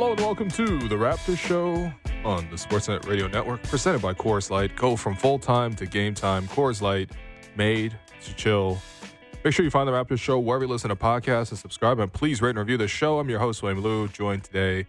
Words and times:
Hello 0.00 0.12
and 0.12 0.20
welcome 0.22 0.48
to 0.48 0.88
the 0.88 0.94
Raptors 0.94 1.36
Show 1.36 1.92
on 2.24 2.48
the 2.48 2.56
Sportsnet 2.56 3.06
Radio 3.06 3.28
Network, 3.28 3.62
presented 3.64 4.00
by 4.00 4.14
Coors 4.14 4.48
Light. 4.48 4.74
Go 4.74 4.96
from 4.96 5.14
full 5.14 5.38
time 5.38 5.74
to 5.74 5.84
game 5.84 6.14
time. 6.14 6.48
Coors 6.48 6.80
Light, 6.80 7.10
made 7.54 7.94
to 8.22 8.34
chill. 8.34 8.78
Make 9.44 9.52
sure 9.52 9.62
you 9.62 9.70
find 9.70 9.86
the 9.86 9.92
Raptors 9.92 10.18
Show 10.18 10.38
wherever 10.38 10.64
you 10.64 10.70
listen 10.70 10.88
to 10.88 10.96
podcasts 10.96 11.50
and 11.50 11.58
subscribe. 11.58 11.98
And 11.98 12.10
please 12.10 12.40
rate 12.40 12.48
and 12.48 12.60
review 12.60 12.78
the 12.78 12.88
show. 12.88 13.18
I'm 13.18 13.28
your 13.28 13.40
host, 13.40 13.62
Wayne 13.62 13.82
Lou, 13.82 14.08
joined 14.08 14.42
today 14.42 14.86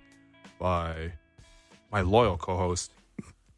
by 0.58 1.12
my 1.92 2.00
loyal 2.00 2.38
co-host, 2.38 2.94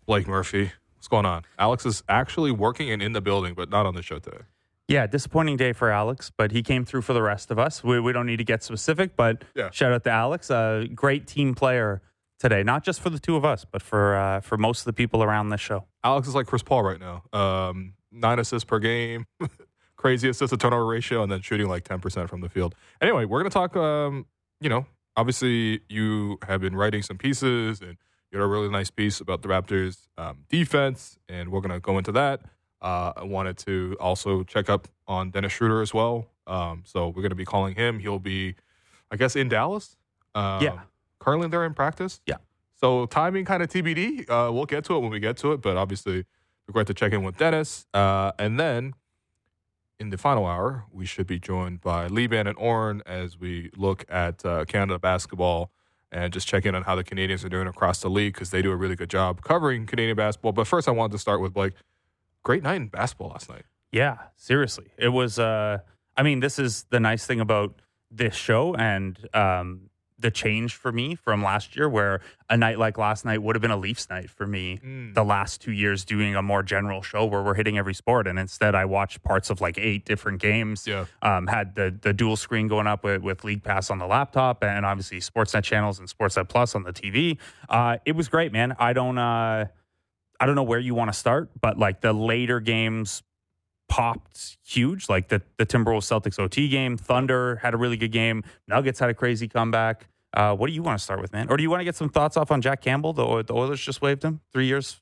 Blake 0.07 0.27
Murphy. 0.27 0.71
What's 0.95 1.07
going 1.07 1.27
on? 1.27 1.43
Alex 1.59 1.85
is 1.85 2.01
actually 2.09 2.49
working 2.49 2.89
and 2.89 2.99
in 2.99 3.13
the 3.13 3.21
building, 3.21 3.53
but 3.53 3.69
not 3.69 3.85
on 3.85 3.93
the 3.93 4.01
show 4.01 4.17
today. 4.17 4.41
Yeah, 4.87 5.07
disappointing 5.07 5.55
day 5.57 5.71
for 5.73 5.89
Alex, 5.91 6.31
but 6.37 6.51
he 6.51 6.61
came 6.61 6.83
through 6.83 7.03
for 7.03 7.13
the 7.13 7.21
rest 7.21 7.51
of 7.51 7.57
us. 7.57 7.83
We, 7.83 7.99
we 8.01 8.11
don't 8.11 8.25
need 8.25 8.37
to 8.37 8.43
get 8.43 8.63
specific, 8.63 9.15
but 9.15 9.43
Yeah. 9.55 9.69
shout 9.71 9.93
out 9.93 10.03
to 10.03 10.09
Alex, 10.11 10.49
a 10.49 10.87
great 10.93 11.25
team 11.25 11.55
player 11.55 12.01
today, 12.39 12.63
not 12.63 12.83
just 12.83 12.99
for 12.99 13.09
the 13.09 13.19
two 13.19 13.37
of 13.37 13.45
us, 13.45 13.63
but 13.65 13.81
for 13.81 14.15
uh, 14.15 14.41
for 14.41 14.57
most 14.57 14.79
of 14.81 14.85
the 14.85 14.93
people 14.93 15.23
around 15.23 15.49
this 15.49 15.61
show. 15.61 15.85
Alex 16.03 16.27
is 16.27 16.35
like 16.35 16.47
Chris 16.47 16.63
Paul 16.63 16.83
right 16.83 16.99
now. 16.99 17.23
Um, 17.31 17.93
nine 18.11 18.39
assists 18.39 18.65
per 18.65 18.79
game, 18.79 19.25
crazy 19.95 20.27
assist 20.27 20.51
to 20.51 20.57
turnover 20.57 20.85
ratio, 20.85 21.23
and 21.23 21.31
then 21.31 21.39
shooting 21.41 21.69
like 21.69 21.85
10% 21.85 22.27
from 22.27 22.41
the 22.41 22.49
field. 22.49 22.75
Anyway, 23.01 23.23
we're 23.23 23.39
going 23.39 23.49
to 23.49 23.53
talk, 23.53 23.77
um, 23.77 24.25
you 24.59 24.67
know, 24.67 24.85
obviously 25.15 25.79
you 25.87 26.37
have 26.45 26.59
been 26.59 26.75
writing 26.75 27.01
some 27.01 27.17
pieces 27.17 27.79
and 27.79 27.95
you 28.31 28.39
had 28.39 28.43
a 28.43 28.47
really 28.47 28.67
nice 28.69 28.89
piece 28.89 29.21
about 29.21 29.43
the 29.43 29.47
Raptors 29.47 30.07
um, 30.17 30.39
defense, 30.49 31.17
and 31.29 31.49
we're 31.49 31.61
going 31.61 31.71
to 31.71 31.79
go 31.79 31.97
into 31.97 32.11
that. 32.11 32.41
Uh, 32.83 33.13
I 33.15 33.23
wanted 33.23 33.57
to 33.59 33.95
also 33.99 34.43
check 34.43 34.69
up 34.69 34.87
on 35.07 35.31
Dennis 35.31 35.53
Schröder 35.53 35.81
as 35.81 35.93
well. 35.93 36.27
Um, 36.45 36.83
so 36.85 37.07
we're 37.07 37.21
going 37.21 37.29
to 37.29 37.35
be 37.35 37.45
calling 37.45 37.75
him. 37.75 37.99
He'll 37.99 38.19
be, 38.19 38.55
I 39.09 39.15
guess, 39.15 39.35
in 39.35 39.47
Dallas. 39.49 39.95
Um, 40.35 40.61
Yeah. 40.61 40.79
Currently, 41.19 41.47
they're 41.47 41.63
in 41.65 41.73
practice. 41.73 42.19
Yeah. 42.27 42.35
So 42.75 43.05
timing 43.05 43.45
kind 43.45 43.63
of 43.63 43.69
TBD. 43.69 44.29
Uh, 44.29 44.51
we'll 44.51 44.65
get 44.65 44.83
to 44.85 44.95
it 44.97 44.99
when 44.99 45.09
we 45.09 45.21
get 45.21 45.37
to 45.37 45.53
it, 45.53 45.61
but 45.61 45.77
obviously 45.77 46.25
we're 46.67 46.73
going 46.73 46.85
to 46.87 46.93
check 46.93 47.13
in 47.13 47.23
with 47.23 47.37
Dennis. 47.37 47.85
Uh, 47.93 48.33
and 48.37 48.59
then 48.59 48.93
in 49.99 50.09
the 50.09 50.17
final 50.17 50.45
hour, 50.45 50.83
we 50.91 51.05
should 51.05 51.25
be 51.25 51.39
joined 51.39 51.79
by 51.79 52.09
Libaan 52.09 52.45
and 52.45 52.57
Oren 52.57 53.01
as 53.05 53.39
we 53.39 53.69
look 53.77 54.03
at 54.09 54.43
uh, 54.45 54.65
Canada 54.65 54.99
basketball 54.99 55.71
and 56.11 56.33
just 56.33 56.45
check 56.45 56.65
in 56.65 56.75
on 56.75 56.83
how 56.83 56.95
the 56.95 57.05
Canadians 57.05 57.45
are 57.45 57.49
doing 57.49 57.67
across 57.67 58.01
the 58.01 58.09
league 58.09 58.33
because 58.33 58.49
they 58.49 58.61
do 58.61 58.71
a 58.71 58.75
really 58.75 58.97
good 58.97 59.09
job 59.09 59.41
covering 59.41 59.85
Canadian 59.85 60.17
basketball. 60.17 60.51
But 60.51 60.67
first, 60.67 60.89
I 60.89 60.91
wanted 60.91 61.13
to 61.13 61.19
start 61.19 61.39
with 61.39 61.53
Blake. 61.53 61.73
Great 62.43 62.63
night 62.63 62.75
in 62.75 62.87
basketball 62.87 63.29
last 63.29 63.49
night. 63.49 63.63
Yeah, 63.91 64.17
seriously, 64.35 64.87
it 64.97 65.09
was. 65.09 65.39
Uh, 65.39 65.79
I 66.17 66.23
mean, 66.23 66.39
this 66.39 66.59
is 66.59 66.85
the 66.89 66.99
nice 66.99 67.25
thing 67.25 67.39
about 67.39 67.81
this 68.11 68.35
show 68.35 68.75
and 68.75 69.17
um, 69.33 69.89
the 70.19 70.29
change 70.29 70.75
for 70.75 70.91
me 70.91 71.15
from 71.15 71.43
last 71.43 71.75
year, 71.75 71.87
where 71.89 72.21
a 72.49 72.55
night 72.57 72.77
like 72.79 72.97
last 72.97 73.23
night 73.25 73.41
would 73.41 73.55
have 73.55 73.61
been 73.61 73.71
a 73.71 73.77
Leafs 73.77 74.09
night 74.09 74.29
for 74.29 74.45
me. 74.47 74.79
The 75.13 75.23
last 75.23 75.61
two 75.61 75.71
years 75.71 76.05
doing 76.05 76.35
a 76.35 76.41
more 76.41 76.63
general 76.63 77.01
show 77.01 77.25
where 77.25 77.41
we're 77.43 77.53
hitting 77.55 77.77
every 77.77 77.93
sport, 77.93 78.27
and 78.27 78.37
instead 78.39 78.73
I 78.75 78.85
watched 78.85 79.21
parts 79.23 79.49
of 79.49 79.61
like 79.61 79.77
eight 79.77 80.05
different 80.05 80.39
games. 80.41 80.85
Yeah. 80.87 81.05
um, 81.21 81.47
had 81.47 81.75
the 81.75 81.97
the 82.01 82.13
dual 82.13 82.35
screen 82.35 82.67
going 82.67 82.87
up 82.87 83.03
with, 83.03 83.21
with 83.21 83.43
League 83.43 83.63
Pass 83.63 83.89
on 83.89 83.99
the 83.99 84.07
laptop, 84.07 84.63
and 84.63 84.85
obviously 84.85 85.19
Sportsnet 85.19 85.63
channels 85.63 85.99
and 85.99 86.07
Sportsnet 86.07 86.49
Plus 86.49 86.73
on 86.75 86.83
the 86.83 86.93
TV. 86.93 87.37
Uh, 87.69 87.97
it 88.05 88.15
was 88.15 88.27
great, 88.27 88.51
man. 88.51 88.75
I 88.79 88.93
don't. 88.93 89.17
Uh, 89.17 89.65
I 90.39 90.45
don't 90.45 90.55
know 90.55 90.63
where 90.63 90.79
you 90.79 90.95
want 90.95 91.11
to 91.11 91.17
start, 91.17 91.49
but 91.59 91.77
like 91.77 92.01
the 92.01 92.13
later 92.13 92.59
games 92.59 93.23
popped 93.89 94.57
huge. 94.65 95.09
Like 95.09 95.29
the 95.29 95.41
the 95.57 95.65
Timberwolves 95.65 96.07
Celtics 96.07 96.39
OT 96.39 96.67
game, 96.67 96.97
Thunder 96.97 97.57
had 97.57 97.73
a 97.73 97.77
really 97.77 97.97
good 97.97 98.11
game. 98.11 98.43
Nuggets 98.67 98.99
had 98.99 99.09
a 99.09 99.13
crazy 99.13 99.47
comeback. 99.47 100.07
Uh, 100.35 100.55
what 100.55 100.67
do 100.67 100.73
you 100.73 100.81
want 100.81 100.97
to 100.97 101.03
start 101.03 101.21
with, 101.21 101.31
man? 101.31 101.47
Or 101.49 101.57
do 101.57 101.63
you 101.63 101.69
want 101.69 101.81
to 101.81 101.85
get 101.85 101.95
some 101.95 102.09
thoughts 102.09 102.37
off 102.37 102.49
on 102.51 102.61
Jack 102.61 102.81
Campbell? 102.81 103.13
The, 103.13 103.43
the 103.43 103.53
Oilers 103.53 103.79
just 103.79 104.01
waived 104.01 104.23
him 104.23 104.41
three 104.51 104.65
years. 104.65 104.99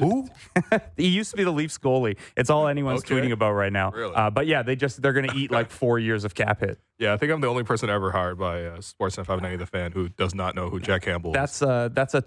Who? 0.00 0.28
He 0.96 1.08
used 1.08 1.30
to 1.30 1.36
be 1.36 1.44
the 1.44 1.50
Leafs 1.52 1.78
goalie. 1.78 2.16
It's 2.36 2.50
all 2.50 2.66
anyone's 2.68 3.00
Okay. 3.00 3.14
tweeting 3.14 3.32
about 3.32 3.52
right 3.52 3.72
now. 3.72 3.90
Really? 3.90 4.14
Uh, 4.14 4.30
but 4.30 4.46
yeah, 4.46 4.62
they 4.62 4.76
just 4.76 5.00
they're 5.00 5.12
going 5.12 5.28
to 5.28 5.36
eat 5.36 5.50
like 5.50 5.70
four 5.70 5.98
years 5.98 6.24
of 6.24 6.34
cap 6.34 6.60
hit. 6.60 6.78
Yeah, 7.00 7.14
I 7.14 7.16
think 7.16 7.32
I'm 7.32 7.40
the 7.40 7.46
only 7.46 7.64
person 7.64 7.88
ever 7.88 8.10
hired 8.10 8.38
by 8.38 8.62
uh, 8.62 8.76
Sportsnet 8.76 9.24
590 9.24 9.56
The 9.56 9.64
Fan 9.64 9.92
who 9.92 10.10
does 10.10 10.34
not 10.34 10.54
know 10.54 10.68
who 10.68 10.78
Jack 10.80 11.00
Campbell 11.00 11.30
is. 11.30 11.34
That's 11.34 11.62
uh 11.62 11.88
that's 11.94 12.12
a 12.12 12.20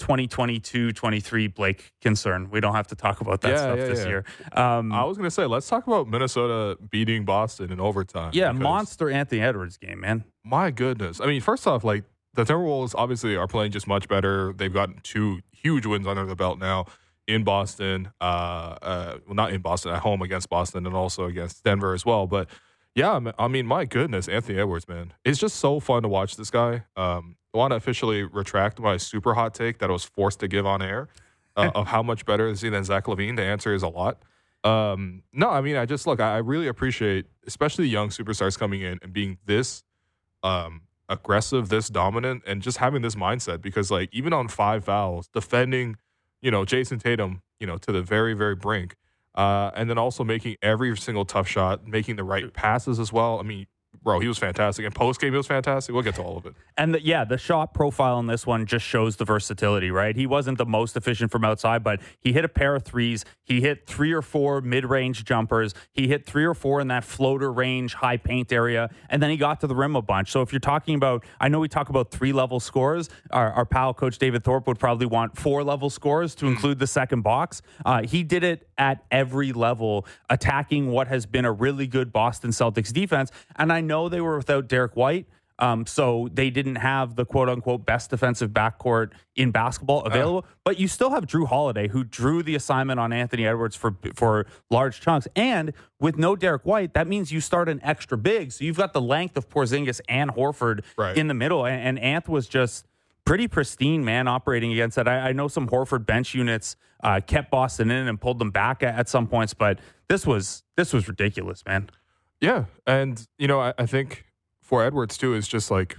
2022-23 0.61 1.53
Blake 1.53 1.91
concern. 2.01 2.49
We 2.49 2.59
don't 2.59 2.73
have 2.73 2.87
to 2.87 2.95
talk 2.95 3.21
about 3.21 3.41
that 3.41 3.49
Yeah, 3.51 3.57
stuff 3.57 3.77
yeah, 3.77 3.87
this 3.87 3.99
yeah. 3.99 4.07
year. 4.07 4.25
Um, 4.53 4.91
I 4.91 5.03
was 5.03 5.17
going 5.17 5.27
to 5.27 5.31
say, 5.31 5.45
let's 5.45 5.67
talk 5.67 5.85
about 5.87 6.07
Minnesota 6.07 6.77
beating 6.89 7.25
Boston 7.25 7.71
in 7.71 7.79
overtime. 7.79 8.31
yeah, 8.33 8.51
monster 8.51 9.09
Anthony 9.09 9.41
Edwards 9.41 9.77
game, 9.77 9.99
man. 9.99 10.23
My 10.43 10.71
goodness. 10.71 11.21
I 11.21 11.25
mean, 11.27 11.41
first 11.41 11.67
off, 11.67 11.83
like 11.83 12.03
the 12.33 12.43
Timberwolves 12.43 12.93
obviously 12.95 13.35
are 13.35 13.47
playing 13.47 13.71
just 13.71 13.87
much 13.87 14.07
better. 14.07 14.53
They've 14.53 14.73
gotten 14.73 14.99
two 15.03 15.41
huge 15.51 15.85
wins 15.85 16.07
under 16.07 16.25
the 16.25 16.35
belt 16.35 16.59
now 16.59 16.85
in 17.27 17.43
Boston. 17.43 18.11
Uh, 18.19 18.23
uh, 18.81 19.17
well, 19.25 19.35
not 19.35 19.51
in 19.51 19.61
Boston, 19.61 19.93
at 19.93 20.01
home 20.01 20.21
against 20.21 20.49
Boston 20.49 20.85
and 20.85 20.95
also 20.95 21.25
against 21.25 21.63
Denver 21.63 21.93
as 21.93 22.05
well. 22.05 22.27
But 22.27 22.49
yeah, 22.95 23.19
I 23.39 23.47
mean, 23.47 23.65
my 23.65 23.85
goodness, 23.85 24.27
Anthony 24.27 24.59
Edwards, 24.59 24.87
man, 24.87 25.13
it's 25.25 25.39
just 25.39 25.55
so 25.55 25.79
fun 25.79 26.03
to 26.03 26.09
watch 26.09 26.35
this 26.35 26.51
guy. 26.51 26.83
Um, 26.95 27.37
I 27.53 27.57
want 27.57 27.71
to 27.71 27.75
officially 27.75 28.23
retract 28.23 28.79
my 28.79 28.97
super 28.97 29.33
hot 29.33 29.53
take 29.53 29.79
that 29.79 29.89
I 29.89 29.93
was 29.93 30.03
forced 30.03 30.39
to 30.41 30.47
give 30.47 30.65
on 30.65 30.81
air 30.81 31.07
uh, 31.55 31.71
of 31.75 31.87
how 31.87 32.03
much 32.03 32.25
better 32.25 32.47
is 32.47 32.61
he 32.61 32.69
than 32.69 32.83
Zach 32.83 33.05
LaVine. 33.05 33.35
The 33.35 33.43
answer 33.43 33.73
is 33.73 33.83
a 33.83 33.87
lot. 33.87 34.21
Um, 34.63 35.23
no, 35.33 35.49
I 35.49 35.61
mean, 35.61 35.75
I 35.75 35.85
just 35.85 36.07
look, 36.07 36.19
I 36.19 36.37
really 36.37 36.67
appreciate, 36.67 37.25
especially 37.45 37.87
young 37.87 38.09
superstars 38.09 38.57
coming 38.57 38.81
in 38.81 38.99
and 39.01 39.11
being 39.11 39.37
this 39.45 39.83
um, 40.41 40.81
aggressive, 41.09 41.69
this 41.69 41.89
dominant, 41.89 42.43
and 42.47 42.61
just 42.61 42.77
having 42.77 43.01
this 43.01 43.15
mindset. 43.15 43.61
Because 43.61 43.91
like 43.91 44.09
even 44.13 44.33
on 44.33 44.47
five 44.47 44.85
fouls, 44.85 45.27
defending, 45.33 45.97
you 46.43 46.51
know, 46.51 46.65
Jayson 46.65 46.99
Tatum, 47.01 47.41
you 47.59 47.65
know, 47.65 47.77
to 47.79 47.91
the 47.91 48.03
very 48.03 48.35
very 48.35 48.55
brink, 48.55 48.95
uh, 49.33 49.71
and 49.75 49.89
then 49.89 49.97
also 49.97 50.23
making 50.23 50.57
every 50.61 50.95
single 50.97 51.25
tough 51.25 51.47
shot, 51.47 51.87
making 51.87 52.17
the 52.17 52.23
right 52.23 52.53
passes 52.53 52.99
as 52.99 53.11
well. 53.11 53.39
I 53.39 53.43
mean, 53.43 53.65
bro, 54.03 54.19
he 54.19 54.27
was 54.27 54.37
fantastic, 54.37 54.85
and 54.85 54.93
post 54.93 55.21
game 55.21 55.31
he 55.31 55.37
was 55.37 55.47
fantastic. 55.47 55.93
We'll 55.93 56.03
get 56.03 56.15
to 56.15 56.21
all 56.21 56.37
of 56.37 56.45
it. 56.45 56.53
And 56.77 56.95
the, 56.95 57.01
yeah, 57.03 57.23
the 57.23 57.37
shot 57.37 57.73
profile 57.73 58.19
in 58.19 58.27
this 58.27 58.45
one 58.45 58.65
just 58.65 58.85
shows 58.85 59.15
the 59.15 59.25
versatility, 59.25 59.91
right? 59.91 60.15
He 60.15 60.27
wasn't 60.27 60.57
the 60.57 60.65
most 60.65 60.97
efficient 60.97 61.31
from 61.31 61.45
outside, 61.45 61.83
but 61.83 62.01
he 62.19 62.33
hit 62.33 62.43
a 62.43 62.49
pair 62.49 62.75
of 62.75 62.83
threes. 62.83 63.23
He 63.43 63.61
hit 63.61 63.87
three 63.87 64.11
or 64.11 64.21
four 64.21 64.61
mid 64.61 64.85
range 64.85 65.23
jumpers. 65.23 65.73
He 65.93 66.07
hit 66.07 66.25
three 66.25 66.43
or 66.43 66.53
four 66.53 66.81
in 66.81 66.87
that 66.89 67.03
floater 67.03 67.51
range, 67.51 67.93
high 67.93 68.17
paint 68.17 68.51
area. 68.51 68.89
And 69.09 69.21
then 69.21 69.29
he 69.29 69.37
got 69.37 69.61
to 69.61 69.67
the 69.67 69.75
rim 69.75 69.95
a 69.95 70.01
bunch. 70.01 70.31
So 70.31 70.41
if 70.41 70.51
you're 70.51 70.59
talking 70.59 70.95
about, 70.95 71.23
I 71.39 71.47
know 71.47 71.59
we 71.59 71.69
talk 71.69 71.89
about 71.89 72.11
three 72.11 72.33
level 72.33 72.59
scores. 72.59 73.09
Our, 73.31 73.51
our 73.53 73.65
pal, 73.65 73.93
Coach 73.93 74.17
David 74.17 74.43
Thorpe, 74.43 74.67
would 74.67 74.79
probably 74.79 75.07
want 75.07 75.37
four 75.37 75.63
level 75.63 75.89
scores 75.89 76.35
to 76.35 76.47
include 76.47 76.79
the 76.79 76.87
second 76.87 77.21
box. 77.21 77.61
Uh, 77.85 78.03
he 78.03 78.23
did 78.23 78.43
it 78.43 78.67
at 78.77 79.05
every 79.11 79.53
level, 79.53 80.05
attacking 80.29 80.89
what 80.89 81.07
has 81.07 81.25
been 81.25 81.45
a 81.45 81.51
really 81.51 81.87
good 81.87 82.11
Boston 82.11 82.49
Celtics 82.49 82.91
defense. 82.91 83.31
And 83.55 83.71
I 83.71 83.81
know 83.81 83.92
they 84.09 84.21
were 84.21 84.37
without 84.37 84.67
Derrick 84.67 84.95
White. 84.95 85.27
Um, 85.59 85.85
so 85.85 86.29
they 86.33 86.49
didn't 86.49 86.77
have 86.77 87.15
the 87.15 87.25
quote 87.25 87.47
unquote 87.47 87.85
best 87.85 88.09
defensive 88.09 88.49
backcourt 88.49 89.11
in 89.35 89.51
basketball 89.51 90.01
available, 90.03 90.45
but 90.63 90.79
you 90.79 90.87
still 90.87 91.11
have 91.11 91.27
Jrue 91.27 91.47
Holiday 91.47 91.87
who 91.87 92.03
drew 92.03 92.41
the 92.41 92.55
assignment 92.55 92.99
on 92.99 93.13
Anthony 93.13 93.45
Edwards 93.45 93.75
for 93.75 93.95
for 94.15 94.47
large 94.71 94.99
chunks. 94.99 95.27
And 95.35 95.71
with 95.99 96.17
no 96.17 96.35
Derrick 96.35 96.65
White, 96.65 96.95
that 96.95 97.07
means 97.07 97.31
you 97.31 97.39
start 97.39 97.69
an 97.69 97.79
extra 97.83 98.17
big. 98.17 98.51
So 98.51 98.65
you've 98.65 98.77
got 98.77 98.93
the 98.93 99.01
length 99.01 99.37
of 99.37 99.47
Porzingis 99.47 100.01
and 100.09 100.31
Horford 100.31 100.83
Right. 100.97 101.15
in 101.15 101.27
the 101.27 101.35
middle. 101.35 101.65
And, 101.67 101.99
and 101.99 102.23
Anth 102.23 102.27
was 102.27 102.47
just 102.47 102.87
pretty 103.23 103.47
pristine, 103.47 104.03
man, 104.03 104.27
operating 104.27 104.73
against 104.73 104.95
that. 104.95 105.07
I, 105.07 105.29
I 105.29 105.31
know 105.33 105.47
some 105.47 105.69
Horford 105.69 106.05
bench 106.07 106.33
units 106.33 106.75
uh, 107.03 107.21
kept 107.25 107.51
Boston 107.51 107.91
in 107.91 108.07
and 108.07 108.19
pulled 108.19 108.39
them 108.39 108.49
back 108.51 108.81
at, 108.81 108.95
at 108.95 109.07
some 109.07 109.27
points, 109.27 109.53
but 109.53 109.79
this 110.09 110.25
was 110.25 110.63
this 110.75 110.91
was 110.93 111.07
ridiculous, 111.07 111.63
man. 111.65 111.89
Yeah, 112.43 112.65
and 112.85 113.25
you 113.37 113.47
know, 113.47 113.61
I, 113.61 113.73
I 113.77 113.85
think 113.85 114.25
for 114.61 114.83
Edwards 114.83 115.17
too 115.17 115.33
is 115.33 115.47
just 115.47 115.71
like, 115.71 115.95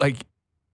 like 0.00 0.26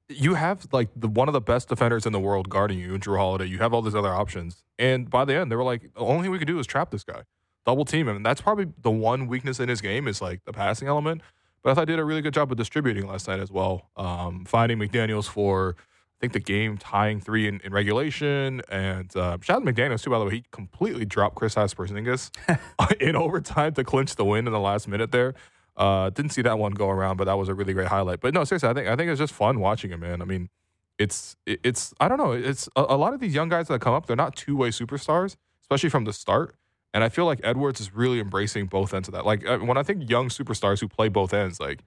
you 0.09 0.33
have 0.33 0.67
like 0.73 0.89
the 0.97 1.09
one 1.09 1.29
of 1.29 1.35
the 1.35 1.43
best 1.43 1.69
defenders 1.69 2.07
in 2.07 2.13
the 2.15 2.19
world 2.19 2.49
guarding 2.49 2.79
you, 2.79 2.99
Jrue 2.99 3.19
Holiday. 3.19 3.45
You 3.45 3.59
have 3.59 3.75
all 3.75 3.83
these 3.83 3.95
other 3.95 4.09
options, 4.09 4.65
and 4.79 5.11
by 5.11 5.27
the 5.27 5.35
end, 5.35 5.53
they 5.53 5.57
were 5.57 5.63
like, 5.63 5.93
the 5.93 6.01
only 6.01 6.23
thing 6.23 6.31
we 6.31 6.39
could 6.39 6.49
do 6.49 6.59
is 6.59 6.67
trap 6.67 6.91
this 6.91 7.05
guy, 7.05 7.25
double 7.67 7.85
team 7.85 8.09
him, 8.09 8.17
and 8.17 8.25
that's 8.25 8.41
probably 8.41 8.69
the 8.81 8.91
one 8.91 9.27
weakness 9.27 9.61
in 9.61 9.69
his 9.69 9.83
game 9.83 10.09
is 10.09 10.23
like 10.23 10.43
the 10.47 10.55
passing 10.55 10.89
element. 10.89 11.21
But 11.63 11.73
I 11.73 11.75
thought 11.75 11.89
he 11.89 11.93
did 11.93 12.01
a 12.01 12.05
really 12.07 12.23
good 12.23 12.33
job 12.33 12.51
of 12.51 12.57
distributing 12.57 13.07
last 13.07 13.29
night 13.29 13.41
as 13.41 13.53
well, 13.53 13.91
um, 13.99 14.47
finding 14.47 14.79
McDaniel's 14.79 15.29
for. 15.29 15.77
I 16.23 16.27
think 16.27 16.35
the 16.35 16.39
game 16.53 16.79
tying 16.79 17.19
three 17.21 17.49
in, 17.49 17.61
in 17.65 17.73
regulation, 17.73 18.63
and 18.69 19.11
uh, 19.17 19.39
shout 19.41 19.57
out 19.57 19.67
to 19.67 19.73
McDaniel's 19.73 20.03
too. 20.03 20.11
By 20.11 20.21
the 20.21 20.25
way, 20.27 20.35
he 20.37 20.45
completely 20.53 21.05
dropped 21.05 21.35
Chris 21.35 21.57
Porzingis 21.57 22.31
in 23.01 23.17
overtime 23.17 23.75
to 23.75 23.83
clinch 23.83 24.15
the 24.15 24.25
win 24.25 24.47
in 24.47 24.53
the 24.53 24.61
last 24.61 24.87
minute 24.87 25.11
there. 25.11 25.35
Uh, 25.77 26.11
didn't 26.11 26.31
see 26.31 26.43
that 26.43 26.61
one 26.61 26.71
go 26.75 26.89
around, 26.91 27.17
but 27.17 27.25
that 27.25 27.37
was 27.37 27.49
a 27.49 27.55
really 27.55 27.73
great 27.73 27.89
highlight. 27.89 28.21
But 28.21 28.35
no, 28.35 28.45
seriously, 28.45 28.69
I 28.69 28.73
think 28.73 28.87
I 28.87 28.95
think 28.95 29.11
it's 29.11 29.19
just 29.19 29.33
fun 29.33 29.59
watching 29.59 29.91
him, 29.91 29.99
man. 29.99 30.23
I 30.23 30.25
mean, 30.25 30.49
it's 30.97 31.35
it- 31.45 31.59
it's 31.65 31.93
I 31.99 32.07
don't 32.07 32.19
know, 32.19 32.31
it's 32.31 32.69
a, 32.77 32.83
a 32.91 32.97
lot 32.97 33.15
of 33.15 33.19
these 33.19 33.35
young 33.35 33.49
guys 33.49 33.67
that 33.67 33.81
come 33.81 33.93
up, 33.93 34.07
they're 34.07 34.15
not 34.15 34.37
two 34.37 34.57
way 34.57 34.69
superstars, 34.69 35.35
especially 35.63 35.91
from 35.91 36.05
the 36.05 36.13
start. 36.13 36.55
And 36.95 37.03
I 37.03 37.09
feel 37.09 37.25
like 37.25 37.41
Edwards 37.43 37.81
is 37.81 37.93
really 37.93 38.21
embracing 38.21 38.67
both 38.67 38.95
ends 38.95 39.09
of 39.09 39.15
that. 39.15 39.27
Like 39.27 39.45
uh, 39.45 39.59
when 39.59 39.77
I 39.77 39.83
think 39.83 40.09
young 40.09 40.29
superstars 40.29 40.79
who 40.79 40.87
play 40.87 41.09
both 41.09 41.35
ends, 41.35 41.59
like 41.59 41.81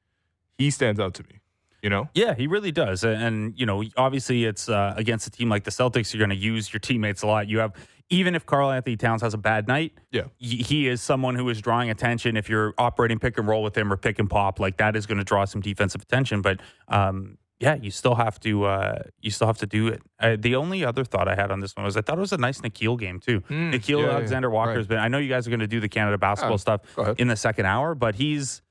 he 0.57 0.69
stands 0.71 0.99
out 0.99 1.13
to 1.13 1.23
me. 1.23 1.39
You 1.85 1.91
know, 1.91 2.09
Yeah, 2.15 2.33
he 2.33 2.47
really 2.47 2.71
does. 2.71 3.03
And, 3.03 3.53
you 3.55 3.67
know, 3.67 3.83
obviously 3.95 4.45
it's 4.45 4.67
uh, 4.69 4.95
against 4.97 5.27
a 5.27 5.29
team 5.29 5.49
like 5.49 5.65
the 5.65 5.69
Celtics, 5.69 6.11
you're 6.11 6.17
going 6.17 6.35
to 6.35 6.43
use 6.43 6.73
your 6.73 6.79
teammates 6.79 7.21
a 7.21 7.27
lot. 7.27 7.47
You 7.47 7.59
have, 7.59 7.73
even 8.09 8.33
if 8.33 8.43
Karl-Anthony 8.47 8.97
Towns 8.97 9.21
has 9.21 9.35
a 9.35 9.37
bad 9.37 9.67
night, 9.67 9.93
yeah, 10.11 10.23
he 10.39 10.87
is 10.87 10.99
someone 10.99 11.35
who 11.35 11.47
is 11.47 11.61
drawing 11.61 11.91
attention. 11.91 12.37
If 12.37 12.49
you're 12.49 12.73
operating 12.79 13.19
pick 13.19 13.37
and 13.37 13.47
roll 13.47 13.61
with 13.61 13.77
him 13.77 13.93
or 13.93 13.97
pick 13.97 14.17
and 14.17 14.27
pop, 14.27 14.59
like 14.59 14.77
that 14.77 14.95
is 14.95 15.05
going 15.05 15.19
to 15.19 15.23
draw 15.23 15.45
some 15.45 15.61
defensive 15.61 16.01
attention. 16.01 16.41
But, 16.41 16.59
um, 16.87 17.37
yeah, 17.59 17.75
you 17.75 17.91
still 17.91 18.15
have 18.15 18.39
to 18.39 18.65
uh, 18.65 19.03
you 19.21 19.29
still 19.29 19.45
have 19.45 19.59
to 19.59 19.67
do 19.67 19.87
it. 19.87 20.01
Uh, 20.19 20.37
the 20.39 20.55
only 20.55 20.83
other 20.83 21.03
thought 21.03 21.27
I 21.27 21.35
had 21.35 21.51
on 21.51 21.59
this 21.59 21.75
one 21.75 21.85
was 21.85 21.95
I 21.95 22.01
thought 22.01 22.17
it 22.17 22.21
was 22.21 22.33
a 22.33 22.37
nice 22.37 22.61
Nickeil 22.61 22.99
game 22.99 23.19
too. 23.19 23.41
Mm, 23.41 23.73
Nickeil 23.73 23.99
yeah, 23.99 24.07
yeah, 24.07 24.11
Alexander 24.13 24.49
Walker 24.49 24.71
right. 24.71 24.77
has 24.77 24.87
been. 24.87 24.97
I 24.97 25.07
know 25.07 25.19
you 25.19 25.29
guys 25.29 25.47
are 25.47 25.51
going 25.51 25.59
to 25.61 25.67
do 25.67 25.79
the 25.79 25.87
Canada 25.87 26.17
basketball 26.17 26.55
Ah, 26.55 26.57
stuff 26.57 26.81
in 27.19 27.27
the 27.27 27.35
second 27.35 27.67
hour, 27.67 27.93
but 27.93 28.15
he's. 28.15 28.63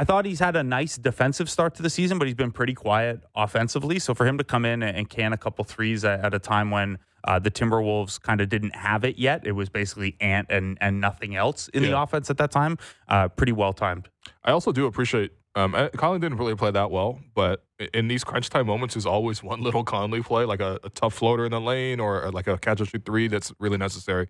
I 0.00 0.04
thought 0.04 0.24
he's 0.24 0.38
had 0.38 0.54
a 0.54 0.62
nice 0.62 0.96
defensive 0.96 1.50
start 1.50 1.74
to 1.74 1.82
the 1.82 1.90
season, 1.90 2.18
but 2.18 2.28
he's 2.28 2.36
been 2.36 2.52
pretty 2.52 2.72
quiet 2.72 3.24
offensively. 3.34 3.98
So 3.98 4.14
for 4.14 4.26
him 4.26 4.38
to 4.38 4.44
come 4.44 4.64
in 4.64 4.80
and 4.84 5.10
can 5.10 5.32
a 5.32 5.36
couple 5.36 5.64
threes 5.64 6.04
at, 6.04 6.32
a 6.32 6.38
time 6.38 6.70
when 6.70 6.98
uh, 7.24 7.40
the 7.40 7.50
Timberwolves 7.50 8.20
kind 8.22 8.40
of 8.40 8.48
didn't 8.48 8.76
have 8.76 9.04
it 9.04 9.18
yet, 9.18 9.44
it 9.44 9.52
was 9.52 9.68
basically 9.68 10.16
Ant 10.20 10.46
and 10.50 10.78
and 10.80 11.00
nothing 11.00 11.34
else 11.34 11.66
in 11.68 11.82
the 11.82 11.98
offense 12.00 12.30
at 12.30 12.38
that 12.38 12.52
time. 12.52 12.78
Uh, 13.08 13.26
pretty 13.26 13.50
well 13.50 13.72
timed. 13.72 14.08
I 14.44 14.52
also 14.52 14.70
do 14.70 14.86
appreciate. 14.86 15.32
Um, 15.56 15.74
uh, 15.74 15.88
Conley 15.88 16.20
didn't 16.20 16.38
really 16.38 16.54
play 16.54 16.70
that 16.70 16.92
well, 16.92 17.18
but 17.34 17.64
in 17.92 18.06
these 18.06 18.22
crunch 18.22 18.48
time 18.50 18.68
moments, 18.68 18.94
there's 18.94 19.06
always 19.06 19.42
one 19.42 19.60
little 19.60 19.82
Conley 19.82 20.22
play, 20.22 20.44
like 20.44 20.60
a, 20.60 20.78
a 20.84 20.90
tough 20.90 21.14
floater 21.14 21.44
in 21.44 21.50
the 21.50 21.60
lane 21.60 21.98
or, 21.98 22.22
or 22.22 22.30
like 22.30 22.46
a 22.46 22.56
catch 22.58 22.78
and 22.78 22.88
shoot 22.88 23.04
three 23.04 23.26
that's 23.26 23.52
really 23.58 23.78
necessary. 23.78 24.28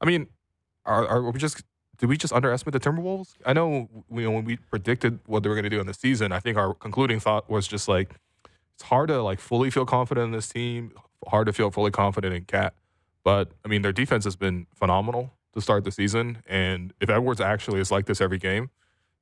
I 0.00 0.06
mean, 0.06 0.28
are, 0.86 1.06
are 1.06 1.30
we 1.30 1.38
just 1.38 1.62
did 2.00 2.08
we 2.08 2.16
just 2.16 2.32
underestimate 2.32 2.72
the 2.72 2.80
Timberwolves? 2.80 3.34
I 3.44 3.52
know 3.52 3.88
when 4.08 4.44
we 4.44 4.56
predicted 4.56 5.20
what 5.26 5.42
they 5.42 5.50
were 5.50 5.54
going 5.54 5.64
to 5.64 5.70
do 5.70 5.80
in 5.80 5.86
the 5.86 5.94
season, 5.94 6.32
I 6.32 6.40
think 6.40 6.56
our 6.56 6.72
concluding 6.72 7.20
thought 7.20 7.48
was 7.50 7.68
just 7.68 7.88
like 7.88 8.14
it's 8.74 8.84
hard 8.84 9.08
to 9.08 9.22
like 9.22 9.38
fully 9.38 9.70
feel 9.70 9.84
confident 9.84 10.24
in 10.24 10.32
this 10.32 10.48
team, 10.48 10.92
hard 11.28 11.46
to 11.46 11.52
feel 11.52 11.70
fully 11.70 11.90
confident 11.90 12.34
in 12.34 12.46
Cat. 12.46 12.72
But 13.22 13.50
I 13.66 13.68
mean, 13.68 13.82
their 13.82 13.92
defense 13.92 14.24
has 14.24 14.34
been 14.34 14.66
phenomenal 14.74 15.34
to 15.54 15.60
start 15.60 15.84
the 15.84 15.92
season, 15.92 16.42
and 16.46 16.94
if 17.00 17.10
Edwards 17.10 17.40
actually 17.40 17.80
is 17.80 17.90
like 17.90 18.06
this 18.06 18.22
every 18.22 18.38
game, 18.38 18.70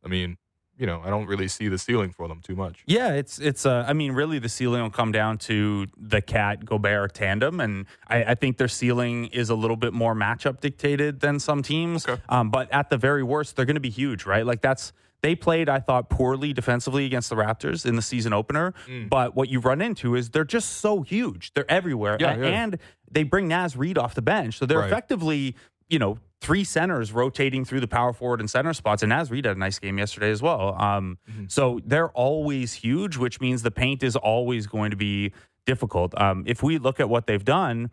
I 0.05 0.09
mean, 0.09 0.39
you 0.79 0.87
know, 0.87 1.03
I 1.05 1.11
don't 1.11 1.27
really 1.27 1.49
see 1.49 1.69
the 1.69 1.77
ceiling 1.79 2.11
for 2.13 2.29
them 2.29 2.41
too 2.41 2.55
much. 2.55 2.83
Yeah, 2.87 3.13
it's 3.15 3.39
it's. 3.39 3.67
Uh, 3.67 3.85
I 3.87 3.93
mean, 3.93 4.13
really, 4.13 4.39
the 4.39 4.49
ceiling 4.49 4.81
will 4.83 4.91
come 4.91 5.11
down 5.13 5.39
to 5.39 5.87
the 5.97 6.21
Cat 6.23 6.65
Gobert 6.65 7.15
tandem, 7.15 7.61
and 7.61 7.87
I, 8.07 8.25
I 8.25 8.35
think 8.37 8.57
their 8.59 8.69
ceiling 8.69 9.27
is 9.27 9.51
a 9.51 9.55
little 9.55 9.77
bit 9.77 9.93
more 9.93 10.15
matchup 10.15 10.61
dictated 10.61 11.21
than 11.21 11.41
some 11.41 11.63
teams. 11.63 12.07
Okay. 12.09 12.23
Um, 12.29 12.51
but 12.51 12.73
at 12.73 12.91
the 12.91 12.97
very 12.97 13.23
worst, 13.23 13.57
they're 13.57 13.65
going 13.67 13.75
to 13.75 13.81
be 13.81 13.91
huge, 13.91 14.25
right? 14.25 14.47
Like 14.47 14.61
that's 14.63 14.93
they 15.21 15.35
played, 15.35 15.69
I 15.69 15.81
thought, 15.81 16.09
poorly 16.11 16.53
defensively 16.53 17.05
against 17.05 17.29
the 17.29 17.35
Raptors 17.35 17.85
in 17.85 17.97
the 17.97 18.03
season 18.03 18.33
opener. 18.33 18.73
Mm. 18.87 19.09
But 19.09 19.35
what 19.35 19.49
you 19.49 19.59
run 19.59 19.81
into 19.83 20.15
is 20.15 20.31
they're 20.31 20.45
just 20.45 20.75
so 20.75 21.03
huge. 21.03 21.53
They're 21.55 21.69
everywhere, 21.69 22.17
Yeah, 22.21 22.35
A- 22.35 22.39
yeah. 22.39 22.47
and 22.63 22.79
they 23.11 23.25
bring 23.25 23.49
Naz 23.49 23.77
Reid 23.77 23.99
off 23.99 24.15
the 24.15 24.23
bench, 24.23 24.59
so 24.59 24.65
they're 24.65 24.79
Right. 24.79 24.87
effectively, 24.87 25.57
you 25.89 25.99
know. 25.99 26.19
Three 26.41 26.63
centers 26.65 27.13
rotating 27.13 27.65
through 27.65 27.81
the 27.81 27.89
power 27.89 28.13
forward 28.13 28.41
and 28.41 28.49
center 28.49 28.73
spots, 28.73 29.03
and 29.03 29.11
Naz 29.11 29.31
Reid 29.31 29.45
had 29.45 29.57
a 29.57 29.59
nice 29.59 29.79
game 29.79 29.99
yesterday 29.99 30.31
as 30.31 30.41
well. 30.41 30.81
Um, 30.81 31.19
Mhm. 31.29 31.51
so 31.51 31.81
they're 31.85 32.11
always 32.11 32.75
huge, 32.75 33.17
which 33.17 33.41
means 33.41 33.63
the 33.63 33.71
paint 33.73 34.03
is 34.05 34.15
always 34.15 34.67
going 34.69 34.91
to 34.93 34.97
be 34.97 35.33
difficult. 35.67 36.19
Um, 36.21 36.45
if 36.47 36.63
we 36.63 36.79
look 36.79 37.01
at 37.01 37.09
what 37.09 37.27
they've 37.27 37.45
done, 37.45 37.91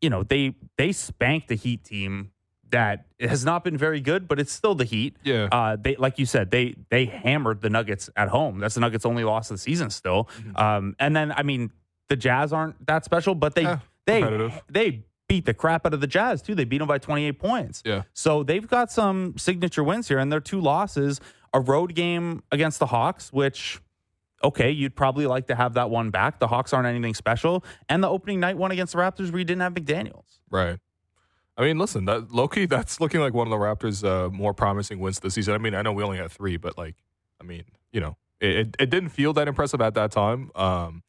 you 0.00 0.08
know, 0.10 0.22
they 0.22 0.54
they 0.78 0.92
spanked 0.92 1.48
the 1.48 1.56
Heat 1.56 1.84
team 1.84 2.30
that 2.70 3.06
has 3.18 3.44
not 3.44 3.64
been 3.64 3.76
very 3.76 4.00
good, 4.00 4.28
but 4.28 4.38
it's 4.38 4.52
still 4.52 4.76
the 4.76 4.84
Heat. 4.84 5.16
Yeah. 5.24 5.48
Uh, 5.50 5.76
they 5.78 5.96
like 5.96 6.18
you 6.20 6.26
said, 6.26 6.52
they 6.52 6.76
they 6.88 7.06
hammered 7.06 7.62
the 7.62 7.68
Nuggets 7.68 8.08
at 8.16 8.28
home. 8.28 8.60
That's 8.60 8.76
the 8.76 8.80
Nuggets' 8.80 9.04
only 9.04 9.24
loss 9.24 9.50
of 9.50 9.56
the 9.56 9.60
season 9.60 9.90
still. 9.90 10.28
Um, 10.54 10.94
and 11.00 11.16
then 11.16 11.32
I 11.32 11.42
mean, 11.42 11.72
the 12.08 12.16
Jazz 12.16 12.52
aren't 12.52 12.86
that 12.86 13.04
special, 13.04 13.34
but 13.34 13.56
they 13.56 13.62
Yeah, 13.62 13.78
they 14.06 14.52
they 14.70 15.02
beat 15.30 15.44
the 15.44 15.54
crap 15.54 15.86
out 15.86 15.94
of 15.94 16.00
the 16.00 16.08
Jazz 16.08 16.42
too. 16.42 16.56
They 16.56 16.64
beat 16.64 16.78
them 16.78 16.88
by 16.88 16.98
28 16.98 17.38
points. 17.38 17.82
Yeah. 17.86 18.02
So 18.12 18.42
they've 18.42 18.66
got 18.66 18.90
some 18.90 19.38
signature 19.38 19.84
wins 19.84 20.08
here, 20.08 20.18
and 20.18 20.30
their 20.32 20.40
two 20.40 20.60
losses, 20.60 21.20
a 21.54 21.60
road 21.60 21.94
game 21.94 22.42
against 22.50 22.80
the 22.80 22.86
Hawks, 22.86 23.32
which 23.32 23.80
okay, 24.42 24.70
you'd 24.70 24.96
probably 24.96 25.26
like 25.26 25.46
to 25.48 25.54
have 25.54 25.74
that 25.74 25.88
one 25.90 26.10
back. 26.10 26.40
The 26.40 26.48
Hawks 26.48 26.72
aren't 26.72 26.88
anything 26.88 27.14
special, 27.14 27.64
and 27.88 28.02
the 28.02 28.08
opening 28.08 28.40
night 28.40 28.56
one 28.56 28.72
against 28.72 28.92
the 28.94 28.98
Raptors 28.98 29.30
where 29.30 29.38
you 29.38 29.44
didn't 29.44 29.60
have 29.60 29.74
McDaniels. 29.74 30.40
Right. 30.50 30.78
I 31.56 31.62
mean, 31.62 31.78
listen, 31.78 32.06
that 32.06 32.32
Loki, 32.32 32.66
that's 32.66 33.00
looking 33.00 33.20
like 33.20 33.34
one 33.34 33.46
of 33.46 33.50
the 33.50 33.56
Raptors' 33.56 34.04
uh, 34.04 34.30
more 34.30 34.52
promising 34.52 34.98
wins 34.98 35.20
this 35.20 35.34
season. 35.34 35.54
I 35.54 35.58
mean, 35.58 35.74
I 35.74 35.82
know 35.82 35.92
we 35.92 36.02
only 36.02 36.18
had 36.18 36.32
three, 36.32 36.56
but 36.56 36.76
like, 36.76 36.96
I 37.40 37.44
mean, 37.44 37.64
you 37.92 38.00
know, 38.00 38.16
it, 38.40 38.50
it, 38.50 38.76
it 38.80 38.90
didn't 38.90 39.10
feel 39.10 39.32
that 39.34 39.46
impressive 39.46 39.80
at 39.80 39.94
that 39.94 40.10
time. 40.10 40.50
Um, 40.56 41.02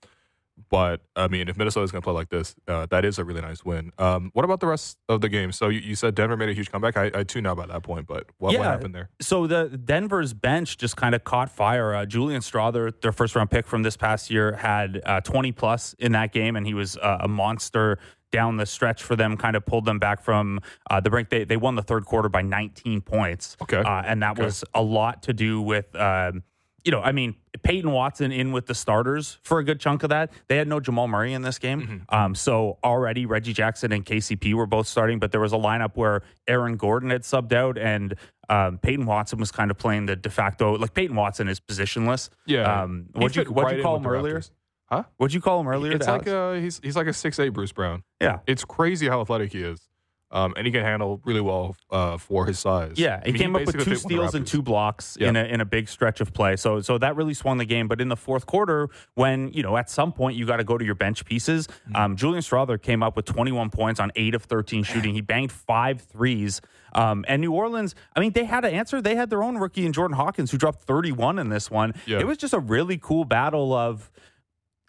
but 0.71 1.01
I 1.15 1.27
mean, 1.27 1.49
if 1.49 1.57
Minnesota's 1.57 1.91
going 1.91 2.01
to 2.01 2.05
play 2.05 2.13
like 2.13 2.29
this, 2.29 2.55
uh, 2.67 2.87
that 2.89 3.05
is 3.05 3.19
a 3.19 3.23
really 3.25 3.41
nice 3.41 3.63
win. 3.63 3.91
Um, 3.97 4.31
what 4.33 4.45
about 4.45 4.61
the 4.61 4.67
rest 4.67 4.97
of 5.09 5.21
the 5.21 5.29
game? 5.29 5.51
So 5.51 5.67
you, 5.69 5.79
you 5.81 5.95
said 5.95 6.15
Denver 6.15 6.37
made 6.37 6.49
a 6.49 6.53
huge 6.53 6.71
comeback. 6.71 6.95
I, 6.97 7.11
I 7.13 7.23
tuned 7.23 7.45
out 7.45 7.57
by 7.57 7.65
that 7.67 7.83
point, 7.83 8.07
but 8.07 8.27
what, 8.37 8.57
what 8.57 8.65
happened 8.65 8.95
there? 8.95 9.09
So 9.19 9.45
the 9.47 9.67
Denver's 9.67 10.33
bench 10.33 10.77
just 10.77 10.95
kind 10.95 11.13
of 11.13 11.23
caught 11.23 11.51
fire. 11.51 11.93
Uh, 11.93 12.05
Julian 12.05 12.41
Strawther, 12.41 12.93
their 13.01 13.11
first 13.11 13.35
round 13.35 13.51
pick 13.51 13.67
from 13.67 13.83
this 13.83 13.97
past 13.97 14.31
year, 14.31 14.53
had 14.53 15.01
uh, 15.05 15.19
20 15.21 15.51
plus 15.51 15.93
in 15.99 16.13
that 16.13 16.31
game, 16.31 16.55
and 16.55 16.65
he 16.65 16.73
was 16.73 16.95
uh, 16.97 17.17
a 17.21 17.27
monster 17.27 17.99
down 18.31 18.55
the 18.55 18.65
stretch 18.65 19.03
for 19.03 19.17
them. 19.17 19.35
Kind 19.35 19.57
of 19.57 19.65
pulled 19.65 19.83
them 19.83 19.99
back 19.99 20.21
from 20.23 20.61
uh, 20.89 21.01
the 21.01 21.09
brink. 21.09 21.29
They 21.29 21.43
they 21.43 21.57
won 21.57 21.75
the 21.75 21.81
third 21.81 22.05
quarter 22.05 22.29
by 22.29 22.41
19 22.41 23.01
points. 23.01 23.57
Okay. 23.61 23.79
uh, 23.79 24.03
and 24.05 24.23
that 24.23 24.31
Okay. 24.31 24.43
was 24.45 24.63
a 24.73 24.81
lot 24.81 25.23
to 25.23 25.33
do 25.33 25.61
with. 25.61 25.93
Um, 25.97 26.43
you 26.83 26.91
know, 26.91 27.01
I 27.01 27.11
mean, 27.11 27.35
Peyton 27.63 27.91
Watson 27.91 28.31
in 28.31 28.51
with 28.51 28.65
the 28.65 28.73
starters 28.75 29.37
for 29.43 29.59
a 29.59 29.63
good 29.63 29.79
chunk 29.79 30.03
of 30.03 30.09
that. 30.09 30.31
They 30.47 30.57
had 30.57 30.67
no 30.67 30.79
Jamal 30.79 31.07
Murray 31.07 31.33
in 31.33 31.41
this 31.41 31.59
game. 31.59 32.05
Um, 32.09 32.33
so 32.35 32.77
already 32.83 33.25
Reggie 33.25 33.53
Jackson 33.53 33.91
and 33.91 34.05
KCP 34.05 34.53
were 34.53 34.65
both 34.65 34.87
starting, 34.87 35.19
but 35.19 35.31
there 35.31 35.41
was 35.41 35.53
a 35.53 35.57
lineup 35.57 35.91
where 35.95 36.23
Aaron 36.47 36.77
Gordon 36.77 37.09
had 37.09 37.21
subbed 37.21 37.53
out 37.53 37.77
and 37.77 38.15
um, 38.49 38.79
Peyton 38.79 39.05
Watson 39.05 39.39
was 39.39 39.51
kind 39.51 39.69
of 39.71 39.77
playing 39.77 40.07
the 40.07 40.15
de 40.15 40.29
facto. 40.29 40.75
Like 40.77 40.93
Peyton 40.93 41.15
Watson 41.15 41.47
is 41.47 41.59
positionless. 41.59 42.29
Yeah. 42.45 42.81
Um, 42.83 43.07
what'd 43.13 43.35
you, 43.35 43.43
what'd 43.51 43.71
right 43.71 43.77
you 43.77 43.83
call 43.83 43.97
him 43.97 44.07
earlier? 44.07 44.41
Huh? 44.89 45.03
What'd 45.17 45.33
you 45.33 45.39
call 45.39 45.61
him 45.61 45.67
earlier? 45.67 45.93
It's 45.93 46.07
like 46.07 46.27
Alex? 46.27 46.59
uh, 46.59 46.61
he's 46.61 46.81
he's 46.83 46.95
like 46.97 47.07
a 47.07 47.13
six 47.13 47.39
eight 47.39 47.49
Bruce 47.49 47.71
Brown. 47.71 48.03
yeah. 48.19 48.39
It's 48.45 48.65
crazy 48.65 49.07
how 49.07 49.21
athletic 49.21 49.53
he 49.53 49.61
is, 49.61 49.87
um, 50.31 50.53
and 50.57 50.65
he 50.65 50.71
can 50.71 50.83
handle 50.83 51.21
really 51.25 51.41
well 51.41 51.75
uh, 51.91 52.17
for 52.17 52.45
his 52.45 52.57
size. 52.59 52.93
Yeah, 52.97 53.19
I 53.21 53.25
he 53.27 53.31
mean, 53.33 53.41
came 53.41 53.55
up 53.55 53.65
with 53.65 53.75
two 53.75 53.79
fit 53.83 53.87
one 53.87 53.95
of 53.97 54.01
the 54.03 54.09
steals 54.09 54.35
and 54.35 54.47
two 54.47 54.61
blocks 54.61 55.17
Yeah. 55.19 55.29
in 55.29 55.35
a 55.35 55.43
in 55.43 55.61
a 55.61 55.65
big 55.65 55.89
stretch 55.89 56.21
of 56.21 56.33
play. 56.33 56.55
So 56.55 56.81
so 56.81 56.97
that 56.97 57.15
really 57.15 57.33
swung 57.33 57.57
the 57.57 57.65
game. 57.65 57.87
But 57.87 58.01
in 58.01 58.07
the 58.09 58.15
fourth 58.17 58.45
quarter, 58.45 58.89
when 59.15 59.51
you 59.53 59.63
know 59.63 59.77
at 59.77 59.89
some 59.89 60.11
point 60.13 60.37
you 60.37 60.45
got 60.45 60.57
to 60.57 60.63
go 60.63 60.77
to 60.77 60.85
your 60.85 60.95
bench 60.95 61.25
pieces, 61.25 61.67
Mm-hmm. 61.67 61.95
um, 61.95 62.15
Julian 62.15 62.41
Strawther 62.41 62.81
came 62.81 63.03
up 63.03 63.15
with 63.15 63.25
21 63.25 63.69
points 63.69 63.99
on 63.99 64.11
eight 64.15 64.35
of 64.35 64.43
13 64.43 64.83
shooting. 64.83 65.13
He 65.13 65.21
banged 65.21 65.51
five 65.51 66.01
threes. 66.01 66.61
Um, 66.93 67.23
and 67.27 67.41
New 67.41 67.53
Orleans, 67.53 67.95
I 68.15 68.19
mean, 68.19 68.31
they 68.33 68.43
had 68.45 68.61
to 68.61 68.69
answer. 68.69 69.01
They 69.01 69.15
had 69.15 69.29
their 69.29 69.41
own 69.43 69.57
rookie 69.57 69.85
in 69.85 69.93
Jordan 69.93 70.15
Hawkins 70.17 70.51
who 70.51 70.57
dropped 70.57 70.81
31 70.81 71.39
in 71.39 71.49
this 71.49 71.71
one. 71.71 71.93
Yeah. 72.05 72.19
It 72.19 72.27
was 72.27 72.37
just 72.37 72.53
a 72.53 72.59
really 72.59 72.97
cool 72.97 73.23
battle 73.25 73.73
of 73.73 74.11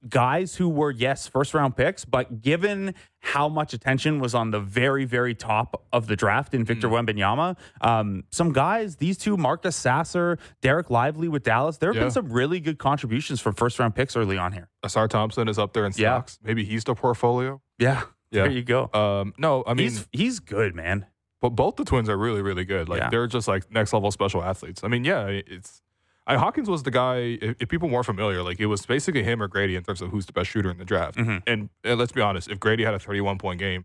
guys 0.08 0.56
who 0.56 0.68
were 0.68 0.90
yes 0.90 1.26
first 1.28 1.54
round 1.54 1.76
picks 1.76 2.04
but 2.04 2.42
given 2.42 2.94
how 3.20 3.48
much 3.48 3.72
attention 3.72 4.18
was 4.18 4.34
on 4.34 4.50
the 4.50 4.58
very 4.58 5.04
very 5.04 5.34
top 5.34 5.84
of 5.92 6.06
the 6.08 6.16
draft 6.16 6.54
in 6.54 6.64
Victor 6.64 6.88
Mm. 6.88 7.06
Wembanyama 7.06 7.56
um, 7.80 8.24
some 8.30 8.52
guys 8.52 8.96
these 8.96 9.16
two 9.16 9.36
Marcus 9.36 9.76
Sasser 9.76 10.38
Derek 10.60 10.90
Lively 10.90 11.28
with 11.28 11.44
Dallas 11.44 11.78
there 11.78 11.90
have 11.90 11.96
Yeah. 11.96 12.02
been 12.02 12.10
some 12.10 12.32
really 12.32 12.58
good 12.60 12.78
contributions 12.78 13.40
from 13.40 13.54
first 13.54 13.78
round 13.78 13.94
picks 13.94 14.16
early 14.16 14.36
on 14.38 14.52
here 14.52 14.68
Ausar 14.84 15.08
Thompson 15.08 15.48
is 15.48 15.58
up 15.58 15.72
there 15.72 15.86
in 15.86 15.92
Yeah. 15.94 16.16
stocks. 16.16 16.38
Maybe 16.42 16.64
he's 16.64 16.84
the 16.84 16.94
portfolio. 16.94 17.60
yeah 17.78 18.02
Yeah. 18.32 18.42
there 18.44 18.50
you 18.52 18.62
go 18.64 18.90
Um, 18.92 19.34
no, 19.38 19.62
I 19.66 19.74
mean, 19.74 19.84
he's 19.88 20.08
he's 20.12 20.40
good 20.40 20.74
man 20.74 21.06
but 21.40 21.50
both 21.50 21.74
the 21.74 21.84
twins 21.84 22.08
are 22.08 22.16
really, 22.16 22.40
really 22.40 22.64
good. 22.64 22.88
Like 22.88 23.00
Yeah. 23.00 23.08
they're 23.10 23.26
just 23.26 23.48
like 23.48 23.68
next 23.70 23.92
level 23.92 24.10
special 24.12 24.44
athletes. 24.44 24.84
I 24.84 24.88
mean, 24.88 25.04
yeah, 25.04 25.26
it's. 25.26 25.82
I, 26.26 26.36
Hawkins 26.36 26.68
was 26.70 26.82
the 26.84 26.90
guy. 26.90 27.38
If, 27.40 27.56
if 27.60 27.68
people 27.68 27.88
weren't 27.88 28.06
familiar, 28.06 28.42
like 28.42 28.60
it 28.60 28.66
was 28.66 28.86
basically 28.86 29.24
him 29.24 29.42
or 29.42 29.48
Gradey 29.48 29.76
in 29.76 29.82
terms 29.82 30.00
of 30.00 30.10
who's 30.10 30.26
the 30.26 30.32
best 30.32 30.50
shooter 30.50 30.70
in 30.70 30.78
the 30.78 30.84
draft. 30.84 31.16
Mhm. 31.18 31.42
And, 31.46 31.68
and 31.82 31.98
let's 31.98 32.12
be 32.12 32.20
honest, 32.20 32.48
if 32.48 32.58
Gradey 32.58 32.84
had 32.84 32.94
a 32.94 32.98
31 32.98 33.38
point 33.38 33.58
game 33.58 33.84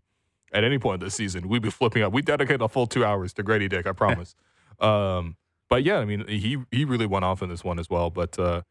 at 0.52 0.62
any 0.64 0.78
point 0.78 1.00
this 1.00 1.14
season, 1.14 1.48
we'd 1.48 1.62
be 1.62 1.70
flipping 1.70 2.02
up. 2.02 2.12
We 2.12 2.22
dedicate 2.22 2.60
a 2.62 2.68
full 2.68 2.86
two 2.86 3.04
hours 3.04 3.32
to 3.34 3.42
Gradey 3.42 3.68
Dick, 3.68 3.86
I 3.86 3.92
promise. 3.92 4.34
um, 4.80 5.36
but 5.68 5.82
yeah, 5.84 5.98
I 5.98 6.04
mean, 6.04 6.26
he 6.28 6.58
he 6.70 6.84
really 6.84 7.06
went 7.06 7.24
off 7.24 7.42
in 7.42 7.48
this 7.48 7.62
one 7.64 7.78
as 7.78 7.90
well. 7.90 8.08
But 8.08 8.38
uh, 8.38 8.62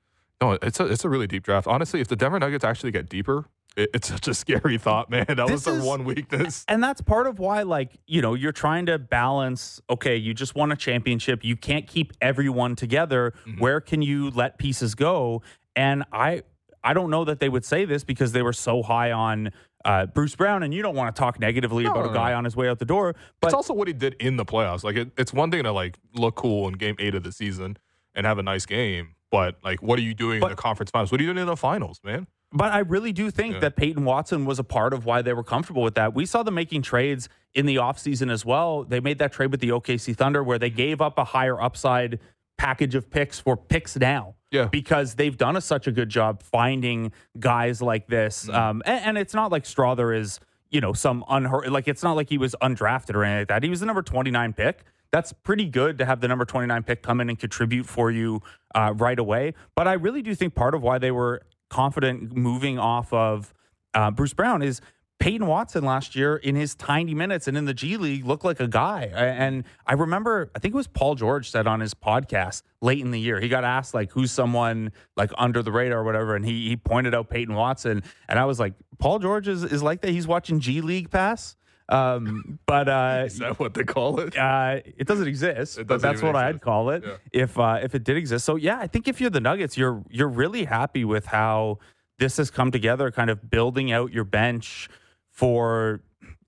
no, 0.42 0.54
it's 0.62 0.80
a 0.80 0.86
it's 0.86 1.06
a 1.06 1.10
really 1.10 1.28
deep 1.28 1.44
draft. 1.44 1.68
Honestly, 1.68 2.00
if 2.02 2.08
the 2.08 2.16
Denver 2.16 2.40
Nuggets 2.40 2.64
actually 2.64 2.92
get 2.92 3.08
deeper, 3.10 3.46
it's 3.78 4.08
such 4.10 4.28
a 4.28 4.34
scary 4.34 4.78
thought, 4.78 5.10
man. 5.10 5.26
That 5.30 5.50
was 5.50 5.64
their 5.64 5.76
is- 5.78 5.84
one 5.86 6.04
weakness. 6.04 6.66
And 6.68 6.84
that's 6.84 7.00
part 7.02 7.28
of 7.28 7.40
why, 7.40 7.62
like, 7.64 7.92
you 8.08 8.22
know, 8.22 8.34
you're 8.34 8.52
trying 8.52 8.88
to 8.88 8.98
balance, 8.98 9.80
okay, 9.90 10.16
you 10.16 10.34
just 10.34 10.56
won 10.56 10.72
a 10.72 10.76
championship. 10.76 11.44
You 11.46 11.56
can't 11.56 11.86
keep 11.88 12.14
everyone 12.22 12.76
together. 12.76 13.34
Mm-hmm. 13.46 13.60
Where 13.62 13.80
can 13.80 14.02
you 14.02 14.32
let 14.32 14.58
pieces 14.58 14.96
go? 14.96 15.42
And 15.76 16.04
I 16.12 16.44
I 16.84 16.94
don't 16.94 17.10
know 17.10 17.26
that 17.26 17.40
they 17.40 17.50
would 17.50 17.66
say 17.66 17.86
this 17.86 18.04
because 18.04 18.32
they 18.32 18.42
were 18.42 18.54
so 18.54 18.82
high 18.82 19.12
on 19.12 19.52
uh, 19.86 20.06
Bruce 20.08 20.36
Brown, 20.36 20.64
and 20.64 20.74
you 20.74 20.82
don't 20.82 20.96
want 20.96 21.14
to 21.16 21.20
talk 21.20 21.40
negatively 21.40 21.84
No, 21.84 21.92
about 21.92 22.06
no, 22.06 22.12
a 22.12 22.14
guy 22.14 22.32
no. 22.32 22.38
on 22.38 22.44
his 22.46 22.56
way 22.56 22.68
out 22.70 22.80
the 22.80 22.86
door. 22.86 23.16
But 23.42 23.48
it's 23.48 23.54
also 23.54 23.74
what 23.74 23.88
he 23.88 23.94
did 23.94 24.16
in 24.16 24.38
the 24.38 24.46
playoffs. 24.46 24.84
Like 24.84 24.96
it, 24.96 25.12
it's 25.18 25.32
one 25.34 25.52
thing 25.52 25.64
to 25.64 25.72
like 25.72 25.98
look 26.14 26.36
cool 26.36 26.68
in 26.68 26.74
game 26.76 26.96
eight 27.00 27.14
of 27.16 27.24
the 27.24 27.32
season 27.32 27.78
and 28.16 28.26
have 28.26 28.38
a 28.40 28.44
nice 28.44 28.66
game, 28.66 29.16
But 29.30 29.58
like, 29.64 29.82
what 29.84 30.00
are 30.00 30.02
you 30.02 30.14
doing 30.16 30.40
But- 30.40 30.48
in 30.48 30.56
the 30.56 30.62
conference 30.62 30.90
finals? 30.92 31.12
What 31.12 31.22
are 31.22 31.24
you 31.24 31.34
doing 31.34 31.42
in 31.44 31.48
the 31.48 31.56
finals, 31.58 32.02
man? 32.04 32.26
But 32.54 32.72
I 32.72 32.80
really 32.80 33.12
do 33.12 33.30
think 33.30 33.56
Yeah. 33.56 33.60
that 33.62 33.75
Peyton 33.75 34.06
Watson 34.06 34.46
was 34.46 34.58
a 34.60 34.63
part 34.63 34.94
of 34.94 35.06
why 35.06 35.22
they 35.22 35.34
were 35.34 35.44
comfortable 35.44 35.82
with 35.84 35.96
that. 35.96 36.13
We 36.13 36.25
saw 36.25 36.44
them 36.44 36.54
making 36.56 36.82
trades 36.84 37.27
in 37.54 37.66
the 37.66 37.75
offseason 37.75 38.32
as 38.32 38.46
well. 38.46 38.84
They 38.84 39.00
made 39.00 39.20
that 39.20 39.34
trade 39.34 39.51
with 39.51 39.60
the 39.60 39.72
OKC 39.72 40.16
Thunder 40.16 40.44
where 40.44 40.58
they 40.60 40.70
gave 40.70 41.01
up 41.01 41.18
a 41.18 41.25
higher 41.25 41.60
upside 41.62 42.20
package 42.58 42.96
of 42.96 43.10
picks 43.10 43.39
for 43.39 43.58
picks 43.58 43.98
now. 43.98 44.36
Yeah. 44.51 44.66
Because 44.66 45.16
they've 45.16 45.38
done 45.38 45.58
a, 45.58 45.62
such 45.62 45.88
a 45.88 45.92
good 45.92 46.10
job 46.10 46.42
finding 46.42 47.12
guys 47.38 47.82
like 47.82 48.08
this. 48.08 48.46
Mm-hmm. 48.46 48.56
Um, 48.56 48.82
and, 48.86 49.06
and 49.06 49.18
it's 49.18 49.34
not 49.34 49.51
like 49.51 49.66
Strawther 49.66 50.18
is, 50.18 50.39
you 50.70 50.80
know, 50.80 50.94
some 50.94 51.25
unheard, 51.30 51.70
like 51.70 51.88
it's 51.89 52.01
not 52.04 52.13
like 52.13 52.30
he 52.30 52.38
was 52.38 52.56
undrafted 52.62 53.13
or 53.16 53.24
anything 53.25 53.42
like 53.42 53.48
that. 53.50 53.63
He 53.63 53.70
was 53.70 53.82
the 53.82 53.86
number 53.86 54.01
29 54.01 54.54
pick. 54.54 54.84
That's 55.12 55.34
pretty 55.34 55.66
good 55.66 55.98
to 55.98 56.06
have 56.06 56.22
the 56.22 56.27
number 56.30 56.46
29 56.46 56.84
pick 56.84 57.01
come 57.04 57.20
in 57.22 57.30
and 57.30 57.38
contribute 57.38 57.86
for 57.86 58.10
you 58.10 58.42
uh, 58.74 58.94
right 58.96 59.20
away. 59.20 59.54
But 59.75 59.88
I 59.88 59.94
really 59.94 60.22
do 60.22 60.34
think 60.34 60.56
part 60.56 60.75
of 60.75 60.82
why 60.82 60.98
they 60.98 61.12
were 61.12 61.42
confident 61.70 62.36
moving 62.36 62.80
off 62.80 63.12
of 63.14 63.54
uh, 63.94 64.12
Bruce 64.12 64.34
Brown 64.34 64.62
is 64.62 64.82
Peyton 65.20 65.48
Watson 65.48 65.84
last 65.84 66.16
year 66.16 66.36
in 66.36 66.56
his 66.56 66.76
tiny 66.76 67.16
minutes 67.16 67.48
and 67.48 67.58
in 67.58 67.66
the 67.66 67.74
G 67.74 67.98
League 67.98 68.26
looked 68.26 68.46
like 68.46 68.60
a 68.60 68.68
guy. 68.68 69.10
And 69.16 69.64
I 69.88 69.94
remember, 69.94 70.52
I 70.56 70.60
think 70.60 70.74
it 70.74 70.78
was 70.78 70.88
Paul 70.88 71.16
George 71.16 71.50
said 71.50 71.66
on 71.66 71.80
his 71.80 71.94
podcast 71.96 72.62
late 72.82 73.02
in 73.02 73.10
the 73.12 73.20
year, 73.20 73.40
he 73.40 73.50
got 73.50 73.64
asked 73.64 73.94
like 73.96 74.12
who's 74.12 74.32
someone 74.32 74.92
like 75.16 75.32
under 75.38 75.64
the 75.64 75.72
radar 75.72 76.00
or 76.00 76.04
whatever, 76.04 76.36
and 76.36 76.46
he 76.46 76.70
he 76.70 76.78
pointed 76.78 77.16
out 77.16 77.30
Peyton 77.30 77.56
Watson, 77.56 78.04
and 78.30 78.38
I 78.38 78.46
was 78.46 78.60
like, 78.60 78.74
Paul 79.00 79.20
George 79.20 79.48
is 79.48 79.64
is 79.64 79.82
like 79.82 80.02
that. 80.02 80.12
He's 80.12 80.28
watching 80.28 80.60
G 80.60 80.82
League 80.82 81.10
pass. 81.10 81.56
Um, 81.89 82.60
but 82.65 82.89
uh, 82.89 83.24
Is 83.27 83.39
that 83.39 83.60
what 83.60 83.74
they 83.74 83.84
call 83.84 84.20
it? 84.20 84.38
uh, 84.38 84.82
it 84.86 85.08
doesn't 85.08 85.27
exist. 85.27 85.77
It 85.77 85.88
but 85.88 85.96
doesn't 85.96 86.10
that's 86.10 86.20
even 86.22 86.34
what 86.34 86.44
I'd 86.44 86.62
call 86.62 86.89
it 86.89 87.03
Yeah. 87.06 87.15
if 87.32 87.58
uh, 87.58 87.79
if 87.82 87.96
it 87.96 88.03
did 88.03 88.17
exist. 88.17 88.46
So 88.46 88.56
yeah, 88.56 88.77
I 88.79 88.88
think 88.88 89.08
if 89.08 89.22
you're 89.22 89.29
the 89.29 89.39
Nuggets, 89.41 89.77
you're 89.77 90.03
you're 90.10 90.27
really 90.27 90.65
happy 90.65 91.06
with 91.06 91.25
how 91.27 91.79
this 92.20 92.38
has 92.38 92.50
come 92.51 92.72
together, 92.72 93.10
kind 93.12 93.29
of 93.29 93.50
building 93.50 93.91
out 93.91 94.12
your 94.12 94.24
bench 94.25 94.89
for. 95.32 96.01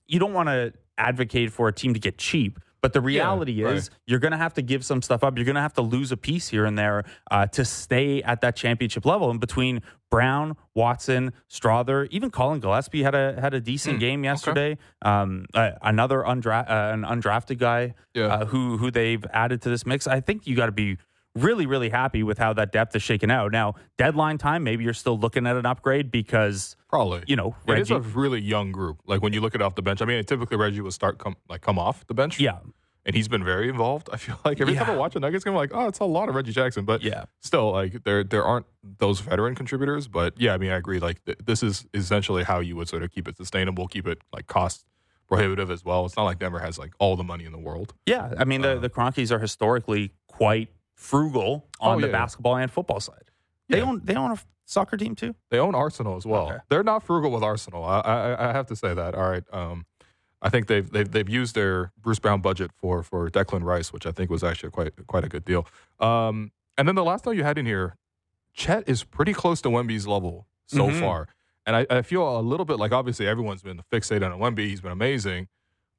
You 0.08 0.18
don't 0.20 0.34
want 0.34 0.50
to 0.50 0.74
advocate 0.98 1.52
for 1.54 1.68
a 1.68 1.74
team 1.74 1.94
to 1.94 2.00
get 2.00 2.18
cheap. 2.18 2.60
But 2.82 2.94
the 2.94 3.02
reality 3.02 3.64
right. 3.64 3.76
is, 3.76 3.90
you're 4.06 4.20
going 4.20 4.32
to 4.32 4.38
have 4.38 4.54
to 4.54 4.62
give 4.62 4.86
some 4.86 5.02
stuff 5.02 5.24
up. 5.24 5.38
You're 5.38 5.46
going 5.46 5.56
to 5.56 5.62
have 5.62 5.74
to 5.74 5.82
lose 5.82 6.12
a 6.12 6.18
piece 6.18 6.48
here 6.48 6.66
and 6.66 6.78
there 6.78 7.04
uh, 7.30 7.46
to 7.48 7.66
stay 7.66 8.22
at 8.24 8.40
that 8.42 8.56
championship 8.56 9.06
level. 9.06 9.30
And 9.30 9.40
between 9.40 9.82
Brown, 10.10 10.56
Watson, 10.74 11.34
Strawther, 11.50 12.08
even 12.10 12.32
Collin 12.32 12.60
Gillespie 12.62 13.04
had 13.04 13.14
a 13.16 13.40
had 13.40 13.54
a 13.54 13.60
decent 13.60 13.96
Hmm, 13.96 14.00
game 14.00 14.24
yesterday. 14.24 14.78
Um, 15.02 15.46
uh, 15.54 15.72
another 15.82 16.24
undra- 16.24 16.68
uh, 16.70 16.94
an 16.94 17.04
undrafted 17.04 17.58
guy 17.60 17.94
Yeah. 18.14 18.28
uh, 18.28 18.46
who 18.46 18.78
who 18.78 18.90
they've 18.92 19.24
added 19.34 19.62
to 19.64 19.70
this 19.70 19.86
mix. 19.86 20.08
I 20.08 20.20
think 20.22 20.48
you 20.48 20.56
got 20.56 20.68
to 20.68 20.72
be 20.72 20.98
really 21.44 21.66
really 21.66 21.90
happy 21.90 22.24
with 22.24 22.38
how 22.38 22.54
that 22.54 22.72
depth 22.72 22.96
is 22.96 23.02
shaken 23.04 23.32
out. 23.32 23.52
Now 23.52 23.76
deadline 23.98 24.38
time, 24.38 24.64
maybe 24.64 24.84
you're 24.84 24.94
still 24.94 25.18
looking 25.18 25.46
at 25.48 25.56
an 25.56 25.66
upgrade 25.66 26.12
because 26.12 26.76
Probably. 26.88 27.24
you 27.28 27.36
know 27.36 27.56
It 27.68 27.80
is 27.80 27.92
a 27.92 28.00
really 28.00 28.42
young 28.42 28.72
group. 28.72 29.00
Like 29.06 29.22
when 29.22 29.34
you 29.34 29.42
look 29.42 29.56
at 29.56 29.62
it 29.62 29.64
off 29.64 29.76
the 29.76 29.82
bench, 29.82 30.02
I 30.02 30.06
mean, 30.06 30.24
typically 30.26 30.58
Reggie 30.58 30.82
would 30.82 30.94
start 30.94 31.18
come 31.18 31.36
like 31.50 31.62
come 31.62 31.80
off 31.80 32.06
the 32.08 32.14
bench. 32.14 32.40
yeah, 32.40 32.60
and 33.06 33.16
he's 33.16 33.28
been 33.28 33.44
very 33.44 33.70
involved. 33.70 34.10
I 34.14 34.18
feel 34.18 34.38
like 34.46 34.60
every 34.62 34.76
time 34.76 34.90
I 34.90 34.96
watch 34.96 35.16
a 35.16 35.20
Nuggets 35.20 35.44
game, 35.44 35.54
I'm 35.54 35.58
like, 35.58 35.72
oh, 35.74 35.88
it's 35.88 36.00
a 36.00 36.06
lot 36.06 36.30
of 36.30 36.36
Reggie 36.36 36.52
Jackson. 36.52 36.86
But 36.86 37.02
yeah, 37.02 37.26
still, 37.40 37.72
like 37.72 38.04
there 38.04 38.24
there 38.24 38.44
aren't 38.44 38.66
those 38.84 39.20
veteran 39.20 39.56
contributors. 39.56 40.08
But 40.08 40.34
yeah, 40.40 40.54
I 40.54 40.58
mean, 40.58 40.72
I 40.72 40.76
agree. 40.78 41.00
Like 41.00 41.24
th- 41.26 41.38
this 41.44 41.64
is 41.64 41.86
essentially 41.94 42.44
how 42.44 42.60
you 42.60 42.76
would 42.76 42.88
sort 42.90 43.04
of 43.04 43.12
keep 43.12 43.28
it 43.28 43.38
sustainable, 43.38 43.88
keep 43.88 44.06
it 44.08 44.22
like 44.34 44.48
cost 44.48 44.86
prohibitive 45.28 45.70
as 45.70 45.86
well. 45.86 46.06
It's 46.06 46.18
not 46.18 46.24
like 46.24 46.40
Denver 46.40 46.60
has 46.60 46.80
like 46.80 46.92
all 47.00 47.16
the 47.16 47.24
money 47.24 47.46
in 47.46 47.52
the 47.52 47.60
world. 47.60 47.94
yeah. 48.08 48.34
I 48.38 48.46
mean 48.46 48.62
the 48.62 48.78
Uh, 48.78 48.80
the 48.80 48.90
Kroenkes 48.90 49.32
are 49.32 49.40
historically 49.40 50.12
quite 50.28 50.70
frugal 51.00 51.66
on 51.80 51.98
Oh, 51.98 52.02
the 52.02 52.08
yeah. 52.08 52.12
basketball 52.12 52.58
and 52.58 52.70
football 52.70 53.00
side. 53.00 53.24
They 53.70 53.82
own 53.82 54.02
they 54.04 54.16
own 54.16 54.32
a 54.32 54.38
soccer 54.66 54.98
team 54.98 55.16
too. 55.16 55.34
They 55.50 55.60
own 55.60 55.74
Arsenal 55.76 56.18
as 56.18 56.26
well. 56.26 56.48
Okay. 56.50 56.58
They're 56.70 56.84
not 56.84 57.04
frugal 57.04 57.32
with 57.32 57.42
Arsenal. 57.44 57.84
I, 57.86 58.00
I 58.02 58.50
I 58.50 58.52
have 58.52 58.68
to 58.68 58.76
say 58.76 58.94
that. 58.94 59.16
All 59.16 59.30
right. 59.30 59.44
Um, 59.54 59.86
I 60.42 60.50
think 60.50 60.68
they've 60.68 60.90
they've 60.90 61.10
they've 61.10 61.30
used 61.30 61.56
their 61.56 61.92
Bruce 62.02 62.20
Brown 62.20 62.42
budget 62.42 62.72
for 62.76 63.02
for 63.04 63.30
Declan 63.30 63.64
Rice, 63.64 63.94
which 63.94 64.06
I 64.06 64.12
think 64.12 64.30
was 64.30 64.44
actually 64.44 64.72
quite 64.72 64.92
quite 65.08 65.24
a 65.24 65.30
good 65.30 65.46
deal. 65.46 65.66
Um, 66.00 66.52
and 66.78 66.88
then 66.88 66.96
the 66.96 67.04
last 67.04 67.26
note 67.26 67.36
you 67.38 67.44
had 67.44 67.58
in 67.58 67.66
here, 67.66 67.96
Chet 68.54 68.84
is 68.88 69.04
pretty 69.04 69.34
close 69.34 69.62
to 69.62 69.70
Wemby's 69.70 70.06
level 70.08 70.48
so 70.68 70.88
Mhm. 70.90 71.00
far, 71.00 71.28
and 71.66 71.76
I, 71.76 71.86
I 71.90 72.02
feel 72.02 72.40
a 72.40 72.42
little 72.42 72.66
bit 72.66 72.78
like 72.78 72.92
obviously 72.92 73.28
everyone's 73.28 73.62
been 73.64 73.82
fixated 73.92 74.24
on 74.34 74.40
Wemby. 74.40 74.68
He's 74.68 74.82
been 74.82 74.92
amazing, 74.92 75.48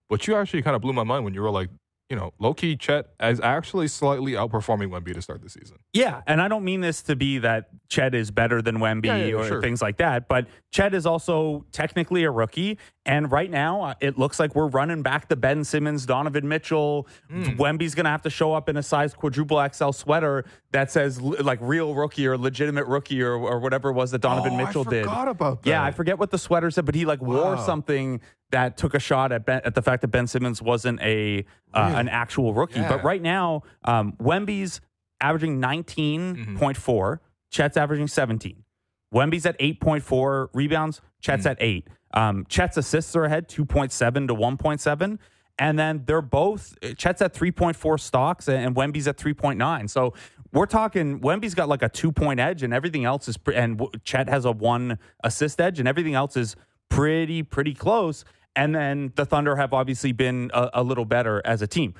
but 0.09 0.26
you 0.26 0.35
actually 0.37 0.62
kind 0.62 0.75
of 0.76 0.83
blew 0.83 0.92
my 0.92 1.04
mind 1.04 1.25
when 1.25 1.35
you 1.35 1.42
were 1.42 1.50
like, 1.50 1.71
you 2.11 2.17
know, 2.17 2.33
low 2.40 2.52
key 2.52 2.76
Chet 2.76 3.07
is 3.23 3.40
actually 3.40 3.87
slightly 3.88 4.33
outperforming 4.33 4.88
Wemby 4.90 5.14
to 5.14 5.23
start 5.23 5.40
the 5.43 5.49
season. 5.49 5.76
Yeah, 5.93 6.23
and 6.26 6.43
I 6.43 6.49
don't 6.49 6.64
mean 6.64 6.81
this 6.81 7.02
to 7.02 7.14
be 7.17 7.38
that 7.38 7.69
Chet 7.88 8.14
is 8.17 8.31
better 8.33 8.61
than 8.61 8.79
Wemby 8.79 9.07
Yeah, 9.07 9.17
yeah, 9.17 9.35
or 9.35 9.47
sure. 9.47 9.62
things 9.62 9.81
like 9.81 9.99
that, 9.99 10.26
but 10.29 10.49
Chet 10.73 10.93
is 10.93 11.07
also 11.07 11.64
technically 11.73 12.25
a 12.25 12.31
rookie, 12.31 12.79
and 13.07 13.31
right 13.31 13.50
now 13.50 13.81
uh, 13.83 13.95
it 14.00 14.19
looks 14.19 14.40
like 14.40 14.55
we're 14.57 14.67
running 14.69 15.02
back 15.02 15.29
the 15.29 15.37
Ben 15.37 15.62
Simmons, 15.64 16.05
Donovan 16.05 16.49
Mitchell. 16.49 17.07
Hmm. 17.31 17.43
Wemby's 17.59 17.95
going 17.95 18.05
to 18.05 18.11
have 18.11 18.23
to 18.23 18.31
show 18.31 18.52
up 18.55 18.69
in 18.69 18.76
a 18.76 18.83
size 18.83 19.14
quadruple 19.14 19.64
XL 19.73 19.93
sweater 19.93 20.45
that 20.73 20.90
says 20.90 21.21
like 21.21 21.59
real 21.62 21.95
rookie 21.95 22.26
or 22.26 22.37
legitimate 22.37 22.87
rookie 22.87 23.23
or, 23.23 23.35
or 23.35 23.61
whatever 23.61 23.90
it 23.90 23.95
was 23.95 24.11
that 24.11 24.21
Donovan 24.21 24.55
Oh, 24.55 24.57
Mitchell 24.57 24.85
I 24.87 24.90
did. 24.90 25.05
about 25.07 25.62
that. 25.62 25.69
Yeah, 25.71 25.83
I 25.85 25.93
forget 25.93 26.19
what 26.19 26.31
the 26.31 26.38
sweater 26.38 26.71
said, 26.73 26.87
but 26.87 26.95
he 26.97 27.05
like 27.05 27.23
wore 27.23 27.57
something 27.59 28.21
that 28.50 28.76
took 28.76 28.95
a 28.95 28.99
shot 28.99 29.33
at 29.33 29.45
ben, 29.47 29.61
at 29.64 29.75
the 29.75 29.83
fact 29.83 30.00
that 30.02 30.09
Ben 30.09 30.26
Simmons 30.26 30.61
wasn't 30.61 31.00
a 31.02 31.45
uh, 31.75 31.80
Really? 31.88 32.00
an 32.00 32.09
actual 32.09 32.52
rookie. 32.54 32.80
But 32.80 33.04
right 33.04 33.23
now, 33.23 33.62
um, 33.85 34.14
Wemby's 34.19 34.80
averaging 35.21 35.61
19.4, 35.61 37.19
Chet's 37.50 37.76
averaging 37.76 38.09
17. 38.09 38.64
Wemby's 39.12 39.47
at 39.47 39.59
8.4 39.59 40.49
rebounds, 40.54 41.00
Chet's 41.21 41.47
at 41.47 41.57
8. 41.61 41.88
Um, 42.14 42.47
Chet's 42.49 42.76
assists 42.76 43.14
are 43.16 43.25
ahead 43.25 43.49
2.7 43.49 44.28
to 44.28 44.35
1.7. 44.35 45.19
And 45.59 45.78
then 45.78 46.04
they're 46.07 46.23
both, 46.23 46.76
Chet's 46.97 47.21
at 47.21 47.35
3.4 47.35 48.00
stocks 48.00 48.49
and 48.49 48.75
Wemby's 48.75 49.07
at 49.07 49.16
3.9. 49.19 49.90
So 49.90 50.14
we're 50.52 50.66
talking, 50.66 51.21
Wemby's 51.21 51.54
got 51.54 51.69
like 51.69 51.83
a 51.83 51.88
two 51.88 52.11
point 52.12 52.40
edge 52.40 52.62
and 52.62 52.73
everything 52.73 53.04
else 53.04 53.28
is, 53.28 53.37
pre- 53.37 53.57
and 53.57 53.80
Chet 54.04 54.28
has 54.28 54.45
a 54.45 54.52
one 54.52 54.99
assist 55.23 55.61
edge 55.61 55.78
and 55.78 55.87
everything 55.87 56.14
else 56.14 56.37
is 56.37 56.57
pretty, 56.88 57.42
pretty 57.42 57.75
close. 57.75 58.25
And 58.57 58.75
then 58.75 59.12
the 59.14 59.25
Thunder 59.25 59.57
have 59.57 59.73
obviously 59.73 60.12
been 60.12 60.50
a, 60.52 60.71
a 60.75 60.83
little 60.83 61.04
better 61.04 61.40
as 61.45 61.62
a 61.62 61.66
team. 61.66 61.95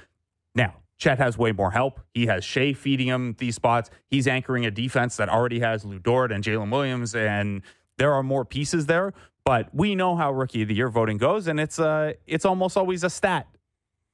Now, 0.55 0.75
Chet 0.99 1.19
has 1.19 1.39
way 1.39 1.53
more 1.53 1.71
help. 1.71 2.01
He 2.13 2.27
has 2.27 2.45
Shai 2.45 2.73
feeding 2.75 3.07
him 3.07 3.35
these 3.39 3.55
spots. 3.55 3.89
He's 4.09 4.27
anchoring 4.27 4.67
a 4.67 4.71
defense 4.71 5.17
that 5.17 5.29
already 5.29 5.61
has 5.61 5.85
Lu 5.85 5.99
Dort 5.99 6.33
and 6.33 6.45
Jalen 6.45 6.71
Williams, 6.71 7.15
and 7.15 7.63
there 7.97 8.13
are 8.13 8.23
more 8.23 8.45
pieces 8.45 8.87
there. 8.87 9.15
But 9.45 9.75
we 9.75 9.95
know 9.95 10.17
how 10.17 10.33
Rookie 10.33 10.63
of 10.63 10.69
the 10.69 10.75
Year 10.75 10.91
voting 10.91 11.17
goes, 11.17 11.47
and 11.47 11.59
it's 11.59 11.79
uh, 11.79 12.13
it's 12.27 12.45
almost 12.45 12.77
always 12.77 13.03
a 13.05 13.11
stat 13.11 13.47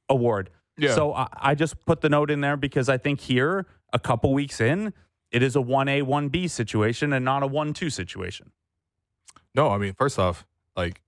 award. 0.08 0.50
Yeah. 0.78 0.94
So 0.94 1.14
I, 1.14 1.26
I 1.32 1.54
just 1.54 1.84
put 1.86 2.02
the 2.02 2.08
note 2.08 2.30
in 2.30 2.40
there 2.40 2.56
because 2.56 2.88
I 2.88 2.98
think 2.98 3.20
here, 3.20 3.66
a 3.92 3.98
couple 3.98 4.32
weeks 4.32 4.60
in, 4.60 4.92
it 5.32 5.42
is 5.42 5.56
a 5.56 5.60
one 5.60 5.88
A 5.88 6.02
one 6.02 6.28
B 6.28 6.46
situation 6.46 7.12
and 7.12 7.24
not 7.24 7.42
a 7.42 7.46
one 7.46 7.72
two 7.72 7.90
situation. 7.90 8.52
No, 9.54 9.70
I 9.70 9.78
mean, 9.78 9.94
first 9.94 10.18
off, 10.18 10.46
like, 10.76 11.00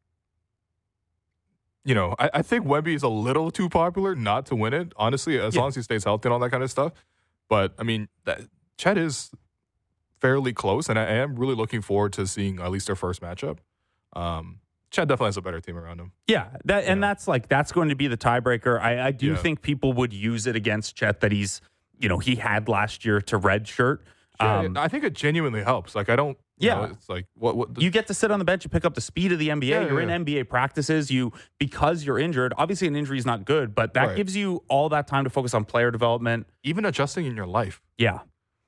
you 1.88 1.94
know, 1.94 2.14
I, 2.18 2.28
I 2.34 2.42
think 2.42 2.66
Wemby 2.66 2.94
is 2.94 3.02
a 3.02 3.08
little 3.08 3.50
too 3.50 3.68
popular 3.70 4.14
not 4.14 4.44
to 4.46 4.54
win 4.54 4.74
it. 4.74 4.92
Honestly, 4.96 5.38
as 5.38 5.54
Yeah. 5.54 5.62
long 5.62 5.68
as 5.68 5.74
he 5.76 5.82
stays 5.82 6.04
healthy 6.04 6.26
and 6.28 6.34
all 6.34 6.38
that 6.40 6.50
kind 6.50 6.62
of 6.62 6.70
stuff. 6.70 6.92
But 7.48 7.72
I 7.78 7.82
mean, 7.82 8.08
that, 8.26 8.40
Chet 8.76 8.98
is 8.98 9.30
fairly 10.20 10.52
close, 10.52 10.88
and 10.90 10.98
I 10.98 11.04
am 11.04 11.36
really 11.36 11.54
looking 11.54 11.80
forward 11.80 12.12
to 12.14 12.26
seeing 12.26 12.60
at 12.60 12.70
least 12.70 12.86
their 12.88 12.96
first 12.96 13.22
matchup. 13.22 13.58
Um, 14.14 14.60
Chet 14.90 15.08
definitely 15.08 15.28
has 15.28 15.36
a 15.38 15.42
better 15.42 15.60
team 15.60 15.76
around 15.78 15.98
him. 16.00 16.12
Yeah, 16.26 16.48
that 16.66 16.84
and 16.84 17.02
that's 17.02 17.26
like 17.28 17.48
that's 17.48 17.72
going 17.72 17.88
to 17.90 17.94
be 17.96 18.06
the 18.06 18.16
tiebreaker. 18.16 18.80
I, 18.80 19.06
I 19.08 19.10
do 19.12 19.28
Yeah. 19.28 19.36
think 19.36 19.62
people 19.62 19.92
would 19.94 20.12
use 20.12 20.46
it 20.46 20.56
against 20.56 20.94
Chet 20.96 21.20
that 21.20 21.32
he's 21.32 21.60
you 21.98 22.08
know 22.08 22.18
he 22.18 22.36
had 22.36 22.68
last 22.68 23.04
year 23.04 23.20
to 23.22 23.36
red 23.38 23.66
shirt. 23.66 24.02
Yeah, 24.40 24.58
Um, 24.60 24.76
I 24.76 24.88
think 24.88 25.04
it 25.04 25.14
genuinely 25.14 25.62
helps. 25.62 25.94
Like, 25.94 26.08
I 26.08 26.16
don't. 26.16 26.36
You 26.58 26.68
Yeah. 26.68 26.74
know, 26.74 26.84
it's 26.84 27.08
like 27.08 27.26
what 27.34 27.56
what 27.56 27.74
the, 27.74 27.80
you 27.82 27.90
get 27.90 28.06
to 28.08 28.14
sit 28.14 28.30
on 28.30 28.38
the 28.38 28.44
bench 28.44 28.64
and 28.64 28.72
pick 28.72 28.84
up 28.84 28.94
the 28.94 29.00
speed 29.00 29.32
of 29.32 29.38
the 29.38 29.48
NBA. 29.48 29.68
Yeah, 29.68 29.86
you're 29.88 30.00
yeah. 30.02 30.14
in 30.16 30.24
NBA 30.24 30.48
practices. 30.48 31.10
You 31.10 31.32
because 31.58 32.04
you're 32.04 32.18
injured. 32.18 32.52
Obviously, 32.56 32.88
an 32.88 32.96
injury 32.96 33.18
is 33.18 33.26
not 33.26 33.44
good, 33.44 33.74
but 33.74 33.94
that 33.94 34.06
Right. 34.08 34.16
gives 34.16 34.36
you 34.36 34.62
all 34.68 34.88
that 34.90 35.06
time 35.06 35.24
to 35.24 35.30
focus 35.30 35.54
on 35.54 35.64
player 35.64 35.90
development. 35.90 36.46
even 36.62 36.84
adjusting 36.84 37.24
in 37.26 37.34
your 37.36 37.46
life. 37.46 37.80
Yeah, 37.96 38.20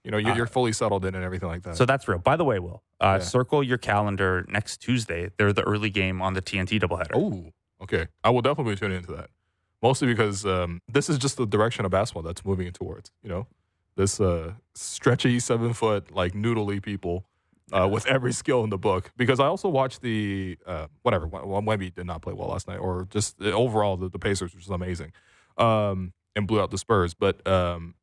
You 0.04 0.10
know, 0.10 0.16
you're, 0.16 0.32
Uh, 0.32 0.36
you're 0.36 0.46
fully 0.46 0.72
settled 0.72 1.04
in 1.04 1.14
and 1.14 1.22
everything 1.22 1.48
like 1.48 1.62
that. 1.64 1.76
so 1.76 1.84
that's 1.84 2.08
real. 2.08 2.18
By 2.18 2.36
the 2.36 2.44
way, 2.44 2.58
Will 2.58 2.82
uh, 3.00 3.18
circle 3.18 3.62
your 3.62 3.76
calendar 3.78 4.46
next 4.48 4.78
Tuesday. 4.78 5.30
They're 5.36 5.52
the 5.52 5.62
early 5.62 5.90
game 5.90 6.22
on 6.22 6.32
the 6.34 6.40
TNT 6.42 6.78
doubleheader. 6.80 7.10
Oh, 7.14 7.52
okay. 7.82 8.06
I 8.24 8.30
will 8.30 8.40
definitely 8.42 8.74
be 8.74 8.78
tuning 8.78 8.98
into 8.98 9.12
that. 9.12 9.28
Mostly 9.82 10.08
because 10.08 10.44
um, 10.46 10.80
this 10.88 11.08
is 11.10 11.18
just 11.18 11.36
the 11.38 11.46
direction 11.46 11.84
of 11.84 11.90
basketball 11.90 12.22
that's 12.22 12.44
moving 12.44 12.66
it 12.66 12.74
towards. 12.74 13.10
You 13.22 13.28
know, 13.30 13.46
this 13.96 14.20
uh, 14.20 14.52
stretchy 14.74 15.38
seven 15.40 15.72
foot 15.74 16.10
like 16.14 16.32
noodly 16.32 16.82
people 16.82 17.24
uh, 17.72 17.88
with 17.88 18.06
every 18.06 18.32
skill 18.32 18.64
in 18.64 18.70
the 18.70 18.78
book. 18.78 19.10
Because 19.16 19.40
I 19.40 19.46
also 19.46 19.68
watched 19.68 20.02
the 20.02 20.56
uh, 20.66 20.86
whatever. 21.02 21.26
Well, 21.26 21.44
Wemby 21.62 21.94
did 21.94 22.06
not 22.06 22.22
play 22.22 22.32
well 22.32 22.48
last 22.48 22.68
night, 22.68 22.78
or 22.78 23.06
just 23.10 23.40
uh, 23.40 23.46
overall 23.50 23.96
the, 23.96 24.08
the 24.08 24.18
Pacers, 24.18 24.54
which 24.54 24.64
is 24.64 24.70
amazing, 24.70 25.12
um, 25.58 26.12
and 26.36 26.46
blew 26.46 26.60
out 26.60 26.70
the 26.70 26.78
Spurs. 26.78 27.14
But 27.14 27.46
um, 27.46 27.94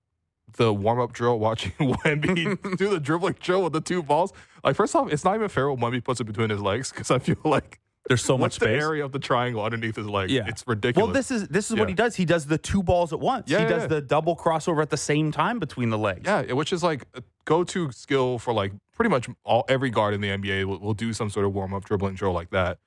the 0.57 0.73
warm 0.73 0.99
up 0.99 1.13
drill, 1.13 1.39
watching 1.47 1.71
Wemby 1.73 2.77
do 2.77 2.89
the 2.89 2.99
dribbling 2.99 3.35
drill 3.39 3.63
with 3.63 3.73
the 3.73 3.81
two 3.81 4.03
balls. 4.03 4.33
Like, 4.63 4.75
first 4.75 4.95
off, 4.95 5.11
it's 5.11 5.23
not 5.23 5.35
even 5.35 5.49
fair 5.49 5.69
when 5.71 5.79
Wemby 5.79 6.03
puts 6.03 6.19
it 6.19 6.25
between 6.25 6.49
his 6.49 6.61
legs 6.61 6.91
because 6.91 7.11
I 7.11 7.19
feel 7.19 7.37
like 7.43 7.79
There's 8.07 8.23
so 8.23 8.37
much 8.37 8.41
what's 8.41 8.57
the 8.59 8.65
space. 8.65 8.81
area 8.81 9.03
of 9.05 9.11
the 9.11 9.19
triangle 9.19 9.63
underneath 9.63 9.95
his 9.97 10.07
leg? 10.07 10.29
Yeah. 10.29 10.45
it's 10.47 10.63
ridiculous. 10.65 11.05
Well, 11.07 11.13
this 11.13 11.31
is 11.31 11.47
this 11.49 11.69
is 11.69 11.75
Yeah. 11.75 11.81
what 11.81 11.89
he 11.89 11.95
does. 11.95 12.15
He 12.15 12.25
does 12.25 12.45
the 12.45 12.57
two 12.57 12.81
balls 12.83 13.11
at 13.13 13.19
once. 13.19 13.49
Yeah, 13.49 13.57
he 13.59 13.63
yeah, 13.65 13.69
does 13.69 13.81
yeah. 13.83 13.87
the 13.87 14.01
double 14.01 14.35
crossover 14.35 14.81
at 14.81 14.89
the 14.89 14.97
same 14.97 15.31
time 15.31 15.59
between 15.59 15.89
the 15.89 15.97
legs. 15.97 16.21
Yeah, 16.25 16.53
which 16.53 16.71
is 16.73 16.83
like 16.83 17.03
a 17.13 17.23
go-to 17.45 17.91
skill 17.91 18.39
for 18.39 18.53
like 18.53 18.71
pretty 18.97 19.09
much 19.09 19.29
all 19.45 19.63
every 19.69 19.91
guard 19.91 20.13
in 20.13 20.21
the 20.21 20.27
NBA 20.27 20.65
will, 20.65 20.79
will 20.79 20.93
do 20.95 21.13
some 21.13 21.29
sort 21.29 21.45
of 21.45 21.53
warm-up 21.53 21.85
dribbling 21.85 22.15
drill 22.15 22.33
like 22.33 22.49
that. 22.49 22.79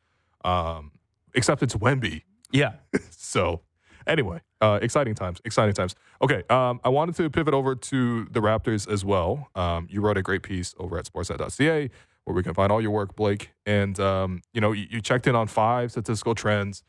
Um, 0.44 0.90
except 1.34 1.62
it's 1.62 1.74
Wemby. 1.74 2.24
Yeah. 2.52 2.74
So, 3.22 3.60
anyway, 4.08 4.40
uh, 4.60 4.80
exciting 4.82 5.14
times, 5.14 5.40
exciting 5.44 5.72
times. 5.72 5.94
Okay, 6.20 6.42
um, 6.50 6.80
I 6.82 6.88
wanted 6.88 7.14
to 7.16 7.30
pivot 7.30 7.54
over 7.54 7.76
to 7.76 8.24
the 8.24 8.40
Raptors 8.40 8.90
as 8.90 9.04
well. 9.04 9.50
Um, 9.54 9.86
you 9.88 10.00
wrote 10.00 10.16
a 10.16 10.22
great 10.22 10.42
piece 10.42 10.74
over 10.78 10.98
at 10.98 11.04
sportsnet.ca 11.04 11.90
where 12.24 12.34
we 12.34 12.42
can 12.42 12.52
find 12.52 12.72
all 12.72 12.80
your 12.80 12.90
work, 12.90 13.14
Blake. 13.14 13.52
And, 13.66 14.00
um, 14.00 14.42
you 14.52 14.60
know, 14.60 14.72
you, 14.72 14.86
you 14.90 15.00
checked 15.00 15.28
in 15.28 15.36
on 15.36 15.46
five 15.46 15.92
statistical 15.92 16.34
trends 16.34 16.82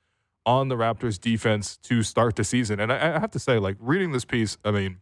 on 0.47 0.69
the 0.69 0.75
Raptors 0.75 1.19
defense 1.19 1.77
to 1.77 2.01
start 2.01 2.37
the 2.37 2.43
season. 2.43 2.79
And 2.79 2.91
I, 2.91 3.17
I 3.17 3.19
have 3.19 3.31
to 3.31 3.39
say, 3.39 3.59
like, 3.59 3.77
reading 3.79 4.13
this 4.13 4.25
piece, 4.25 4.57
I 4.65 4.71
mean, 4.71 4.97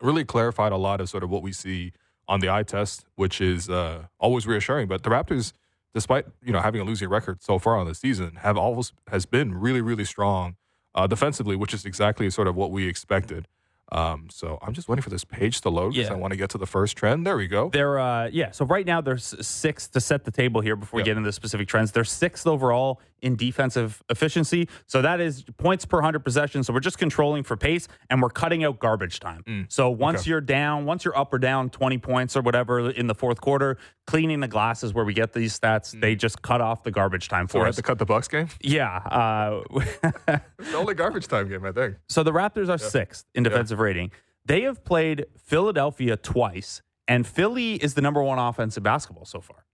really 0.00 0.24
clarified 0.24 0.72
a 0.72 0.76
lot 0.76 1.02
of 1.02 1.10
sort 1.10 1.22
of 1.22 1.28
what 1.28 1.42
we 1.42 1.52
see 1.52 1.92
on 2.28 2.40
the 2.40 2.50
eye 2.50 2.62
test, 2.62 3.04
which 3.14 3.40
is 3.40 3.70
uh, 3.70 4.04
always 4.18 4.46
reassuring. 4.46 4.88
But 4.88 5.02
the 5.02 5.10
Raptors, 5.10 5.52
despite 5.94 6.26
you 6.42 6.52
know 6.52 6.60
having 6.60 6.80
a 6.80 6.84
losing 6.84 7.08
record 7.08 7.42
so 7.42 7.58
far 7.58 7.76
on 7.76 7.86
the 7.86 7.94
season, 7.94 8.36
have 8.36 8.56
always 8.56 8.92
has 9.08 9.26
been 9.26 9.54
really 9.54 9.80
really 9.80 10.04
strong 10.04 10.56
uh, 10.94 11.06
defensively, 11.06 11.56
which 11.56 11.74
is 11.74 11.84
exactly 11.84 12.28
sort 12.30 12.48
of 12.48 12.56
what 12.56 12.70
we 12.70 12.88
expected. 12.88 13.46
Um, 13.92 14.26
so 14.30 14.58
I'm 14.62 14.72
just 14.74 14.88
waiting 14.88 15.02
for 15.02 15.10
this 15.10 15.24
page 15.24 15.60
to 15.60 15.70
load 15.70 15.92
because 15.94 16.08
Yeah. 16.08 16.14
I 16.14 16.18
want 16.18 16.32
to 16.32 16.36
get 16.36 16.50
to 16.50 16.58
the 16.58 16.66
first 16.66 16.96
trend. 16.96 17.24
There 17.26 17.36
we 17.36 17.46
go. 17.46 17.70
They're 17.72 17.98
uh 18.00 18.28
yeah, 18.32 18.50
so 18.50 18.64
right 18.64 18.84
now 18.84 19.00
there's 19.00 19.34
sixth 19.46 19.92
to 19.92 20.00
set 20.00 20.24
the 20.24 20.32
table 20.32 20.60
here 20.60 20.74
before 20.74 20.98
we 20.98 21.02
Yeah. 21.02 21.06
get 21.06 21.16
into 21.18 21.28
the 21.28 21.32
specific 21.32 21.68
trends. 21.68 21.92
They're 21.92 22.02
sixth 22.04 22.46
overall 22.48 23.00
in 23.22 23.36
defensive 23.36 24.02
efficiency. 24.10 24.68
So 24.86 25.02
that 25.02 25.20
is 25.20 25.44
points 25.56 25.84
per 25.84 26.00
hundred 26.00 26.24
possession. 26.24 26.64
So 26.64 26.72
we're 26.72 26.80
just 26.80 26.98
controlling 26.98 27.44
for 27.44 27.56
pace 27.56 27.86
and 28.10 28.20
we're 28.20 28.28
cutting 28.30 28.64
out 28.64 28.78
garbage 28.80 29.20
time. 29.20 29.42
Mm. 29.46 29.72
So 29.72 29.88
once 29.88 30.22
Okay. 30.22 30.30
you're 30.30 30.40
down, 30.40 30.84
once 30.84 31.04
you're 31.04 31.16
up 31.16 31.32
or 31.32 31.38
down 31.38 31.70
20 31.70 31.98
points 31.98 32.36
or 32.36 32.42
whatever 32.42 32.90
in 32.90 33.06
the 33.06 33.14
fourth 33.14 33.40
quarter, 33.40 33.78
cleaning 34.06 34.40
the 34.40 34.48
glasses 34.48 34.94
where 34.94 35.04
we 35.04 35.12
get 35.12 35.32
these 35.32 35.58
stats, 35.58 35.98
they 36.00 36.14
just 36.14 36.40
cut 36.42 36.60
off 36.60 36.82
the 36.84 36.90
garbage 36.92 37.28
time 37.28 37.46
Mm. 37.46 37.50
So 37.50 37.58
for 37.58 37.64
had 37.64 37.70
us. 37.70 37.76
to 37.76 37.82
cut 37.82 37.98
the 37.98 38.04
Bucks 38.06 38.28
game. 38.28 38.48
yeah. 38.60 38.96
Uh, 38.98 39.62
It's 40.58 40.70
the 40.70 40.76
only 40.76 40.94
garbage 40.94 41.26
time 41.28 41.48
game, 41.48 41.64
I 41.64 41.72
think. 41.72 41.96
So 42.08 42.22
the 42.22 42.32
Raptors 42.32 42.68
are 42.68 42.78
sixth 42.78 43.24
in 43.34 43.42
defensive 43.42 43.78
rating. 43.80 44.10
They 44.44 44.62
have 44.62 44.84
played 44.84 45.26
Philadelphia 45.36 46.16
twice, 46.16 46.82
and 47.08 47.26
Philly 47.26 47.74
is 47.74 47.94
the 47.94 48.00
number 48.00 48.22
one 48.22 48.38
offense 48.38 48.76
in 48.76 48.82
basketball 48.84 49.24
so 49.24 49.40
far. 49.40 49.64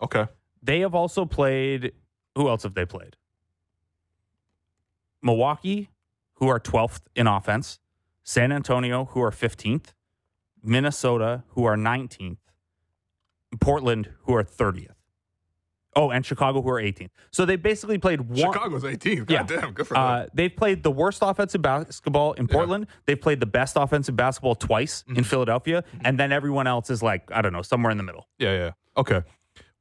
Okay. 0.00 0.26
They 0.62 0.80
have 0.80 0.94
also 0.94 1.24
played. 1.24 1.92
Who 2.36 2.48
else 2.48 2.62
have 2.62 2.74
they 2.74 2.84
played? 2.86 3.16
Milwaukee, 5.22 5.90
who 6.34 6.48
are 6.48 6.58
12th 6.60 7.00
in 7.14 7.26
offense, 7.26 7.78
San 8.22 8.52
Antonio, 8.52 9.06
who 9.06 9.20
are 9.22 9.30
15th, 9.30 9.92
Minnesota, 10.62 11.44
who 11.48 11.64
are 11.64 11.76
19th, 11.76 12.38
Portland, 13.60 14.08
who 14.24 14.34
are 14.34 14.44
30th. 14.44 14.92
Oh, 15.96 16.10
and 16.10 16.24
Chicago, 16.24 16.62
who 16.62 16.68
are 16.70 16.80
18th. 16.80 17.10
So 17.32 17.44
they 17.44 17.56
basically 17.56 17.98
played 17.98 18.20
one. 18.20 18.36
Chicago's 18.52 18.84
18th. 18.84 19.26
God 19.26 19.30
Yeah. 19.30 19.42
damn, 19.60 19.72
good 19.72 19.88
for 19.88 19.94
them. 19.94 20.02
Uh, 20.04 20.26
they've 20.32 20.54
played 20.54 20.84
the 20.84 20.90
worst 20.90 21.18
offensive 21.20 21.62
basketball 21.62 22.32
in 22.34 22.46
Portland. 22.46 22.86
They've 23.06 23.20
played 23.20 23.40
the 23.40 23.46
best 23.46 23.76
offensive 23.76 24.14
basketball 24.14 24.54
twice 24.54 25.02
Mm-hmm. 25.02 25.18
in 25.18 25.24
Philadelphia, 25.24 25.82
and 26.04 26.18
then 26.18 26.30
everyone 26.30 26.68
else 26.68 26.90
is 26.90 27.02
like 27.02 27.28
I 27.32 27.42
don't 27.42 27.52
know, 27.52 27.62
somewhere 27.62 27.90
in 27.90 27.96
the 27.96 28.04
middle. 28.04 28.28
Yeah, 28.38 28.52
yeah. 28.52 28.70
Okay. 28.96 29.22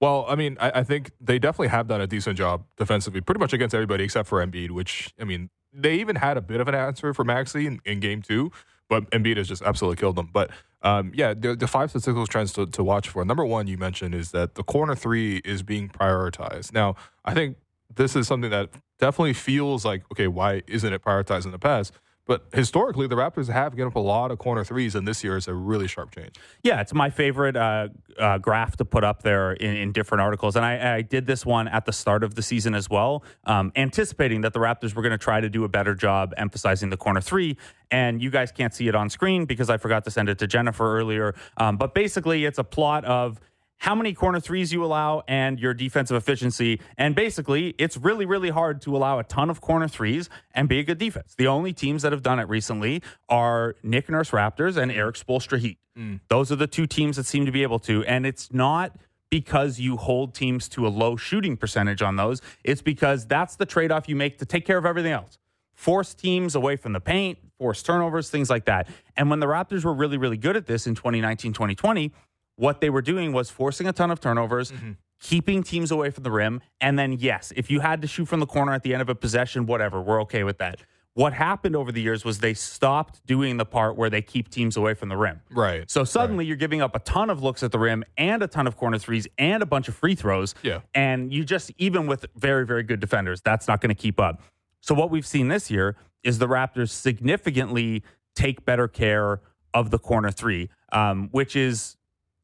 Well, 0.01 0.25
I 0.27 0.35
mean, 0.35 0.57
I, 0.59 0.79
I 0.79 0.83
think 0.83 1.11
they 1.21 1.37
definitely 1.37 1.67
have 1.67 1.87
done 1.87 2.01
a 2.01 2.07
decent 2.07 2.37
job 2.37 2.63
defensively, 2.77 3.21
pretty 3.21 3.39
much 3.39 3.53
against 3.53 3.75
everybody 3.75 4.03
except 4.05 4.27
for 4.29 4.43
Embiid, 4.43 4.71
which, 4.71 5.13
I 5.19 5.25
mean, 5.25 5.49
they 5.73 5.95
even 5.99 6.15
had 6.15 6.37
a 6.37 6.41
bit 6.41 6.59
of 6.61 6.67
an 6.67 6.73
answer 6.73 7.13
for 7.13 7.23
Maxi 7.25 7.65
in, 7.67 7.81
in 7.85 7.99
game 7.99 8.21
two, 8.23 8.49
but 8.89 9.09
Embiid 9.11 9.37
has 9.37 9.47
just 9.47 9.61
absolutely 9.61 9.97
killed 9.97 10.15
them. 10.15 10.29
But 10.33 10.49
um, 10.81 11.11
yeah, 11.13 11.33
the, 11.33 11.55
the 11.55 11.67
five 11.67 11.89
statistical 11.89 12.25
trends 12.27 12.53
to, 12.53 12.65
to 12.65 12.83
watch 12.83 13.09
for. 13.09 13.23
Number 13.23 13.45
one, 13.45 13.67
you 13.67 13.77
mentioned, 13.77 14.15
is 14.15 14.31
that 14.31 14.55
the 14.55 14.63
corner 14.63 14.95
three 14.95 15.37
is 15.45 15.63
being 15.63 15.89
prioritized. 15.89 16.73
Now, 16.73 16.95
I 17.23 17.33
think 17.33 17.57
this 17.93 18.15
is 18.15 18.27
something 18.27 18.49
that 18.51 18.69
definitely 18.97 19.33
feels 19.33 19.85
like, 19.85 20.03
okay, 20.11 20.27
why 20.27 20.63
isn't 20.67 20.91
it 20.91 21.01
prioritized 21.03 21.45
in 21.45 21.51
the 21.51 21.59
past? 21.59 21.93
But 22.29 22.43
historically, 22.53 23.07
the 23.07 23.15
Raptors 23.15 23.49
have 23.49 23.75
given 23.75 23.87
up 23.87 23.95
a 23.95 23.99
lot 23.99 24.29
of 24.29 24.37
corner 24.37 24.63
threes, 24.63 24.93
and 24.93 25.07
this 25.07 25.23
year 25.23 25.35
is 25.35 25.47
a 25.47 25.53
really 25.55 25.87
sharp 25.87 26.11
change. 26.11 26.35
Yeah, 26.61 26.79
it's 26.79 26.93
my 26.93 27.09
favorite 27.09 27.55
uh, 27.55 27.87
uh, 28.19 28.37
graph 28.37 28.77
to 28.77 28.85
put 28.85 29.03
up 29.03 29.23
there 29.23 29.53
in, 29.53 29.75
in 29.75 29.91
different 29.91 30.21
articles. 30.21 30.55
And 30.55 30.63
I, 30.63 30.97
I 30.97 31.01
did 31.01 31.25
this 31.25 31.43
one 31.43 31.67
at 31.67 31.85
the 31.85 31.91
start 31.91 32.23
of 32.23 32.35
the 32.35 32.43
season 32.43 32.75
as 32.75 32.87
well, 32.87 33.23
um, 33.45 33.71
anticipating 33.75 34.41
that 34.41 34.53
the 34.53 34.59
Raptors 34.59 34.93
were 34.93 35.01
going 35.01 35.09
to 35.09 35.17
try 35.17 35.41
to 35.41 35.49
do 35.49 35.63
a 35.63 35.67
better 35.67 35.95
job 35.95 36.35
emphasizing 36.37 36.91
the 36.91 36.97
corner 36.97 37.19
three. 37.19 37.57
And 37.89 38.21
you 38.21 38.29
guys 38.29 38.51
can't 38.51 38.75
see 38.75 38.87
it 38.87 38.93
on 38.93 39.09
screen 39.09 39.45
because 39.45 39.71
I 39.71 39.77
forgot 39.77 40.03
to 40.03 40.11
send 40.11 40.29
it 40.29 40.37
to 40.37 40.45
Jennifer 40.45 40.99
earlier. 40.99 41.33
Um, 41.57 41.77
but 41.77 41.95
basically, 41.95 42.45
it's 42.45 42.59
a 42.59 42.63
plot 42.63 43.05
of 43.05 43.39
how 43.79 43.95
many 43.95 44.13
corner 44.13 44.39
threes 44.39 44.71
you 44.71 44.83
allow 44.83 45.23
and 45.27 45.59
your 45.59 45.73
defensive 45.73 46.15
efficiency. 46.15 46.79
And 46.97 47.15
basically, 47.15 47.75
it's 47.77 47.97
really, 47.97 48.25
really 48.25 48.49
hard 48.49 48.81
to 48.83 48.95
allow 48.95 49.19
a 49.19 49.23
ton 49.23 49.49
of 49.49 49.61
corner 49.61 49.87
threes 49.87 50.29
and 50.51 50.69
be 50.69 50.79
a 50.79 50.83
good 50.83 50.97
defense. 50.97 51.33
The 51.37 51.47
only 51.47 51.73
teams 51.73 52.01
that 52.03 52.11
have 52.11 52.21
done 52.21 52.39
it 52.39 52.49
recently 52.49 53.01
are 53.29 53.75
Nick 53.81 54.09
Nurse 54.09 54.31
Raptors 54.31 54.77
and 54.77 54.91
Erik 54.91 55.15
Spoelstra 55.15 55.59
Heat. 55.59 55.79
Mm. 55.97 56.19
Those 56.27 56.51
are 56.51 56.57
the 56.57 56.67
two 56.67 56.87
teams 56.87 57.15
that 57.15 57.25
seem 57.25 57.45
to 57.45 57.51
be 57.51 57.63
able 57.63 57.79
to. 57.79 58.03
And 58.05 58.25
it's 58.25 58.51
not 58.51 58.97
because 59.29 59.79
you 59.79 59.95
hold 59.95 60.33
teams 60.33 60.67
to 60.69 60.85
a 60.85 60.89
low 60.89 61.15
shooting 61.15 61.55
percentage 61.55 62.01
on 62.01 62.15
those, 62.15 62.41
it's 62.63 62.81
because 62.81 63.25
that's 63.27 63.55
the 63.55 63.65
trade 63.65 63.91
off 63.91 64.09
you 64.09 64.15
make 64.15 64.39
to 64.39 64.45
take 64.45 64.65
care 64.65 64.77
of 64.77 64.85
everything 64.85 65.13
else. 65.13 65.37
Force 65.73 66.13
teams 66.13 66.55
away 66.55 66.75
from 66.75 66.91
the 66.91 66.99
paint, 66.99 67.37
force 67.57 67.81
turnovers, 67.81 68.29
things 68.29 68.49
like 68.49 68.65
that. 68.65 68.89
And 69.15 69.29
when 69.29 69.39
the 69.39 69.45
Raptors 69.45 69.85
were 69.85 69.93
really, 69.93 70.17
really 70.17 70.35
good 70.35 70.57
at 70.57 70.65
this 70.65 70.87
in 70.87 70.95
2019, 70.95 71.53
2020, 71.53 72.11
what 72.59 72.81
they 72.81 72.89
were 72.89 73.01
doing 73.01 73.31
was 73.31 73.49
forcing 73.49 73.87
a 73.87 73.93
ton 73.93 74.11
of 74.11 74.19
turnovers, 74.19 74.73
keeping 75.21 75.63
teams 75.63 75.91
away 75.91 76.09
from 76.09 76.23
the 76.23 76.31
rim. 76.31 76.61
And 76.81 76.99
then, 76.99 77.13
yes, 77.13 77.53
if 77.55 77.71
you 77.71 77.79
had 77.79 78.01
to 78.01 78.07
shoot 78.07 78.25
from 78.25 78.41
the 78.41 78.45
corner 78.45 78.73
at 78.73 78.83
the 78.83 78.93
end 78.93 79.01
of 79.01 79.07
a 79.07 79.15
possession, 79.15 79.65
whatever, 79.65 80.01
we're 80.01 80.21
okay 80.23 80.43
with 80.43 80.57
that. 80.57 80.81
What 81.13 81.33
happened 81.33 81.75
over 81.75 81.91
the 81.91 82.01
years 82.01 82.23
was 82.23 82.39
they 82.39 82.53
stopped 82.53 83.25
doing 83.25 83.57
the 83.57 83.65
part 83.65 83.95
where 83.95 84.09
they 84.09 84.21
keep 84.21 84.49
teams 84.49 84.77
away 84.77 84.93
from 84.93 85.09
the 85.09 85.17
rim. 85.17 85.41
Right. 85.49 85.89
So 85.89 86.03
suddenly 86.03 86.45
you're 86.45 86.55
giving 86.55 86.81
up 86.81 86.95
a 86.95 86.99
ton 86.99 87.29
of 87.29 87.41
looks 87.41 87.63
at 87.63 87.71
the 87.71 87.79
rim 87.79 88.03
and 88.17 88.43
a 88.43 88.47
ton 88.47 88.67
of 88.67 88.77
corner 88.77 88.97
threes 88.97 89.27
and 89.37 89.63
a 89.63 89.65
bunch 89.65 89.87
of 89.87 89.95
free 89.95 90.15
throws. 90.15 90.53
Yeah. 90.61 90.81
And 90.93 91.33
you 91.33 91.45
just, 91.45 91.71
even 91.77 92.07
with 92.07 92.25
very, 92.35 92.65
very 92.65 92.83
good 92.83 92.99
defenders, 92.99 93.41
that's 93.41 93.67
not 93.67 93.81
going 93.81 93.95
to 93.95 94.01
keep 94.01 94.19
up. 94.19 94.41
So 94.81 94.93
what 94.93 95.09
we've 95.09 95.25
seen 95.25 95.47
this 95.47 95.71
year 95.71 95.95
is 96.23 96.39
the 96.39 96.47
Raptors 96.47 96.89
significantly 96.89 98.03
take 98.35 98.65
better 98.65 98.87
care 98.87 99.41
of 99.73 99.91
the 99.91 99.99
corner 99.99 100.31
three, 100.31 100.69
um, 100.91 101.29
which 101.31 101.55
is 101.55 101.97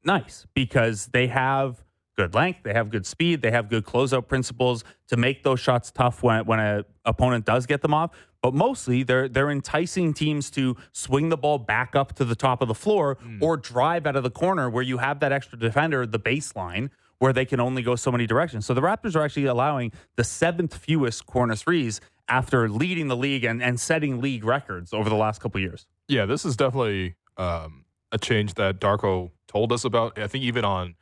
nice 0.05 0.45
because 0.53 1.07
they 1.07 1.27
have 1.27 1.83
good 2.15 2.33
length, 2.33 2.59
they 2.63 2.73
have 2.73 2.89
good 2.89 3.05
speed, 3.05 3.41
they 3.41 3.51
have 3.51 3.69
good 3.69 3.85
closeout 3.85 4.27
principles 4.27 4.83
to 5.07 5.17
make 5.17 5.43
those 5.43 5.59
shots 5.59 5.91
tough 5.91 6.23
when 6.23 6.45
when 6.45 6.59
a 6.59 6.85
opponent 7.03 7.45
does 7.45 7.65
get 7.65 7.81
them 7.81 7.93
off. 7.93 8.11
But 8.41 8.53
mostly 8.53 9.03
they're 9.03 9.27
they're 9.27 9.49
enticing 9.49 10.13
teams 10.13 10.49
to 10.51 10.77
swing 10.91 11.29
the 11.29 11.37
ball 11.37 11.57
back 11.57 11.95
up 11.95 12.13
to 12.15 12.25
the 12.25 12.35
top 12.35 12.61
of 12.61 12.67
the 12.67 12.75
floor 12.75 13.17
or 13.41 13.57
drive 13.57 14.05
out 14.05 14.15
of 14.15 14.23
the 14.23 14.29
corner 14.29 14.69
where 14.69 14.83
you 14.83 14.99
have 14.99 15.19
that 15.21 15.31
extra 15.31 15.57
defender, 15.57 16.05
the 16.05 16.19
baseline, 16.19 16.89
where 17.19 17.33
they 17.33 17.45
can 17.45 17.59
only 17.59 17.81
go 17.81 17.95
so 17.95 18.11
many 18.11 18.27
directions. 18.27 18.65
So 18.65 18.73
the 18.73 18.81
Raptors 18.81 19.15
are 19.15 19.23
actually 19.23 19.45
allowing 19.45 19.91
the 20.15 20.23
seventh 20.23 20.75
fewest 20.75 21.25
corner 21.25 21.55
threes 21.55 22.01
after 22.27 22.69
leading 22.69 23.07
the 23.07 23.17
league 23.17 23.43
and, 23.43 23.61
and 23.61 23.79
setting 23.79 24.21
league 24.21 24.43
records 24.43 24.93
over 24.93 25.09
the 25.09 25.15
last 25.15 25.41
couple 25.41 25.59
years. 25.61 25.85
Yeah, 26.07 26.25
this 26.25 26.45
is 26.45 26.55
definitely 26.55 27.15
um, 27.37 27.85
a 28.11 28.17
change 28.17 28.55
that 28.55 28.79
Darko 28.79 29.31
told 29.55 29.71
us 29.71 29.85
about. 29.85 30.19
I 30.19 30.27
think 30.27 30.43
even 30.43 30.65
on 30.65 30.95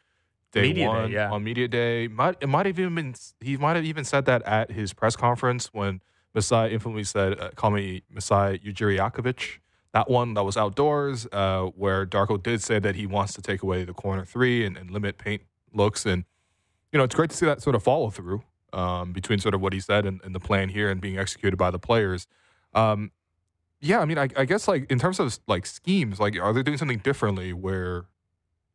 day 0.51 0.61
Media 0.61 0.85
day, 0.85 0.87
one, 0.87 1.11
yeah. 1.11 1.31
on 1.31 1.43
media 1.43 1.67
day, 1.67 2.07
might 2.07 2.37
it 2.39 2.47
might 2.47 2.67
have 2.67 2.79
even 2.79 2.93
been 2.95 3.15
he 3.41 3.57
might 3.57 3.75
have 3.75 3.85
even 3.85 4.03
said 4.03 4.25
that 4.25 4.43
at 4.43 4.71
his 4.71 4.93
press 4.93 5.15
conference 5.15 5.73
when 5.73 6.01
Masai 6.35 6.73
infamously 6.73 7.03
said, 7.03 7.39
uh, 7.39 7.49
"Call 7.55 7.71
me 7.71 8.03
Masai 8.09 8.59
Ujiriakovic." 8.59 9.59
That 9.93 10.09
one 10.09 10.33
that 10.33 10.43
was 10.43 10.57
outdoors, 10.57 11.27
uh, 11.31 11.65
where 11.75 12.05
Darko 12.05 12.41
did 12.41 12.63
say 12.63 12.79
that 12.79 12.95
he 12.95 13.05
wants 13.05 13.33
to 13.33 13.41
take 13.41 13.61
away 13.61 13.83
the 13.83 13.93
corner 13.93 14.25
three 14.25 14.65
and, 14.65 14.75
and 14.77 14.89
limit 14.89 15.17
paint 15.17 15.43
looks, 15.73 16.05
and 16.05 16.25
you 16.91 16.97
know 16.97 17.03
it's 17.03 17.15
great 17.15 17.31
to 17.31 17.35
see 17.35 17.45
that 17.45 17.61
sort 17.61 17.75
of 17.75 17.83
follow 17.83 18.09
through 18.09 18.43
um, 18.71 19.13
between 19.13 19.39
sort 19.39 19.55
of 19.55 19.61
what 19.61 19.73
he 19.73 19.79
said 19.79 20.05
and, 20.05 20.19
and 20.23 20.33
the 20.33 20.39
plan 20.39 20.69
here 20.69 20.89
and 20.89 21.01
being 21.01 21.17
executed 21.17 21.57
by 21.57 21.71
the 21.71 21.79
players. 21.79 22.27
Um, 22.73 23.11
yeah, 23.81 23.99
I 23.99 24.05
mean, 24.05 24.17
I, 24.17 24.29
I 24.37 24.45
guess 24.45 24.67
like 24.67 24.89
in 24.89 24.97
terms 24.97 25.19
of 25.19 25.37
like 25.47 25.65
schemes, 25.65 26.19
like 26.19 26.39
are 26.39 26.53
they 26.53 26.63
doing 26.63 26.77
something 26.77 26.99
differently 26.99 27.53
where, 27.53 28.05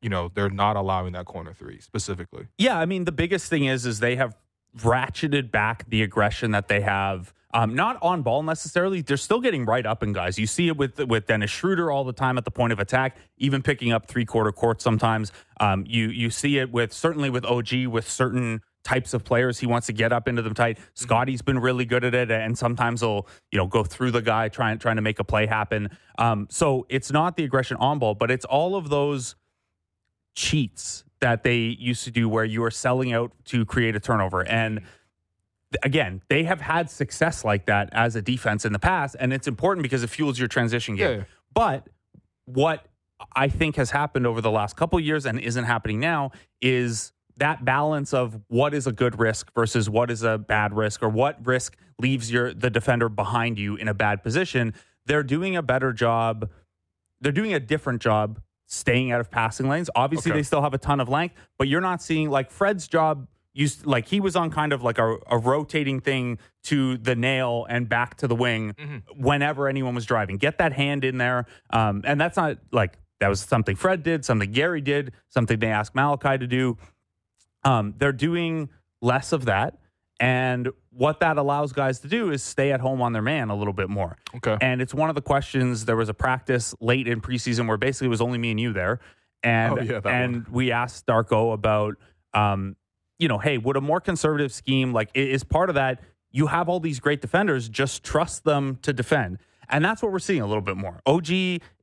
you 0.02 0.08
know, 0.08 0.30
they're 0.34 0.50
not 0.50 0.76
allowing 0.76 1.12
that 1.12 1.26
corner 1.26 1.52
three 1.52 1.80
specifically? 1.80 2.46
Yeah, 2.58 2.78
I 2.78 2.86
mean 2.86 3.04
the 3.04 3.12
biggest 3.12 3.48
thing 3.48 3.64
is 3.64 3.86
is 3.86 4.00
they 4.00 4.16
have 4.16 4.36
ratcheted 4.76 5.50
back 5.50 5.88
the 5.88 6.02
aggression 6.02 6.50
that 6.52 6.68
they 6.68 6.80
have. 6.82 7.32
Um, 7.54 7.74
not 7.74 7.96
on 8.02 8.20
ball 8.22 8.42
necessarily. 8.42 9.00
They're 9.00 9.16
still 9.16 9.40
getting 9.40 9.64
right 9.64 9.86
up 9.86 10.02
in 10.02 10.12
guys. 10.12 10.38
You 10.38 10.46
see 10.46 10.68
it 10.68 10.76
with 10.76 10.98
with 11.06 11.26
Dennis 11.26 11.50
Schröder 11.50 11.92
all 11.92 12.04
the 12.04 12.12
time 12.12 12.36
at 12.36 12.44
the 12.44 12.50
point 12.50 12.74
of 12.74 12.78
attack, 12.78 13.16
even 13.38 13.62
picking 13.62 13.90
up 13.90 14.06
three 14.06 14.26
quarter 14.26 14.52
court 14.52 14.82
sometimes. 14.82 15.32
Um, 15.58 15.84
you 15.88 16.08
you 16.08 16.28
see 16.28 16.58
it 16.58 16.70
with 16.70 16.92
certainly 16.92 17.30
with 17.30 17.46
OG 17.46 17.86
with 17.86 18.08
certain 18.08 18.60
types 18.84 19.12
of 19.12 19.24
players 19.24 19.58
he 19.58 19.66
wants 19.66 19.86
to 19.86 19.92
get 19.92 20.12
up 20.12 20.28
into 20.28 20.42
them 20.42 20.54
tight. 20.54 20.78
Scottie's 20.94 21.42
been 21.42 21.58
really 21.58 21.86
good 21.86 22.04
at 22.04 22.14
it, 22.14 22.30
and 22.30 22.56
sometimes 22.56 23.00
he'll 23.00 23.26
you 23.50 23.58
know 23.58 23.66
go 23.66 23.82
through 23.82 24.10
the 24.10 24.22
guy 24.22 24.48
trying 24.48 24.78
trying 24.78 24.96
to 24.96 25.02
make 25.02 25.18
a 25.18 25.24
play 25.24 25.46
happen. 25.46 25.88
Um, 26.18 26.48
so 26.50 26.84
it's 26.90 27.10
not 27.10 27.36
the 27.36 27.44
aggression 27.44 27.78
on 27.78 27.98
ball, 27.98 28.14
but 28.14 28.30
it's 28.30 28.44
all 28.44 28.76
of 28.76 28.90
those 28.90 29.36
cheats 30.38 31.04
that 31.20 31.42
they 31.42 31.56
used 31.56 32.04
to 32.04 32.12
do 32.12 32.28
where 32.28 32.44
you 32.44 32.62
are 32.62 32.70
selling 32.70 33.12
out 33.12 33.32
to 33.44 33.64
create 33.64 33.96
a 33.96 34.00
turnover 34.00 34.46
and 34.46 34.80
again, 35.82 36.22
they 36.28 36.44
have 36.44 36.60
had 36.60 36.90
success 36.90 37.44
like 37.44 37.66
that 37.66 37.88
as 37.92 38.16
a 38.16 38.22
defense 38.22 38.64
in 38.64 38.72
the 38.72 38.78
past, 38.78 39.16
and 39.18 39.32
it's 39.32 39.46
important 39.46 39.82
because 39.82 40.02
it 40.02 40.08
fuels 40.08 40.38
your 40.38 40.48
transition 40.48 40.96
game. 40.96 41.18
Yeah. 41.20 41.24
But 41.52 41.88
what 42.46 42.86
I 43.34 43.48
think 43.48 43.76
has 43.76 43.90
happened 43.90 44.26
over 44.26 44.40
the 44.40 44.50
last 44.50 44.76
couple 44.76 44.98
years 45.00 45.26
and 45.26 45.38
isn't 45.38 45.64
happening 45.64 46.00
now 46.00 46.30
is 46.62 47.12
that 47.36 47.64
balance 47.64 48.14
of 48.14 48.40
what 48.48 48.74
is 48.74 48.86
a 48.86 48.92
good 48.92 49.18
risk 49.18 49.52
versus 49.54 49.88
what 49.88 50.10
is 50.10 50.22
a 50.22 50.38
bad 50.38 50.74
risk 50.74 51.02
or 51.02 51.08
what 51.08 51.44
risk 51.46 51.76
leaves 51.98 52.30
your 52.30 52.54
the 52.54 52.70
defender 52.70 53.08
behind 53.08 53.58
you 53.58 53.76
in 53.76 53.88
a 53.88 53.94
bad 53.94 54.22
position. 54.22 54.74
They're 55.06 55.22
doing 55.22 55.56
a 55.56 55.62
better 55.62 55.92
job. 55.92 56.50
They're 57.20 57.32
doing 57.32 57.54
a 57.54 57.60
different 57.60 58.00
job 58.02 58.40
staying 58.68 59.10
out 59.10 59.18
of 59.20 59.30
passing 59.30 59.68
lanes. 59.68 59.90
Obviously, 59.96 60.30
Okay. 60.30 60.38
they 60.38 60.42
still 60.44 60.62
have 60.62 60.74
a 60.74 60.78
ton 60.78 61.00
of 61.00 61.08
length, 61.08 61.34
but 61.58 61.66
you're 61.66 61.80
not 61.80 62.00
seeing 62.00 62.30
like 62.30 62.50
Fred's 62.52 62.86
job 62.86 63.26
used 63.54 63.84
like 63.86 64.06
he 64.06 64.20
was 64.20 64.36
on 64.36 64.50
kind 64.50 64.72
of 64.72 64.82
like 64.84 64.98
a, 64.98 65.16
a 65.26 65.36
rotating 65.38 66.00
thing 66.00 66.38
to 66.64 66.96
the 66.98 67.16
nail 67.16 67.66
and 67.68 67.88
back 67.88 68.16
to 68.18 68.28
the 68.28 68.36
wing 68.36 68.74
whenever 69.16 69.66
anyone 69.68 69.94
was 69.94 70.04
driving. 70.06 70.36
Get 70.36 70.58
that 70.58 70.72
hand 70.74 71.02
in 71.04 71.18
there. 71.18 71.46
Um, 71.70 72.02
and 72.04 72.20
that's 72.20 72.36
not 72.36 72.58
like 72.70 72.98
that 73.20 73.26
was 73.28 73.40
something 73.40 73.74
Fred 73.74 74.04
did, 74.04 74.24
something 74.24 74.52
Gary 74.52 74.80
did, 74.80 75.12
something 75.28 75.58
they 75.58 75.68
asked 75.72 75.94
Malachi 75.94 76.38
to 76.38 76.46
do. 76.46 76.76
Um, 77.64 77.94
they're 77.98 78.12
doing 78.12 78.68
less 79.00 79.32
of 79.32 79.46
that. 79.46 79.78
And 80.20 80.68
what 80.98 81.20
that 81.20 81.38
allows 81.38 81.72
guys 81.72 82.00
to 82.00 82.08
do 82.08 82.32
is 82.32 82.42
stay 82.42 82.72
at 82.72 82.80
home 82.80 83.00
on 83.00 83.12
their 83.12 83.22
man 83.22 83.50
a 83.50 83.54
little 83.54 83.72
bit 83.72 83.88
more. 83.88 84.16
Okay. 84.36 84.56
And 84.60 84.82
it's 84.82 84.92
one 84.92 85.08
of 85.08 85.14
the 85.14 85.22
questions. 85.22 85.84
There 85.84 85.96
was 85.96 86.08
a 86.08 86.14
practice 86.14 86.74
late 86.80 87.06
in 87.06 87.20
preseason 87.20 87.68
where 87.68 87.76
basically 87.76 88.06
it 88.06 88.10
was 88.10 88.20
only 88.20 88.36
me 88.36 88.50
and 88.50 88.58
you 88.58 88.72
there. 88.72 88.98
And 89.44 89.78
Oh, 89.78 89.82
yeah, 89.82 90.00
and 90.04 90.48
we 90.48 90.72
asked 90.72 91.06
Darko 91.06 91.52
about 91.52 91.94
um, 92.34 92.74
you 93.18 93.28
know, 93.28 93.38
hey, 93.38 93.58
would 93.58 93.76
a 93.76 93.80
more 93.80 94.00
conservative 94.00 94.52
scheme 94.52 94.92
like 94.92 95.10
is 95.14 95.44
part 95.44 95.68
of 95.68 95.76
that? 95.76 96.00
You 96.32 96.48
have 96.48 96.68
all 96.68 96.80
these 96.80 96.98
great 96.98 97.20
defenders, 97.20 97.68
just 97.68 98.02
trust 98.02 98.42
them 98.44 98.78
to 98.82 98.92
defend. 98.92 99.38
And 99.68 99.84
that's 99.84 100.02
what 100.02 100.10
we're 100.10 100.18
seeing 100.18 100.40
a 100.40 100.46
little 100.46 100.62
bit 100.62 100.76
more. 100.76 101.00
OG 101.06 101.28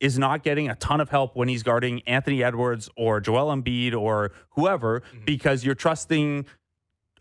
is 0.01 0.17
not 0.17 0.43
getting 0.43 0.69
a 0.69 0.75
ton 0.75 0.99
of 0.99 1.09
help 1.09 1.35
when 1.35 1.47
he's 1.47 1.63
guarding 1.63 2.01
Anthony 2.07 2.43
Edwards 2.43 2.89
or 2.97 3.21
Joel 3.21 3.55
Embiid 3.55 3.93
or 3.93 4.31
whoever 4.51 5.03
because 5.25 5.63
you're 5.63 5.75
trusting 5.75 6.45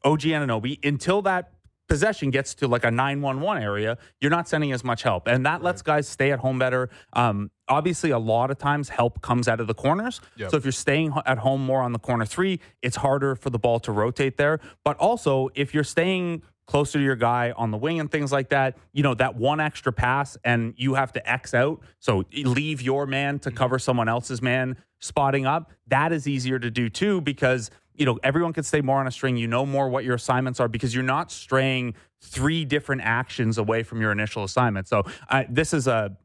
OG 0.04 0.20
Anunoby 0.22 0.84
until 0.84 1.22
that 1.22 1.52
possession 1.88 2.30
gets 2.30 2.54
to 2.56 2.68
like 2.68 2.84
a 2.84 2.90
911 2.90 3.62
area, 3.62 3.98
you're 4.20 4.30
not 4.30 4.48
sending 4.48 4.72
as 4.72 4.84
much 4.84 5.02
help. 5.02 5.26
And 5.26 5.44
that 5.46 5.62
lets 5.62 5.82
guys 5.82 6.08
stay 6.08 6.32
at 6.32 6.38
home 6.38 6.58
better. 6.58 6.90
Um, 7.12 7.50
obviously, 7.68 8.10
a 8.10 8.18
lot 8.18 8.50
of 8.50 8.58
times 8.58 8.88
help 8.88 9.20
comes 9.22 9.48
out 9.48 9.60
of 9.60 9.66
the 9.66 9.74
corners. 9.74 10.20
Yep. 10.36 10.50
So 10.50 10.56
if 10.56 10.64
you're 10.64 10.72
staying 10.72 11.12
at 11.26 11.38
home 11.38 11.64
more 11.64 11.82
on 11.82 11.92
the 11.92 11.98
corner 11.98 12.24
three, 12.24 12.60
it's 12.82 12.96
harder 12.96 13.34
for 13.34 13.50
the 13.50 13.58
ball 13.58 13.80
to 13.80 13.92
rotate 13.92 14.36
there. 14.36 14.60
But 14.84 14.96
also, 14.98 15.50
if 15.54 15.74
you're 15.74 15.84
staying 15.84 16.42
closer 16.66 16.98
to 16.98 17.04
your 17.04 17.16
guy 17.16 17.52
on 17.56 17.70
the 17.70 17.76
wing 17.76 18.00
and 18.00 18.10
things 18.10 18.32
like 18.32 18.48
that, 18.48 18.76
you 18.92 19.02
know, 19.02 19.14
that 19.14 19.36
one 19.36 19.60
extra 19.60 19.92
pass 19.92 20.36
and 20.44 20.74
you 20.76 20.94
have 20.94 21.12
to 21.12 21.30
X 21.30 21.54
out. 21.54 21.80
So 21.98 22.24
leave 22.32 22.80
your 22.80 23.06
man 23.06 23.38
to 23.40 23.50
cover 23.50 23.78
someone 23.78 24.08
else's 24.08 24.40
man 24.40 24.76
spotting 25.00 25.46
up. 25.46 25.70
That 25.88 26.12
is 26.12 26.26
easier 26.26 26.58
to 26.58 26.70
do 26.70 26.88
too 26.88 27.20
because 27.20 27.70
you 27.94 28.04
know 28.04 28.18
everyone 28.22 28.52
can 28.52 28.64
stay 28.64 28.80
more 28.80 28.98
on 28.98 29.06
a 29.06 29.10
string 29.10 29.36
you 29.36 29.46
know 29.46 29.64
more 29.64 29.88
what 29.88 30.02
your 30.02 30.16
assignments 30.16 30.58
are 30.58 30.66
because 30.66 30.92
you're 30.92 31.04
not 31.04 31.30
straying 31.30 31.94
three 32.20 32.64
different 32.64 33.02
actions 33.02 33.56
away 33.56 33.84
from 33.84 34.00
your 34.00 34.10
initial 34.10 34.42
assignment 34.42 34.88
so 34.88 35.04
uh, 35.28 35.44
this 35.48 35.72
is 35.72 35.86
a 35.86 36.16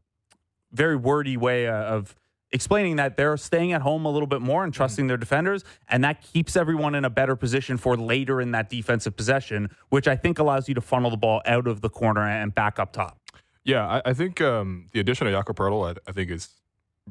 very 0.71 0.95
wordy 0.95 1.37
way 1.37 1.67
uh, 1.67 1.73
of 1.73 2.15
explaining 2.51 2.95
that 2.95 3.15
they're 3.15 3.37
staying 3.37 3.73
at 3.73 3.81
home 3.81 4.05
a 4.05 4.11
little 4.11 4.27
bit 4.27 4.41
more 4.41 4.63
and 4.63 4.73
trusting 4.73 5.07
their 5.07 5.17
defenders 5.17 5.63
and 5.87 6.03
that 6.03 6.21
keeps 6.21 6.55
everyone 6.55 6.95
in 6.95 7.05
a 7.05 7.09
better 7.09 7.35
position 7.35 7.77
for 7.77 7.95
later 7.95 8.41
in 8.41 8.51
that 8.51 8.69
defensive 8.69 9.15
possession 9.15 9.69
which 9.89 10.07
i 10.07 10.15
think 10.15 10.39
allows 10.39 10.67
you 10.67 10.73
to 10.73 10.81
funnel 10.81 11.11
the 11.11 11.17
ball 11.17 11.41
out 11.45 11.67
of 11.67 11.81
the 11.81 11.89
corner 11.89 12.27
and 12.27 12.55
back 12.55 12.79
up 12.79 12.91
top. 12.93 13.17
Yeah, 13.63 13.87
I, 13.87 14.01
I 14.05 14.13
think 14.13 14.41
um, 14.41 14.87
the 14.93 14.99
addition 14.99 15.27
of 15.27 15.33
Jakob 15.33 15.57
Poeltl, 15.57 15.95
I, 15.95 16.09
I 16.09 16.11
think, 16.11 16.31
is 16.31 16.49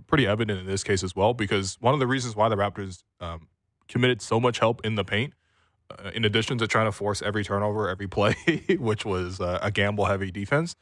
pretty 0.07 0.27
evident 0.27 0.61
in 0.61 0.67
this 0.67 0.83
case 0.83 1.03
as 1.03 1.15
well 1.15 1.35
because 1.35 1.77
one 1.81 1.95
of 1.95 2.01
the 2.01 2.07
reasons 2.07 2.35
why 2.35 2.49
the 2.49 2.57
Raptors 2.57 3.03
um, 3.21 3.49
committed 3.89 4.23
so 4.23 4.41
much 4.41 4.59
help 4.59 4.85
in 4.85 4.95
the 4.95 5.05
paint, 5.05 5.35
uh, 5.91 6.11
in 6.15 6.25
addition 6.25 6.59
to 6.59 6.67
trying 6.67 6.87
to 6.87 6.93
force 6.93 7.23
every 7.23 7.45
turnover, 7.45 7.89
every 7.89 8.07
play, 8.07 8.35
which 8.79 9.05
was 9.05 9.41
uh, 9.41 9.59
a 9.63 9.71
gamble-heavy 9.71 10.31
defense, 10.31 10.75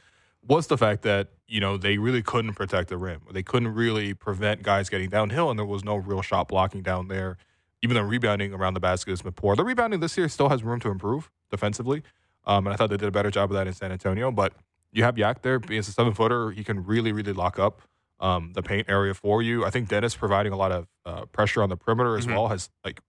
was 0.48 0.66
the 0.68 0.78
fact 0.78 1.02
that 1.02 1.28
you 1.48 1.60
know 1.60 1.76
they 1.76 1.98
really 1.98 2.22
couldn't 2.22 2.54
protect 2.54 2.88
the 2.88 2.96
rim. 2.98 3.22
They 3.32 3.42
couldn't 3.42 3.74
really 3.74 4.14
prevent 4.14 4.62
guys 4.62 4.88
getting 4.88 5.10
downhill, 5.10 5.50
and 5.50 5.58
there 5.58 5.66
was 5.66 5.84
no 5.84 5.96
real 5.96 6.22
shot 6.22 6.48
blocking 6.48 6.82
down 6.82 7.08
there. 7.08 7.36
Even 7.82 7.94
though 7.94 8.02
rebounding 8.02 8.52
around 8.54 8.74
the 8.74 8.80
basket 8.80 9.10
has 9.12 9.22
been 9.22 9.32
poor. 9.32 9.54
The 9.54 9.62
rebounding 9.62 10.00
this 10.00 10.16
year 10.16 10.28
still 10.28 10.48
has 10.48 10.64
room 10.64 10.80
to 10.80 10.88
improve 10.88 11.30
defensively, 11.50 12.02
um, 12.46 12.66
and 12.66 12.72
I 12.74 12.76
thought 12.76 12.88
they 12.90 12.96
did 12.96 13.06
a 13.08 13.12
better 13.12 13.30
job 13.30 13.50
of 13.50 13.54
that 13.56 13.66
in 13.66 13.74
San 13.74 13.92
Antonio. 13.92 14.30
But 14.30 14.54
you 14.92 15.02
have 15.04 15.18
Yak 15.18 15.42
there, 15.42 15.58
being 15.58 15.80
a 15.80 15.82
seven 15.82 16.14
footer, 16.14 16.50
he 16.52 16.64
can 16.64 16.84
really, 16.84 17.12
really 17.12 17.34
lock 17.34 17.58
up 17.58 17.82
um, 18.18 18.52
the 18.54 18.62
paint 18.62 18.88
area 18.88 19.12
for 19.12 19.42
you. 19.42 19.64
I 19.64 19.70
think 19.70 19.88
Dennis 19.88 20.16
providing 20.16 20.52
a 20.52 20.56
lot 20.56 20.72
of 20.72 20.86
uh, 21.04 21.26
pressure 21.26 21.62
on 21.62 21.68
the 21.68 21.76
perimeter 21.76 22.16
as 22.16 22.26
Mhm. 22.26 22.30
well 22.34 22.48
has 22.48 22.70
like 22.82 23.00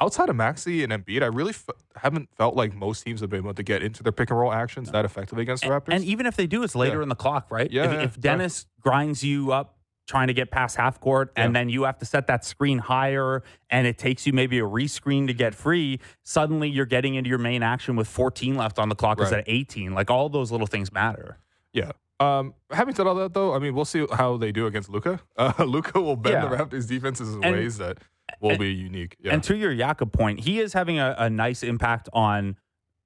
outside 0.00 0.28
of 0.28 0.36
Maxi 0.36 0.82
and 0.84 0.92
Embiid, 0.92 1.22
I 1.22 1.26
really 1.26 1.50
f- 1.50 1.68
haven't 1.96 2.28
felt 2.36 2.56
like 2.56 2.74
most 2.74 3.04
teams 3.04 3.20
have 3.20 3.30
been 3.30 3.40
able 3.40 3.54
to 3.54 3.62
get 3.62 3.82
into 3.82 4.02
their 4.02 4.12
pick 4.12 4.30
and 4.30 4.38
roll 4.38 4.52
actions 4.52 4.90
that 4.90 5.04
effectively 5.04 5.42
against 5.42 5.62
the 5.62 5.68
Raptors. 5.70 5.92
And 5.94 6.04
even 6.04 6.26
if 6.26 6.36
they 6.36 6.46
do, 6.46 6.62
it's 6.62 6.74
later 6.74 6.96
Yeah. 6.98 7.02
in 7.04 7.08
the 7.08 7.14
clock, 7.14 7.50
right? 7.50 7.70
Yeah, 7.70 7.84
if, 7.84 7.92
yeah, 7.92 8.02
if 8.02 8.20
Dennis 8.20 8.66
grinds 8.80 9.22
you 9.22 9.52
up 9.52 9.78
trying 10.06 10.26
to 10.26 10.34
get 10.34 10.50
past 10.50 10.76
half 10.76 11.00
court, 11.00 11.32
and 11.34 11.54
Yeah. 11.54 11.60
then 11.60 11.68
you 11.70 11.84
have 11.84 11.96
to 11.98 12.04
set 12.04 12.26
that 12.26 12.44
screen 12.44 12.78
higher, 12.78 13.42
and 13.70 13.86
it 13.86 13.96
takes 13.96 14.26
you 14.26 14.34
maybe 14.34 14.58
a 14.58 14.62
rescreen 14.62 15.26
to 15.28 15.32
get 15.32 15.54
free. 15.54 15.98
Suddenly, 16.24 16.68
you're 16.68 16.84
getting 16.84 17.14
into 17.14 17.30
your 17.30 17.38
main 17.38 17.62
action 17.62 17.96
with 17.96 18.06
14 18.06 18.54
left 18.54 18.78
on 18.78 18.90
the 18.90 18.94
clock 18.94 19.18
instead 19.18 19.38
of 19.38 19.44
18. 19.48 19.94
Like 19.94 20.10
all 20.10 20.28
those 20.28 20.50
little 20.52 20.66
things 20.66 20.92
matter. 20.92 21.38
yeah. 21.72 21.92
Um, 22.20 22.54
having 22.70 22.94
said 22.94 23.08
all 23.08 23.16
that, 23.16 23.34
though, 23.34 23.54
I 23.54 23.58
mean, 23.58 23.74
we'll 23.74 23.84
see 23.84 24.06
how 24.12 24.36
they 24.36 24.52
do 24.52 24.66
against 24.66 24.88
Luka. 24.88 25.20
Uh, 25.36 25.52
Luka 25.64 26.00
will 26.00 26.14
bend 26.16 26.34
Yeah. 26.34 26.48
the 26.48 26.56
Raptors' 26.56 26.86
defenses 26.86 27.34
in 27.34 27.42
And- 27.42 27.56
ways 27.56 27.78
that 27.78 27.98
will 28.40 28.50
and- 28.50 28.58
be 28.58 28.72
unique. 28.72 29.16
Yeah. 29.20 29.32
And 29.32 29.42
to 29.44 29.56
your 29.56 29.74
Jakob 29.74 30.12
point, 30.12 30.40
he 30.40 30.60
is 30.60 30.72
having 30.72 30.98
a, 30.98 31.14
a 31.18 31.30
nice 31.30 31.62
impact 31.62 32.08
on 32.12 32.56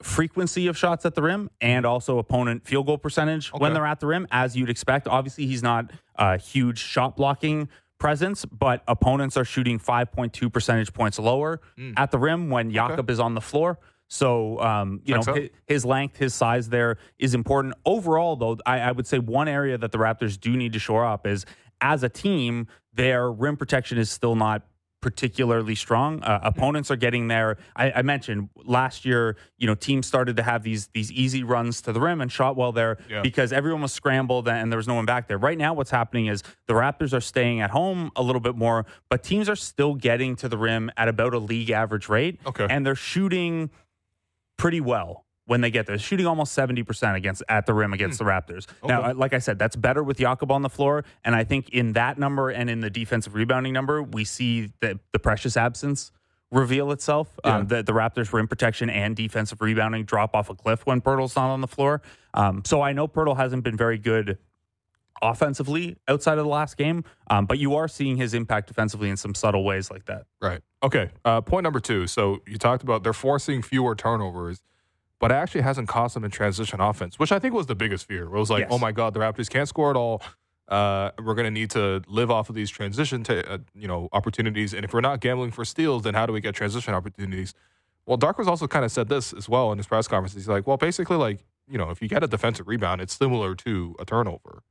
frequency 0.03 0.69
of 0.69 0.77
shots 0.79 1.05
at 1.05 1.15
the 1.15 1.23
rim 1.23 1.51
and 1.61 1.85
also 1.85 2.19
opponent 2.19 2.65
field 2.67 2.87
goal 2.87 2.99
percentage 2.99 3.49
when 3.53 3.75
they're 3.75 3.87
at 3.87 3.99
the 4.01 4.07
rim, 4.07 4.27
as 4.31 4.57
you'd 4.57 4.71
expect. 4.71 5.09
Obviously, 5.09 5.47
he's 5.47 5.63
not 5.63 5.91
a 6.17 6.39
huge 6.39 6.79
shot 6.79 7.17
blocking 7.17 7.69
presence, 7.99 8.45
but 8.45 8.85
opponents 8.87 9.37
are 9.37 9.45
shooting 9.45 9.79
5.2 9.79 10.53
percentage 10.53 10.93
points 10.93 11.19
lower 11.19 11.61
Mm. 11.77 11.95
at 11.97 12.13
the 12.13 12.19
rim 12.19 12.49
when 12.49 12.71
Jakob 12.71 13.11
is 13.11 13.19
on 13.19 13.35
the 13.35 13.41
floor. 13.41 13.79
So, 14.07 14.59
um, 14.61 15.01
you 15.05 15.15
know, 15.15 15.35
his, 15.35 15.51
his 15.67 15.85
length, 15.85 16.17
his 16.17 16.33
size 16.33 16.69
there 16.69 16.97
is 17.19 17.35
important. 17.35 17.75
Overall, 17.85 18.37
though, 18.37 18.57
I, 18.65 18.79
I 18.81 18.93
would 18.93 19.07
say 19.07 19.19
one 19.19 19.49
area 19.49 19.77
that 19.77 19.91
the 19.93 19.99
Raptors 19.99 20.39
do 20.41 20.57
need 20.57 20.73
to 20.75 20.79
shore 20.79 21.05
up 21.05 21.27
is 21.27 21.45
as 21.81 22.03
a 22.05 22.09
team, 22.09 22.69
their 22.95 23.31
rim 23.31 23.57
protection 23.57 23.99
is 23.99 24.11
still 24.11 24.35
not 24.37 24.63
particularly 25.01 25.75
strong. 25.75 26.23
Uh, 26.23 26.41
opponents 26.43 26.91
are 26.91 26.97
getting 26.97 27.29
there. 27.29 27.57
I, 27.77 27.93
I 27.93 28.03
mentioned 28.03 28.49
last 28.57 29.05
year, 29.05 29.37
you 29.57 29.67
know, 29.67 29.75
teams 29.75 30.07
started 30.07 30.37
to 30.37 30.43
have 30.43 30.63
these 30.63 30.89
these 30.89 31.13
easy 31.13 31.45
runs 31.45 31.81
to 31.83 31.93
the 31.93 32.01
rim 32.01 32.21
and 32.21 32.31
shot 32.33 32.57
well 32.57 32.73
there 32.73 32.99
Yeah. 33.09 33.23
because 33.23 33.53
everyone 33.53 33.83
was 33.83 33.93
scrambled 33.93 34.49
and 34.49 34.73
there 34.73 34.77
was 34.77 34.89
no 34.89 34.95
one 34.95 35.07
back 35.07 35.29
there. 35.29 35.39
Right 35.39 35.57
now, 35.59 35.73
what's 35.75 35.91
happening 35.91 36.27
is 36.27 36.43
the 36.67 36.75
Raptors 36.75 37.13
are 37.13 37.21
staying 37.21 37.61
at 37.61 37.71
home 37.71 38.11
a 38.17 38.23
little 38.23 38.41
bit 38.41 38.57
more, 38.57 38.87
but 39.09 39.23
teams 39.23 39.49
are 39.49 39.57
still 39.57 39.95
getting 39.95 40.35
to 40.37 40.49
the 40.49 40.59
rim 40.59 40.91
at 40.97 41.09
about 41.09 41.33
a 41.35 41.39
league 41.39 41.71
average 41.71 42.09
rate, 42.09 42.41
Okay. 42.47 42.67
and 42.69 42.85
they're 42.85 42.95
shooting 42.97 43.71
pretty 44.57 44.81
well. 44.81 45.25
When 45.49 45.63
they 45.63 45.71
get 45.71 45.87
there, 45.87 45.97
shooting 45.99 46.27
almost 46.27 46.53
seventy 46.53 46.83
percent 46.83 47.17
against 47.17 47.43
at 47.49 47.65
the 47.65 47.73
rim 47.73 47.95
against 47.95 48.19
the 48.19 48.25
Raptors. 48.27 48.67
Now, 48.85 49.01
Okay. 49.01 49.11
uh, 49.11 49.15
like 49.15 49.33
I 49.33 49.39
said, 49.39 49.59
that's 49.59 49.77
better 49.77 50.03
with 50.03 50.19
Jakob 50.19 50.53
on 50.53 50.61
the 50.61 50.69
floor, 50.69 51.05
and 51.25 51.35
I 51.35 51.45
think 51.45 51.71
in 51.71 51.95
that 51.95 52.19
number 52.19 52.51
and 52.51 52.69
in 52.69 52.81
the 52.81 52.91
defensive 52.91 53.35
rebounding 53.35 53.73
number, 53.73 54.03
we 54.03 54.25
see 54.25 54.73
the 54.81 55.01
the 55.13 55.19
precious 55.19 55.57
absence 55.57 56.13
reveal 56.51 56.93
itself. 56.93 57.29
Um, 57.45 57.67
the, 57.67 57.83
the 57.83 57.93
Raptors 57.93 58.33
rim 58.33 58.47
protection 58.47 58.91
and 58.91 59.17
defensive 59.17 59.61
rebounding 59.63 60.05
drop 60.05 60.35
off 60.35 60.51
a 60.51 60.55
cliff 60.55 60.85
when 60.87 61.01
Poeltl's 61.01 61.35
not 61.37 61.51
on 61.51 61.61
the 61.63 61.67
floor. 61.67 62.01
Um, 62.35 62.63
so 62.65 62.81
I 62.83 62.93
know 62.93 63.09
Pirtle 63.09 63.37
hasn't 63.37 63.65
been 63.65 63.77
very 63.77 63.99
good 63.99 64.39
offensively 65.21 65.97
outside 66.07 66.39
of 66.39 66.45
the 66.45 66.51
last 66.51 66.77
game, 66.77 67.05
um, 67.31 67.47
but 67.47 67.59
you 67.59 67.75
are 67.75 67.89
seeing 67.89 68.17
his 68.17 68.35
impact 68.35 68.69
defensively 68.69 69.09
in 69.11 69.17
some 69.17 69.35
subtle 69.35 69.65
ways 69.65 69.91
like 69.91 70.05
that. 70.07 70.27
Right. 70.41 70.61
Okay. 70.83 71.11
Uh, 71.25 71.41
point 71.41 71.65
number 71.65 71.81
two. 71.81 72.07
So 72.07 72.39
you 72.47 72.57
talked 72.57 72.83
about 72.83 73.03
they're 73.03 73.13
forcing 73.13 73.63
fewer 73.63 73.95
turnovers, 73.95 74.63
but 75.21 75.31
it 75.31 75.35
actually 75.35 75.63
hasn't 75.63 75.89
cost 75.89 76.15
them 76.15 76.25
in 76.25 76.31
transition 76.31 76.81
offense, 76.81 77.19
which 77.19 77.33
I 77.33 77.39
think 77.39 77.55
was 77.55 77.67
the 77.67 77.75
biggest 77.75 78.07
fear. 78.07 78.25
It 78.25 78.31
was 78.31 78.51
like, 78.51 78.61
Yes. 78.63 78.69
oh 78.73 78.79
my 78.79 78.93
god, 78.93 79.15
the 79.15 79.21
Raptors 79.21 79.49
can't 79.51 79.69
score 79.69 79.91
at 79.91 79.97
all. 79.97 80.23
Uh, 80.69 81.11
we're 81.25 81.35
going 81.35 81.47
to 81.47 81.51
need 81.51 81.71
to 81.71 82.03
live 82.09 82.31
off 82.31 82.51
of 82.51 82.55
these 82.55 82.69
transition, 82.71 83.25
uh, 83.29 83.59
you 83.75 83.89
know, 83.89 84.09
opportunities. 84.13 84.75
And 84.75 84.85
if 84.85 84.93
we're 84.93 85.01
not 85.01 85.21
gambling 85.21 85.51
for 85.51 85.65
steals, 85.65 86.03
then 86.03 86.13
how 86.15 86.27
do 86.27 86.33
we 86.33 86.41
get 86.43 86.55
transition 86.55 86.93
opportunities? 86.93 87.55
Well, 88.05 88.17
Dark 88.19 88.37
was 88.39 88.47
also 88.49 88.67
kind 88.67 88.85
of 88.85 88.93
said 88.93 89.09
this 89.09 89.33
as 89.33 89.49
well 89.49 89.73
in 89.73 89.79
his 89.79 89.87
press 89.87 90.07
conference. 90.07 90.35
He's 90.35 90.49
like, 90.49 90.67
well, 90.67 90.77
basically, 90.77 91.17
like 91.17 91.41
you 91.71 91.79
know, 91.79 91.91
if 91.91 92.01
you 92.01 92.09
get 92.09 92.23
a 92.23 92.27
defensive 92.27 92.69
rebound, 92.69 93.01
it's 93.01 93.15
similar 93.15 93.55
to 93.55 93.95
a 93.99 94.05
turnover. 94.05 94.63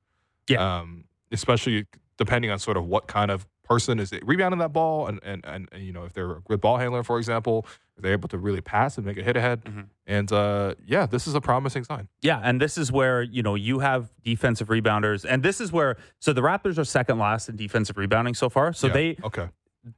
Yeah. 0.47 0.79
Um, 0.79 1.05
especially 1.31 1.85
depending 2.17 2.49
on 2.51 2.57
sort 2.59 2.77
of 2.77 2.85
what 2.85 3.07
kind 3.07 3.29
of 3.29 3.45
person 3.63 3.99
is 3.99 4.11
rebounding 4.23 4.59
that 4.59 4.73
ball, 4.73 5.07
and 5.07 5.19
and 5.23 5.43
and, 5.45 5.67
and 5.71 5.83
you 5.83 5.91
know, 5.93 6.03
if 6.05 6.13
they're 6.13 6.31
a 6.31 6.41
good 6.41 6.61
ball 6.61 6.77
handler, 6.77 7.03
for 7.03 7.17
example, 7.17 7.65
they're 7.99 8.11
able 8.13 8.29
to 8.29 8.37
really 8.37 8.61
pass 8.61 8.97
and 8.97 9.05
make 9.05 9.17
a 9.17 9.23
hit 9.23 9.35
ahead. 9.37 9.63
Mhm. 9.65 9.85
And 10.05 10.31
uh, 10.31 10.75
yeah, 10.85 11.05
this 11.05 11.27
is 11.27 11.33
a 11.35 11.41
promising 11.41 11.83
sign. 11.83 12.07
Yeah, 12.21 12.39
and 12.43 12.61
this 12.61 12.77
is 12.77 12.91
where 12.91 13.21
you 13.21 13.43
know 13.43 13.55
you 13.55 13.79
have 13.79 14.09
defensive 14.23 14.67
rebounders, 14.67 15.25
and 15.27 15.43
this 15.43 15.59
is 15.59 15.71
where 15.71 15.97
so 16.19 16.33
the 16.33 16.41
Raptors 16.41 16.77
are 16.77 16.83
second 16.85 17.17
last 17.19 17.49
in 17.49 17.55
defensive 17.55 17.97
rebounding 17.97 18.33
so 18.35 18.49
far. 18.49 18.73
So 18.73 18.87
Yeah. 18.87 18.93
they 18.93 19.17
okay. 19.23 19.49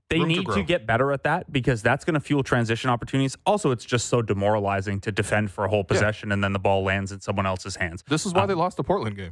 they 0.09 0.19
Room 0.19 0.27
need 0.27 0.35
to, 0.37 0.43
grow. 0.43 0.63
get 0.63 0.85
better 0.85 1.11
at 1.11 1.23
that 1.23 1.51
because 1.51 1.81
that's 1.81 2.05
going 2.05 2.13
to 2.13 2.19
fuel 2.19 2.43
transition 2.43 2.89
opportunities. 2.91 3.35
Also, 3.45 3.71
it's 3.71 3.85
just 3.85 4.07
so 4.07 4.21
demoralizing 4.21 4.99
to 5.01 5.11
defend 5.11 5.49
for 5.51 5.65
a 5.65 5.69
whole 5.69 5.83
possession 5.83 6.31
and 6.31 6.43
then 6.43 6.53
the 6.53 6.59
ball 6.59 6.83
lands 6.83 7.11
in 7.11 7.19
someone 7.21 7.45
else's 7.47 7.75
hands. 7.77 8.03
This 8.07 8.25
is 8.25 8.33
why 8.33 8.41
Um, 8.43 8.47
they 8.49 8.53
lost 8.53 8.77
the 8.77 8.83
Portland 8.83 9.15
game. 9.17 9.31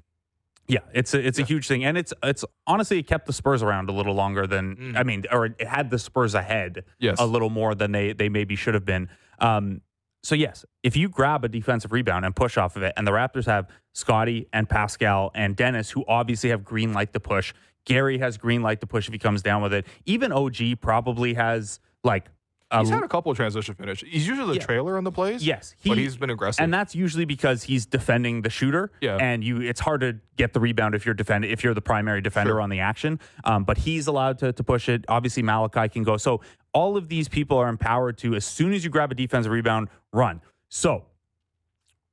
Yeah, 0.67 0.79
it's 0.93 1.13
a, 1.13 1.25
it's 1.25 1.39
a 1.39 1.43
huge 1.43 1.67
thing, 1.67 1.85
and 1.85 1.97
it's 1.97 2.13
it's 2.23 2.43
honestly 2.65 2.99
it 2.99 3.07
kept 3.07 3.25
the 3.25 3.33
Spurs 3.33 3.63
around 3.63 3.89
a 3.89 3.93
little 3.93 4.13
longer 4.15 4.45
than 4.45 4.75
Mm. 4.75 4.97
I 4.97 5.03
mean, 5.03 5.23
or 5.31 5.45
it 5.47 5.61
had 5.67 5.89
the 5.89 5.97
Spurs 5.99 6.35
ahead 6.35 6.83
Yes. 6.99 7.17
a 7.19 7.25
little 7.25 7.49
more 7.49 7.73
than 7.73 7.91
they 7.93 8.11
they 8.13 8.27
maybe 8.29 8.55
should 8.55 8.73
have 8.73 8.83
been. 8.85 9.07
Um, 9.39 9.81
so 10.23 10.35
yes, 10.35 10.65
if 10.83 10.97
you 10.97 11.07
grab 11.07 11.45
a 11.45 11.47
defensive 11.47 11.91
rebound 11.93 12.25
and 12.25 12.35
push 12.35 12.57
off 12.57 12.75
of 12.75 12.83
it, 12.83 12.93
and 12.97 13.07
the 13.07 13.11
Raptors 13.11 13.45
have 13.45 13.67
Scottie 13.93 14.47
and 14.51 14.67
Pascal 14.67 15.31
and 15.33 15.55
Dennis, 15.55 15.89
who 15.91 16.03
obviously 16.07 16.49
have 16.49 16.65
green 16.65 16.91
light 16.93 17.13
to 17.13 17.19
push. 17.21 17.53
Gary 17.85 18.17
has 18.17 18.37
green 18.37 18.61
light 18.61 18.81
to 18.81 18.87
push 18.87 19.07
if 19.07 19.13
he 19.13 19.19
comes 19.19 19.41
down 19.41 19.61
with 19.61 19.73
it. 19.73 19.87
Even 20.05 20.33
OG 20.33 20.81
probably 20.81 21.35
has 21.35 21.79
like 22.03 22.25
a 22.69 22.79
He's 22.81 22.89
had 22.89 23.03
a 23.03 23.07
couple 23.07 23.31
of 23.31 23.37
transition 23.37 23.75
finish. 23.75 24.03
He's 24.05 24.27
usually 24.27 24.47
the 24.55 24.59
Yeah. 24.59 24.65
trailer 24.65 24.97
on 24.97 25.03
the 25.05 25.11
plays. 25.11 25.45
Yes, 25.45 25.73
but 25.85 25.97
he- 25.97 26.03
he's 26.03 26.17
been 26.17 26.29
aggressive. 26.29 26.61
and 26.61 26.73
that's 26.73 26.93
usually 26.93 27.23
because 27.25 27.63
he's 27.63 27.85
defending 27.85 28.41
the 28.41 28.49
shooter. 28.49 28.91
Yeah. 29.01 29.17
and 29.17 29.43
you 29.43 29.61
it's 29.61 29.79
hard 29.79 30.01
to 30.01 30.17
get 30.35 30.51
the 30.53 30.59
rebound 30.59 30.93
if 30.95 31.05
you're 31.05 31.15
defend 31.15 31.45
if 31.45 31.63
you're 31.63 31.73
the 31.73 31.81
primary 31.81 32.19
defender 32.21 32.51
Sure. 32.51 32.61
on 32.61 32.69
the 32.69 32.79
action. 32.81 33.19
Um, 33.45 33.63
but 33.63 33.77
he's 33.79 34.07
allowed 34.07 34.37
to 34.39 34.51
to 34.51 34.63
push 34.63 34.89
it. 34.89 35.05
Obviously, 35.07 35.43
Malachi 35.43 35.87
can 35.89 36.03
go. 36.03 36.17
So 36.17 36.41
all 36.73 36.97
of 36.97 37.07
these 37.09 37.27
people 37.29 37.57
are 37.57 37.69
empowered 37.69 38.17
to 38.19 38.35
as 38.35 38.43
soon 38.45 38.73
as 38.73 38.83
you 38.83 38.89
grab 38.89 39.11
a 39.11 39.15
defensive 39.15 39.51
rebound, 39.51 39.87
run. 40.11 40.41
So 40.69 41.05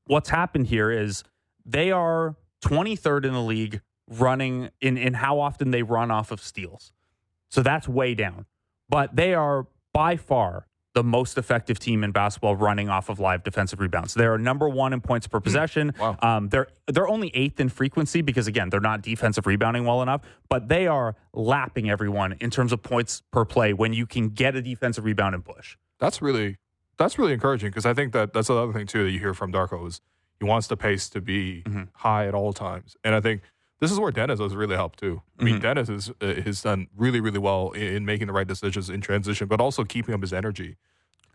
what's 0.07 0.29
happened 0.29 0.69
here 0.69 0.90
is 0.90 1.25
they 1.67 1.90
are 1.90 2.37
23rd 2.61 3.25
in 3.25 3.33
the 3.33 3.43
league 3.43 3.81
running 4.09 4.71
in 4.81 4.97
in 4.97 5.14
how 5.14 5.40
often 5.40 5.71
they 5.71 5.83
run 5.83 6.11
off 6.11 6.31
of 6.31 6.40
steals. 6.40 6.93
So 7.49 7.62
that's 7.62 7.88
way 7.88 8.14
down. 8.14 8.47
But 8.88 9.17
they 9.17 9.35
are 9.35 9.67
by 9.94 10.16
far 10.16 10.66
the 10.92 11.02
most 11.02 11.38
effective 11.38 11.78
team 11.80 12.04
in 12.04 12.12
basketball 12.12 12.54
running 12.54 12.88
off 12.88 13.09
of 13.09 13.18
live 13.18 13.42
defensive 13.42 13.80
rebounds. 13.80 14.14
They're 14.14 14.38
number 14.38 14.68
one 14.68 14.92
in 14.92 15.00
points 15.00 15.26
per 15.26 15.40
possession. 15.40 15.92
Wow. 15.98 16.16
Um, 16.22 16.48
they're 16.50 16.68
they're 16.87 17.09
only 17.09 17.30
eighth 17.35 17.59
in 17.59 17.68
frequency 17.68 18.20
because 18.20 18.46
again 18.46 18.68
they're 18.70 18.78
not 18.78 19.00
defensive 19.02 19.46
rebounding 19.46 19.85
well 19.87 20.02
enough, 20.02 20.20
but 20.48 20.68
they 20.68 20.87
are 20.87 21.16
lapping 21.33 21.88
everyone 21.90 22.37
in 22.40 22.50
terms 22.50 22.72
of 22.72 22.83
points 22.83 23.22
per 23.33 23.44
play 23.44 23.72
when 23.72 23.92
you 23.92 24.07
can 24.07 24.28
get 24.28 24.54
a 24.54 24.62
defensive 24.62 25.04
rebound 25.04 25.35
and 25.35 25.44
push. 25.44 25.76
that's 25.98 26.20
really 26.22 26.59
that's 26.96 27.18
really 27.18 27.33
encouraging 27.33 27.70
because 27.70 27.87
I 27.87 27.94
think 27.94 28.12
that 28.12 28.33
that's 28.33 28.48
another 28.50 28.72
thing 28.72 28.87
too 28.87 29.02
that 29.04 29.11
you 29.11 29.18
hear 29.18 29.35
from 29.35 29.50
Darko 29.52 29.88
is 29.88 30.00
he 30.38 30.44
wants 30.44 30.68
the 30.68 30.76
pace 30.76 31.09
to 31.11 31.20
be 31.20 31.62
Mhm. 31.66 31.88
high 31.94 32.28
at 32.28 32.35
all 32.35 32.52
times, 32.52 32.96
and 33.02 33.16
I 33.16 33.20
think 33.20 33.42
this 33.85 33.92
is 33.92 34.01
where 34.01 34.12
Dennis 34.12 34.40
has 34.40 34.55
really 34.57 34.77
helped 34.77 34.99
too. 34.99 35.23
I 35.38 35.44
mean, 35.44 35.57
Mhm. 35.59 35.61
Dennis 35.62 35.88
is, 35.88 36.11
uh, 36.20 36.35
has 36.42 36.62
done 36.62 36.88
really 36.97 37.20
really 37.20 37.38
well 37.38 37.70
in, 37.73 37.83
in 37.97 38.05
making 38.05 38.27
the 38.29 38.33
right 38.33 38.47
decisions 38.49 38.90
in 38.90 39.01
transition, 39.01 39.47
but 39.49 39.61
also 39.61 39.85
keeping 39.85 40.14
up 40.14 40.20
his 40.23 40.33
energy. 40.33 40.77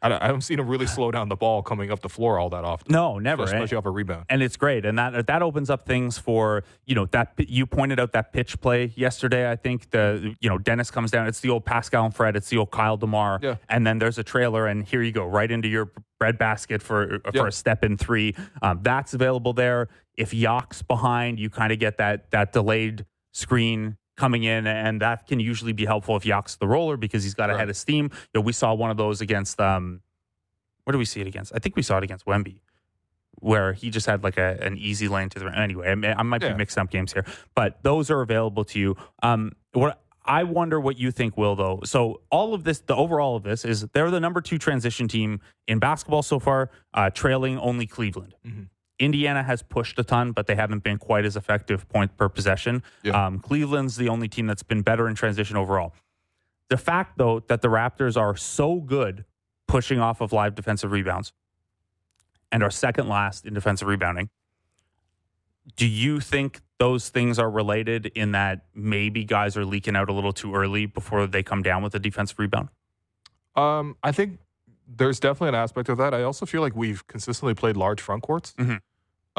I, 0.02 0.08
don't- 0.08 0.22
I 0.24 0.28
haven't 0.28 0.42
seen 0.44 0.60
him 0.60 0.68
really 0.70 0.88
slow 0.98 1.12
down 1.12 1.28
the 1.28 1.36
ball 1.36 1.62
coming 1.62 1.92
up 1.92 2.00
the 2.02 2.08
floor 2.08 2.40
all 2.40 2.50
that 2.52 2.64
often. 2.64 2.92
No, 2.92 3.20
never. 3.20 3.44
especially 3.44 3.76
off 3.78 3.86
a 3.86 3.92
rebound. 3.92 4.26
and 4.30 4.42
it's 4.42 4.56
great 4.56 4.86
and 4.86 4.98
that 4.98 5.28
that 5.28 5.42
opens 5.42 5.70
up 5.70 5.86
things 5.86 6.18
for 6.18 6.64
you 6.86 6.96
know 6.96 7.06
that 7.08 7.34
you 7.38 7.66
pointed 7.66 8.00
out 8.00 8.14
that 8.14 8.32
pitch 8.32 8.60
play 8.62 8.94
yesterday 8.96 9.52
i 9.52 9.56
think 9.58 9.90
the 9.92 10.36
you 10.40 10.50
know 10.50 10.58
dennis 10.58 10.90
comes 10.90 11.12
down 11.12 11.28
it's 11.28 11.42
the 11.42 11.50
old 11.50 11.66
pascal 11.66 12.06
and 12.06 12.16
fred 12.16 12.36
it's 12.38 12.50
the 12.50 12.58
old 12.58 12.72
kyle 12.72 12.96
demar 12.98 13.40
Yeah. 13.44 13.56
and 13.68 13.86
then 13.86 14.00
there's 14.00 14.18
a 14.18 14.24
trailer 14.24 14.68
and 14.68 14.86
here 14.86 15.02
you 15.02 15.12
go 15.12 15.26
right 15.26 15.52
into 15.52 15.68
your 15.68 15.92
bread 16.18 16.38
basket 16.38 16.82
for 16.82 17.20
for 17.20 17.32
Yeah. 17.34 17.48
a 17.48 17.52
step 17.52 17.84
in 17.84 17.98
three 17.98 18.36
um, 18.62 18.80
that's 18.84 19.14
available 19.14 19.52
there 19.54 19.90
if 20.20 20.32
Yock's 20.34 20.82
behind 20.82 21.40
you 21.40 21.50
kind 21.50 21.72
of 21.74 21.80
get 21.80 21.98
that 21.98 22.30
that 22.32 22.54
delayed 22.54 23.06
screen 23.32 23.98
coming 24.18 24.44
in 24.44 24.68
and 24.68 25.02
that 25.02 25.26
can 25.28 25.40
usually 25.40 25.74
be 25.74 25.86
helpful 25.86 26.16
if 26.18 26.24
Yock's 26.26 26.58
the 26.58 26.68
roller 26.68 26.98
because 26.98 27.24
he's 27.24 27.34
got 27.34 27.50
a 27.50 27.58
head 27.58 27.70
of 27.70 27.78
steam 27.78 28.06
you 28.14 28.30
know, 28.36 28.42
we 28.42 28.52
saw 28.54 28.74
one 28.74 28.92
of 28.92 28.98
those 28.98 29.22
against 29.22 29.60
um 29.62 30.02
where 30.84 30.92
do 30.92 30.98
we 30.98 31.06
see 31.06 31.22
it 31.22 31.28
against 31.28 31.52
i 31.56 31.60
think 31.60 31.76
we 31.76 31.82
saw 31.82 31.98
it 31.98 32.04
against 32.04 32.26
wemby 32.26 32.60
where 33.42 33.72
he 33.72 33.90
just 33.90 34.06
had 34.06 34.22
like 34.24 34.38
a, 34.38 34.58
an 34.62 34.78
easy 34.78 35.08
lane 35.08 35.30
to 35.30 35.40
the 35.40 35.46
anyway. 35.58 35.88
I, 35.88 36.20
I 36.20 36.24
might 36.24 36.42
Yeah. 36.42 36.50
be 36.52 36.58
mixing 36.58 36.82
up 36.82 36.90
games 36.92 37.14
here, 37.14 37.26
but 37.56 37.82
those 37.84 38.12
are 38.12 38.20
available 38.20 38.66
to 38.66 38.80
you. 38.80 38.98
Um, 39.24 39.54
what 39.72 40.02
I 40.26 40.44
wonder 40.44 40.78
what 40.78 40.98
you 40.98 41.10
think, 41.12 41.38
Will, 41.38 41.56
though. 41.56 41.80
So 41.86 42.20
all 42.30 42.54
of 42.54 42.66
this, 42.66 42.80
the 42.82 42.96
overall 42.98 43.38
of 43.38 43.44
this 43.44 43.64
is 43.64 43.88
they're 43.94 44.12
the 44.12 44.20
number 44.20 44.42
two 44.42 44.58
transition 44.58 45.08
team 45.08 45.40
in 45.70 45.80
basketball 45.80 46.22
so 46.22 46.38
far, 46.40 46.70
uh, 46.94 47.12
trailing 47.12 47.58
only 47.60 47.88
Cleveland. 47.88 48.36
Mhm. 48.46 48.68
Indiana 49.00 49.44
has 49.44 49.62
pushed 49.62 49.98
a 49.98 50.04
ton, 50.04 50.32
but 50.34 50.46
they 50.48 50.56
haven't 50.56 50.84
been 50.84 50.98
quite 50.98 51.26
as 51.26 51.36
effective 51.38 51.88
point 51.90 52.16
per 52.18 52.28
possession. 52.30 52.84
Yeah. 53.04 53.26
Um, 53.26 53.40
Cleveland's 53.40 53.96
the 53.96 54.10
only 54.10 54.28
team 54.28 54.46
that's 54.48 54.64
been 54.64 54.82
better 54.82 55.08
in 55.08 55.16
transition 55.16 55.56
overall. 55.56 55.94
The 56.70 56.78
fact, 56.78 57.18
though, 57.18 57.40
that 57.48 57.62
the 57.62 57.70
Raptors 57.70 58.16
are 58.20 58.36
so 58.36 58.76
good 58.82 59.26
pushing 59.68 60.00
off 60.00 60.22
of 60.22 60.34
live 60.34 60.54
defensive 60.56 60.92
rebounds 60.92 61.32
and 62.52 62.62
are 62.62 62.70
second 62.72 63.08
last 63.08 63.46
in 63.46 63.54
defensive 63.54 63.88
rebounding. 63.88 64.30
Do 65.76 65.88
you 65.88 66.20
think 66.20 66.62
those 66.80 67.10
things 67.10 67.38
are 67.40 67.50
related 67.50 68.08
in 68.08 68.32
that 68.32 68.66
maybe 68.74 69.24
guys 69.24 69.56
are 69.56 69.66
leaking 69.66 69.96
out 69.96 70.10
a 70.10 70.14
little 70.14 70.34
too 70.34 70.56
early 70.56 70.86
before 70.88 71.28
they 71.28 71.44
come 71.44 71.62
down 71.62 71.84
with 71.84 71.94
a 71.96 72.00
defensive 72.00 72.40
rebound? 72.40 72.70
Um, 73.56 73.96
I 74.04 74.12
think 74.12 74.40
there's 74.88 75.20
definitely 75.20 75.50
an 75.50 75.56
aspect 75.56 75.90
of 75.90 75.98
that. 75.98 76.14
I 76.14 76.24
also 76.24 76.46
feel 76.46 76.62
like 76.62 76.76
we've 76.76 77.06
consistently 77.08 77.54
played 77.54 77.78
large 77.78 78.02
front 78.02 78.24
courts. 78.24 78.54
Mhm. 78.58 78.80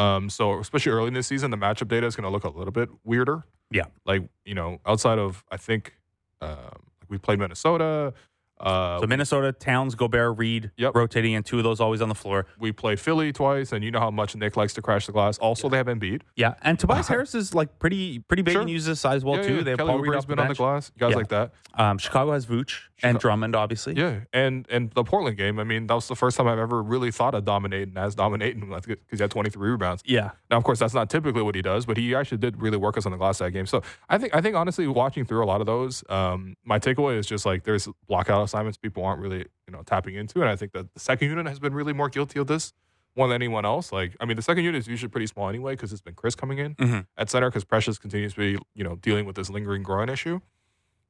Um, 0.01 0.31
so 0.31 0.59
especially 0.59 0.93
early 0.93 1.09
in 1.09 1.15
this 1.15 1.27
season, 1.27 1.51
the 1.51 1.59
matchup 1.59 1.89
data 1.89 2.07
is 2.07 2.17
going 2.17 2.25
to 2.25 2.31
look 2.31 2.45
a 2.45 2.49
little 2.49 2.73
bit 2.73 2.89
weirder. 3.05 3.45
Yeah. 3.71 3.85
Like 4.07 4.23
you 4.45 4.55
know, 4.55 4.81
outside 4.87 5.19
of 5.19 5.45
I 5.51 5.59
think 5.59 5.95
um, 6.41 6.91
we 7.09 7.19
played 7.19 7.39
Minnesota. 7.39 8.15
Uh, 8.61 9.01
So 9.01 9.07
Minnesota, 9.07 9.53
Towns, 9.53 9.95
Gobert, 9.95 10.39
Reid, 10.39 10.71
Yep. 10.77 10.95
rotating 10.95 11.33
in 11.33 11.43
two 11.43 11.59
of 11.59 11.65
those 11.65 11.81
always 11.81 12.01
on 12.03 12.09
the 12.09 12.15
floor. 12.15 12.47
we 12.59 12.73
play 12.73 12.95
Philly 12.97 13.33
twice, 13.33 13.73
and 13.73 13.83
you 13.85 13.91
know 13.91 14.01
how 14.01 14.11
much 14.11 14.37
Nick 14.37 14.57
likes 14.57 14.75
to 14.75 14.83
crash 14.83 15.07
the 15.07 15.13
glass. 15.13 15.39
Also, 15.39 15.69
they 15.69 15.77
have 15.79 15.87
Embiid. 15.87 16.23
Yeah, 16.37 16.55
and 16.63 16.79
Tobias 16.79 17.09
Harris 17.13 17.35
is 17.35 17.55
like 17.55 17.79
pretty 17.79 18.19
pretty 18.21 18.43
big 18.43 18.53
Sure. 18.53 18.61
and 18.61 18.71
uses 18.71 18.89
his 18.89 19.01
size 19.01 19.25
well 19.25 19.37
yeah, 19.37 19.43
too. 19.43 19.55
yeah. 19.57 19.63
They 19.63 19.71
have 19.71 19.79
Kelly 19.79 19.91
Paul 19.91 19.99
Reed 20.01 20.09
Oubre's 20.11 20.17
off 20.19 20.27
the 20.29 20.37
been 20.37 20.39
on 20.41 20.49
the 20.49 20.55
glass. 20.55 20.91
Guys 20.99 21.11
Yeah. 21.11 21.17
like 21.17 21.29
that. 21.29 21.53
Um, 21.75 21.99
Chicago 21.99 22.33
has 22.33 22.47
Vooch 22.47 22.81
and 23.03 23.19
Drummond, 23.19 23.55
obviously. 23.57 23.95
Yeah, 23.97 24.21
and 24.33 24.67
and 24.71 24.91
the 24.93 25.05
Portland 25.05 25.37
game. 25.37 25.59
I 25.59 25.65
mean, 25.65 25.87
that 25.87 25.95
was 25.95 26.09
the 26.09 26.17
first 26.17 26.37
time 26.37 26.47
I've 26.49 26.59
ever 26.59 26.83
really 26.83 27.11
thought 27.11 27.35
of 27.35 27.45
dominating 27.45 27.97
as 27.97 28.15
dominating 28.15 28.69
because 28.69 28.97
he 29.11 29.23
had 29.23 29.31
23 29.31 29.71
rebounds. 29.71 30.03
Yeah. 30.05 30.31
Now, 30.51 30.57
of 30.59 30.65
course, 30.65 30.79
that's 30.81 30.95
not 30.95 31.09
typically 31.09 31.43
what 31.43 31.55
he 31.55 31.63
does, 31.63 31.87
but 31.87 31.97
he 31.97 32.15
actually 32.15 32.39
did 32.39 32.61
really 32.61 32.77
work 32.77 32.99
us 32.99 33.07
on 33.07 33.13
the 33.13 33.19
glass 33.19 33.39
that 33.39 33.53
game. 33.53 33.67
So 33.67 33.83
I 34.09 34.19
think 34.19 34.35
I 34.35 34.41
think 34.41 34.57
honestly, 34.57 34.87
watching 34.87 35.25
through 35.25 35.43
a 35.45 35.47
lot 35.47 35.61
of 35.61 35.67
those, 35.67 36.03
um, 36.11 36.57
my 36.65 36.79
takeaway 36.79 37.17
is 37.17 37.27
just 37.27 37.47
like 37.47 37.63
there's 37.65 37.89
blockout 38.11 38.43
assignments 38.51 38.77
people 38.79 39.05
aren't 39.05 39.21
really 39.21 39.39
you 39.67 39.73
know 39.73 39.83
tapping 39.83 40.15
into, 40.15 40.41
and 40.41 40.49
I 40.51 40.57
think 40.57 40.73
that 40.73 40.93
the 40.95 41.01
second 41.01 41.29
unit 41.29 41.47
has 41.47 41.59
been 41.59 41.75
really 41.75 41.93
more 41.93 42.09
guilty 42.09 42.39
of 42.41 42.47
this 42.47 42.73
more 43.17 43.27
than 43.27 43.35
anyone 43.35 43.65
else. 43.65 43.91
Like, 43.93 44.17
I 44.21 44.25
mean, 44.25 44.37
the 44.37 44.43
second 44.43 44.63
unit 44.65 44.79
is 44.79 44.87
usually 44.87 45.09
pretty 45.09 45.27
small 45.27 45.49
anyway 45.49 45.73
because 45.75 45.93
it's 45.93 46.01
been 46.01 46.15
Chris 46.15 46.35
coming 46.37 46.59
in 46.59 46.75
Mhm. 46.77 47.07
at 47.17 47.29
center 47.31 47.49
because 47.51 47.65
Precious 47.65 47.99
continues 47.99 48.35
to 48.35 48.39
be 48.41 48.59
you 48.75 48.85
know 48.85 48.97
dealing 48.97 49.25
with 49.27 49.37
this 49.37 49.51
lingering 49.51 49.83
groin 49.83 50.09
issue. 50.09 50.41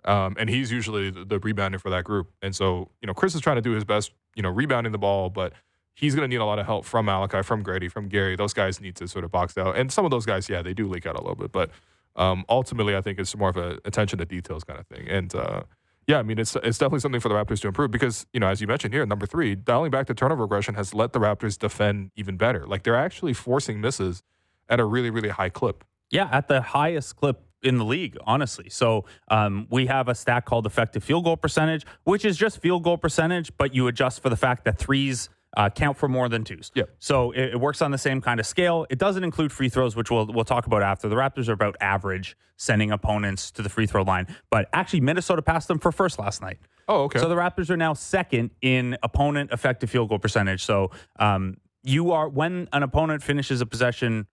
Um, 0.05 0.35
and 0.39 0.49
he's 0.49 0.73
usually 0.73 1.11
the, 1.11 1.25
the 1.27 1.39
rebounder 1.39 1.79
for 1.79 1.91
that 1.91 2.05
group. 2.05 2.31
And 2.41 2.57
so, 2.57 2.91
you 3.03 3.07
know, 3.07 3.13
Chris 3.13 3.35
is 3.35 3.43
trying 3.43 3.57
to 3.57 3.63
do 3.63 3.73
his 3.73 3.85
best, 3.85 4.13
you 4.35 4.43
know, 4.43 4.49
rebounding 4.49 4.93
the 4.93 4.99
ball, 4.99 5.29
but 5.29 5.53
he's 5.93 6.15
going 6.15 6.25
to 6.25 6.29
need 6.35 6.41
a 6.41 6.45
lot 6.47 6.59
of 6.59 6.65
help 6.65 6.87
from 6.87 7.05
Malachi, 7.05 7.43
from 7.43 7.63
Gradey, 7.63 7.93
from 7.93 8.09
Gary. 8.09 8.35
Those 8.35 8.55
guys 8.55 8.81
need 8.81 8.97
to 8.97 9.07
sort 9.07 9.27
of 9.27 9.31
box 9.31 9.59
out. 9.59 9.77
And 9.77 9.93
some 9.93 10.07
of 10.07 10.11
those 10.11 10.25
guys, 10.25 10.49
yeah, 10.49 10.63
they 10.63 10.73
do 10.73 10.89
leak 10.89 11.05
out 11.05 11.17
a 11.17 11.21
little 11.21 11.35
bit. 11.37 11.53
But 11.53 11.69
um, 12.17 12.47
ultimately, 12.49 12.97
I 12.97 13.03
think 13.03 13.19
it's 13.19 13.37
more 13.37 13.51
of 13.51 13.59
a 13.59 13.79
attention 13.85 14.19
to 14.21 14.25
details 14.25 14.65
kind 14.65 14.81
of 14.81 14.87
thing. 14.87 15.07
And 15.07 15.35
uh, 15.35 15.65
yeah, 16.11 16.19
I 16.19 16.23
mean, 16.25 16.41
it's 16.41 16.57
it's 16.57 16.77
definitely 16.77 16.99
something 16.99 17.21
for 17.21 17.29
the 17.29 17.37
Raptors 17.37 17.61
to 17.61 17.69
improve 17.69 17.93
because, 17.93 18.27
you 18.33 18.41
know, 18.41 18.49
as 18.49 18.61
you 18.61 18.67
mentioned 18.67 18.93
here, 18.93 19.07
number 19.07 19.27
three, 19.27 19.55
dialing 19.55 19.93
back 19.93 20.09
the 20.09 20.15
turnover 20.15 20.43
aggression 20.43 20.75
has 20.75 20.93
let 20.93 21.13
the 21.13 21.21
Raptors 21.21 21.57
defend 21.57 22.11
even 22.17 22.37
better. 22.37 22.67
Like 22.67 22.83
they're 22.83 22.97
actually 22.97 23.33
forcing 23.33 23.81
misses 23.81 24.25
at 24.69 24.81
a 24.81 24.85
really, 24.85 25.11
really 25.11 25.29
high 25.29 25.51
clip. 25.51 25.85
Yeah, 26.11 26.29
at 26.33 26.49
the 26.49 26.63
highest 26.63 27.15
clip 27.15 27.45
in 27.63 27.79
the 27.79 27.85
league, 27.85 28.17
honestly. 28.27 28.69
So 28.71 29.05
um, 29.29 29.69
we 29.71 29.87
have 29.87 30.09
a 30.09 30.15
stat 30.17 30.47
called 30.47 30.67
effective 30.67 31.05
field 31.05 31.23
goal 31.23 31.37
percentage, 31.37 31.87
which 32.03 32.25
is 32.25 32.37
just 32.37 32.61
field 32.61 32.83
goal 32.83 32.99
percentage, 32.99 33.53
but 33.57 33.73
you 33.73 33.87
adjust 33.87 34.21
for 34.21 34.31
the 34.31 34.37
fact 34.37 34.65
that 34.65 34.79
threes 34.79 35.29
uh, 35.57 35.69
count 35.71 35.97
for 35.97 36.09
more 36.09 36.29
than 36.29 36.45
twos. 36.45 36.71
Yep. 36.75 36.91
So 36.99 37.33
it, 37.33 37.55
it 37.55 37.61
works 37.61 37.83
on 37.83 37.91
the 37.91 37.99
same 37.99 38.21
kind 38.21 38.39
of 38.41 38.47
scale. 38.47 38.87
It 38.91 38.99
doesn't 38.99 39.25
include 39.25 39.51
free 39.53 39.69
throws, 39.69 39.97
which 39.97 40.11
we'll 40.11 40.27
we'll 40.27 40.45
talk 40.45 40.67
about 40.67 40.83
after. 40.83 41.09
The 41.09 41.17
Raptors 41.17 41.49
are 41.49 41.53
about 41.53 41.77
average 41.81 42.37
sending 42.57 42.91
opponents 42.93 43.51
to 43.53 43.63
the 43.63 43.69
free 43.69 43.87
throw 43.87 44.03
line, 44.03 44.27
but 44.51 44.69
actually 44.73 45.01
Minnesota 45.01 45.43
passed 45.43 45.67
them 45.69 45.79
for 45.79 45.91
first 45.91 46.19
last 46.19 46.43
night. 46.43 46.59
Oh, 46.89 47.05
okay. 47.05 47.19
So 47.19 47.29
the 47.29 47.35
Raptors 47.37 47.71
are 47.71 47.77
now 47.77 47.95
second 47.95 48.51
in 48.61 48.97
opponent 49.03 49.51
effective 49.53 49.89
field 49.91 50.09
goal 50.09 50.19
percentage. 50.19 50.65
So 50.65 50.91
um, 51.19 51.57
you 51.83 52.13
are 52.13 52.29
when 52.29 52.69
an 52.73 52.83
opponent 52.83 53.23
finishes 53.23 53.61
a 53.61 53.67
possession 53.67 54.27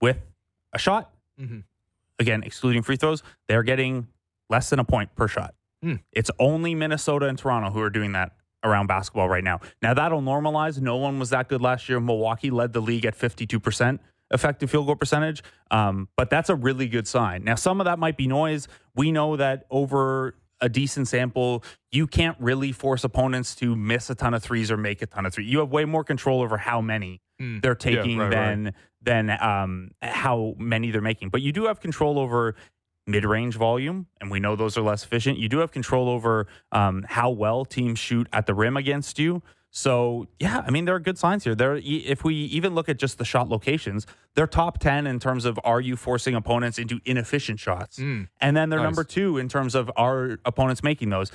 with 0.00 0.18
a 0.72 0.78
shot, 0.78 1.10
Mhm. 1.40 1.64
again 2.18 2.42
excluding 2.44 2.82
free 2.82 2.96
throws, 2.96 3.22
they're 3.48 3.62
getting 3.62 4.06
less 4.48 4.70
than 4.70 4.78
a 4.78 4.84
point 4.84 5.14
per 5.16 5.26
shot. 5.28 5.54
Hmm. 5.82 5.96
It's 6.12 6.30
only 6.38 6.74
Minnesota 6.74 7.26
and 7.26 7.36
Toronto 7.38 7.70
who 7.70 7.80
are 7.80 7.90
doing 7.90 8.12
that 8.12 8.32
around 8.64 8.86
basketball 8.86 9.28
right 9.28 9.44
now. 9.44 9.60
Now 9.80 9.94
that'll 9.94 10.22
normalize. 10.22 10.80
No 10.80 10.96
one 10.96 11.18
was 11.18 11.30
that 11.30 11.48
good 11.48 11.60
last 11.60 11.88
year. 11.88 12.00
Milwaukee 12.00 12.50
led 12.50 12.72
the 12.72 12.80
league 12.80 13.04
at 13.04 13.14
fifty 13.14 13.46
two 13.46 13.60
percent 13.60 14.00
effective 14.30 14.70
field 14.70 14.86
goal 14.86 14.96
percentage. 14.96 15.42
Um, 15.70 16.08
but 16.16 16.30
that's 16.30 16.48
a 16.48 16.54
really 16.54 16.88
good 16.88 17.06
sign. 17.06 17.44
Now, 17.44 17.54
some 17.54 17.80
of 17.80 17.84
that 17.84 17.98
might 17.98 18.16
be 18.16 18.26
noise. 18.26 18.66
We 18.96 19.12
know 19.12 19.36
that 19.36 19.66
over 19.70 20.34
a 20.60 20.68
decent 20.68 21.08
sample, 21.08 21.64
you 21.90 22.06
can't 22.06 22.36
really 22.40 22.72
force 22.72 23.04
opponents 23.04 23.54
to 23.56 23.74
miss 23.76 24.08
a 24.10 24.14
ton 24.14 24.32
of 24.32 24.42
threes 24.42 24.70
or 24.70 24.76
make 24.76 25.02
a 25.02 25.06
ton 25.06 25.26
of 25.26 25.34
threes. 25.34 25.50
You 25.50 25.58
have 25.58 25.70
way 25.70 25.84
more 25.84 26.04
control 26.04 26.40
over 26.40 26.56
how 26.56 26.80
many 26.80 27.20
Mm. 27.40 27.60
they're 27.62 27.72
Yeah, 27.72 27.96
taking 28.02 28.18
right, 28.18 28.30
than 28.30 28.74
than 29.00 29.30
um, 29.30 29.90
how 30.00 30.54
many 30.58 30.92
they're 30.92 31.00
making. 31.00 31.30
But 31.30 31.42
you 31.42 31.50
do 31.50 31.64
have 31.64 31.80
control 31.80 32.18
over 32.18 32.54
mid-range 33.06 33.56
volume, 33.56 34.06
and 34.20 34.30
we 34.30 34.38
know 34.40 34.54
those 34.56 34.76
are 34.78 34.82
less 34.82 35.04
efficient. 35.04 35.38
You 35.38 35.48
do 35.48 35.58
have 35.58 35.72
control 35.72 36.08
over 36.08 36.46
um, 36.70 37.04
how 37.08 37.30
well 37.30 37.64
teams 37.64 37.98
shoot 37.98 38.28
at 38.32 38.46
the 38.46 38.54
rim 38.54 38.76
against 38.76 39.18
you. 39.18 39.42
So 39.74 40.26
yeah, 40.38 40.62
I 40.66 40.70
mean 40.70 40.84
there 40.84 40.94
are 40.94 41.00
good 41.00 41.16
signs 41.16 41.44
here. 41.44 41.54
There, 41.54 41.80
if 41.82 42.24
we 42.24 42.34
even 42.34 42.74
look 42.74 42.90
at 42.90 42.98
just 42.98 43.16
the 43.16 43.24
shot 43.24 43.48
locations, 43.48 44.06
they're 44.34 44.46
top 44.46 44.78
ten 44.78 45.06
in 45.06 45.18
terms 45.18 45.46
of 45.46 45.58
are 45.64 45.80
you 45.80 45.96
forcing 45.96 46.34
opponents 46.34 46.78
into 46.78 47.00
inefficient 47.06 47.58
shots, 47.58 47.98
Mm. 47.98 48.28
and 48.40 48.54
then 48.54 48.68
they're 48.68 48.80
Nice. 48.80 48.84
number 48.84 49.02
two 49.04 49.38
in 49.38 49.48
terms 49.48 49.74
of 49.74 49.90
are 49.96 50.38
opponents 50.44 50.82
making 50.82 51.08
those. 51.08 51.32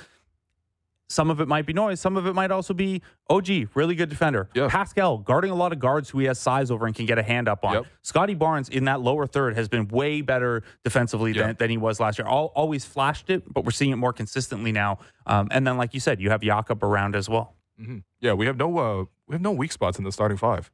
Some 1.10 1.30
of 1.30 1.40
it 1.40 1.48
might 1.48 1.64
be 1.64 1.72
noise. 1.72 2.00
Some 2.00 2.18
of 2.18 2.26
it 2.26 2.34
might 2.34 2.50
also 2.50 2.74
be 2.74 3.00
OG, 3.30 3.68
really 3.74 3.94
good 3.94 4.10
defender. 4.10 4.50
Yeah. 4.54 4.68
Pascal 4.68 5.16
guarding 5.18 5.50
a 5.50 5.54
lot 5.54 5.72
of 5.72 5.78
guards 5.78 6.10
who 6.10 6.18
he 6.18 6.26
has 6.26 6.38
size 6.38 6.70
over 6.70 6.84
and 6.86 6.94
can 6.94 7.06
get 7.06 7.18
a 7.18 7.22
hand 7.22 7.48
up 7.48 7.64
on. 7.64 7.72
Yep. 7.74 7.86
Scottie 8.02 8.34
Barnes 8.34 8.68
in 8.68 8.84
that 8.84 9.00
lower 9.00 9.26
third 9.26 9.56
has 9.56 9.68
been 9.68 9.88
way 9.88 10.20
better 10.20 10.62
defensively 10.84 11.32
Yeah. 11.32 11.46
than, 11.48 11.56
than 11.56 11.70
he 11.70 11.78
was 11.78 11.98
last 11.98 12.18
year. 12.18 12.28
Al 12.28 12.52
always 12.54 12.84
flashed 12.84 13.30
it, 13.30 13.50
but 13.50 13.64
we're 13.64 13.70
seeing 13.70 13.90
it 13.90 13.96
more 13.96 14.12
consistently 14.12 14.70
now. 14.70 14.98
Um, 15.26 15.48
and 15.50 15.66
then, 15.66 15.78
like 15.78 15.94
you 15.94 16.00
said, 16.00 16.20
you 16.20 16.28
have 16.28 16.42
Jakob 16.42 16.84
around 16.84 17.16
as 17.16 17.26
well. 17.28 17.54
hmm 17.78 17.98
Yeah, 18.20 18.34
we 18.34 18.44
have 18.44 18.58
no 18.58 18.76
uh, 18.78 19.04
we 19.26 19.34
have 19.34 19.40
no 19.42 19.52
weak 19.52 19.72
spots 19.72 19.98
in 19.98 20.04
the 20.04 20.12
starting 20.12 20.36
five, 20.36 20.70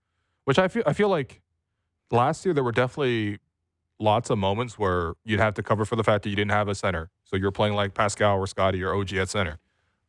which 0.46 0.58
I 0.58 0.66
feel 0.66 0.82
I 0.86 0.94
feel 0.94 1.08
like 1.10 1.42
last 2.10 2.44
year 2.44 2.54
there 2.54 2.64
were 2.64 2.72
definitely 2.72 3.38
lots 4.00 4.30
of 4.30 4.38
moments 4.38 4.78
where 4.78 5.14
you'd 5.24 5.38
have 5.40 5.54
to 5.54 5.62
cover 5.62 5.84
for 5.84 5.94
the 5.96 6.02
fact 6.04 6.24
that 6.24 6.30
you 6.30 6.36
didn't 6.36 6.50
have 6.50 6.66
a 6.68 6.74
center, 6.74 7.10
so 7.24 7.36
you're 7.36 7.52
playing 7.52 7.74
like 7.74 7.94
Pascal 7.94 8.36
or 8.38 8.46
Scottie 8.48 8.82
or 8.82 8.94
OG 8.94 9.12
at 9.14 9.28
center, 9.28 9.58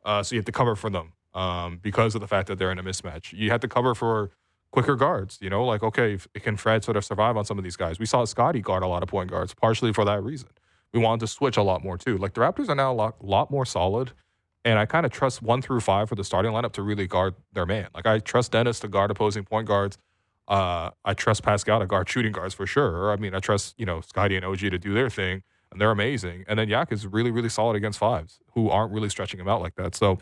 uh, 0.06 0.22
so 0.22 0.34
you 0.34 0.38
have 0.38 0.46
to 0.46 0.52
cover 0.52 0.74
for 0.74 0.88
them 0.88 1.12
um, 1.34 1.78
because 1.82 2.14
of 2.14 2.22
the 2.22 2.26
fact 2.26 2.48
that 2.48 2.58
they're 2.58 2.72
in 2.72 2.78
a 2.78 2.82
mismatch. 2.82 3.34
You 3.34 3.50
have 3.50 3.60
to 3.60 3.68
cover 3.68 3.94
for 3.94 4.30
quicker 4.70 4.96
guards. 4.96 5.38
You 5.42 5.50
know, 5.50 5.64
like 5.66 5.82
okay, 5.82 6.14
if, 6.14 6.26
can 6.42 6.56
Fred 6.56 6.82
sort 6.82 6.96
of 6.96 7.04
survive 7.04 7.36
on 7.36 7.44
some 7.44 7.58
of 7.58 7.64
these 7.64 7.76
guys? 7.76 7.98
We 7.98 8.06
saw 8.06 8.24
Scottie 8.24 8.62
guard 8.62 8.82
a 8.82 8.86
lot 8.86 9.02
of 9.02 9.10
point 9.10 9.30
guards, 9.30 9.52
partially 9.52 9.92
for 9.92 10.06
that 10.06 10.22
reason. 10.22 10.48
We 10.94 11.00
wanted 11.00 11.20
to 11.20 11.26
switch 11.26 11.58
a 11.58 11.62
lot 11.62 11.84
more 11.84 11.98
too. 11.98 12.16
Like 12.16 12.32
the 12.32 12.40
Raptors 12.40 12.70
are 12.70 12.74
now 12.74 12.90
a 12.90 12.94
lot, 12.94 13.22
lot 13.22 13.50
more 13.50 13.66
solid 13.66 14.12
and 14.66 14.80
I 14.80 14.84
kind 14.84 15.06
of 15.06 15.12
trust 15.12 15.42
one 15.42 15.62
through 15.62 15.78
five 15.80 16.08
for 16.08 16.16
the 16.16 16.24
starting 16.24 16.50
lineup 16.50 16.72
to 16.72 16.82
really 16.82 17.06
guard 17.06 17.36
their 17.52 17.66
man. 17.66 17.86
Like 17.94 18.04
I 18.04 18.18
trust 18.18 18.50
Dennis 18.50 18.80
to 18.80 18.88
guard 18.88 19.12
opposing 19.12 19.44
point 19.44 19.68
guards. 19.68 19.96
Uh, 20.48 20.90
I 21.04 21.14
trust 21.14 21.44
Pascal 21.44 21.78
to 21.78 21.86
guard 21.86 22.08
shooting 22.08 22.32
guards 22.32 22.52
for 22.52 22.66
sure. 22.66 23.12
I 23.12 23.16
mean, 23.16 23.32
I 23.32 23.38
trust 23.38 23.76
you 23.78 23.86
know 23.86 24.00
Scottie 24.00 24.34
and 24.34 24.44
OG 24.44 24.58
to 24.58 24.78
do 24.78 24.92
their 24.92 25.08
thing, 25.08 25.44
and 25.76 25.80
they're 25.82 25.90
amazing. 25.90 26.46
And 26.48 26.58
then 26.58 26.68
Yak 26.70 26.90
is 26.90 27.06
really 27.06 27.30
really 27.30 27.50
solid 27.50 27.76
against 27.76 27.98
fives 27.98 28.40
who 28.54 28.70
aren't 28.70 28.92
really 28.92 29.10
stretching 29.10 29.38
him 29.38 29.46
out 29.46 29.60
like 29.60 29.74
that. 29.76 29.94
So 29.94 30.18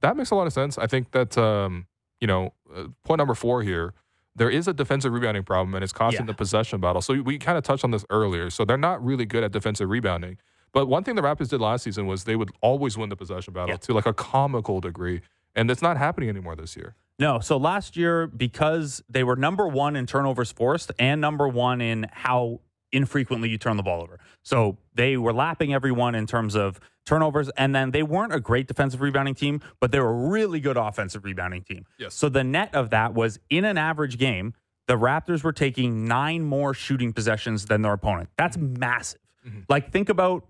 that 0.00 0.16
makes 0.16 0.30
a 0.30 0.34
lot 0.34 0.46
of 0.46 0.54
sense. 0.54 0.78
I 0.78 0.86
think 0.86 1.10
that 1.10 1.36
um, 1.36 1.86
you 2.18 2.26
know 2.26 2.54
uh, 2.74 2.84
point 3.04 3.18
number 3.18 3.34
four 3.34 3.62
here. 3.62 3.92
There 4.34 4.50
is 4.50 4.68
a 4.68 4.74
defensive 4.74 5.12
rebounding 5.14 5.44
problem, 5.44 5.74
and 5.74 5.82
it's 5.82 5.94
costing 5.94 6.22
Yeah. 6.26 6.32
the 6.32 6.34
possession 6.34 6.78
battle. 6.80 7.00
So 7.00 7.14
we 7.22 7.38
kind 7.38 7.56
of 7.56 7.64
touched 7.64 7.84
on 7.84 7.90
this 7.90 8.04
earlier. 8.10 8.50
So 8.50 8.66
they're 8.66 8.76
not 8.76 9.02
really 9.02 9.24
good 9.24 9.42
at 9.42 9.50
defensive 9.50 9.88
rebounding. 9.88 10.36
But 10.72 10.88
one 10.88 11.04
thing 11.04 11.14
the 11.14 11.22
Raptors 11.22 11.48
did 11.48 11.60
last 11.62 11.84
season 11.84 12.06
was 12.06 12.24
they 12.24 12.36
would 12.36 12.50
always 12.60 12.98
win 12.98 13.08
the 13.08 13.16
possession 13.16 13.54
battle 13.54 13.70
Yeah. 13.70 13.76
to 13.78 13.94
like 13.94 14.04
a 14.04 14.12
comical 14.12 14.80
degree, 14.82 15.22
and 15.54 15.70
it's 15.70 15.80
not 15.80 15.96
happening 15.96 16.28
anymore 16.28 16.54
this 16.54 16.76
year. 16.76 16.96
No, 17.18 17.40
so 17.40 17.56
last 17.56 17.96
year, 17.96 18.26
because 18.26 19.02
they 19.08 19.24
were 19.24 19.36
number 19.36 19.66
one 19.66 19.96
in 19.96 20.04
turnovers 20.04 20.52
forced 20.52 20.92
and 20.98 21.18
number 21.18 21.48
one 21.48 21.80
in 21.80 22.06
how 22.12 22.60
infrequently 22.96 23.48
you 23.48 23.58
turn 23.58 23.76
the 23.76 23.82
ball 23.82 24.02
over. 24.02 24.18
So 24.42 24.78
they 24.94 25.16
were 25.16 25.32
lapping 25.32 25.72
everyone 25.74 26.14
in 26.14 26.26
terms 26.26 26.54
of 26.56 26.80
turnovers, 27.04 27.48
and 27.50 27.74
then 27.74 27.90
they 27.92 28.02
weren't 28.02 28.34
a 28.34 28.40
great 28.40 28.66
defensive 28.66 29.00
rebounding 29.00 29.34
team, 29.34 29.60
but 29.80 29.92
they 29.92 30.00
were 30.00 30.10
a 30.10 30.28
really 30.28 30.58
good 30.58 30.76
offensive 30.76 31.24
rebounding 31.24 31.62
team. 31.62 31.84
Yes. 31.98 32.14
So 32.14 32.28
the 32.28 32.42
net 32.42 32.74
of 32.74 32.90
that 32.90 33.14
was 33.14 33.38
in 33.50 33.64
an 33.64 33.78
average 33.78 34.18
game, 34.18 34.54
the 34.88 34.94
Raptors 34.94 35.44
were 35.44 35.52
taking 35.52 36.06
nine 36.08 36.42
more 36.42 36.74
shooting 36.74 37.12
possessions 37.12 37.66
than 37.66 37.82
their 37.82 37.92
opponent. 37.92 38.30
That's 38.36 38.56
massive. 38.56 39.20
Mhm. 39.46 39.64
Like, 39.68 39.92
think 39.92 40.08
about 40.08 40.46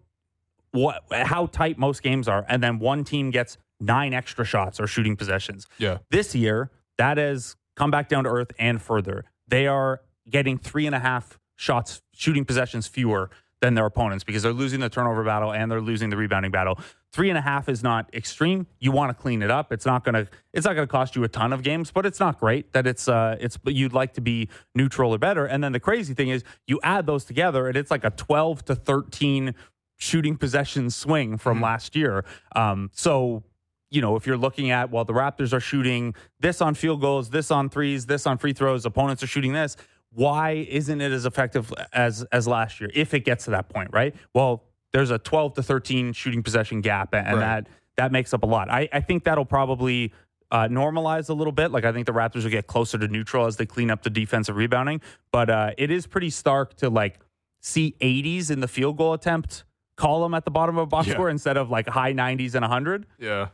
what 0.72 1.02
how 1.10 1.46
tight 1.46 1.78
most 1.78 2.02
games 2.02 2.28
are, 2.28 2.44
and 2.48 2.62
then 2.62 2.78
one 2.78 3.04
team 3.04 3.30
gets 3.30 3.58
nine 3.80 4.14
extra 4.14 4.44
shots 4.44 4.78
or 4.80 4.86
shooting 4.86 5.16
possessions. 5.16 5.66
Yeah. 5.78 5.98
This 6.10 6.34
year, 6.34 6.70
that 6.98 7.18
has 7.18 7.56
come 7.76 7.90
back 7.90 8.08
down 8.08 8.24
to 8.24 8.30
earth 8.30 8.52
and 8.58 8.80
further. 8.80 9.24
They 9.48 9.66
are 9.66 10.00
getting 10.28 10.58
three 10.58 10.86
and 10.86 10.94
a 10.94 10.98
half 10.98 11.38
shots, 11.56 12.02
shooting 12.12 12.44
possessions 12.44 12.86
fewer 12.86 13.30
than 13.60 13.74
their 13.74 13.86
opponents 13.86 14.22
because 14.22 14.42
they're 14.42 14.52
losing 14.52 14.80
the 14.80 14.88
turnover 14.88 15.24
battle 15.24 15.52
and 15.52 15.70
they're 15.70 15.80
losing 15.80 16.10
the 16.10 16.16
rebounding 16.16 16.50
battle. 16.50 16.78
Three 17.12 17.30
and 17.30 17.38
a 17.38 17.40
half 17.40 17.68
is 17.68 17.82
not 17.82 18.12
extreme. 18.14 18.66
You 18.78 18.92
want 18.92 19.10
to 19.10 19.14
clean 19.20 19.40
it 19.42 19.50
up. 19.50 19.72
It's 19.72 19.86
not 19.86 20.04
gonna 20.04 20.28
it's 20.52 20.66
not 20.66 20.74
gonna 20.74 20.86
cost 20.86 21.16
you 21.16 21.24
a 21.24 21.28
ton 21.28 21.52
of 21.52 21.62
games, 21.62 21.90
but 21.90 22.04
it's 22.04 22.20
not 22.20 22.38
great 22.38 22.72
that 22.74 22.86
it's 22.86 23.08
uh 23.08 23.36
it's 23.40 23.56
but 23.56 23.74
you'd 23.74 23.94
like 23.94 24.12
to 24.14 24.20
be 24.20 24.50
neutral 24.74 25.14
or 25.14 25.18
better. 25.18 25.46
And 25.46 25.64
then 25.64 25.72
the 25.72 25.80
crazy 25.80 26.12
thing 26.12 26.28
is 26.28 26.44
you 26.66 26.78
add 26.82 27.06
those 27.06 27.24
together 27.24 27.66
and 27.66 27.76
it's 27.76 27.90
like 27.90 28.04
a 28.04 28.10
twelve 28.10 28.64
to 28.66 28.74
thirteen 28.74 29.54
shooting 29.96 30.36
possession 30.36 30.90
swing 30.90 31.38
from 31.38 31.62
last 31.62 31.96
year. 31.96 32.24
Um 32.54 32.90
so 32.92 33.42
you 33.88 34.02
know, 34.02 34.16
if 34.16 34.26
you're 34.26 34.36
looking 34.36 34.72
at, 34.72 34.90
well, 34.90 35.04
the 35.04 35.12
Raptors 35.12 35.52
are 35.52 35.60
shooting 35.60 36.14
this 36.40 36.60
on 36.60 36.74
field 36.74 37.00
goals, 37.00 37.30
this 37.30 37.52
on 37.52 37.70
threes, 37.70 38.06
this 38.06 38.26
on 38.26 38.36
free 38.36 38.52
throws, 38.52 38.84
opponents 38.84 39.22
are 39.22 39.28
shooting 39.28 39.52
this. 39.52 39.76
Why 40.16 40.66
isn't 40.68 41.00
it 41.02 41.12
as 41.12 41.26
effective 41.26 41.72
as 41.92 42.22
as 42.32 42.48
last 42.48 42.80
year? 42.80 42.88
If 42.94 43.12
it 43.12 43.20
gets 43.20 43.44
to 43.44 43.50
that 43.52 43.68
point, 43.68 43.90
right? 43.92 44.14
Well, 44.34 44.64
there's 44.92 45.10
a 45.10 45.18
12 45.18 45.54
to 45.54 45.62
13 45.62 46.14
shooting 46.14 46.42
possession 46.42 46.80
gap, 46.80 47.14
and 47.14 47.26
Right. 47.26 47.40
that 47.40 47.68
that 47.96 48.12
makes 48.12 48.32
up 48.32 48.42
a 48.42 48.46
lot. 48.46 48.70
I, 48.70 48.88
I 48.92 49.00
think 49.00 49.24
that'll 49.24 49.44
probably 49.44 50.12
uh, 50.50 50.68
normalize 50.68 51.28
a 51.28 51.34
little 51.34 51.52
bit. 51.52 51.70
Like 51.70 51.84
I 51.84 51.92
think 51.92 52.06
the 52.06 52.12
Raptors 52.14 52.44
will 52.44 52.50
get 52.50 52.66
closer 52.66 52.96
to 52.98 53.08
neutral 53.08 53.44
as 53.46 53.56
they 53.56 53.66
clean 53.66 53.90
up 53.90 54.02
the 54.02 54.10
defensive 54.10 54.56
rebounding. 54.56 55.02
But 55.32 55.50
uh, 55.50 55.70
it 55.76 55.90
is 55.90 56.06
pretty 56.06 56.30
stark 56.30 56.76
to 56.78 56.88
like 56.88 57.18
see 57.60 57.94
80s 58.00 58.50
in 58.50 58.60
the 58.60 58.68
field 58.68 58.96
goal 58.96 59.12
attempt 59.12 59.64
column 59.96 60.32
at 60.34 60.44
the 60.46 60.50
bottom 60.50 60.78
of 60.78 60.84
a 60.84 60.86
box 60.86 61.08
Yeah. 61.08 61.14
score 61.14 61.28
instead 61.30 61.56
of 61.58 61.68
like 61.70 61.88
high 61.88 62.12
90s 62.14 62.54
and 62.54 62.62
100. 62.62 63.06
Yeah. 63.18 63.48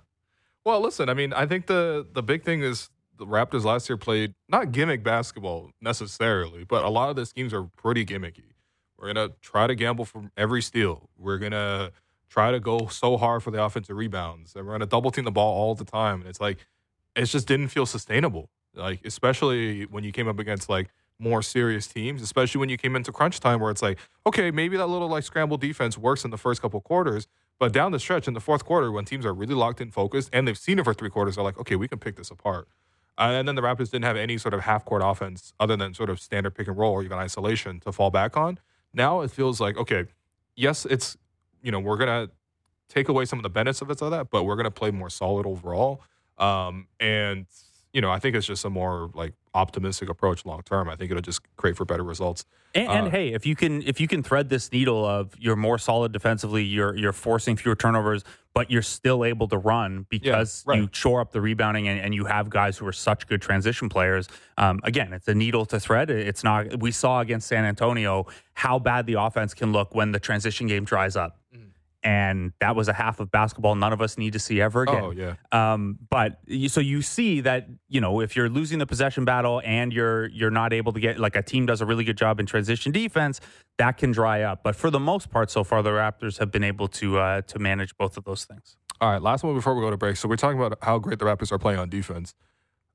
Well, 0.64 0.80
listen, 0.80 1.08
I 1.08 1.14
mean, 1.14 1.32
I 1.32 1.46
think 1.46 1.66
the 1.66 2.06
the 2.12 2.22
big 2.22 2.44
thing 2.44 2.62
is 2.62 2.88
the 3.18 3.26
Raptors 3.26 3.64
last 3.64 3.88
year 3.88 3.96
played 3.96 4.34
not 4.48 4.72
gimmick 4.72 5.02
basketball 5.02 5.70
necessarily, 5.80 6.64
but 6.64 6.84
a 6.84 6.88
lot 6.88 7.10
of 7.10 7.16
the 7.16 7.26
schemes 7.26 7.52
are 7.52 7.64
pretty 7.76 8.04
gimmicky. 8.04 8.52
We're 8.98 9.12
gonna 9.12 9.30
try 9.40 9.66
to 9.66 9.74
gamble 9.74 10.04
from 10.04 10.30
every 10.36 10.62
steal. 10.62 11.08
We're 11.18 11.38
gonna 11.38 11.90
try 12.28 12.50
to 12.50 12.60
go 12.60 12.86
so 12.86 13.16
hard 13.16 13.42
for 13.42 13.50
the 13.50 13.62
offensive 13.62 13.96
rebounds, 13.96 14.54
and 14.54 14.66
we're 14.66 14.72
gonna 14.72 14.86
double 14.86 15.10
team 15.10 15.24
the 15.24 15.30
ball 15.30 15.54
all 15.54 15.74
the 15.74 15.84
time. 15.84 16.20
And 16.20 16.28
it's 16.28 16.40
like 16.40 16.58
it 17.14 17.26
just 17.26 17.46
didn't 17.46 17.68
feel 17.68 17.86
sustainable. 17.86 18.48
Like 18.74 19.04
especially 19.04 19.84
when 19.84 20.04
you 20.04 20.12
came 20.12 20.28
up 20.28 20.38
against 20.38 20.68
like 20.68 20.88
more 21.18 21.42
serious 21.42 21.86
teams, 21.86 22.22
especially 22.22 22.58
when 22.58 22.68
you 22.68 22.76
came 22.76 22.96
into 22.96 23.12
crunch 23.12 23.38
time, 23.38 23.60
where 23.60 23.70
it's 23.70 23.82
like, 23.82 23.98
okay, 24.26 24.50
maybe 24.50 24.76
that 24.76 24.86
little 24.86 25.08
like 25.08 25.24
scramble 25.24 25.56
defense 25.56 25.96
works 25.96 26.24
in 26.24 26.30
the 26.30 26.38
first 26.38 26.62
couple 26.62 26.80
quarters, 26.80 27.26
but 27.58 27.72
down 27.72 27.92
the 27.92 28.00
stretch 28.00 28.26
in 28.26 28.34
the 28.34 28.40
fourth 28.40 28.64
quarter, 28.64 28.90
when 28.90 29.04
teams 29.04 29.24
are 29.24 29.32
really 29.32 29.54
locked 29.54 29.80
in, 29.80 29.90
focused, 29.90 30.30
and 30.32 30.48
they've 30.48 30.58
seen 30.58 30.78
it 30.78 30.84
for 30.84 30.94
three 30.94 31.10
quarters, 31.10 31.36
they're 31.36 31.44
like, 31.44 31.58
okay, 31.58 31.76
we 31.76 31.86
can 31.86 31.98
pick 31.98 32.16
this 32.16 32.30
apart. 32.30 32.66
Uh, 33.18 33.32
and 33.32 33.46
then 33.46 33.54
the 33.54 33.62
Raptors 33.62 33.90
didn't 33.90 34.04
have 34.04 34.16
any 34.16 34.38
sort 34.38 34.54
of 34.54 34.60
half 34.60 34.84
court 34.84 35.02
offense 35.04 35.52
other 35.60 35.76
than 35.76 35.94
sort 35.94 36.10
of 36.10 36.18
standard 36.18 36.54
pick 36.54 36.66
and 36.66 36.76
roll 36.76 36.92
or 36.92 37.02
even 37.02 37.18
isolation 37.18 37.78
to 37.80 37.92
fall 37.92 38.10
back 38.10 38.36
on. 38.36 38.58
Now 38.94 39.20
it 39.20 39.30
feels 39.30 39.60
like, 39.60 39.76
okay, 39.76 40.06
yes, 40.56 40.86
it's, 40.86 41.16
you 41.62 41.70
know, 41.70 41.78
we're 41.78 41.98
going 41.98 42.28
to 42.28 42.32
take 42.88 43.08
away 43.08 43.24
some 43.24 43.38
of 43.38 43.42
the 43.42 43.50
benefits 43.50 44.02
of 44.02 44.10
that, 44.10 44.30
but 44.30 44.44
we're 44.44 44.56
going 44.56 44.64
to 44.64 44.70
play 44.70 44.90
more 44.90 45.10
solid 45.10 45.46
overall. 45.46 46.02
Um, 46.38 46.88
and, 47.00 47.46
you 47.92 48.00
know, 48.00 48.10
I 48.10 48.18
think 48.18 48.34
it's 48.34 48.46
just 48.46 48.64
a 48.64 48.70
more 48.70 49.10
like 49.14 49.34
optimistic 49.54 50.08
approach 50.08 50.46
long 50.46 50.62
term. 50.62 50.88
I 50.88 50.96
think 50.96 51.10
it'll 51.10 51.22
just 51.22 51.40
create 51.56 51.76
for 51.76 51.84
better 51.84 52.02
results. 52.02 52.44
And, 52.74 52.88
and 52.88 53.06
Uh, 53.08 53.10
hey, 53.10 53.32
if 53.34 53.44
you 53.44 53.54
can 53.54 53.82
if 53.82 54.00
you 54.00 54.08
can 54.08 54.22
thread 54.22 54.48
this 54.48 54.72
needle 54.72 55.04
of 55.04 55.34
you're 55.38 55.56
more 55.56 55.78
solid 55.78 56.12
defensively, 56.12 56.64
you're 56.64 56.96
you're 56.96 57.12
forcing 57.12 57.56
fewer 57.56 57.76
turnovers, 57.76 58.24
but 58.54 58.70
you're 58.70 58.82
still 58.82 59.24
able 59.24 59.48
to 59.48 59.58
run 59.58 60.06
because 60.08 60.64
right. 60.66 60.78
you 60.78 60.88
shore 60.92 61.20
up 61.20 61.32
the 61.32 61.40
rebounding 61.40 61.88
and, 61.88 62.00
and 62.00 62.14
you 62.14 62.24
have 62.24 62.48
guys 62.48 62.78
who 62.78 62.86
are 62.86 62.92
such 62.92 63.26
good 63.26 63.42
transition 63.42 63.88
players. 63.88 64.26
Um, 64.56 64.80
again, 64.84 65.12
it's 65.12 65.28
a 65.28 65.34
needle 65.34 65.66
to 65.66 65.78
thread. 65.78 66.08
It's 66.10 66.42
not. 66.42 66.80
We 66.80 66.90
saw 66.92 67.20
against 67.20 67.48
San 67.48 67.64
Antonio 67.64 68.26
how 68.54 68.78
bad 68.78 69.06
the 69.06 69.14
offense 69.14 69.52
can 69.52 69.72
look 69.72 69.94
when 69.94 70.12
the 70.12 70.20
transition 70.20 70.66
game 70.66 70.84
dries 70.84 71.16
up. 71.16 71.41
And 72.04 72.52
that 72.60 72.74
was 72.74 72.88
a 72.88 72.92
half 72.92 73.20
of 73.20 73.30
basketball 73.30 73.76
none 73.76 73.92
of 73.92 74.00
us 74.02 74.18
need 74.18 74.32
to 74.32 74.38
see 74.40 74.60
ever 74.60 74.82
again. 74.82 75.04
Oh 75.04 75.10
yeah, 75.12 75.34
Um, 75.52 75.98
but 76.10 76.38
you, 76.46 76.68
so 76.68 76.80
you 76.80 77.00
see 77.00 77.40
that 77.42 77.68
you 77.88 78.00
know 78.00 78.20
if 78.20 78.34
you're 78.34 78.48
losing 78.48 78.78
the 78.80 78.86
possession 78.86 79.24
battle 79.24 79.62
and 79.64 79.92
you're 79.92 80.26
you're 80.26 80.50
not 80.50 80.72
able 80.72 80.92
to 80.92 81.00
get 81.00 81.18
like 81.20 81.36
a 81.36 81.42
team 81.42 81.64
does 81.66 81.80
a 81.80 81.86
really 81.86 82.02
good 82.02 82.16
job 82.18 82.40
in 82.40 82.46
transition 82.46 82.90
defense, 82.90 83.40
that 83.78 83.98
can 83.98 84.10
dry 84.10 84.42
up. 84.42 84.64
But 84.64 84.74
for 84.74 84.90
the 84.90 84.98
most 84.98 85.30
part, 85.30 85.50
so 85.50 85.62
far 85.62 85.80
the 85.82 85.90
Raptors 85.90 86.38
have 86.38 86.50
been 86.50 86.64
able 86.64 86.88
to 86.88 87.18
uh, 87.18 87.40
to 87.42 87.58
manage 87.60 87.96
both 87.96 88.16
of 88.16 88.24
those 88.24 88.44
things. 88.46 88.76
All 89.00 89.10
right, 89.10 89.22
last 89.22 89.44
one 89.44 89.54
before 89.54 89.74
we 89.74 89.80
go 89.80 89.90
to 89.90 89.96
break. 89.96 90.16
So 90.16 90.28
we're 90.28 90.36
talking 90.36 90.58
about 90.58 90.78
how 90.82 90.98
great 90.98 91.18
the 91.20 91.24
Raptors 91.24 91.52
are 91.52 91.58
playing 91.58 91.78
on 91.78 91.88
defense. 91.88 92.34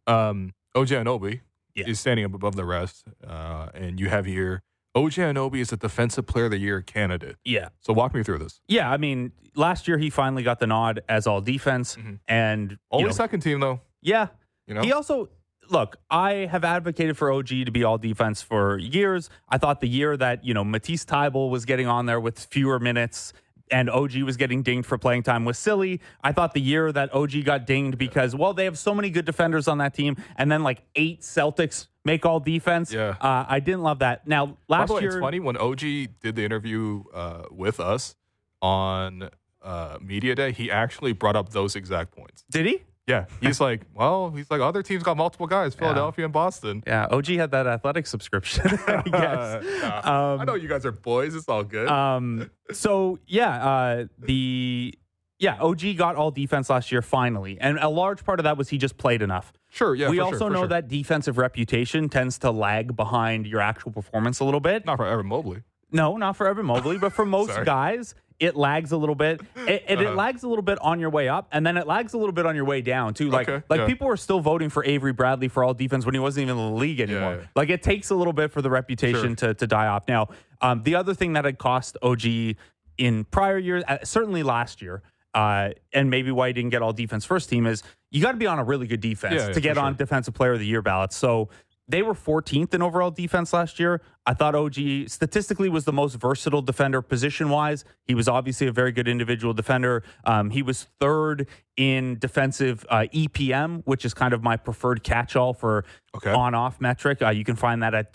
Um, 0.05 0.53
OG 0.75 0.87
Anunoby 0.89 1.41
Yeah. 1.75 1.87
is 1.87 1.99
standing 1.99 2.25
up 2.25 2.33
above 2.33 2.55
the 2.55 2.65
rest, 2.65 3.05
uh, 3.25 3.69
and 3.73 3.99
you 3.99 4.09
have 4.09 4.25
here 4.25 4.63
OG 4.97 5.13
Anunoby 5.13 5.59
is 5.59 5.71
a 5.71 5.77
Defensive 5.77 6.25
Player 6.27 6.45
of 6.45 6.51
the 6.51 6.57
Year 6.57 6.81
candidate. 6.81 7.35
Yeah, 7.45 7.69
So 7.79 7.93
walk 7.93 8.13
me 8.13 8.23
through 8.23 8.39
this. 8.39 8.61
yeah. 8.67 8.91
I 8.91 8.97
mean, 8.97 9.31
last 9.55 9.87
year 9.87 9.97
he 9.97 10.09
finally 10.09 10.43
got 10.43 10.59
the 10.59 10.67
nod 10.67 11.01
as 11.09 11.27
all 11.27 11.41
defense, 11.41 11.95
Mhm. 11.95 12.19
and 12.27 12.77
Only 12.91 13.05
know, 13.05 13.11
second 13.11 13.41
team 13.41 13.59
though. 13.59 13.81
yeah, 14.01 14.27
You 14.67 14.73
know, 14.73 14.81
He 14.81 14.91
also 14.91 15.29
look. 15.69 15.97
I 16.09 16.47
have 16.51 16.63
advocated 16.65 17.17
for 17.17 17.31
OG 17.31 17.63
to 17.65 17.71
be 17.71 17.83
all 17.83 17.97
defense 17.97 18.41
for 18.41 18.77
years. 18.77 19.29
I 19.49 19.57
thought 19.57 19.79
the 19.81 19.87
year 19.89 20.15
that 20.17 20.43
you 20.45 20.53
know 20.53 20.63
Matisse 20.63 21.05
Thybulle 21.05 21.49
was 21.49 21.65
getting 21.65 21.87
on 21.87 22.05
there 22.05 22.19
with 22.19 22.39
fewer 22.51 22.79
minutes. 22.79 23.33
And 23.69 23.89
OG 23.89 24.23
was 24.23 24.37
getting 24.37 24.63
dinged 24.63 24.87
for 24.87 24.97
playing 24.97 25.23
time 25.23 25.43
was 25.43 25.57
silly. 25.57 25.99
I 26.23 26.31
thought 26.31 26.53
the 26.53 26.61
year 26.61 26.89
that 26.93 27.13
OG 27.13 27.41
got 27.43 27.65
dinged 27.65 27.97
because, 27.97 28.33
well, 28.33 28.53
they 28.53 28.63
have 28.63 28.77
so 28.77 28.95
many 28.95 29.09
good 29.09 29.25
defenders 29.25 29.67
on 29.67 29.79
that 29.79 29.93
team, 29.93 30.15
and 30.37 30.49
then 30.49 30.63
like 30.63 30.83
eight 30.95 31.19
Celtics 31.19 31.87
make 32.07 32.25
all 32.25 32.39
defense. 32.39 32.91
Yeah. 32.91 33.15
uh, 33.21 33.45
I 33.47 33.59
didn't 33.59 33.83
love 33.83 33.99
that. 33.99 34.25
Now 34.27 34.57
last 34.67 34.89
way, 34.89 35.01
year, 35.01 35.11
it's 35.11 35.19
funny 35.19 35.39
when 35.39 35.57
OG 35.57 35.79
did 35.79 36.35
the 36.35 36.43
interview 36.43 37.03
uh, 37.13 37.43
with 37.51 37.79
us 37.79 38.15
on 38.61 39.29
uh, 39.61 39.97
media 40.01 40.33
day. 40.35 40.51
He 40.51 40.71
actually 40.71 41.11
brought 41.13 41.35
up 41.35 41.49
those 41.49 41.75
exact 41.75 42.15
points. 42.15 42.43
did 42.49 42.65
he? 42.65 42.81
Yeah, 43.07 43.23
he's 43.39 43.61
like, 43.61 43.83
well, 43.93 44.31
he's 44.31 44.51
like, 44.51 44.59
other 44.59 44.83
teams 44.83 45.01
got 45.01 45.15
multiple 45.15 45.47
guys, 45.47 45.73
Philadelphia 45.73 46.25
and 46.25 46.33
Boston. 46.33 46.83
Yeah, 46.85 47.07
OG 47.09 47.27
had 47.27 47.51
that 47.51 47.65
athletic 47.65 48.05
subscription. 48.05 48.65
I 48.87 49.01
guess. 49.05 49.81
Nah, 49.81 50.33
Um, 50.33 50.41
I 50.41 50.43
know 50.43 50.55
you 50.55 50.67
guys 50.67 50.85
are 50.85 50.91
boys. 50.91 51.33
It's 51.33 51.47
all 51.47 51.63
good. 51.63 51.87
Um. 51.87 52.49
So 52.73 53.17
yeah, 53.25 53.65
uh, 53.65 54.05
the 54.19 54.93
yeah 55.39 55.55
OG 55.61 55.95
got 55.95 56.17
all 56.17 56.31
defense 56.31 56.69
last 56.69 56.91
year 56.91 57.01
finally, 57.01 57.57
and 57.61 57.79
a 57.79 57.87
large 57.87 58.25
part 58.25 58.41
of 58.41 58.43
that 58.43 58.57
was 58.57 58.67
he 58.67 58.77
just 58.77 58.97
played 58.97 59.21
enough. 59.21 59.53
Sure, 59.77 59.95
yeah. 59.95 60.09
we 60.09 60.17
for 60.17 60.23
also 60.23 60.37
sure, 60.39 60.49
know 60.49 60.59
sure. 60.61 60.67
that 60.67 60.87
defensive 60.87 61.37
reputation 61.37 62.09
tends 62.09 62.37
to 62.39 62.51
lag 62.51 62.95
behind 62.95 63.45
your 63.47 63.61
actual 63.61 63.91
performance 63.91 64.39
a 64.39 64.45
little 64.45 64.59
bit. 64.59 64.85
not 64.85 64.97
for 64.97 65.05
Evan 65.07 65.25
Mobley. 65.27 65.63
No, 65.91 66.17
not 66.17 66.35
for 66.35 66.47
Evan 66.47 66.65
Mobley, 66.65 66.97
but 66.97 67.13
for 67.13 67.25
most 67.37 67.63
guys, 67.63 68.13
it 68.39 68.55
lags 68.55 68.91
a 68.91 68.97
little 68.97 69.15
bit. 69.15 69.41
It, 69.55 69.83
and 69.87 69.99
it 70.01 70.07
Uh-huh. 70.07 70.15
lags 70.15 70.43
a 70.43 70.47
little 70.47 70.61
bit 70.61 70.77
on 70.81 70.99
your 70.99 71.09
way 71.09 71.27
up, 71.29 71.47
and 71.51 71.65
then 71.65 71.75
it 71.77 71.87
lags 71.87 72.13
a 72.13 72.17
little 72.17 72.33
bit 72.33 72.45
on 72.45 72.55
your 72.55 72.65
way 72.65 72.81
down 72.81 73.13
too. 73.13 73.29
Like, 73.29 73.47
Okay, 73.49 73.63
like 73.69 73.79
yeah. 73.79 73.85
people 73.87 74.05
were 74.07 74.17
still 74.17 74.39
voting 74.41 74.69
for 74.69 74.83
Avery 74.85 75.13
Bradley 75.13 75.47
for 75.47 75.63
all 75.63 75.73
defense 75.73 76.05
when 76.05 76.13
he 76.13 76.19
wasn't 76.19 76.43
even 76.49 76.57
in 76.57 76.71
the 76.73 76.77
league 76.77 76.99
anymore. 76.99 77.37
yeah. 77.41 77.47
Like, 77.55 77.69
it 77.69 77.81
takes 77.81 78.09
a 78.09 78.15
little 78.15 78.33
bit 78.33 78.51
for 78.51 78.61
the 78.61 78.69
reputation 78.69 79.35
to 79.37 79.53
to 79.55 79.65
die 79.65 79.87
off. 79.87 80.07
Now, 80.07 80.27
um, 80.61 80.83
the 80.83 80.95
other 80.95 81.13
thing 81.13 81.33
that 81.33 81.45
had 81.45 81.57
cost 81.57 81.97
OG 82.03 82.55
in 82.97 83.23
prior 83.25 83.57
years, 83.57 83.83
uh, 83.87 83.97
certainly 84.03 84.43
last 84.43 84.81
year. 84.81 85.01
Uh, 85.33 85.69
and 85.93 86.09
maybe 86.09 86.31
why 86.31 86.47
he 86.47 86.53
didn't 86.53 86.71
get 86.71 86.81
all 86.81 86.93
defense 86.93 87.23
first 87.25 87.49
team 87.49 87.67
is 87.67 87.83
you 88.11 88.21
got 88.21 88.31
to 88.31 88.37
be 88.37 88.47
on 88.47 88.57
a 88.59 88.63
really 88.63 88.87
good 88.87 89.01
defense 89.01 89.35
Yeah, 89.35 89.47
yeah, 89.47 89.53
to 89.53 89.59
get 89.61 89.77
on 89.77 89.93
sure. 89.93 89.97
defensive 89.97 90.33
player 90.33 90.53
of 90.53 90.59
the 90.59 90.65
year 90.65 90.81
ballots. 90.81 91.15
So 91.15 91.49
they 91.89 92.01
were 92.01 92.13
14th 92.13 92.73
in 92.73 92.81
overall 92.81 93.11
defense 93.11 93.53
last 93.53 93.79
year. 93.79 94.01
I 94.25 94.33
thought 94.33 94.55
OG 94.55 95.07
statistically 95.07 95.69
was 95.69 95.85
the 95.85 95.93
most 95.93 96.15
versatile 96.15 96.61
defender 96.61 97.01
position 97.01 97.49
wise. 97.49 97.85
He 98.03 98.13
was 98.15 98.27
obviously 98.27 98.67
a 98.67 98.73
very 98.73 98.91
good 98.91 99.07
individual 99.07 99.53
defender. 99.53 100.03
Um, 100.25 100.49
he 100.49 100.61
was 100.61 100.87
third 100.99 101.47
in 101.77 102.17
defensive 102.19 102.85
uh, 102.89 103.05
EPM, 103.13 103.83
which 103.85 104.03
is 104.05 104.13
kind 104.13 104.33
of 104.33 104.43
my 104.43 104.57
preferred 104.57 105.03
catch 105.03 105.35
all 105.35 105.53
for 105.53 105.85
Okay. 106.15 106.31
on 106.31 106.55
off 106.55 106.81
metric. 106.81 107.21
Uh, 107.21 107.29
you 107.29 107.45
can 107.45 107.55
find 107.55 107.83
that 107.83 107.93
at 107.93 108.11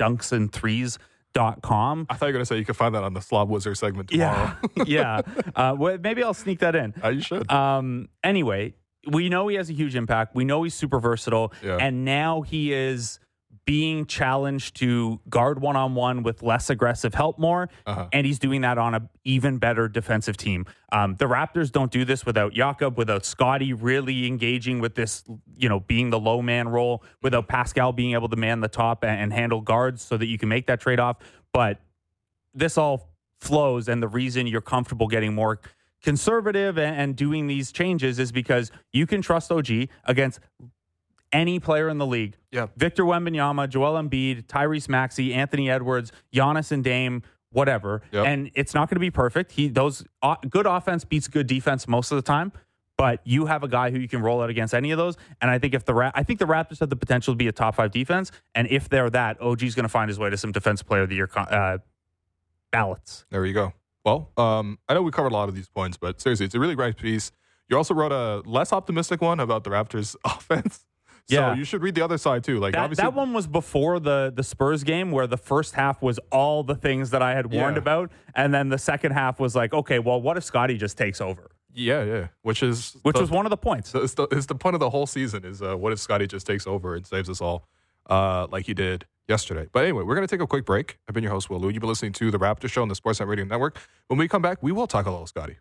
dunksandthrees.com. 1.35 2.07
I 2.09 2.15
thought 2.15 2.27
you 2.27 2.29
were 2.29 2.33
gonna 2.33 2.47
say 2.47 2.59
you 2.59 2.65
could 2.65 2.77
find 2.77 2.95
that 2.95 3.05
on 3.05 3.15
the 3.15 3.21
Slob 3.21 3.49
Wizard 3.51 3.79
segment 3.79 4.11
tomorrow. 4.11 4.57
Yeah. 4.77 4.85
yeah. 4.87 5.21
Uh, 5.55 5.75
well, 5.79 5.99
maybe 5.99 6.23
I'll 6.23 6.35
sneak 6.35 6.61
that 6.61 6.75
in. 6.75 6.95
Uh, 7.03 7.09
you 7.09 7.21
should. 7.21 7.51
Um, 7.51 8.09
anyway, 8.23 8.75
we 9.11 9.29
know 9.29 9.49
he 9.49 9.57
has 9.57 9.71
a 9.71 9.73
huge 9.73 9.97
impact. 9.97 10.35
We 10.35 10.45
know 10.45 10.63
he's 10.63 10.75
super 10.75 11.01
versatile. 11.01 11.53
Yeah. 11.63 11.79
And 11.81 12.05
now 12.05 12.43
he 12.43 12.73
is 12.73 13.19
being 13.65 14.07
challenged 14.07 14.77
to 14.77 15.21
guard 15.29 15.61
one 15.61 15.77
on 15.77 15.95
one 15.95 16.23
with 16.23 16.43
less 16.43 16.69
aggressive 16.69 17.15
help 17.15 17.39
more. 17.39 17.69
Uh-huh. 17.87 18.09
And 18.13 18.27
he's 18.27 18.39
doing 18.39 18.63
that 18.63 18.77
on 18.77 18.95
a 18.95 19.09
even 19.25 19.59
better 19.59 19.89
defensive 19.89 20.37
team. 20.37 20.67
Um, 20.91 21.15
the 21.17 21.27
Raptors 21.27 21.71
don't 21.71 21.91
do 21.91 22.05
this 22.05 22.27
without 22.27 22.53
Jakob, 22.53 22.99
without 22.99 23.25
Scottie 23.25 23.73
really 23.73 24.27
engaging 24.27 24.81
with 24.81 24.97
this, 24.97 25.23
you 25.57 25.69
know, 25.69 25.81
being 25.81 26.11
the 26.11 26.19
low 26.19 26.43
man 26.43 26.69
role, 26.69 27.05
without 27.23 27.47
Pascal 27.47 27.93
being 27.93 28.15
able 28.15 28.29
to 28.29 28.37
man 28.37 28.61
the 28.61 28.69
top 28.69 29.05
and, 29.05 29.21
and 29.21 29.33
handle 29.33 29.61
guards 29.61 30.03
so 30.03 30.17
that 30.17 30.27
you 30.27 30.39
can 30.39 30.49
make 30.49 30.67
that 30.67 30.81
trade 30.81 30.99
off. 30.99 31.19
But 31.53 31.81
this 32.53 32.77
all 32.77 33.11
flows 33.41 33.89
and 33.89 34.03
the 34.03 34.09
reason 34.09 34.47
you're 34.47 34.61
comfortable 34.61 35.07
getting 35.07 35.35
more 35.35 35.61
conservative 36.03 36.79
and, 36.79 36.97
and 36.97 37.17
doing 37.17 37.47
these 37.47 37.71
changes 37.71 38.19
is 38.19 38.33
because 38.33 38.73
you 38.93 39.07
can 39.07 39.23
trust 39.23 39.53
OG 39.53 39.89
against 40.05 40.41
any 41.33 41.59
player 41.59 41.89
in 41.89 41.99
the 41.99 42.07
league. 42.07 42.37
Yeah. 42.51 42.67
Victor 42.77 43.05
Wembanyama, 43.05 43.69
Joel 43.69 43.95
Embiid, 44.03 44.47
Tyrese 44.47 44.89
Maxey, 44.89 45.33
Anthony 45.35 45.71
Edwards, 45.71 46.13
Giannis 46.33 46.73
and 46.73 46.85
Dame, 46.85 47.23
whatever. 47.51 48.03
Yep. 48.13 48.27
And 48.27 48.51
it's 48.55 48.75
not 48.75 48.89
going 48.89 48.97
to 48.97 49.01
be 49.01 49.11
perfect. 49.11 49.53
He 49.53 49.69
those 49.69 50.05
uh, 50.23 50.37
good 50.49 50.67
offense 50.67 51.05
beats 51.05 51.29
good 51.29 51.47
defense 51.47 51.89
most 51.89 52.11
of 52.11 52.17
the 52.17 52.23
time. 52.23 52.53
But 52.99 53.21
you 53.25 53.47
have 53.47 53.65
a 53.65 53.69
guy 53.69 53.91
who 53.91 53.99
you 53.99 54.07
can 54.07 54.21
roll 54.21 54.43
out 54.43 54.51
against 54.51 54.75
any 54.75 54.91
of 54.91 54.99
those, 54.99 55.17
and 55.41 55.51
I 55.51 55.59
think 55.59 55.73
if 55.73 55.85
the 55.87 55.95
Ra- 55.95 56.13
I 56.15 56.23
think 56.23 56.39
the 56.39 56.45
Raptors 56.45 56.79
have 56.81 56.91
the 56.91 56.95
potential 56.95 57.33
to 57.33 57.37
be 57.37 57.49
a 57.49 57.53
top 57.53 57.75
five 57.75 57.91
defense, 57.91 58.31
and 58.55 58.69
if 58.71 58.89
they're 58.89 59.11
that, 59.11 59.41
OG's 59.41 59.75
going 59.75 59.85
to 59.85 59.89
find 59.89 60.09
his 60.09 60.19
way 60.19 60.29
to 60.29 60.37
some 60.37 60.53
defensive 60.53 60.87
player 60.87 61.03
of 61.03 61.09
the 61.09 61.17
year 61.17 61.29
uh, 61.35 61.79
ballots. 62.71 63.25
There 63.31 63.45
you 63.47 63.55
go. 63.55 63.73
Well, 64.05 64.31
um, 64.37 64.79
I 64.89 64.95
know 64.95 65.03
we 65.03 65.11
covered 65.11 65.33
a 65.33 65.35
lot 65.35 65.49
of 65.49 65.55
these 65.55 65.69
points, 65.69 65.97
but 65.97 66.21
seriously, 66.21 66.47
it's 66.47 66.55
a 66.55 66.61
really 66.61 66.75
great 66.75 66.97
piece. 66.97 67.33
You 67.69 67.77
also 67.77 67.95
wrote 67.95 68.13
a 68.13 68.43
less 68.49 68.73
optimistic 68.73 69.23
one 69.23 69.41
about 69.41 69.65
the 69.65 69.71
Raptors' 69.71 70.15
offense. 70.25 70.85
So 71.29 71.37
Yeah. 71.37 71.55
you 71.55 71.65
should 71.65 71.83
read 71.83 71.95
the 71.95 72.03
other 72.03 72.19
side 72.19 72.43
too. 72.45 72.59
Like 72.59 72.75
That, 72.75 72.83
obviously, 72.83 73.03
that 73.05 73.15
one 73.15 73.33
was 73.33 73.47
before 73.47 74.01
the 74.01 74.33
the 74.35 74.43
Spurs 74.43 74.83
game, 74.85 75.11
where 75.13 75.27
the 75.27 75.37
first 75.37 75.75
half 75.75 76.03
was 76.03 76.19
all 76.31 76.63
the 76.65 76.75
things 76.75 77.11
that 77.11 77.23
I 77.23 77.35
had 77.35 77.47
warned 77.53 77.77
Yeah. 77.77 77.83
about, 77.83 78.11
and 78.35 78.53
then 78.53 78.69
the 78.71 78.79
second 78.79 79.13
half 79.13 79.39
was 79.41 79.55
like, 79.55 79.73
okay, 79.73 79.99
well, 79.99 80.21
what 80.21 80.37
if 80.37 80.45
Scottie 80.45 80.77
just 80.77 80.99
takes 80.99 81.21
over? 81.21 81.51
yeah, 81.75 82.03
yeah, 82.05 82.27
which 82.43 82.63
is 82.63 82.97
Which 83.03 83.15
the, 83.15 83.23
was 83.23 83.31
one 83.31 83.47
of 83.47 83.51
the 83.51 83.57
points. 83.57 83.95
it's 83.95 84.13
the, 84.15 84.25
it's 84.31 84.45
the 84.47 84.55
point 84.55 84.75
of 84.75 84.81
the 84.81 84.91
whole 84.91 85.07
season 85.07 85.43
is 85.45 85.63
uh, 85.63 85.75
what 85.75 85.91
if 85.93 85.99
Scottie 86.01 86.27
just 86.27 86.47
takes 86.47 86.67
over 86.67 86.95
and 86.95 87.07
saves 87.07 87.31
us 87.31 87.41
all, 87.41 87.67
uh, 88.11 88.47
like 88.51 88.67
he 88.67 88.75
did 88.75 89.07
yesterday. 89.29 89.69
But 89.73 89.85
anyway, 89.85 90.03
we're 90.03 90.15
gonna 90.17 90.27
take 90.27 90.43
a 90.43 90.47
quick 90.47 90.67
break. 90.67 90.99
I've 91.09 91.15
been 91.15 91.23
your 91.25 91.33
host 91.33 91.49
Will 91.49 91.61
Lou. 91.61 91.71
You've 91.71 91.81
been 91.81 91.89
listening 91.89 92.13
to 92.15 92.31
the 92.31 92.39
Raptor 92.39 92.69
Show 92.69 92.83
on 92.83 92.89
the 92.89 92.95
Sportsnet 92.95 93.27
Radio 93.27 93.45
Network. 93.47 93.79
When 94.09 94.19
we 94.19 94.29
come 94.29 94.43
back, 94.43 94.59
we 94.63 94.71
will 94.73 94.87
talk 94.87 95.07
a 95.07 95.11
little 95.11 95.27
Scottie. 95.27 95.57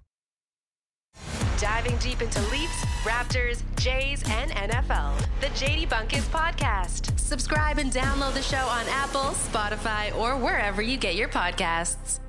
Diving 1.61 1.95
deep 1.97 2.23
into 2.23 2.41
Leafs, 2.49 2.85
Raptors, 3.03 3.61
Jays, 3.75 4.23
and 4.25 4.49
NFL. 4.49 5.15
The 5.41 5.47
JD 5.49 5.89
Bunkis 5.89 6.27
Podcast. 6.31 7.19
Subscribe 7.19 7.77
and 7.77 7.91
download 7.91 8.33
the 8.33 8.41
show 8.41 8.57
on 8.57 8.83
Apple, 8.89 9.21
Spotify, 9.21 10.11
or 10.17 10.35
wherever 10.37 10.81
you 10.81 10.97
get 10.97 11.13
your 11.13 11.29
podcasts. 11.29 12.19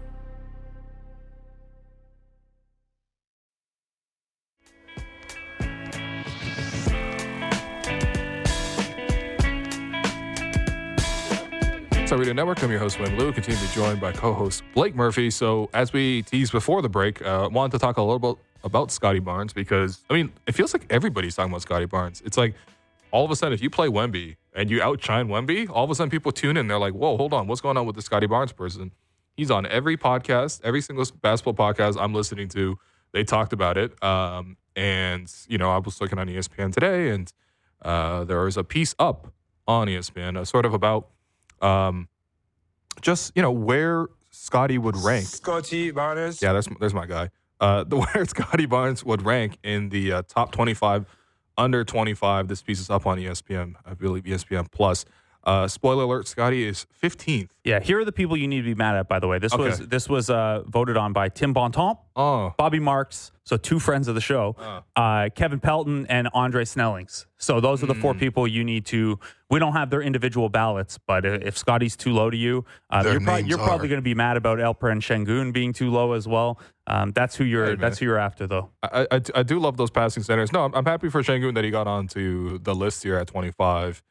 Radio 12.11 12.35
Network, 12.35 12.62
I'm 12.62 12.70
your 12.70 12.78
host, 12.78 13.01
Wayne 13.01 13.18
Lou. 13.18 13.33
Continue 13.33 13.59
to 13.59 13.66
be 13.66 13.72
joined 13.72 13.99
by 13.99 14.12
co-host 14.12 14.62
Blake 14.74 14.95
Murphy. 14.95 15.30
So 15.30 15.70
as 15.72 15.95
we 15.95 16.20
teased 16.20 16.53
before 16.53 16.83
the 16.83 16.89
break, 16.91 17.22
uh, 17.22 17.49
wanted 17.51 17.72
to 17.72 17.78
talk 17.78 17.97
a 17.97 18.03
little 18.03 18.18
bit 18.18 18.37
about 18.64 18.90
Scottie 18.90 19.20
Barnes 19.20 19.52
because, 19.52 20.00
I 20.08 20.14
mean, 20.14 20.32
it 20.46 20.52
feels 20.52 20.72
like 20.72 20.86
everybody's 20.90 21.34
talking 21.34 21.50
about 21.50 21.62
Scottie 21.62 21.86
Barnes. 21.86 22.22
It's 22.24 22.36
like 22.36 22.54
all 23.10 23.24
of 23.24 23.30
a 23.30 23.36
sudden, 23.36 23.52
if 23.52 23.62
you 23.62 23.70
play 23.70 23.88
Wemby 23.88 24.36
and 24.54 24.70
you 24.70 24.82
outshine 24.82 25.28
Wemby, 25.28 25.68
all 25.70 25.84
of 25.84 25.90
a 25.90 25.94
sudden 25.94 26.10
people 26.10 26.32
tune 26.32 26.56
in. 26.56 26.68
They're 26.68 26.78
like, 26.78 26.94
whoa, 26.94 27.16
hold 27.16 27.32
on. 27.32 27.46
What's 27.46 27.60
going 27.60 27.76
on 27.76 27.86
with 27.86 27.96
the 27.96 28.02
Scottie 28.02 28.26
Barnes 28.26 28.52
person? 28.52 28.92
He's 29.36 29.50
on 29.50 29.66
every 29.66 29.96
podcast, 29.96 30.60
every 30.62 30.80
single 30.80 31.04
basketball 31.20 31.54
podcast 31.54 31.96
I'm 32.00 32.14
listening 32.14 32.48
to. 32.48 32.78
They 33.12 33.24
talked 33.24 33.52
about 33.52 33.76
it. 33.78 34.02
Um, 34.02 34.56
and, 34.76 35.32
you 35.48 35.58
know, 35.58 35.70
I 35.70 35.78
was 35.78 36.00
looking 36.00 36.18
on 36.18 36.28
ESPN 36.28 36.72
today 36.72 37.10
and 37.10 37.32
uh, 37.82 38.24
there 38.24 38.40
was 38.44 38.56
a 38.56 38.64
piece 38.64 38.94
up 38.98 39.32
on 39.66 39.88
ESPN, 39.88 40.36
uh, 40.36 40.44
sort 40.44 40.66
of 40.66 40.74
about 40.74 41.08
um, 41.60 42.08
just 43.00 43.32
you 43.34 43.42
know 43.42 43.50
where 43.50 44.06
Scottie 44.30 44.78
would 44.78 44.96
rank. 44.96 45.26
Scottie 45.26 45.90
Barnes. 45.90 46.42
Yeah, 46.42 46.52
there's 46.52 46.68
there's 46.80 46.94
my 46.94 47.06
guy. 47.06 47.30
Uh, 47.62 47.84
the 47.88 47.96
where 47.96 48.26
Scottie 48.26 48.66
Barnes 48.66 49.04
would 49.04 49.22
rank 49.22 49.58
in 49.62 49.90
the 49.90 50.12
uh, 50.12 50.22
top 50.28 50.52
25, 50.52 51.06
under 51.56 51.84
25. 51.84 52.48
This 52.48 52.62
piece 52.62 52.80
is 52.80 52.90
up 52.90 53.06
on 53.06 53.18
ESPN, 53.18 53.74
I 53.86 53.94
believe 53.94 54.24
ESPN 54.24 54.70
Plus. 54.70 55.06
Uh, 55.45 55.66
spoiler 55.66 56.05
alert: 56.05 56.28
Scottie 56.28 56.64
is 56.66 56.86
15th. 57.03 57.51
Yeah, 57.64 57.80
here 57.80 57.99
are 58.01 58.05
the 58.05 58.12
people 58.12 58.36
you 58.36 58.47
need 58.47 58.59
to 58.59 58.62
be 58.64 58.74
mad 58.74 58.97
at. 58.97 59.09
By 59.09 59.18
the 59.18 59.26
way, 59.28 59.38
this 59.38 59.53
Okay. 59.53 59.62
was 59.64 59.78
this 59.80 60.09
was 60.09 60.30
uh, 60.30 60.62
voted 60.66 60.97
on 60.97 61.12
by 61.12 61.28
Tim 61.28 61.53
Bontemps, 61.53 62.01
Oh, 62.14 62.55
Bobby 62.59 62.78
Marks, 62.78 63.32
so 63.45 63.57
two 63.57 63.78
friends 63.80 64.07
of 64.09 64.14
the 64.14 64.20
show, 64.20 64.55
uh, 64.97 65.28
Kevin 65.34 65.59
Pelton, 65.61 66.07
and 66.09 66.28
Andre 66.32 66.64
Snellings. 66.64 67.26
So 67.38 67.59
those 67.61 67.82
are 67.82 67.86
the 67.86 67.95
Hmm. 67.95 68.01
four 68.01 68.14
people 68.14 68.47
you 68.47 68.62
need 68.62 68.86
to. 68.86 69.18
We 69.51 69.59
don't 69.59 69.72
have 69.72 69.90
their 69.90 70.01
individual 70.01 70.49
ballots, 70.49 70.99
but 71.07 71.24
if 71.26 71.59
Scottie's 71.59 71.97
too 71.97 72.12
low 72.12 72.30
to 72.30 72.36
you, 72.36 72.64
uh, 72.90 73.03
you're, 73.05 73.38
you're 73.40 73.59
probably 73.59 73.88
going 73.88 73.99
to 73.99 74.03
be 74.03 74.14
mad 74.14 74.36
about 74.36 74.59
Elper 74.61 74.90
and 74.93 75.03
Sengun 75.03 75.53
being 75.53 75.72
too 75.72 75.90
low 75.90 76.12
as 76.12 76.28
well. 76.28 76.59
Um, 76.86 77.11
that's 77.12 77.34
who 77.36 77.45
you're. 77.45 77.66
Hey, 77.70 77.74
that's 77.76 77.99
who 77.99 78.07
you're 78.07 78.18
after, 78.18 78.47
though. 78.47 78.70
I, 78.82 79.07
I, 79.11 79.20
I 79.34 79.43
do 79.43 79.59
love 79.59 79.76
those 79.76 79.90
passing 79.90 80.22
centers. 80.22 80.53
No, 80.53 80.64
I'm, 80.64 80.74
I'm 80.74 80.84
happy 80.86 81.09
for 81.11 81.22
Sengun 81.22 81.55
that 81.55 81.64
he 81.64 81.70
got 81.70 81.86
onto 81.88 82.59
the 82.59 82.74
list 82.74 83.03
here 83.03 83.16
at 83.16 83.26
25. 83.26 84.03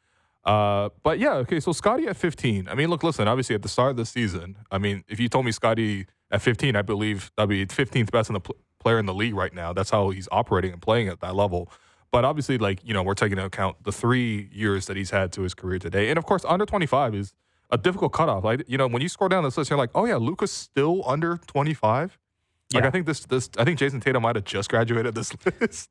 Uh, 0.44 0.88
but 1.02 1.18
yeah, 1.18 1.34
okay. 1.34 1.60
So 1.60 1.72
Scottie 1.72 2.06
at 2.06 2.16
15. 2.16 2.68
I 2.68 2.74
mean, 2.74 2.88
look, 2.88 3.02
listen. 3.02 3.28
Obviously, 3.28 3.54
at 3.54 3.62
the 3.62 3.68
start 3.68 3.90
of 3.92 3.96
the 3.96 4.06
season, 4.06 4.56
I 4.70 4.78
mean, 4.78 5.04
if 5.08 5.20
you 5.20 5.28
told 5.28 5.44
me 5.44 5.52
Scottie 5.52 6.06
at 6.30 6.42
15, 6.42 6.74
I 6.74 6.82
believe 6.82 7.30
that'd 7.36 7.48
be 7.48 7.64
15th 7.66 8.10
best 8.10 8.28
in 8.28 8.34
the 8.34 8.40
pl- 8.40 8.56
player 8.80 8.98
in 8.98 9.06
the 9.06 9.14
league 9.14 9.34
right 9.34 9.54
now. 9.54 9.72
That's 9.72 9.90
how 9.90 10.10
he's 10.10 10.28
operating 10.32 10.72
and 10.72 10.82
playing 10.82 11.08
at 11.08 11.20
that 11.20 11.36
level. 11.36 11.70
But 12.10 12.24
obviously, 12.24 12.58
like 12.58 12.80
you 12.84 12.92
know, 12.92 13.02
we're 13.02 13.14
taking 13.14 13.38
into 13.38 13.46
account 13.46 13.84
the 13.84 13.92
three 13.92 14.50
years 14.52 14.86
that 14.86 14.96
he's 14.96 15.10
had 15.10 15.32
to 15.32 15.42
his 15.42 15.54
career 15.54 15.78
today, 15.78 16.10
and 16.10 16.18
of 16.18 16.26
course, 16.26 16.44
under 16.46 16.66
25 16.66 17.14
is 17.14 17.32
a 17.70 17.78
difficult 17.78 18.12
cutoff. 18.12 18.44
Like 18.44 18.64
you 18.66 18.76
know, 18.76 18.86
when 18.86 19.00
you 19.00 19.08
scroll 19.08 19.28
down 19.28 19.44
this 19.44 19.56
list, 19.56 19.70
you're 19.70 19.78
like, 19.78 19.90
oh 19.94 20.04
yeah, 20.04 20.16
Luka's 20.16 20.52
still 20.52 21.02
under 21.06 21.38
25. 21.46 22.18
Like 22.74 22.82
Yeah. 22.82 22.88
I 22.88 22.90
think 22.90 23.06
this 23.06 23.20
this 23.20 23.48
I 23.56 23.64
think 23.64 23.78
Jayson 23.78 24.00
Tatum 24.00 24.22
might 24.24 24.36
have 24.36 24.44
just 24.44 24.68
graduated 24.68 25.14
this 25.14 25.32
list. 25.60 25.88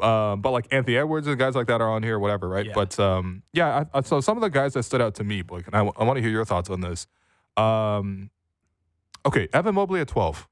Um, 0.00 0.40
but 0.40 0.50
like 0.50 0.66
Anthony 0.70 0.96
Edwards 0.96 1.26
and 1.26 1.38
guys 1.38 1.54
like 1.54 1.66
that 1.68 1.80
are 1.80 1.90
on 1.90 2.02
here, 2.02 2.18
whatever, 2.18 2.48
right? 2.48 2.66
Yeah. 2.66 2.72
But 2.74 2.98
um, 2.98 3.42
yeah, 3.52 3.84
I, 3.94 3.98
I, 3.98 4.00
so 4.02 4.20
some 4.20 4.36
of 4.36 4.40
the 4.42 4.50
guys 4.50 4.74
that 4.74 4.82
stood 4.82 5.00
out 5.00 5.14
to 5.16 5.24
me, 5.24 5.42
Blake, 5.42 5.66
and 5.66 5.76
I, 5.76 5.82
want 5.82 6.16
to 6.16 6.22
hear 6.22 6.30
your 6.30 6.44
thoughts 6.44 6.70
on 6.70 6.80
this. 6.80 7.06
Um, 7.56 8.30
okay, 9.26 9.48
Evan 9.52 9.74
Mobley 9.74 10.00
at 10.00 10.08
twelve, 10.08 10.48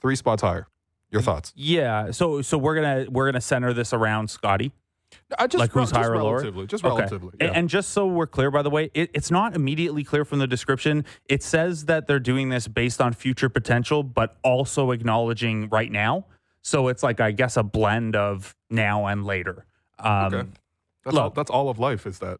three 0.00 0.16
spots 0.16 0.42
higher. 0.42 0.66
Your 1.10 1.22
thoughts? 1.22 1.52
Yeah. 1.54 2.10
So 2.10 2.40
so 2.42 2.56
we're 2.56 2.74
gonna 2.74 3.06
we're 3.10 3.26
gonna 3.26 3.40
center 3.40 3.72
this 3.74 3.92
around 3.92 4.30
Scottie. 4.30 4.72
I 5.38 5.46
just 5.46 5.60
like 5.60 5.70
who's 5.72 5.90
just 5.90 5.96
higher 5.96 6.12
or 6.12 6.22
lower? 6.22 6.36
relatively, 6.36 6.66
just 6.66 6.84
Okay. 6.84 6.96
relatively. 6.96 7.32
Yeah. 7.38 7.52
And 7.54 7.68
just 7.68 7.90
so 7.90 8.06
we're 8.06 8.26
clear, 8.26 8.50
by 8.50 8.62
the 8.62 8.70
way, 8.70 8.90
it, 8.94 9.10
it's 9.12 9.30
not 9.30 9.54
immediately 9.54 10.04
clear 10.04 10.24
from 10.24 10.38
the 10.38 10.46
description. 10.46 11.04
It 11.28 11.42
says 11.42 11.84
that 11.84 12.06
they're 12.06 12.18
doing 12.18 12.48
this 12.48 12.66
based 12.66 12.98
on 13.00 13.12
future 13.12 13.50
potential, 13.50 14.02
but 14.02 14.36
also 14.42 14.90
acknowledging 14.90 15.68
right 15.68 15.92
now. 15.92 16.24
So 16.62 16.88
it's 16.88 17.02
like, 17.02 17.20
I 17.20 17.32
guess, 17.32 17.56
a 17.56 17.62
blend 17.62 18.16
of 18.16 18.54
now 18.70 19.06
and 19.06 19.24
later. 19.24 19.66
Um, 19.98 20.34
Okay. 20.34 20.48
that's 21.04 21.16
all. 21.16 21.30
That's 21.30 21.50
all 21.50 21.68
of 21.68 21.78
life. 21.78 22.06
Is 22.06 22.18
that? 22.20 22.38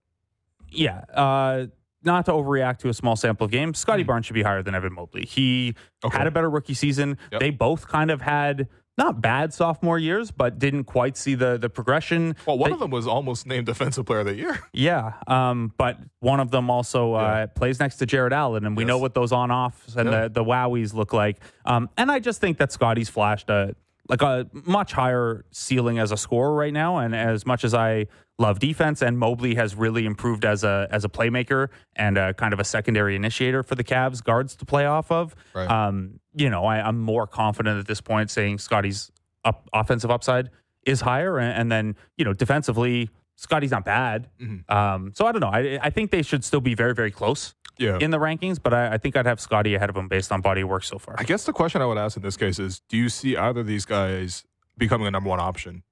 Yeah. 0.70 1.04
Uh, 1.12 1.66
not 2.04 2.24
to 2.26 2.32
overreact 2.32 2.78
to 2.78 2.88
a 2.88 2.94
small 2.94 3.14
sample 3.16 3.44
of 3.44 3.50
games, 3.50 3.78
Scottie 3.78 4.02
Barnes 4.02 4.26
should 4.26 4.34
be 4.34 4.42
higher 4.42 4.62
than 4.62 4.74
Evan 4.74 4.92
Mobley. 4.94 5.24
He. 5.24 5.74
Okay. 6.04 6.18
had 6.18 6.26
a 6.26 6.30
better 6.32 6.50
rookie 6.50 6.74
season. 6.74 7.16
Yep. 7.30 7.40
They 7.40 7.50
both 7.50 7.86
kind 7.86 8.10
of 8.10 8.22
had 8.22 8.68
not 8.98 9.20
bad 9.22 9.54
sophomore 9.54 9.98
years, 9.98 10.30
but 10.32 10.58
didn't 10.58 10.84
quite 10.84 11.16
see 11.16 11.34
the 11.36 11.56
the 11.58 11.70
progression. 11.70 12.34
Well, 12.46 12.58
one 12.58 12.70
They- 12.70 12.74
of 12.74 12.80
them 12.80 12.90
was 12.90 13.06
almost 13.06 13.46
named 13.46 13.66
Defensive 13.66 14.04
Player 14.06 14.20
of 14.20 14.26
the 14.26 14.34
Year. 14.34 14.58
Yeah, 14.72 15.12
um, 15.28 15.72
but 15.78 15.98
one 16.20 16.40
of 16.40 16.50
them 16.50 16.70
also 16.70 17.14
uh, 17.14 17.20
Yeah. 17.20 17.46
plays 17.46 17.78
next 17.80 17.96
to 17.98 18.06
Jarrett 18.06 18.32
Allen, 18.32 18.66
and 18.66 18.76
we 18.76 18.84
know 18.84 18.98
what 18.98 19.14
those 19.14 19.30
on-offs 19.32 19.94
and 19.96 20.10
Yeah. 20.10 20.22
the 20.22 20.28
the 20.30 20.44
wowies 20.44 20.92
look 20.94 21.12
like. 21.12 21.38
Um, 21.64 21.88
and 21.96 22.10
I 22.10 22.18
just 22.18 22.40
think 22.40 22.58
that 22.58 22.70
Scottie's 22.72 23.08
flashed 23.08 23.48
a 23.48 23.74
like 24.12 24.20
a 24.20 24.46
much 24.52 24.92
higher 24.92 25.46
ceiling 25.52 25.98
as 25.98 26.12
a 26.12 26.18
scorer 26.18 26.54
right 26.54 26.72
now. 26.72 26.98
And 26.98 27.16
as 27.16 27.46
much 27.46 27.64
as 27.64 27.72
I 27.72 28.08
love 28.38 28.58
defense, 28.58 29.00
and 29.00 29.18
Mobley 29.18 29.54
has 29.54 29.74
really 29.74 30.04
improved 30.04 30.44
as 30.44 30.64
a 30.64 30.86
as 30.90 31.06
a 31.06 31.08
playmaker 31.08 31.68
and 31.96 32.18
a 32.18 32.34
kind 32.34 32.52
of 32.52 32.60
a 32.60 32.64
secondary 32.64 33.16
initiator 33.16 33.62
for 33.62 33.74
the 33.74 33.82
Cavs 33.82 34.22
guards 34.22 34.54
to 34.56 34.66
play 34.66 34.84
off 34.84 35.10
of. 35.10 35.34
Right. 35.54 35.68
Um, 35.68 36.20
you 36.34 36.50
know, 36.50 36.66
I, 36.66 36.86
I'm 36.86 37.00
more 37.00 37.26
confident 37.26 37.80
at 37.80 37.86
this 37.86 38.02
point 38.02 38.30
saying 38.30 38.58
Scottie's 38.58 39.10
up, 39.46 39.66
offensive 39.72 40.10
upside 40.10 40.50
is 40.84 41.00
higher, 41.00 41.38
and, 41.38 41.58
and 41.58 41.72
then 41.72 41.96
you 42.18 42.26
know 42.26 42.34
defensively, 42.34 43.08
Scottie's 43.36 43.70
not 43.70 43.86
bad. 43.86 44.28
Mm-hmm. 44.38 44.70
Um, 44.70 45.12
so 45.14 45.26
I 45.26 45.32
don't 45.32 45.40
know. 45.40 45.50
I, 45.50 45.78
I 45.82 45.88
think 45.88 46.10
they 46.10 46.22
should 46.22 46.44
still 46.44 46.60
be 46.60 46.74
very 46.74 46.94
very 46.94 47.10
close 47.10 47.54
Yeah. 47.78 47.98
in 48.00 48.10
the 48.10 48.18
rankings, 48.18 48.58
but 48.62 48.72
I, 48.74 48.94
I 48.94 48.98
think 48.98 49.16
I'd 49.16 49.26
have 49.26 49.40
Scottie 49.40 49.74
ahead 49.74 49.90
of 49.90 49.96
him 49.96 50.08
based 50.08 50.30
on 50.32 50.40
body 50.40 50.64
work 50.64 50.84
so 50.84 50.98
far. 50.98 51.14
I 51.18 51.24
guess 51.24 51.44
the 51.44 51.52
question 51.52 51.80
I 51.82 51.86
would 51.86 51.98
ask 51.98 52.16
in 52.16 52.22
this 52.22 52.36
case 52.36 52.58
is 52.58 52.80
do 52.88 52.96
you 52.96 53.08
see 53.08 53.36
either 53.36 53.60
of 53.60 53.66
these 53.66 53.84
guys 53.84 54.44
becoming 54.78 55.06
a 55.06 55.10
number 55.10 55.28
one 55.30 55.40
option 55.40 55.82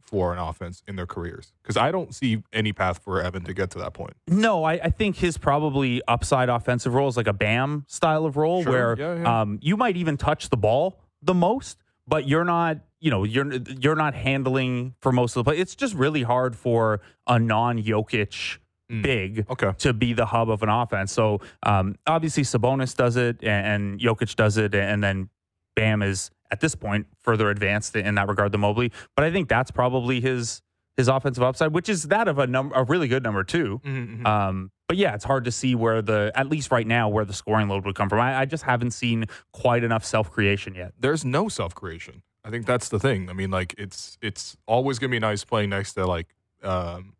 for 0.00 0.32
an 0.32 0.38
offense 0.38 0.82
in 0.88 0.96
their 0.96 1.06
careers? 1.06 1.52
Because 1.62 1.76
I 1.76 1.90
don't 1.92 2.14
see 2.14 2.42
any 2.52 2.72
path 2.72 2.98
for 3.02 3.20
Evan 3.22 3.44
to 3.44 3.54
get 3.54 3.70
to 3.70 3.78
that 3.78 3.92
point. 3.94 4.14
No, 4.28 4.64
I, 4.64 4.72
I 4.74 4.90
think 4.90 5.16
his 5.16 5.38
probably 5.38 6.02
upside 6.08 6.48
offensive 6.48 6.94
role 6.94 7.08
is 7.08 7.16
like 7.16 7.28
a 7.28 7.32
Bam 7.32 7.84
style 7.88 8.26
of 8.26 8.36
role 8.36 8.62
Sure. 8.62 8.72
where 8.72 8.96
Yeah, 8.98 9.22
yeah. 9.22 9.40
Um, 9.40 9.58
you 9.62 9.76
might 9.76 9.96
even 9.96 10.16
touch 10.16 10.48
the 10.50 10.56
ball 10.56 11.00
the 11.22 11.34
most, 11.34 11.78
but 12.08 12.26
you're 12.26 12.44
not, 12.44 12.78
you 12.98 13.10
know, 13.10 13.24
you're 13.24 13.52
you're 13.52 13.94
not 13.96 14.14
handling 14.14 14.94
for 15.00 15.12
most 15.12 15.36
of 15.36 15.44
the 15.44 15.50
play. 15.50 15.58
It's 15.60 15.74
just 15.74 15.94
really 15.94 16.22
hard 16.22 16.56
for 16.56 17.00
a 17.26 17.38
non 17.38 17.80
Jokic 17.82 18.58
Mm. 18.90 19.02
big 19.02 19.46
Okay. 19.48 19.72
to 19.78 19.92
be 19.92 20.12
the 20.12 20.26
hub 20.26 20.50
of 20.50 20.62
an 20.62 20.68
offense. 20.68 21.12
So 21.12 21.40
um, 21.62 21.96
obviously 22.06 22.42
Sabonis 22.42 22.96
does 22.96 23.16
it 23.16 23.38
and, 23.42 23.66
and 23.66 24.00
Jokic 24.00 24.34
does 24.34 24.56
it, 24.56 24.74
and 24.74 25.02
then 25.04 25.28
Bam 25.76 26.02
is 26.02 26.30
at 26.50 26.60
this 26.60 26.74
point 26.74 27.06
further 27.20 27.50
advanced 27.50 27.94
in 27.94 28.16
that 28.16 28.26
regard 28.28 28.50
than 28.52 28.60
Mobley. 28.62 28.90
But 29.14 29.24
I 29.24 29.30
think 29.30 29.48
that's 29.48 29.70
probably 29.70 30.20
his 30.20 30.62
his 30.96 31.06
offensive 31.08 31.42
upside, 31.44 31.72
which 31.72 31.88
is 31.88 32.04
that 32.08 32.26
of 32.28 32.38
a 32.38 32.46
number 32.46 32.74
a 32.74 32.82
really 32.84 33.06
good 33.08 33.22
number 33.22 33.44
2 33.44 33.80
Mhm, 33.84 34.20
mhm. 34.22 34.26
Um, 34.26 34.70
but 34.88 34.96
yeah, 34.96 35.14
it's 35.14 35.24
hard 35.24 35.44
to 35.44 35.52
see 35.52 35.76
where 35.76 36.02
the 36.02 36.32
at 36.34 36.48
least 36.48 36.72
right 36.72 36.86
now 36.86 37.08
where 37.08 37.24
the 37.24 37.32
scoring 37.32 37.68
load 37.68 37.86
would 37.86 37.94
come 37.94 38.08
from. 38.08 38.18
I, 38.18 38.40
I 38.40 38.44
just 38.44 38.64
haven't 38.64 38.90
seen 38.90 39.26
quite 39.52 39.84
enough 39.84 40.04
self 40.04 40.30
creation 40.32 40.74
yet. 40.74 40.92
There's 40.98 41.24
no 41.24 41.48
self 41.48 41.74
creation. 41.76 42.22
I 42.44 42.50
think 42.50 42.66
that's 42.66 42.88
the 42.88 42.98
thing. 42.98 43.30
I 43.30 43.34
mean, 43.34 43.50
like 43.52 43.74
it's 43.78 44.18
it's 44.20 44.56
always 44.66 44.98
gonna 44.98 45.10
be 45.12 45.20
nice 45.20 45.44
playing 45.44 45.70
next 45.70 45.92
to 45.94 46.06
like 46.06 46.34
um, 46.64 47.12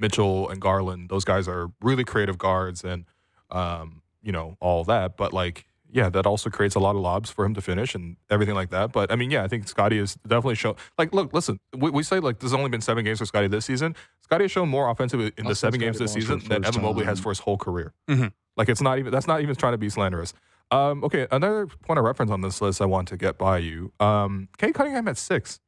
Mitchell 0.00 0.48
and 0.48 0.60
Garland. 0.60 1.08
Those 1.10 1.24
guys 1.24 1.46
are 1.48 1.70
really 1.80 2.04
creative 2.04 2.38
guards, 2.38 2.82
and 2.84 3.04
um, 3.50 4.02
you 4.22 4.32
know 4.32 4.56
all 4.60 4.84
that. 4.84 5.16
But 5.16 5.32
like, 5.32 5.66
yeah, 5.90 6.08
that 6.10 6.26
also 6.26 6.50
creates 6.50 6.74
a 6.74 6.80
lot 6.80 6.94
of 6.96 7.02
lobs 7.02 7.30
for 7.30 7.44
him 7.44 7.54
to 7.54 7.60
finish 7.60 7.94
and 7.94 8.16
everything 8.30 8.54
like 8.54 8.70
that. 8.70 8.92
But 8.92 9.10
I 9.12 9.16
mean, 9.16 9.30
yeah, 9.30 9.42
I 9.44 9.48
think 9.48 9.68
Scottie 9.68 9.98
is 9.98 10.14
definitely 10.26 10.54
shown. 10.54 10.76
Like, 10.98 11.12
look, 11.14 11.32
listen, 11.32 11.58
we, 11.76 11.90
we 11.90 12.02
say 12.02 12.20
like 12.20 12.38
there's 12.38 12.52
only 12.54 12.70
been 12.70 12.80
seven 12.80 13.04
games 13.04 13.18
for 13.18 13.26
Scottie 13.26 13.48
this 13.48 13.64
season. 13.66 13.94
Scottie 14.20 14.44
has 14.44 14.50
shown 14.50 14.68
more 14.68 14.88
offensive 14.88 15.20
in 15.36 15.46
the 15.46 15.54
seven 15.54 15.80
say 15.80 15.86
games 15.86 15.98
this 15.98 16.12
season 16.12 16.38
than 16.48 16.64
Evan 16.64 16.82
Mobley 16.82 17.04
has 17.04 17.20
for 17.20 17.30
his 17.30 17.40
whole 17.40 17.56
career. 17.58 17.92
Mhm. 18.08 18.32
Like, 18.56 18.68
it's 18.68 18.80
not 18.82 18.98
even 18.98 19.12
that's 19.12 19.26
not 19.26 19.40
even 19.42 19.54
trying 19.54 19.72
to 19.72 19.78
be 19.78 19.88
slanderous. 19.88 20.32
Um, 20.72 21.02
okay, 21.02 21.26
another 21.32 21.66
point 21.66 21.98
of 21.98 22.04
reference 22.04 22.30
on 22.30 22.42
this 22.42 22.60
list 22.62 22.80
I 22.80 22.84
want 22.84 23.08
to 23.08 23.16
get 23.16 23.36
by 23.36 23.58
you. 23.58 23.92
Um, 23.98 24.48
Cade 24.56 24.72
Cunningham 24.74 25.08
at 25.08 25.18
six. 25.18 25.58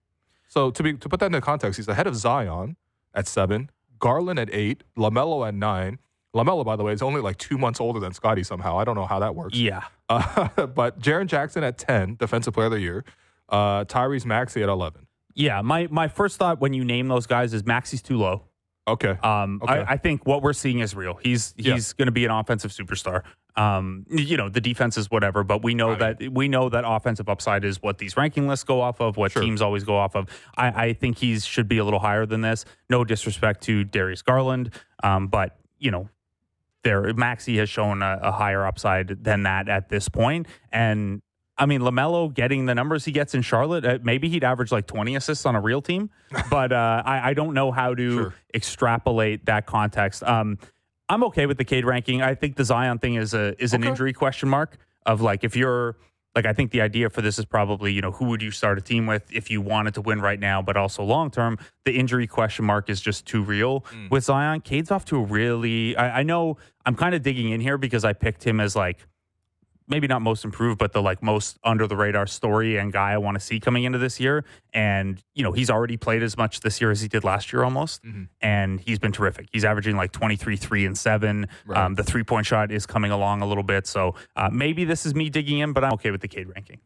So 0.46 0.70
to 0.70 0.82
be 0.82 0.92
to 0.94 1.08
put 1.08 1.18
that 1.20 1.26
into 1.26 1.40
context, 1.40 1.78
he's 1.78 1.88
ahead 1.88 2.06
of 2.06 2.14
Zion 2.14 2.76
at 3.14 3.26
seven, 3.26 3.70
Garland 4.02 4.38
at 4.38 4.52
eight, 4.52 4.82
Lamelo 4.98 5.46
at 5.46 5.54
nine. 5.54 5.98
Lamelo, 6.34 6.64
by 6.64 6.76
the 6.76 6.82
way, 6.82 6.92
is 6.92 7.02
only 7.02 7.20
like 7.20 7.38
two 7.38 7.56
months 7.56 7.80
older 7.80 8.00
than 8.00 8.12
Scottie 8.12 8.42
somehow. 8.42 8.76
I 8.78 8.84
don't 8.84 8.96
know 8.96 9.06
how 9.06 9.20
that 9.20 9.34
works. 9.36 9.56
Yeah. 9.56 9.84
Uh, 10.08 10.48
but 10.66 10.98
Jaren 10.98 11.26
Jackson 11.26 11.62
at 11.62 11.78
ten, 11.78 12.16
Defensive 12.16 12.52
Player 12.52 12.66
of 12.66 12.72
the 12.72 12.80
Year. 12.80 13.04
Uh, 13.48 13.84
Tyrese 13.84 14.26
Maxey 14.26 14.62
at 14.62 14.68
eleven. 14.68 15.06
Yeah. 15.34 15.62
My 15.62 15.86
my 15.90 16.08
first 16.08 16.36
thought 16.36 16.60
when 16.60 16.74
you 16.74 16.84
name 16.84 17.08
those 17.08 17.26
guys 17.26 17.54
is 17.54 17.64
Maxey's 17.64 18.02
too 18.02 18.18
low. 18.18 18.44
Okay. 18.88 19.16
Um, 19.22 19.60
Okay. 19.62 19.72
I, 19.72 19.92
I 19.92 19.96
think 19.96 20.26
what 20.26 20.42
we're 20.42 20.52
seeing 20.52 20.80
is 20.80 20.94
real. 20.94 21.14
He's 21.22 21.54
Yeah. 21.56 21.74
he's 21.74 21.92
going 21.92 22.06
to 22.06 22.12
be 22.12 22.24
an 22.24 22.30
offensive 22.30 22.72
superstar. 22.72 23.22
Um, 23.54 24.06
you 24.08 24.36
know, 24.36 24.48
the 24.48 24.60
defense 24.62 24.96
is 24.96 25.10
whatever, 25.10 25.44
but 25.44 25.62
we 25.62 25.74
know 25.74 25.94
that 25.94 26.20
we 26.32 26.48
know 26.48 26.68
that 26.70 26.84
offensive 26.86 27.28
upside 27.28 27.64
is 27.64 27.82
what 27.82 27.98
these 27.98 28.16
ranking 28.16 28.48
lists 28.48 28.64
go 28.64 28.80
off 28.80 29.00
of, 29.00 29.16
what 29.16 29.32
Sure. 29.32 29.42
teams 29.42 29.60
always 29.60 29.84
go 29.84 29.96
off 29.96 30.16
of. 30.16 30.28
I, 30.56 30.86
I 30.86 30.92
think 30.94 31.18
he 31.18 31.38
should 31.38 31.68
be 31.68 31.78
a 31.78 31.84
little 31.84 32.00
higher 32.00 32.24
than 32.26 32.40
this. 32.40 32.64
No 32.88 33.04
disrespect 33.04 33.60
to 33.64 33.84
Darius 33.84 34.22
Garland, 34.22 34.70
um, 35.04 35.28
but 35.28 35.58
you 35.78 35.90
know, 35.90 36.08
there 36.82 37.12
Maxey 37.14 37.58
has 37.58 37.68
shown 37.68 38.02
a, 38.02 38.18
a 38.22 38.32
higher 38.32 38.64
upside 38.66 39.22
than 39.22 39.42
that 39.44 39.68
at 39.68 39.88
this 39.90 40.08
point, 40.08 40.48
and. 40.72 41.22
I 41.62 41.66
mean, 41.66 41.80
Lamelo 41.80 42.32
getting 42.32 42.66
the 42.66 42.74
numbers 42.74 43.04
he 43.04 43.12
gets 43.12 43.34
in 43.34 43.42
Charlotte, 43.42 43.84
uh, 43.84 43.98
maybe 44.02 44.28
he'd 44.28 44.42
average 44.44 44.72
like 44.72 44.86
20 44.86 45.14
assists 45.16 45.46
on 45.46 45.54
a 45.54 45.60
real 45.60 45.80
team, 45.80 46.10
but 46.50 46.72
uh, 46.72 47.02
I, 47.06 47.30
I 47.30 47.34
don't 47.34 47.54
know 47.54 47.70
how 47.70 47.94
to 47.94 48.12
Sure. 48.14 48.34
extrapolate 48.54 49.46
that 49.46 49.66
context. 49.66 50.22
Um, 50.24 50.58
I'm 51.08 51.22
okay 51.24 51.46
with 51.46 51.58
the 51.58 51.64
Cade 51.64 51.84
ranking. 51.84 52.22
I 52.22 52.34
think 52.34 52.56
the 52.56 52.64
Zion 52.64 52.98
thing 52.98 53.14
is 53.14 53.34
a 53.34 53.54
is 53.62 53.74
an 53.74 53.82
Okay. 53.82 53.90
injury 53.90 54.12
question 54.12 54.48
mark 54.48 54.76
of 55.06 55.20
like 55.20 55.44
if 55.44 55.54
you're 55.56 55.96
Like 56.34 56.46
I 56.46 56.54
think 56.54 56.70
the 56.70 56.80
idea 56.80 57.10
for 57.10 57.20
this 57.20 57.38
is 57.38 57.44
probably, 57.44 57.92
you 57.92 58.00
know, 58.00 58.10
who 58.12 58.24
would 58.30 58.40
you 58.40 58.50
start 58.50 58.78
a 58.78 58.80
team 58.80 59.06
with 59.06 59.30
if 59.30 59.50
you 59.50 59.60
wanted 59.60 59.92
to 59.94 60.00
win 60.00 60.18
right 60.22 60.40
now, 60.40 60.62
but 60.62 60.78
also 60.78 61.02
long 61.04 61.30
term. 61.30 61.58
The 61.84 61.92
injury 61.92 62.26
question 62.26 62.64
mark 62.64 62.88
is 62.88 63.02
just 63.02 63.26
too 63.26 63.42
real 63.42 63.84
with 64.10 64.24
Zion. 64.24 64.62
Cade's 64.62 64.90
off 64.90 65.04
to 65.06 65.16
a 65.18 65.24
really. 65.38 65.94
I, 65.94 66.20
I 66.20 66.22
know 66.22 66.56
I'm 66.86 66.94
kind 66.96 67.14
of 67.14 67.20
digging 67.22 67.50
in 67.50 67.60
here 67.60 67.76
because 67.76 68.02
I 68.10 68.14
picked 68.14 68.42
him 68.44 68.60
as 68.60 68.74
like 68.74 69.06
maybe 69.88 70.06
not 70.06 70.22
most 70.22 70.44
improved, 70.44 70.78
but 70.78 70.92
the 70.92 71.02
like 71.02 71.22
most 71.22 71.58
under 71.64 71.86
the 71.86 71.96
radar 71.96 72.26
story 72.26 72.76
and 72.76 72.92
guy 72.92 73.12
I 73.12 73.18
want 73.18 73.36
to 73.36 73.40
see 73.40 73.60
coming 73.60 73.84
into 73.84 73.98
this 73.98 74.20
year. 74.20 74.44
And, 74.72 75.22
you 75.34 75.42
know, 75.42 75.52
he's 75.52 75.70
already 75.70 75.96
played 75.96 76.22
as 76.22 76.36
much 76.36 76.60
this 76.60 76.80
year 76.80 76.90
as 76.90 77.00
he 77.00 77.08
did 77.08 77.24
last 77.24 77.52
year 77.52 77.64
almost. 77.64 78.02
And 78.40 78.80
he's 78.80 78.98
been 78.98 79.12
terrific. 79.12 79.48
He's 79.52 79.64
averaging 79.64 79.96
like 79.96 80.12
23, 80.12 80.56
3, 80.56 80.86
and 80.86 80.96
7. 80.96 81.46
Right. 81.66 81.78
Um, 81.78 81.94
the 81.94 82.04
three 82.04 82.24
point 82.24 82.46
shot 82.46 82.70
is 82.70 82.86
coming 82.86 83.10
along 83.10 83.42
a 83.42 83.46
little 83.46 83.62
bit. 83.62 83.86
So 83.86 84.14
uh, 84.36 84.48
maybe 84.52 84.84
this 84.84 85.06
is 85.06 85.14
me 85.14 85.30
digging 85.30 85.58
in, 85.58 85.72
but 85.72 85.84
I'm 85.84 85.92
okay 85.94 86.10
with 86.10 86.20
the 86.20 86.28
Cade 86.28 86.48
ranking. 86.48 86.80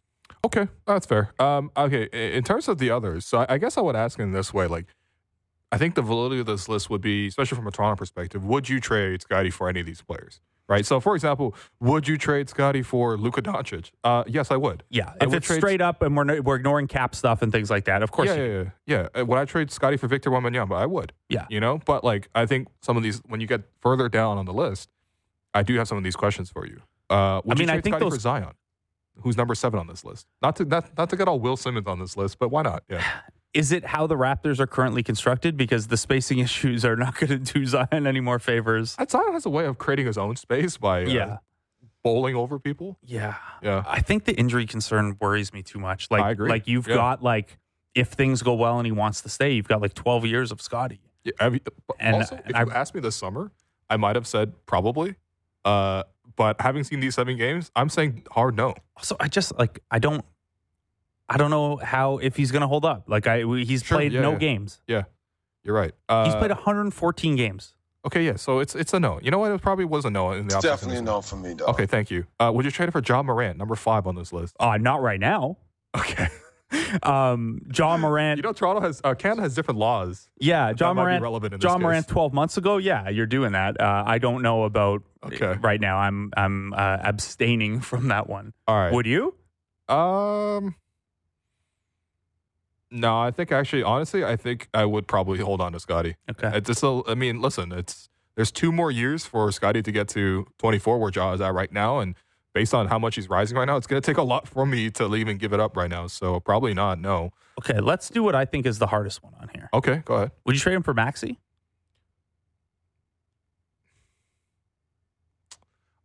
Okay, 0.45 0.69
that's 0.87 1.07
fair. 1.07 1.33
Um, 1.41 1.73
okay, 1.77 2.05
in 2.13 2.45
terms 2.45 2.69
of 2.69 2.79
the 2.79 2.91
others, 2.91 3.27
so 3.27 3.39
I, 3.39 3.55
I 3.55 3.59
guess 3.59 3.77
I 3.77 3.81
would 3.81 3.97
ask 3.97 4.19
in 4.21 4.31
this 4.31 4.55
way, 4.55 4.69
like, 4.69 4.87
I 5.73 5.79
think 5.79 5.97
the 5.97 6.03
validity 6.03 6.41
of 6.41 6.47
this 6.47 6.69
list 6.69 6.89
would 6.89 7.01
be, 7.01 7.27
especially 7.27 7.57
from 7.57 7.67
a 7.67 7.73
Toronto 7.73 7.97
perspective, 7.97 8.45
would 8.45 8.69
you 8.69 8.79
trade 8.79 9.23
Scottie 9.23 9.51
for 9.51 9.69
any 9.69 9.81
of 9.81 9.87
these 9.87 10.03
players? 10.03 10.41
Right. 10.69 10.85
So, 10.85 10.99
for 10.99 11.15
example, 11.15 11.55
would 11.79 12.09
you 12.09 12.19
trade 12.19 12.49
Scottie 12.49 12.83
for 12.83 13.17
Luka 13.17 13.41
Doncic? 13.41 13.93
Uh, 14.03 14.25
yes, 14.27 14.51
I 14.51 14.57
would. 14.57 14.83
Yeah. 14.91 15.11
I 15.21 15.25
if 15.25 15.29
would 15.29 15.37
it's 15.37 15.47
trade- 15.47 15.59
straight 15.61 15.81
up 15.81 16.03
and 16.03 16.17
we're, 16.17 16.43
we're 16.43 16.57
ignoring 16.57 16.89
cap 16.89 17.15
stuff 17.15 17.41
and 17.43 17.53
things 17.53 17.71
like 17.71 17.85
that, 17.85 18.03
of 18.03 18.11
course. 18.11 18.29
yeah, 18.31 18.35
you- 18.35 18.45
yeah, 18.87 18.97
yeah, 18.97 19.09
yeah. 19.15 19.23
Would 19.23 19.39
I 19.39 19.45
trade 19.45 19.71
Scottie 19.71 19.97
for 19.97 20.09
Victor 20.09 20.29
Wembanyama? 20.31 20.75
I 20.77 20.87
would. 20.87 21.13
Yeah. 21.29 21.47
You 21.49 21.61
know, 21.61 21.79
but 21.87 22.03
like, 22.03 22.29
I 22.35 22.47
think 22.47 22.67
some 22.83 22.97
of 22.97 23.05
these, 23.05 23.23
when 23.27 23.41
you 23.41 23.47
get 23.47 23.63
further 23.81 24.09
down 24.09 24.39
on 24.39 24.45
the 24.45 24.53
list, 24.53 24.89
I 25.55 25.63
do 25.63 25.75
have 25.77 25.87
some 25.87 25.99
of 25.99 26.05
these 26.05 26.17
questions 26.17 26.51
for 26.51 26.67
you. 26.67 26.81
Uh, 27.09 27.41
would 27.45 27.57
I 27.57 27.61
you 27.61 27.67
mean, 27.67 27.71
I 27.71 27.75
trade 27.75 27.85
think 27.85 27.93
Scottie 27.95 28.05
those- 28.07 28.15
for 28.15 28.21
Zion, 28.21 28.53
who's 29.23 29.37
number 29.37 29.55
seven 29.55 29.79
on 29.79 29.87
this 29.87 30.05
list? 30.05 30.27
Not 30.43 30.57
to 30.57 30.65
not, 30.65 30.99
not 30.99 31.11
to 31.11 31.17
get 31.17 31.29
all 31.29 31.39
Bill 31.39 31.57
Simmons 31.57 31.87
on 31.87 32.01
this 32.01 32.17
list, 32.17 32.41
but 32.41 32.49
why 32.49 32.63
not? 32.63 32.83
Yeah. 32.89 33.03
Is 33.57 33.73
it 33.73 33.87
how 33.87 34.07
the 34.07 34.17
Raptors 34.17 34.61
are 34.61 34.67
currently 34.67 35.03
constructed? 35.03 35.57
Because 35.57 35.87
the 35.87 35.97
spacing 35.97 36.39
issues 36.47 36.85
are 36.85 36.95
not 36.97 37.15
going 37.19 37.31
to 37.31 37.39
do 37.39 37.65
Zion 37.67 38.07
any 38.07 38.21
more 38.21 38.39
favors. 38.39 38.97
Zion 39.09 39.33
has 39.33 39.47
a 39.47 39.51
way 39.51 39.65
of 39.65 39.79
creating 39.79 40.07
his 40.07 40.19
own 40.19 40.37
space 40.37 40.77
by 40.77 41.05
uh, 41.05 41.09
Yeah. 41.09 41.37
bowling 42.03 42.37
over 42.37 42.59
people. 42.59 42.99
Yeah. 43.03 43.37
Yeah. 43.63 43.83
I 43.87 44.01
think 44.01 44.25
the 44.25 44.35
injury 44.37 44.67
concern 44.67 45.17
worries 45.21 45.53
me 45.53 45.63
too 45.63 45.79
much. 45.79 46.11
Like, 46.11 46.23
I 46.23 46.31
agree. 46.33 46.51
like 46.51 46.69
you've 46.69 46.87
Yeah. 46.87 46.97
got 46.97 47.23
like 47.23 47.59
if 47.95 48.09
things 48.09 48.43
go 48.43 48.53
well 48.55 48.77
and 48.79 48.85
he 48.87 48.93
wants 48.93 49.23
to 49.23 49.29
stay, 49.31 49.53
you've 49.53 49.69
got 49.69 49.81
like 49.81 49.95
12 49.95 50.27
years 50.27 50.53
of 50.53 50.61
Scottie. 50.61 51.01
Yeah, 51.25 51.33
I 51.41 51.49
mean, 51.49 51.61
And 51.99 52.17
also, 52.17 52.39
if 52.47 52.55
I- 52.55 52.63
you 52.65 52.71
asked 52.71 52.95
me 52.95 53.01
this 53.01 53.17
summer, 53.17 53.53
I 53.89 53.97
might 53.97 54.17
have 54.17 54.27
said 54.27 54.53
probably. 54.67 55.17
Uh, 55.65 56.03
but 56.37 56.61
having 56.61 56.85
seen 56.85 57.01
these 57.01 57.15
seven 57.15 57.37
games, 57.39 57.71
I'm 57.75 57.89
saying 57.89 58.25
hard 58.31 58.55
no. 58.55 58.75
Also, 58.99 59.17
I 59.19 59.29
just 59.29 59.59
like 59.59 59.81
I 59.91 59.99
don't 59.99 60.25
I 61.29 61.37
don't 61.39 61.51
know 61.51 61.77
how 61.77 62.19
if 62.19 62.37
he's 62.37 62.53
going 62.53 62.61
to 62.63 62.69
hold 62.69 62.85
up. 62.85 63.05
Like 63.09 63.27
I 63.27 63.41
he's 63.63 63.83
Sure, 63.83 63.99
played 63.99 64.13
yeah, 64.13 64.21
no 64.23 64.33
yeah. 64.33 64.39
games. 64.39 64.81
Yeah, 64.87 65.03
you're 65.65 65.75
right. 65.75 65.93
Uh, 66.09 66.25
He's 66.27 66.35
played 66.35 66.51
114 66.51 67.37
games. 67.37 67.75
Okay, 68.07 68.25
yeah. 68.25 68.37
So 68.37 68.61
it's 68.61 68.75
it's 68.77 68.95
a 68.95 69.01
no. 69.01 69.19
You 69.23 69.33
know 69.33 69.39
what? 69.39 69.51
It 69.51 69.61
probably 69.61 69.85
was 69.85 70.05
a 70.05 70.11
no 70.11 70.31
in 70.31 70.47
the 70.47 70.55
It's 70.55 70.63
definitely 70.65 70.99
a 70.99 71.03
no 71.03 71.21
for 71.21 71.35
me, 71.37 71.55
dog. 71.55 71.71
Okay, 71.71 71.87
thank 71.87 72.11
you. 72.11 72.27
Uh, 72.39 72.53
would 72.55 72.65
you 72.65 72.71
trade 72.71 72.89
it 72.89 72.93
for 72.93 73.01
John 73.01 73.27
Morant, 73.27 73.59
number 73.59 73.75
five 73.75 74.07
on 74.07 74.15
this 74.15 74.33
list? 74.33 74.55
Uh 74.61 74.77
not 74.79 75.03
right 75.03 75.19
now. 75.21 75.59
Okay. 75.97 76.29
Um 77.05 77.63
John 77.69 78.01
Morant 78.01 78.39
you 78.39 78.43
know, 78.43 78.53
Toronto 78.53 78.81
has 78.81 79.01
uh, 79.05 79.15
Canada 79.15 79.43
has 79.43 79.55
different 79.55 79.79
laws. 79.79 80.29
Yeah, 80.41 80.73
John 80.73 80.97
might 80.97 81.03
Morant. 81.05 81.23
relevant 81.23 81.55
in 81.55 81.61
John. 81.61 81.81
Morant, 81.81 82.09
twelve 82.09 82.33
months 82.33 82.57
ago. 82.57 82.77
Yeah, 82.79 83.09
you're 83.09 83.27
doing 83.27 83.53
that. 83.53 83.81
Uh, 83.81 84.03
I 84.05 84.19
don't 84.19 84.43
know 84.43 84.65
about 84.65 85.03
Okay. 85.25 85.59
right 85.61 85.81
now. 85.81 85.99
I'm 85.99 86.33
I'm 86.37 86.73
uh, 86.73 86.99
abstaining 87.03 87.81
from 87.91 88.09
that 88.09 88.29
one. 88.29 88.53
All 88.67 88.77
right. 88.77 88.93
Would 88.93 89.07
you? 89.07 89.35
Um. 89.89 90.75
No, 92.91 93.21
I 93.21 93.31
think 93.31 93.51
actually, 93.51 93.83
honestly, 93.83 94.25
I 94.25 94.37
think 94.37 94.69
I 94.73 94.85
would 94.85 95.07
probably 95.09 95.39
hold 95.41 95.61
on 95.61 95.73
to 95.73 95.81
Scottie. 95.81 96.17
Okay. 96.31 96.51
It's 96.57 96.69
just 96.69 96.83
a, 96.83 97.03
I 97.09 97.15
mean, 97.15 97.41
listen, 97.41 97.73
it's 97.73 98.09
there's 98.37 98.53
two 98.53 98.71
more 98.71 98.91
years 98.91 99.27
for 99.27 99.51
Scottie 99.51 99.83
to 99.83 99.93
get 99.93 100.09
to 100.09 100.47
24, 100.59 100.99
where 100.99 101.11
Jaw 101.11 101.33
is 101.33 101.41
at 101.41 101.53
right 101.53 101.73
now, 101.73 101.99
and 101.99 102.15
based 102.53 102.75
on 102.75 102.87
how 102.87 102.99
much 102.99 103.17
he's 103.17 103.29
rising 103.29 103.57
right 103.57 103.65
now, 103.65 103.77
it's 103.77 103.87
going 103.87 104.01
to 104.01 104.07
take 104.07 104.19
a 104.19 104.23
lot 104.23 104.47
for 104.47 104.65
me 104.65 104.91
to 104.91 105.15
even 105.17 105.37
give 105.37 105.53
it 105.53 105.61
up 105.61 105.77
right 105.77 105.91
now. 105.91 106.07
So 106.07 106.41
probably 106.41 106.75
not. 106.75 107.01
No. 107.01 107.33
Okay. 107.59 107.81
Let's 107.81 108.09
do 108.09 108.23
what 108.23 108.35
I 108.35 108.45
think 108.45 108.67
is 108.67 108.79
the 108.79 108.87
hardest 108.87 109.23
one 109.23 109.35
on 109.41 109.51
here. 109.55 109.69
Okay, 109.75 110.03
go 110.05 110.15
ahead. 110.15 110.31
Would 110.45 110.55
you 110.55 110.61
trade 110.61 110.75
him 110.75 110.83
for 110.83 110.95
Maxey? 110.95 111.39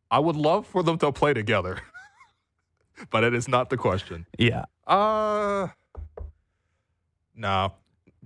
I 0.10 0.20
would 0.20 0.36
love 0.36 0.68
for 0.68 0.84
them 0.84 0.98
to 0.98 1.12
play 1.14 1.34
together, 1.34 1.80
but 3.12 3.24
it 3.24 3.34
is 3.34 3.48
not 3.48 3.70
the 3.70 3.78
question. 3.78 4.26
Yeah. 4.38 4.66
Uh, 4.86 5.70
no, 7.42 7.74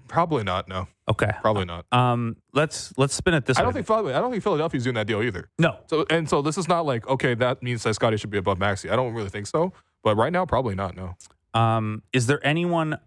probably 0.07 0.43
not. 0.43 0.67
No, 0.67 0.87
Okay. 1.09 1.31
probably 1.41 1.65
not. 1.65 1.85
Um. 1.91 2.35
Let's 2.53 2.93
let's 2.97 3.13
spin 3.13 3.33
it 3.33 3.45
this 3.45 3.57
I 3.57 3.61
way. 3.61 3.65
don't 3.71 3.73
think 3.85 3.89
I 4.15 4.19
don't 4.19 4.31
think 4.31 4.43
Philadelphia's 4.43 4.83
doing 4.83 4.95
that 4.95 5.07
deal 5.07 5.23
either. 5.23 5.49
no. 5.57 5.77
So 5.87 6.05
and 6.09 6.29
so 6.29 6.41
this 6.41 6.57
is 6.57 6.67
not 6.67 6.85
like 6.85 7.07
okay 7.07 7.33
that 7.35 7.63
means 7.63 7.83
that 7.83 7.93
Scottie 7.95 8.17
should 8.17 8.29
be 8.29 8.37
above 8.37 8.59
Maxey. 8.59 8.89
I 8.89 8.95
don't 8.95 9.13
really 9.13 9.29
think 9.29 9.47
so. 9.47 9.73
But 10.03 10.15
right 10.17 10.31
now, 10.31 10.45
probably 10.45 10.75
not. 10.75 10.95
No. 10.95 11.15
Um. 11.53 12.03
Is 12.13 12.27
there 12.27 12.45
anyone 12.45 12.99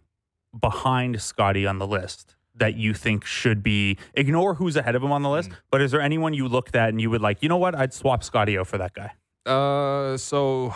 behind 0.59 1.21
Scottie 1.21 1.67
on 1.67 1.79
the 1.79 1.87
list 1.87 2.35
that 2.55 2.75
you 2.75 2.95
think 2.95 3.25
should 3.25 3.63
be? 3.63 3.99
Ignore 4.15 4.55
who's 4.55 4.77
ahead 4.77 4.95
of 4.97 5.03
him 5.03 5.13
on 5.13 5.23
the 5.23 5.29
Mm. 5.29 5.33
list. 5.33 5.51
But 5.71 5.81
is 5.83 5.91
there 5.93 6.01
anyone 6.01 6.35
you 6.35 6.49
looked 6.49 6.75
at 6.75 6.89
and 6.89 7.01
you 7.01 7.11
would 7.11 7.21
like? 7.21 7.43
You 7.43 7.49
know 7.49 7.57
what? 7.59 7.75
I'd 7.75 7.93
swap 7.93 8.25
Scottie 8.25 8.59
out 8.59 8.67
for 8.67 8.79
that 8.79 8.95
guy. 8.95 9.13
Uh, 9.47 10.17
so 10.17 10.75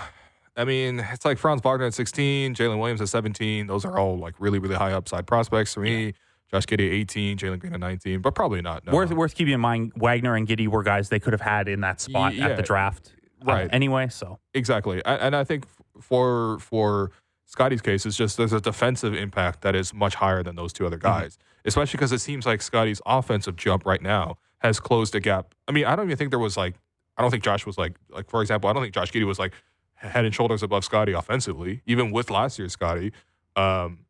I 0.57 0.65
mean, 0.65 1.01
it's 1.01 1.25
like 1.25 1.39
Franz 1.39 1.63
Wagner 1.63 1.87
at 1.87 1.95
16, 1.95 2.55
Jalen 2.55 2.79
Williams 2.79 3.01
at 3.01 3.09
17. 3.09 3.67
Those 3.67 3.85
are 3.85 3.99
all 3.99 4.19
like 4.19 4.35
really 4.39 4.59
really 4.59 4.75
high 4.75 4.93
upside 4.93 5.27
prospects 5.27 5.75
for 5.75 5.81
me. 5.81 6.15
Josh 6.51 6.67
Giddey 6.67 6.89
at 6.89 6.93
18, 6.93 7.39
Jalen 7.39 7.59
Green 7.59 7.73
at 7.73 7.81
19, 7.81 8.21
but 8.21 8.35
probably 8.35 8.61
not. 8.61 8.85
No. 8.85 8.93
Worth 8.93 9.11
worth 9.13 9.35
keeping 9.35 9.55
in 9.55 9.61
mind, 9.61 9.93
Wagner 9.97 10.35
and 10.35 10.47
Giddey 10.47 10.69
were 10.69 10.83
guys 10.83 11.09
they 11.09 11.19
could 11.19 11.33
have 11.33 11.41
had 11.41 11.67
in 11.67 11.81
that 11.81 12.01
spot 12.01 12.35
Yeah, 12.35 12.49
at 12.49 12.57
the 12.59 12.63
draft, 12.63 13.15
uh, 13.41 13.53
right. 13.53 13.71
anyway, 13.73 14.09
so 14.09 14.39
Exactly, 14.53 15.03
and 15.07 15.35
I 15.35 15.45
think 15.45 15.65
for 16.01 16.59
for 16.59 17.11
Scottie's 17.47 17.81
case, 17.81 18.05
it's 18.05 18.17
just 18.17 18.37
there's 18.37 18.53
a 18.53 18.61
defensive 18.61 19.15
impact 19.15 19.63
that 19.63 19.75
is 19.75 19.95
much 19.95 20.17
higher 20.17 20.43
than 20.43 20.57
those 20.57 20.75
two 20.75 20.85
other 20.87 20.99
guys, 20.99 21.39
especially 21.65 21.97
because 21.97 22.13
it 22.13 22.21
seems 22.21 22.45
like 22.45 22.61
Scottie's 22.61 23.01
offensive 23.07 23.57
jump 23.57 23.87
right 23.87 24.03
now 24.03 24.37
has 24.59 24.79
closed 24.79 25.15
a 25.15 25.21
gap. 25.21 25.55
I 25.67 25.73
mean, 25.73 25.87
I 25.87 25.97
don't 25.97 26.07
even 26.07 26.17
think 26.19 26.31
there 26.31 26.39
was 26.39 26.57
like, 26.57 26.75
I 27.17 27.23
don't 27.23 27.31
think 27.31 27.43
Josh 27.43 27.65
was 27.67 27.79
like, 27.79 27.97
like 28.11 28.29
for 28.29 28.43
example, 28.43 28.69
I 28.69 28.75
don't 28.75 28.83
think 28.83 28.95
Josh 28.95 29.11
Giddey 29.11 29.27
was 29.27 29.39
like 29.39 29.55
head 30.03 30.25
and 30.25 30.35
shoulders 30.35 30.63
above 30.63 30.85
Scottie 30.85 31.13
offensively, 31.13 31.83
even 31.87 32.11
with 32.11 32.31
last 32.31 32.59
year's 32.59 32.73
Scottie. 32.73 33.13
Um, 33.57 34.01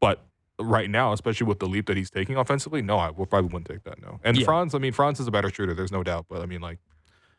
but 0.00 0.24
right 0.60 0.90
now, 0.90 1.12
especially 1.12 1.46
with 1.46 1.58
the 1.60 1.66
leap 1.66 1.86
that 1.86 1.96
he's 1.96 2.10
taking 2.10 2.36
offensively, 2.36 2.82
no, 2.82 2.98
I 2.98 3.10
will 3.10 3.26
probably 3.26 3.48
wouldn't 3.52 3.66
take 3.66 3.84
that. 3.84 4.00
No, 4.00 4.20
and 4.24 4.36
Yeah. 4.36 4.44
Franz, 4.44 4.74
I 4.74 4.78
mean, 4.78 4.92
Franz 4.92 5.20
is 5.20 5.26
a 5.26 5.30
better 5.30 5.50
shooter. 5.50 5.74
There's 5.74 5.92
no 5.92 6.02
doubt, 6.02 6.26
but 6.28 6.42
I 6.42 6.46
mean, 6.46 6.60
like, 6.60 6.78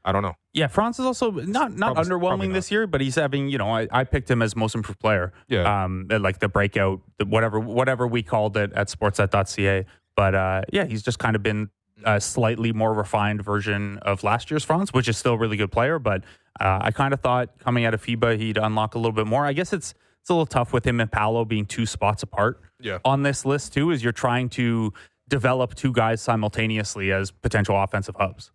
I 0.06 0.14
don't 0.14 0.24
know. 0.24 0.36
yeah. 0.54 0.68
Franz 0.68 0.98
is 0.98 1.06
also 1.06 1.30
not 1.32 1.76
not 1.76 1.94
Probably- 1.96 2.04
underwhelming 2.10 2.20
probably 2.28 2.48
not. 2.48 2.54
this 2.54 2.72
year, 2.72 2.88
but 2.88 3.02
he's 3.02 3.16
having 3.16 3.50
you 3.50 3.58
know 3.58 3.70
I, 3.70 3.88
I 3.92 4.04
picked 4.06 4.32
him 4.32 4.42
as 4.42 4.56
most 4.56 4.74
improved 4.74 5.00
player. 5.02 5.34
Yeah. 5.50 5.84
um, 5.84 6.08
like 6.10 6.40
the 6.40 6.48
breakout, 6.48 7.02
the 7.18 7.26
whatever 7.26 7.60
whatever 7.60 8.08
we 8.08 8.24
called 8.24 8.56
it 8.56 8.72
at 8.74 8.88
Sportsnet.ca. 8.88 9.86
But 10.16 10.36
uh, 10.36 10.62
yeah, 10.72 10.86
he's 10.86 11.04
just 11.04 11.20
kind 11.20 11.36
of 11.36 11.44
been 11.44 11.70
a 12.06 12.22
slightly 12.22 12.72
more 12.72 12.94
refined 12.94 13.44
version 13.44 13.98
of 14.00 14.24
last 14.24 14.50
year's 14.50 14.64
Franz, 14.64 14.94
which 14.94 15.10
is 15.10 15.18
still 15.18 15.34
a 15.34 15.38
really 15.38 15.58
good 15.58 15.72
player. 15.72 16.00
But 16.00 16.24
uh, 16.60 16.80
I 16.82 16.92
kind 16.92 17.14
of 17.14 17.22
thought 17.22 17.58
coming 17.60 17.86
out 17.86 17.94
of 17.94 18.04
FIBA 18.04 18.38
he'd 18.38 18.58
unlock 18.58 18.96
a 18.96 19.00
little 19.00 19.12
bit 19.14 19.28
more. 19.28 19.46
I 19.46 19.54
guess 19.54 19.74
it's 19.74 19.94
it's 20.22 20.30
a 20.30 20.34
little 20.34 20.46
tough 20.46 20.74
with 20.74 20.86
him 20.86 21.00
and 21.00 21.12
Paolo 21.12 21.46
being 21.46 21.66
two 21.66 21.86
spots 21.86 22.24
apart. 22.24 22.62
Yeah. 22.82 23.00
on 23.04 23.24
this 23.24 23.46
list 23.46 23.74
too 23.74 23.92
is 23.92 24.02
you're 24.04 24.14
trying 24.14 24.48
to 24.50 24.94
develop 25.28 25.76
two 25.76 25.92
guys 25.92 26.22
simultaneously 26.22 27.12
as 27.12 27.30
potential 27.32 27.82
offensive 27.82 28.16
hubs. 28.18 28.52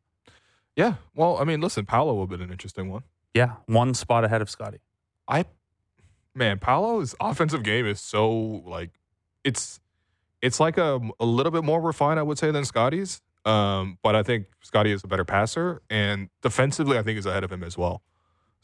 Yeah. 0.77 0.95
Well, 1.15 1.37
I 1.39 1.45
mean, 1.45 1.61
listen, 1.61 1.87
Paolo 1.87 2.15
would 2.15 2.23
have 2.23 2.31
been 2.31 2.43
an 2.43 2.51
interesting 2.51 2.91
one. 2.91 3.03
Yeah, 3.35 3.57
one 3.67 3.95
spot 3.95 4.25
ahead 4.25 4.43
of 4.43 4.49
Scottie. 4.51 4.81
I, 5.27 5.45
man, 6.35 6.59
Paolo's 6.59 7.15
offensive 7.21 7.63
game 7.63 7.87
is 7.87 8.01
so 8.01 8.31
like, 8.67 8.91
it's, 9.45 9.81
it's 10.43 10.61
like 10.61 10.79
a, 10.79 11.01
a 11.21 11.25
little 11.25 11.53
bit 11.53 11.65
more 11.65 11.81
refined, 11.81 12.19
I 12.19 12.23
would 12.23 12.39
say, 12.39 12.51
than 12.51 12.65
Scottie's. 12.65 13.21
Um, 13.45 13.99
but 14.03 14.15
I 14.17 14.23
think 14.23 14.47
Scottie 14.63 14.93
is 14.93 15.05
a 15.05 15.07
better 15.07 15.25
passer, 15.25 15.83
and 15.91 16.29
defensively, 16.43 16.99
I 16.99 17.03
think 17.03 17.19
is 17.19 17.27
ahead 17.27 17.45
of 17.45 17.53
him 17.53 17.63
as 17.63 17.77
well. 17.77 18.03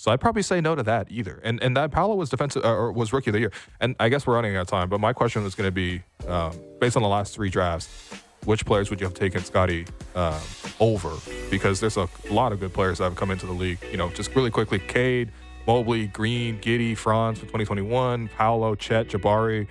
So 0.00 0.10
I'd 0.10 0.20
probably 0.20 0.40
say 0.40 0.62
no 0.62 0.74
to 0.74 0.82
that 0.84 1.08
either. 1.10 1.40
And 1.44 1.62
and 1.62 1.76
that 1.76 1.90
Paolo 1.90 2.14
was 2.14 2.30
defensive 2.30 2.64
uh, 2.64 2.72
or 2.72 2.90
was 2.90 3.12
rookie 3.12 3.28
of 3.28 3.34
the 3.34 3.40
year. 3.40 3.52
And 3.80 3.94
I 4.00 4.08
guess 4.08 4.26
we're 4.26 4.34
running 4.34 4.56
out 4.56 4.62
of 4.62 4.66
time. 4.66 4.88
But 4.88 4.98
my 4.98 5.12
question 5.12 5.44
was 5.44 5.54
going 5.54 5.68
to 5.68 5.72
be, 5.72 6.02
um, 6.26 6.58
based 6.80 6.96
on 6.96 7.02
the 7.02 7.08
last 7.08 7.34
three 7.34 7.50
drafts, 7.50 8.14
which 8.46 8.64
players 8.64 8.88
would 8.88 8.98
you 8.98 9.06
have 9.06 9.12
taken 9.12 9.44
Scottie 9.44 9.84
um, 10.14 10.40
over? 10.80 11.12
Because 11.50 11.80
there's 11.80 11.98
a 11.98 12.08
lot 12.30 12.52
of 12.52 12.60
good 12.60 12.72
players 12.72 12.96
that 12.96 13.04
have 13.04 13.16
come 13.16 13.30
into 13.30 13.44
the 13.44 13.52
league. 13.52 13.78
You 13.90 13.98
know, 13.98 14.08
just 14.08 14.34
really 14.34 14.50
quickly, 14.50 14.78
Cade, 14.78 15.30
Mobley, 15.66 16.06
Green, 16.06 16.58
Giddey, 16.60 16.96
Franz 16.96 17.38
for 17.38 17.44
2021, 17.44 18.28
Paolo, 18.28 18.74
Chet, 18.74 19.08
Jabari, 19.08 19.66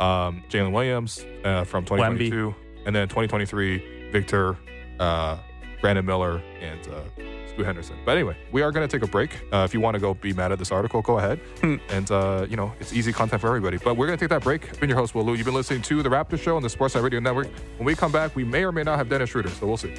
um, 0.00 0.42
Jalen 0.48 0.72
Williams 0.72 1.24
uh, 1.44 1.62
from 1.62 1.84
2022, 1.84 2.52
and 2.84 2.96
then 2.96 3.06
2023, 3.06 3.97
Victor, 4.12 4.56
uh, 4.98 5.38
Brandon 5.80 6.04
Miller, 6.04 6.42
and 6.60 6.86
uh, 6.88 7.02
Scoot 7.48 7.66
Henderson. 7.66 7.96
But 8.04 8.16
anyway, 8.16 8.36
we 8.52 8.62
are 8.62 8.72
going 8.72 8.86
to 8.86 8.96
take 8.96 9.06
a 9.06 9.10
break. 9.10 9.40
Uh, 9.52 9.58
if 9.58 9.74
you 9.74 9.80
want 9.80 9.94
to 9.94 10.00
go 10.00 10.14
be 10.14 10.32
mad 10.32 10.52
at 10.52 10.58
this 10.58 10.72
article, 10.72 11.02
go 11.02 11.18
ahead. 11.18 11.40
and, 11.62 12.10
uh, 12.10 12.46
you 12.48 12.56
know, 12.56 12.72
it's 12.80 12.92
easy 12.92 13.12
content 13.12 13.40
for 13.40 13.48
everybody. 13.48 13.76
But 13.76 13.96
we're 13.96 14.06
going 14.06 14.18
to 14.18 14.22
take 14.22 14.30
that 14.30 14.42
break. 14.42 14.68
I've 14.68 14.80
been 14.80 14.88
your 14.88 14.98
host, 14.98 15.14
Will 15.14 15.24
Lou. 15.24 15.34
You've 15.34 15.44
been 15.46 15.54
listening 15.54 15.82
to 15.82 16.02
The 16.02 16.08
Raptor 16.08 16.38
Show 16.38 16.56
on 16.56 16.62
the 16.62 16.68
Sportsnet 16.68 17.02
Radio 17.02 17.20
Network. 17.20 17.48
When 17.76 17.86
we 17.86 17.94
come 17.94 18.12
back, 18.12 18.34
we 18.34 18.44
may 18.44 18.64
or 18.64 18.72
may 18.72 18.82
not 18.82 18.98
have 18.98 19.08
Dennis 19.08 19.30
Schröder, 19.30 19.50
so 19.50 19.66
we'll 19.66 19.76
see. 19.76 19.94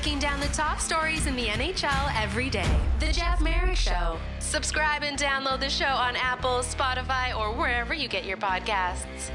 Breaking 0.00 0.18
down 0.18 0.40
the 0.40 0.46
top 0.46 0.80
stories 0.80 1.26
in 1.26 1.36
the 1.36 1.48
NHL 1.48 2.10
every 2.22 2.48
day. 2.48 2.74
The 3.00 3.12
Jeff 3.12 3.38
Merrick 3.42 3.76
Show. 3.76 4.16
Subscribe 4.38 5.02
and 5.02 5.18
download 5.18 5.60
the 5.60 5.68
show 5.68 5.84
on 5.84 6.16
Apple, 6.16 6.60
Spotify, 6.60 7.38
or 7.38 7.52
wherever 7.52 7.92
you 7.92 8.08
get 8.08 8.24
your 8.24 8.38
podcasts. 8.38 9.30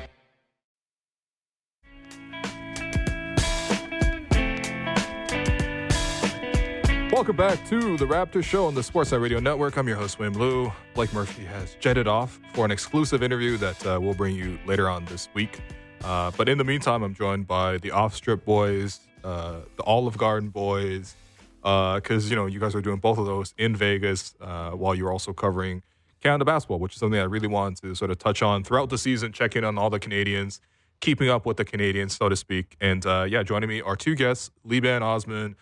Welcome 7.11 7.35
back 7.35 7.63
to 7.69 7.95
the 7.97 8.05
Raptor 8.05 8.43
Show 8.43 8.65
on 8.65 8.73
the 8.73 8.81
Sportsnet 8.81 9.21
Radio 9.21 9.39
Network. 9.39 9.77
I'm 9.77 9.87
your 9.87 9.97
host, 9.97 10.17
Will 10.17 10.31
Lou. 10.31 10.73
Blake 10.95 11.13
Murphy 11.13 11.45
has 11.45 11.75
jetted 11.75 12.07
off 12.07 12.39
for 12.55 12.65
an 12.65 12.71
exclusive 12.71 13.21
interview 13.21 13.57
that 13.57 13.85
uh, 13.85 13.99
we'll 14.01 14.15
bring 14.15 14.35
you 14.35 14.57
later 14.65 14.89
on 14.89 15.05
this 15.05 15.29
week. 15.35 15.59
Uh, 16.03 16.31
but 16.35 16.49
in 16.49 16.57
the 16.57 16.63
meantime, 16.63 17.03
I'm 17.03 17.13
joined 17.13 17.45
by 17.45 17.77
the 17.77 17.91
Off 17.91 18.15
Strip 18.15 18.45
Boys, 18.45 19.01
uh, 19.25 19.61
the 19.75 19.83
Olive 19.83 20.17
Garden 20.17 20.49
Boys, 20.49 21.15
because 21.61 22.29
you 22.29 22.35
know 22.35 22.45
you 22.45 22.59
guys 22.59 22.75
are 22.75 22.81
doing 22.81 22.99
both 22.99 23.17
of 23.17 23.25
those 23.25 23.53
in 23.57 23.75
Vegas 23.75 24.35
uh, 24.39 24.71
while 24.71 24.93
you're 24.93 25.11
also 25.11 25.33
covering 25.33 25.81
Canada 26.21 26.45
basketball, 26.45 26.79
which 26.79 26.93
is 26.93 26.99
something 26.99 27.19
I 27.19 27.23
really 27.23 27.47
wanted 27.47 27.81
to 27.81 27.95
sort 27.95 28.11
of 28.11 28.17
touch 28.19 28.41
on 28.41 28.63
throughout 28.63 28.89
the 28.89 28.97
season, 28.97 29.31
checking 29.31 29.63
on 29.63 29.77
all 29.77 29.89
the 29.89 29.99
Canadians, 29.99 30.61
keeping 31.01 31.29
up 31.29 31.45
with 31.45 31.57
the 31.57 31.65
Canadians, 31.65 32.15
so 32.15 32.29
to 32.29 32.35
speak. 32.35 32.75
And 32.79 33.05
uh, 33.05 33.25
yeah, 33.27 33.43
joining 33.43 33.69
me 33.69 33.81
are 33.81 33.95
two 33.95 34.15
guests: 34.15 34.51
Libaan 34.67 35.01
Osman 35.01 35.55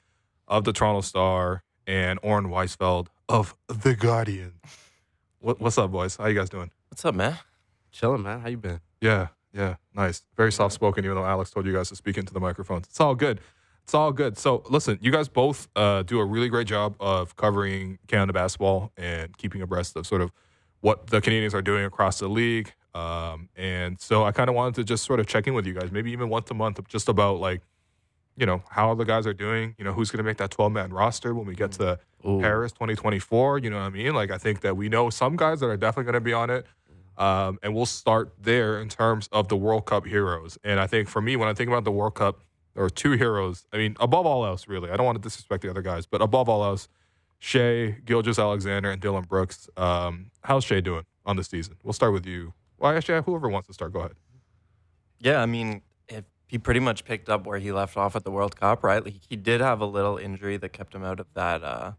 of 0.48 0.66
the 0.66 0.74
Toronto 0.74 1.02
Star 1.02 1.64
and 1.88 2.20
Oren 2.22 2.48
Weisfeld 2.50 3.08
of 3.30 3.56
the 3.68 3.96
Guardian. 3.96 4.54
What, 5.40 5.60
what's 5.60 5.78
up, 5.78 5.92
boys? 5.92 6.16
How 6.18 6.28
you 6.28 6.36
guys 6.36 6.50
doing? 6.50 6.72
What's 6.90 7.04
up, 7.06 7.16
man? 7.16 7.38
Chilling, 7.92 8.24
man. 8.24 8.40
How 8.42 8.50
you 8.50 8.58
been? 8.58 8.80
Yeah, 9.02 9.28
yeah, 9.54 9.76
nice. 9.94 10.24
Very 10.36 10.52
soft 10.52 10.74
spoken, 10.74 11.06
even 11.06 11.16
though 11.16 11.26
Alex 11.26 11.52
told 11.52 11.66
you 11.66 11.74
guys 11.74 11.90
to 11.90 11.96
speak 11.96 12.18
into 12.18 12.34
the 12.34 12.40
microphones. 12.40 12.88
It's 12.88 13.00
all 13.00 13.16
good. 13.16 13.40
It's 13.84 13.94
all 13.94 14.12
good. 14.12 14.38
So, 14.38 14.64
listen, 14.70 14.98
you 15.02 15.12
guys 15.12 15.28
both 15.28 15.68
uh, 15.76 16.04
do 16.04 16.20
a 16.20 16.26
really 16.26 16.50
great 16.50 16.68
job 16.68 16.96
of 17.00 17.36
covering 17.36 18.00
Canada 18.08 18.34
basketball 18.34 18.92
and 18.98 19.38
keeping 19.38 19.62
abreast 19.62 19.96
of 19.96 20.08
sort 20.08 20.22
of 20.22 20.32
what 20.82 21.08
the 21.08 21.22
Canadians 21.22 21.54
are 21.54 21.62
doing 21.62 21.86
across 21.86 22.20
the 22.20 22.28
league. 22.28 22.74
Um, 22.96 23.50
and 23.56 24.00
so, 24.00 24.24
I 24.24 24.32
kind 24.32 24.50
of 24.50 24.56
wanted 24.56 24.76
to 24.76 24.84
just 24.84 25.06
sort 25.06 25.20
of 25.20 25.28
check 25.28 25.48
in 25.48 25.54
with 25.54 25.68
you 25.68 25.74
guys, 25.74 25.92
maybe 25.92 26.12
even 26.12 26.30
once 26.30 26.50
a 26.50 26.54
month, 26.54 26.80
just 26.88 27.08
about 27.08 27.40
like, 27.40 27.62
you 28.36 28.46
know, 28.48 28.64
how 28.70 28.96
the 28.96 29.04
guys 29.04 29.28
are 29.28 29.34
doing. 29.34 29.76
You 29.78 29.84
know, 29.84 29.94
who's 29.94 30.10
going 30.10 30.20
to 30.20 30.24
make 30.24 30.38
that 30.38 30.50
12 30.50 30.72
man 30.72 30.92
roster 30.92 31.36
when 31.36 31.46
we 31.46 31.54
get 31.54 31.74
to 31.74 32.00
Ooh. 32.28 32.40
Paris 32.40 32.72
2024. 32.72 33.60
You 33.60 33.70
know 33.70 33.78
what 33.78 33.84
I 33.84 33.90
mean? 33.90 34.16
Like, 34.16 34.32
I 34.32 34.40
think 34.40 34.62
that 34.62 34.76
we 34.78 34.90
know 34.90 35.12
some 35.12 35.36
guys 35.36 35.60
that 35.60 35.68
are 35.68 35.78
definitely 35.78 36.06
going 36.06 36.14
to 36.14 36.22
be 36.22 36.34
on 36.34 36.50
it. 36.50 36.66
Um, 37.18 37.60
and 37.62 37.76
we'll 37.76 37.86
start 37.86 38.34
there 38.40 38.82
in 38.82 38.90
terms 38.90 39.30
of 39.32 39.48
the 39.48 39.58
World 39.58 39.86
Cup 39.86 40.06
heroes. 40.06 40.58
And 40.64 40.80
I 40.80 40.88
think 40.88 41.08
for 41.10 41.22
me, 41.22 41.36
when 41.36 41.48
I 41.48 41.54
think 41.54 41.70
about 41.70 41.84
the 41.84 41.92
World 41.92 42.16
Cup, 42.16 42.42
there 42.74 42.84
are 42.84 42.90
two 42.90 43.12
heroes. 43.12 43.68
I 43.72 43.78
mean, 43.78 43.96
above 44.00 44.26
all 44.26 44.46
else, 44.46 44.68
really. 44.68 44.90
I 44.90 44.98
don't 44.98 45.06
want 45.06 45.18
to 45.18 45.22
disrespect 45.22 45.62
the 45.62 45.70
other 45.70 45.84
guys, 45.84 46.06
but 46.06 46.22
above 46.22 46.50
all 46.50 46.64
else, 46.64 46.88
Shai, 47.40 47.98
Gilgeous 48.06 48.40
Alexander, 48.40 48.90
and 48.90 49.02
Dillon 49.02 49.26
Brooks. 49.26 49.70
Um, 49.78 50.32
how's 50.44 50.64
Shai 50.64 50.80
doing 50.80 51.06
on 51.26 51.36
the 51.36 51.44
season? 51.44 51.76
We'll 51.84 51.94
start 51.94 52.14
with 52.14 52.26
you. 52.26 52.54
Well, 52.80 52.96
actually, 52.96 53.22
whoever 53.22 53.48
wants 53.48 53.68
to 53.68 53.74
start, 53.74 53.94
go 53.94 54.00
ahead. 54.00 54.14
Yeah, 55.20 55.42
I 55.42 55.46
mean, 55.46 55.84
he 56.54 56.60
pretty 56.60 56.80
much 56.80 57.04
picked 57.04 57.30
up 57.30 57.48
where 57.48 57.58
he 57.58 57.72
left 57.72 57.98
off 57.98 58.16
at 58.16 58.24
the 58.24 58.30
World 58.30 58.60
Cup, 58.60 58.84
right? 58.84 59.04
Like, 59.04 59.16
he 59.28 59.36
did 59.36 59.60
have 59.60 59.82
a 59.82 59.88
little 59.88 60.18
injury 60.18 60.56
that 60.58 60.70
kept 60.70 60.94
him 60.94 61.04
out 61.04 61.20
of 61.20 61.26
that 61.34 61.64
uh, 61.64 61.94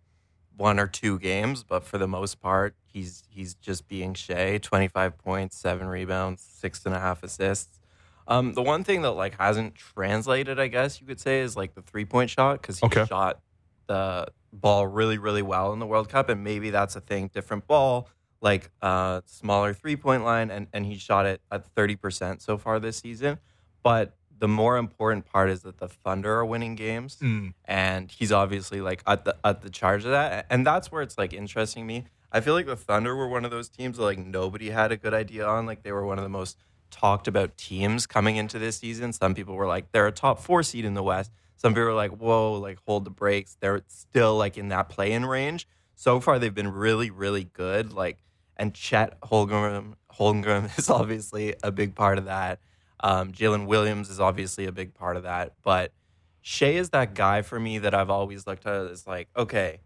one 0.57 0.79
or 0.79 0.87
two 0.87 1.19
games, 1.19 1.65
but 1.65 1.83
for 1.85 1.99
the 1.99 2.07
most 2.09 2.41
part, 2.41 2.75
he's 2.85 3.25
he's 3.29 3.55
just 3.55 3.89
being 3.89 4.15
Shai. 4.15 4.59
Twenty 4.59 4.89
five 4.89 5.19
points, 5.19 5.57
seven 5.57 5.87
rebounds, 5.87 6.43
six 6.43 6.85
and 6.87 6.95
a 6.95 7.01
half 7.01 7.23
assists. 7.23 7.79
Um, 8.27 8.55
the 8.55 8.63
one 8.63 8.85
thing 8.85 9.03
that 9.03 9.11
like 9.13 9.39
hasn't 9.39 9.75
translated, 9.75 10.59
I 10.59 10.69
guess 10.69 11.01
you 11.01 11.07
could 11.07 11.21
say, 11.21 11.41
is 11.41 11.57
like 11.57 11.75
the 11.75 11.83
three 11.83 12.05
point 12.05 12.31
shot 12.31 12.63
because 12.63 12.79
he 12.79 12.87
Okay. 12.87 13.05
shot 13.05 13.41
the 13.87 14.29
ball 14.53 14.87
really, 14.87 15.19
really 15.19 15.43
well 15.43 15.73
in 15.73 15.79
the 15.79 15.87
World 15.87 16.09
Cup, 16.09 16.29
and 16.29 16.43
maybe 16.43 16.71
that's 16.71 16.97
a 16.97 17.01
thing. 17.01 17.29
Different 17.35 17.67
ball, 17.67 18.09
like 18.41 18.71
uh, 18.81 19.21
smaller 19.27 19.75
three 19.75 19.97
point 19.97 20.25
line, 20.25 20.51
and 20.51 20.69
and 20.73 20.87
he 20.87 20.97
shot 20.97 21.27
it 21.27 21.43
at 21.51 21.67
thirty 21.75 21.97
percent 21.97 22.41
so 22.41 22.57
far 22.57 22.81
this 22.81 22.97
season. 22.99 23.39
But 23.83 24.17
the 24.39 24.49
more 24.49 24.77
important 24.77 25.27
part 25.27 25.51
is 25.51 25.63
that 25.63 25.79
the 25.79 25.89
Thunder 25.89 26.35
are 26.35 26.45
winning 26.45 26.75
games, 26.75 27.17
mm. 27.21 27.55
and 27.65 28.11
he's 28.11 28.33
obviously 28.33 28.81
like 28.81 29.03
at 29.07 29.25
the 29.25 29.37
at 29.45 29.63
the 29.63 29.71
charge 29.71 30.05
of 30.05 30.11
that, 30.11 30.47
and 30.51 30.67
that's 30.67 30.91
where 30.91 31.03
it's 31.03 31.17
like 31.19 31.33
interesting 31.33 31.87
me. 31.87 32.05
I 32.33 32.41
feel 32.41 32.55
like 32.55 32.67
the 32.67 32.77
Thunder 32.77 33.15
were 33.15 33.29
one 33.29 33.45
of 33.45 33.51
those 33.51 33.69
teams 33.69 33.97
that 33.97 34.03
like 34.03 34.19
nobody 34.19 34.71
had 34.71 34.91
a 34.91 34.97
good 34.97 35.15
idea 35.15 35.47
on. 35.47 35.67
Like 35.67 35.83
they 35.83 35.93
were 35.93 36.05
one 36.05 36.19
of 36.19 36.25
the 36.25 36.31
most 36.31 36.59
talked 36.91 37.29
about 37.29 37.57
teams 37.57 38.07
coming 38.07 38.37
into 38.37 38.59
this 38.59 38.79
season. 38.79 39.13
Some 39.13 39.35
people 39.35 39.55
were 39.55 39.67
like 39.67 39.93
they're 39.93 40.07
a 40.07 40.13
top 40.13 40.41
four 40.41 40.63
seed 40.63 40.85
in 40.85 40.95
the 40.95 41.03
West. 41.03 41.31
Some 41.57 41.73
people 41.73 41.85
were 41.85 41.95
like, 41.95 42.13
whoa, 42.13 42.55
like 42.55 42.79
hold 42.87 43.05
the 43.05 43.11
brakes. 43.11 43.57
They're 43.61 43.83
still 43.89 44.37
like 44.37 44.59
in 44.59 44.69
that 44.69 44.89
play 44.89 45.13
in 45.13 45.25
range. 45.25 45.67
So 45.95 46.21
far, 46.21 46.39
they've 46.39 46.55
been 46.55 46.73
really, 46.73 47.11
really 47.11 47.45
good. 47.45 47.93
Like, 47.93 48.19
and 48.57 48.75
Chet 48.75 49.21
Holmgren, 49.23 49.95
Holmgren 50.13 50.77
is 50.79 50.91
obviously 50.91 51.55
a 51.63 51.73
big 51.73 51.95
part 51.95 52.19
of 52.19 52.27
that. 52.27 52.61
Um, 53.01 53.33
Jalen 53.33 53.67
Williams 53.67 54.11
is 54.11 54.21
obviously 54.21 54.67
a 54.67 54.73
big 54.73 54.95
part 54.95 55.17
of 55.17 55.25
that. 55.25 55.53
But 55.63 55.93
Shai 56.41 56.69
is 56.69 56.91
that 56.91 57.15
guy 57.15 57.43
for 57.43 57.59
me 57.59 57.79
that 57.79 57.95
I've 57.95 58.11
always 58.11 58.47
looked 58.47 58.67
at 58.67 58.87
as 58.87 59.07
like, 59.07 59.29
okay, 59.37 59.81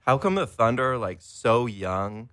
how 0.00 0.18
come 0.18 0.34
the 0.34 0.46
Thunder, 0.46 0.98
like 0.98 1.18
so 1.20 1.66
young, 1.66 2.28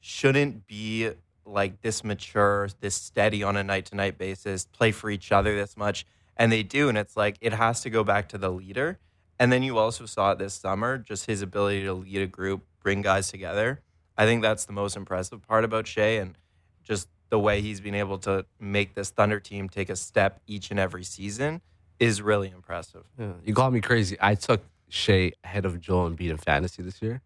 shouldn't 0.00 0.66
be 0.66 1.10
like 1.44 1.82
this 1.82 2.02
mature, 2.02 2.68
this 2.80 2.94
steady 2.94 3.42
on 3.42 3.56
a 3.56 3.64
night 3.64 3.86
to 3.86 3.96
night 3.96 4.16
basis, 4.18 4.66
play 4.66 4.92
for 4.92 5.10
each 5.10 5.32
other 5.32 5.54
this 5.54 5.76
much? 5.76 6.06
And 6.36 6.50
they 6.50 6.62
do. 6.62 6.88
And 6.88 6.96
it's 6.96 7.16
like, 7.16 7.36
it 7.40 7.52
has 7.52 7.82
to 7.82 7.90
go 7.90 8.02
back 8.02 8.28
to 8.30 8.38
the 8.38 8.50
leader. 8.50 8.98
And 9.38 9.52
then 9.52 9.62
you 9.62 9.78
also 9.78 10.06
saw 10.06 10.32
it 10.32 10.38
this 10.38 10.54
summer, 10.54 10.98
just 10.98 11.26
his 11.26 11.42
ability 11.42 11.84
to 11.84 11.92
lead 11.94 12.22
a 12.22 12.26
group, 12.26 12.62
bring 12.82 13.02
guys 13.02 13.30
together. 13.30 13.80
I 14.16 14.24
think 14.24 14.42
that's 14.42 14.66
the 14.66 14.72
most 14.72 14.96
impressive 14.96 15.46
part 15.46 15.64
about 15.64 15.86
Shai 15.86 16.18
and 16.18 16.36
just 16.82 17.08
the 17.30 17.38
way 17.38 17.60
he's 17.60 17.80
been 17.80 17.94
able 17.94 18.18
to 18.18 18.44
make 18.58 18.94
this 18.94 19.10
Thunder 19.10 19.40
team 19.40 19.68
take 19.68 19.88
a 19.88 19.96
step 19.96 20.40
each 20.46 20.70
and 20.70 20.78
every 20.78 21.04
season 21.04 21.60
is 21.98 22.20
really 22.20 22.48
impressive. 22.50 23.04
Yeah, 23.18 23.32
you 23.44 23.54
called 23.54 23.72
me 23.72 23.80
crazy. 23.80 24.16
I 24.20 24.34
took 24.34 24.62
Shai 24.88 25.32
ahead 25.44 25.64
of 25.64 25.80
Joel 25.80 26.10
Embiid 26.10 26.30
in 26.30 26.36
fantasy 26.36 26.82
this 26.82 27.00
year, 27.00 27.22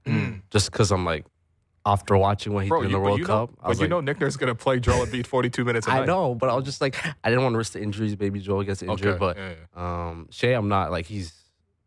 just 0.51 0.71
because 0.71 0.91
I'm 0.93 1.05
like, 1.05 1.25
after 1.87 2.17
watching 2.17 2.53
what 2.55 2.65
he 2.65 2.69
Bro, 2.71 2.81
did 2.83 2.87
in 2.87 2.91
you, 2.93 2.97
the 2.97 3.01
but 3.01 3.05
World 3.05 3.19
you 3.21 3.25
Cup, 3.27 3.51
know, 3.51 3.57
I 3.61 3.63
but 3.63 3.69
was 3.69 3.79
you 3.79 3.83
like, 3.85 3.91
know 3.91 4.01
Nick 4.01 4.21
Nurse 4.21 4.37
going 4.37 4.49
to 4.49 4.55
play 4.55 4.81
Joel 4.81 5.05
Embiid 5.07 5.27
42 5.27 5.65
minutes 5.65 5.87
a 5.87 5.91
I 5.91 5.99
night. 6.01 6.07
know, 6.07 6.35
but 6.35 6.49
I 6.49 6.55
was 6.55 6.65
just 6.65 6.81
like, 6.81 6.97
I 7.23 7.29
didn't 7.31 7.43
want 7.43 7.55
to 7.55 7.59
risk 7.59 7.73
the 7.75 7.83
injuries. 7.83 8.19
Maybe 8.19 8.41
Joel 8.41 8.63
gets 8.65 8.83
injured, 8.83 9.07
Okay, 9.07 9.19
but 9.19 9.37
yeah, 9.37 9.55
um, 9.77 10.29
Shai, 10.31 10.49
I'm 10.55 10.69
not 10.69 10.91
like 10.91 11.07
he's 11.07 11.33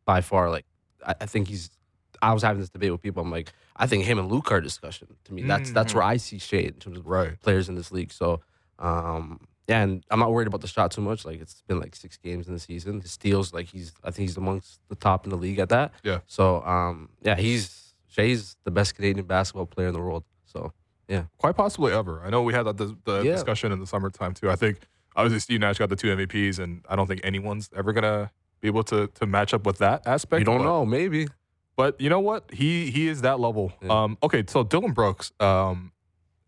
by 0.05 0.21
far 0.21 0.49
like 0.49 0.65
I, 1.05 1.15
I 1.21 1.25
think 1.25 1.47
he's. 1.47 1.69
I 2.21 2.33
was 2.33 2.43
having 2.43 2.59
this 2.59 2.69
debate 2.69 2.91
with 2.91 3.01
people. 3.01 3.21
I'm 3.23 3.31
like, 3.31 3.51
I 3.75 3.87
think 3.87 4.03
him 4.05 4.19
and 4.19 4.31
Luke 4.31 4.51
are 4.51 4.61
discussion. 4.61 5.07
To 5.25 5.33
me, 5.33 5.43
that's 5.43 5.71
that's 5.71 5.93
where 5.93 6.03
I 6.03 6.17
see 6.17 6.39
Shai 6.39 6.57
in 6.57 6.73
terms 6.73 6.97
of 6.97 7.05
Right. 7.07 7.39
players 7.41 7.69
in 7.69 7.75
this 7.75 7.91
league. 7.91 8.11
So, 8.11 8.41
um, 8.79 9.47
yeah, 9.67 9.81
and 9.83 10.03
I'm 10.09 10.19
not 10.19 10.31
worried 10.31 10.47
about 10.47 10.61
the 10.61 10.67
shot 10.67 10.91
too 10.91 11.01
much. 11.01 11.25
Like 11.25 11.41
it's 11.41 11.61
been 11.67 11.79
like 11.79 11.95
six 11.95 12.17
games 12.17 12.47
in 12.47 12.53
the 12.53 12.59
season. 12.59 13.01
His 13.01 13.11
steals, 13.11 13.53
like 13.53 13.67
he's 13.67 13.91
I 14.03 14.11
think 14.11 14.29
he's 14.29 14.37
amongst 14.37 14.79
the 14.89 14.95
top 14.95 15.25
in 15.25 15.29
the 15.29 15.35
league 15.37 15.59
at 15.59 15.69
that. 15.69 15.91
Yeah. 16.03 16.19
So, 16.27 16.61
um, 16.63 17.09
yeah, 17.21 17.35
he's 17.35 17.93
Shai's 18.07 18.55
the 18.63 18.71
best 18.71 18.95
Canadian 18.95 19.25
basketball 19.25 19.65
player 19.65 19.87
in 19.87 19.93
the 19.93 19.99
world. 19.99 20.23
So, 20.45 20.71
yeah. 21.07 21.23
Quite 21.37 21.55
possibly 21.55 21.91
ever. 21.93 22.21
I 22.25 22.29
know 22.29 22.41
we 22.43 22.53
had 22.53 22.63
that 22.63 22.77
the, 22.77 22.95
the 23.03 23.21
Yeah. 23.23 23.33
discussion 23.33 23.71
in 23.71 23.79
the 23.79 23.87
summertime 23.87 24.33
too. 24.33 24.49
I 24.49 24.55
think 24.55 24.79
obviously 25.15 25.39
Steve 25.39 25.59
Nash 25.59 25.77
got 25.77 25.89
the 25.89 25.95
two 25.97 26.07
MVPs, 26.15 26.59
and 26.59 26.83
I 26.89 26.95
don't 26.95 27.07
think 27.07 27.21
anyone's 27.23 27.69
ever 27.75 27.91
gonna 27.93 28.31
be 28.61 28.67
able 28.69 28.83
to 28.83 29.07
to 29.07 29.25
match 29.25 29.53
up 29.53 29.65
with 29.65 29.79
that 29.79 30.07
aspect. 30.07 30.39
You 30.39 30.45
don't 30.45 30.63
know, 30.63 30.85
maybe. 30.85 31.27
But 31.77 32.01
you 32.01 32.09
know 32.09 32.19
what? 32.19 32.51
He 32.51 32.91
he 32.91 33.07
is 33.07 33.21
that 33.21 33.39
level. 33.39 33.71
Yeah. 33.81 34.03
Um, 34.03 34.17
okay, 34.23 34.43
so 34.47 34.63
Dillon 34.63 34.91
Brooks. 34.91 35.31
Um, 35.39 35.93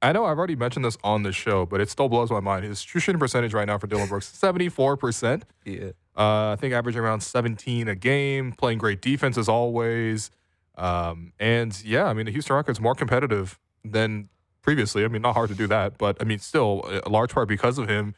I 0.02 0.12
know 0.12 0.26
I've 0.26 0.38
already 0.38 0.56
mentioned 0.56 0.84
this 0.84 0.98
on 1.04 1.24
the 1.24 1.32
show, 1.32 1.66
but 1.66 1.80
it 1.82 1.90
still 1.90 2.10
blows 2.10 2.32
my 2.32 2.40
mind. 2.40 2.66
His 2.66 2.82
true 2.82 3.00
shooting 3.00 3.20
percentage 3.20 3.54
right 3.54 3.68
now 3.68 3.78
for 3.78 3.88
Dillon 3.88 4.08
Brooks, 4.10 4.28
seventy 4.28 4.68
four 4.68 4.98
percent. 4.98 5.46
Yeah. 5.66 5.92
Uh, 6.18 6.52
I 6.52 6.58
think 6.60 6.74
averaging 6.74 7.00
around 7.00 7.22
17 7.22 7.88
a 7.88 7.96
game, 7.96 8.52
playing 8.52 8.78
great 8.78 9.02
defense 9.02 9.38
as 9.38 9.48
always. 9.48 10.32
Um, 10.78 11.32
and 11.40 11.82
yeah, 11.86 12.08
I 12.08 12.14
mean, 12.14 12.26
the 12.26 12.32
Houston 12.34 12.58
Rockets 12.58 12.82
more 12.82 12.94
competitive 12.94 13.58
than 13.86 14.28
previously. 14.62 15.06
I 15.06 15.08
mean, 15.08 15.22
not 15.22 15.34
hard 15.34 15.48
to 15.48 15.56
do 15.56 15.66
that, 15.68 15.98
but 15.98 16.18
I 16.20 16.26
mean, 16.26 16.40
still 16.40 16.84
a 17.06 17.10
large 17.10 17.34
part 17.34 17.48
because 17.48 17.78
of 17.78 17.88
him, 17.88 18.16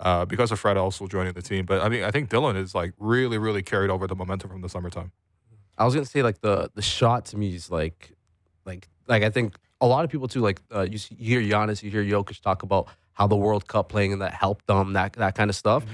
uh, 0.00 0.24
because 0.24 0.50
of 0.50 0.58
Fred 0.58 0.76
also 0.76 1.06
joining 1.06 1.34
the 1.34 1.42
team. 1.42 1.64
But 1.64 1.80
I 1.80 1.88
mean, 1.88 2.02
I 2.02 2.10
think 2.10 2.28
Dillon 2.28 2.56
is 2.56 2.74
like 2.74 2.92
really, 2.98 3.38
really 3.38 3.62
carried 3.62 3.90
over 3.90 4.08
the 4.08 4.16
momentum 4.16 4.50
from 4.50 4.60
the 4.60 4.68
summertime. 4.68 5.12
I 5.78 5.84
was 5.84 5.94
gonna 5.94 6.06
say 6.06 6.22
like 6.22 6.40
the 6.40 6.70
the 6.74 6.82
shot 6.82 7.26
to 7.26 7.36
me 7.36 7.54
is 7.54 7.70
like 7.70 8.12
like 8.64 8.88
like 9.08 9.22
I 9.22 9.30
think 9.30 9.56
a 9.80 9.86
lot 9.86 10.04
of 10.04 10.10
people 10.10 10.28
too 10.28 10.40
like 10.40 10.60
uh, 10.74 10.82
you 10.90 10.98
see, 10.98 11.14
you 11.18 11.40
hear 11.40 11.42
Giannis, 11.58 11.82
you 11.82 11.90
hear 11.90 12.04
Jokic 12.04 12.40
talk 12.40 12.62
about 12.62 12.88
how 13.12 13.26
the 13.28 13.36
World 13.36 13.68
Cup 13.68 13.88
playing 13.88 14.12
and 14.12 14.22
that 14.22 14.32
helped 14.34 14.66
them, 14.66 14.92
that 14.94 15.12
that 15.14 15.34
kind 15.36 15.48
of 15.50 15.56
stuff. 15.56 15.84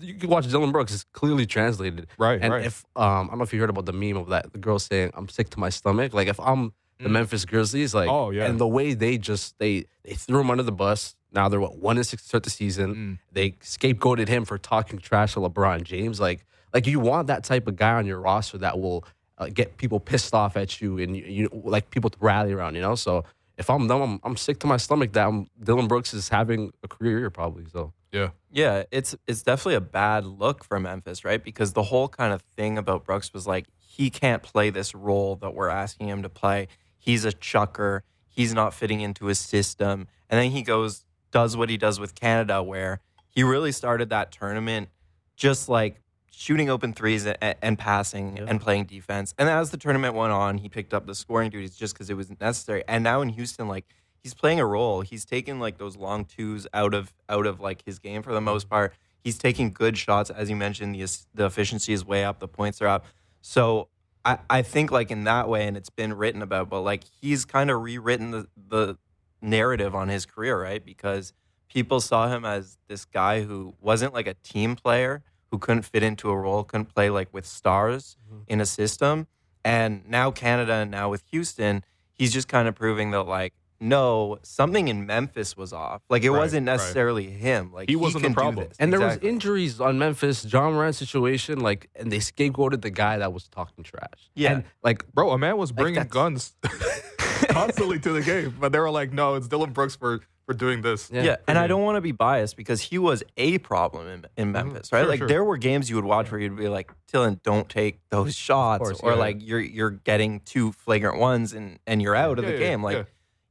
You 0.00 0.14
can 0.14 0.28
watch 0.30 0.46
Dillon 0.48 0.70
Brooks; 0.72 0.92
it's 0.94 1.04
clearly 1.12 1.46
translated. 1.46 2.06
Mm-hmm, 2.08 2.22
Right, 2.22 2.40
And 2.42 2.52
right. 2.52 2.64
if 2.66 2.84
um, 2.96 3.26
I 3.26 3.30
don't 3.30 3.38
know 3.38 3.44
if 3.44 3.52
you 3.52 3.60
heard 3.60 3.70
about 3.70 3.86
the 3.86 3.92
meme 3.92 4.16
of 4.16 4.28
that 4.28 4.52
the 4.52 4.58
girl 4.58 4.78
saying, 4.78 5.10
"I'm 5.14 5.28
sick 5.28 5.50
to 5.50 5.60
my 5.60 5.70
stomach." 5.70 6.12
Like 6.14 6.28
if 6.28 6.38
I'm 6.40 6.72
the 7.00 7.08
Memphis 7.08 7.44
Grizzlies, 7.44 7.94
like 7.94 8.08
Mm. 8.08 8.12
Oh, 8.12 8.30
yeah. 8.30 8.46
and 8.46 8.60
the 8.60 8.68
way 8.68 8.94
they 8.94 9.18
just 9.18 9.58
they 9.58 9.86
they 10.04 10.14
threw 10.14 10.40
him 10.40 10.50
under 10.50 10.62
the 10.62 10.72
bus. 10.72 11.16
Now 11.32 11.48
they're 11.48 11.58
what 11.60 11.78
one 11.78 11.96
and 11.96 12.06
six 12.06 12.22
to 12.22 12.28
start 12.28 12.42
the 12.44 12.50
season. 12.50 12.94
Mm. 12.94 13.18
They 13.32 13.52
scapegoated 13.62 14.28
him 14.28 14.44
for 14.44 14.58
talking 14.58 14.98
trash 14.98 15.32
to 15.32 15.40
LeBron 15.40 15.82
James. 15.82 16.20
Like 16.20 16.44
like 16.72 16.86
you 16.86 17.00
want 17.00 17.26
that 17.28 17.44
type 17.44 17.66
of 17.66 17.76
guy 17.76 17.92
on 17.92 18.06
your 18.06 18.20
roster 18.20 18.58
that 18.58 18.78
will 18.78 19.04
uh, 19.38 19.48
get 19.52 19.76
people 19.76 20.00
pissed 20.00 20.34
off 20.34 20.56
at 20.56 20.80
you 20.80 20.98
and 20.98 21.16
you, 21.16 21.24
you 21.24 21.62
like 21.64 21.90
people 21.90 22.10
to 22.10 22.18
rally 22.20 22.52
around. 22.52 22.74
You 22.74 22.82
know, 22.82 22.94
so 22.94 23.24
if 23.58 23.68
I'm 23.68 23.86
them, 23.88 24.00
I'm, 24.02 24.20
I'm 24.24 24.36
sick 24.36 24.58
to 24.60 24.66
my 24.66 24.76
stomach 24.76 25.12
that 25.12 25.26
I'm, 25.26 25.48
Dillon 25.62 25.88
Brooks 25.88 26.14
is 26.14 26.28
having 26.28 26.72
a 26.82 26.88
career 26.88 27.18
year 27.18 27.30
probably. 27.30 27.64
So 27.72 27.92
Yeah. 28.12 28.30
Yeah, 28.50 28.84
it's 28.90 29.14
it's 29.26 29.42
definitely 29.42 29.76
a 29.76 29.80
bad 29.80 30.24
look 30.24 30.64
for 30.64 30.78
Memphis, 30.78 31.24
right? 31.24 31.42
Because 31.42 31.72
the 31.72 31.84
whole 31.84 32.08
kind 32.08 32.32
of 32.32 32.42
thing 32.42 32.76
about 32.78 33.04
Brooks 33.04 33.32
was 33.32 33.46
like 33.46 33.66
he 33.78 34.10
can't 34.10 34.42
play 34.42 34.70
this 34.70 34.94
role 34.94 35.36
that 35.36 35.54
we're 35.54 35.68
asking 35.68 36.08
him 36.08 36.22
to 36.22 36.28
play. 36.28 36.68
He's 36.98 37.24
a 37.24 37.32
chucker. 37.32 38.04
He's 38.28 38.54
not 38.54 38.74
fitting 38.74 39.00
into 39.00 39.26
his 39.26 39.38
system. 39.38 40.08
And 40.28 40.40
then 40.40 40.50
he 40.50 40.62
goes 40.62 41.04
does 41.30 41.56
what 41.56 41.70
he 41.70 41.76
does 41.76 41.98
with 41.98 42.14
Canada 42.14 42.62
where 42.62 43.00
he 43.28 43.42
really 43.42 43.72
started 43.72 44.10
that 44.10 44.30
tournament 44.32 44.88
just 45.34 45.68
like 45.68 46.01
shooting 46.32 46.70
open 46.70 46.92
threes 46.92 47.26
and, 47.26 47.56
and 47.62 47.78
passing 47.78 48.38
and 48.38 48.60
playing 48.60 48.84
defense. 48.84 49.34
And 49.38 49.48
as 49.48 49.70
the 49.70 49.76
tournament 49.76 50.14
went 50.14 50.32
on, 50.32 50.58
he 50.58 50.68
picked 50.68 50.94
up 50.94 51.06
the 51.06 51.14
scoring 51.14 51.50
duties 51.50 51.76
just 51.76 51.94
because 51.94 52.10
it 52.10 52.16
was 52.16 52.30
necessary. 52.40 52.82
And 52.88 53.04
now 53.04 53.20
in 53.20 53.28
Houston, 53.28 53.68
like 53.68 53.84
he's 54.22 54.34
playing 54.34 54.58
a 54.58 54.66
role. 54.66 55.02
He's 55.02 55.24
taking 55.24 55.60
like 55.60 55.78
those 55.78 55.96
long 55.96 56.24
twos 56.24 56.66
out 56.72 56.94
of 56.94 57.12
out 57.28 57.46
of 57.46 57.60
like 57.60 57.82
his 57.84 57.98
game 57.98 58.22
for 58.22 58.32
the 58.32 58.40
most 58.40 58.68
part. 58.68 58.94
He's 59.22 59.38
taking 59.38 59.72
good 59.72 59.96
shots, 59.96 60.30
as 60.30 60.50
you 60.50 60.56
mentioned. 60.56 60.94
The 60.94 61.06
the 61.34 61.46
efficiency 61.46 61.92
is 61.92 62.04
way 62.04 62.24
up. 62.24 62.40
The 62.40 62.48
points 62.48 62.80
are 62.80 62.88
up. 62.88 63.04
So 63.42 63.88
I, 64.24 64.38
I 64.48 64.62
think 64.62 64.90
like 64.90 65.10
in 65.10 65.24
that 65.24 65.48
way, 65.48 65.66
and 65.66 65.76
it's 65.76 65.90
been 65.90 66.14
written 66.14 66.42
about, 66.42 66.70
but 66.70 66.80
like 66.80 67.04
he's 67.20 67.44
kind 67.44 67.70
of 67.70 67.82
rewritten 67.82 68.30
the 68.30 68.48
the 68.68 68.98
narrative 69.40 69.94
on 69.94 70.08
his 70.08 70.24
career, 70.24 70.60
right? 70.60 70.84
Because 70.84 71.32
people 71.68 72.00
saw 72.00 72.28
him 72.28 72.44
as 72.44 72.78
this 72.88 73.04
guy 73.04 73.42
who 73.42 73.74
wasn't 73.80 74.14
like 74.14 74.26
a 74.26 74.34
team 74.34 74.76
player, 74.76 75.22
who 75.52 75.58
couldn't 75.58 75.82
fit 75.82 76.02
into 76.02 76.30
a 76.30 76.36
role, 76.36 76.64
couldn't 76.64 76.86
play 76.94 77.10
like 77.10 77.32
with 77.32 77.46
stars 77.46 78.16
mm-hmm. 78.26 78.42
in 78.48 78.60
a 78.60 78.66
system. 78.66 79.28
And 79.64 80.08
now 80.08 80.32
Canada 80.32 80.72
and 80.72 80.90
now 80.90 81.08
with 81.10 81.22
Houston, 81.30 81.84
he's 82.14 82.32
just 82.32 82.48
kind 82.48 82.66
of 82.66 82.74
proving 82.74 83.12
that 83.12 83.24
like 83.24 83.52
no, 83.78 84.38
something 84.44 84.86
in 84.86 85.06
Memphis 85.06 85.56
was 85.56 85.72
off. 85.72 86.02
Like 86.08 86.22
it 86.22 86.30
Right, 86.30 86.38
wasn't 86.38 86.68
right. 86.68 86.74
necessarily 86.74 87.26
him. 87.26 87.72
Like 87.72 87.90
He 87.90 87.96
wasn't 87.96 88.22
the 88.22 88.30
problem. 88.30 88.68
this. 88.68 88.76
and 88.78 88.92
there 88.92 89.00
was 89.00 89.18
injuries 89.18 89.80
on 89.80 89.98
Memphis, 89.98 90.44
John 90.44 90.72
Moran 90.72 90.92
situation, 90.92 91.58
like 91.60 91.90
and 91.96 92.10
they 92.10 92.18
scapegoated 92.18 92.80
the 92.82 92.90
guy 92.90 93.18
that 93.18 93.32
was 93.32 93.48
talking 93.48 93.84
trash. 93.84 94.30
Yeah. 94.34 94.52
and 94.52 94.64
like 94.82 95.12
Bro, 95.12 95.32
a 95.32 95.38
man 95.38 95.58
was 95.58 95.70
bringing 95.72 95.94
that's- 95.94 96.12
guns 96.12 96.54
constantly 97.48 97.98
to 98.00 98.12
the 98.12 98.22
game, 98.22 98.56
but 98.58 98.72
they 98.72 98.78
were 98.78 98.90
like, 98.90 99.12
"No, 99.12 99.34
it's 99.34 99.48
Dillon 99.48 99.72
Brooks 99.72 99.96
for 99.96 100.20
for 100.52 100.58
doing 100.58 100.82
this." 100.82 101.10
Yeah. 101.12 101.22
Yeah, 101.22 101.36
and 101.48 101.58
I 101.58 101.66
don't 101.66 101.82
want 101.82 101.96
to 101.96 102.00
be 102.00 102.12
biased 102.12 102.56
because 102.56 102.80
he 102.80 102.98
was 102.98 103.22
a 103.36 103.58
problem 103.58 104.06
in, 104.08 104.26
in 104.36 104.52
Memphis, 104.52 104.92
right? 104.92 105.00
Sure, 105.00 105.08
like 105.08 105.18
sure. 105.18 105.28
there 105.28 105.44
were 105.44 105.56
games 105.56 105.88
you 105.90 105.96
would 105.96 106.04
watch 106.04 106.30
where 106.30 106.40
you'd 106.40 106.56
be 106.56 106.68
like, 106.68 106.90
"Dillon, 107.10 107.40
don't 107.42 107.68
take 107.68 108.00
those 108.10 108.34
shots," 108.34 108.82
course, 108.82 109.00
or 109.00 109.12
yeah. 109.12 109.18
like 109.18 109.36
you're 109.40 109.60
you're 109.60 109.90
getting 109.90 110.40
two 110.40 110.72
flagrant 110.72 111.18
ones 111.18 111.52
and 111.52 111.78
and 111.86 112.00
you're 112.02 112.16
out 112.16 112.38
of 112.38 112.44
the 112.44 112.52
yeah, 112.52 112.58
game. 112.58 112.82
Like 112.82 112.96
yeah. 112.96 113.02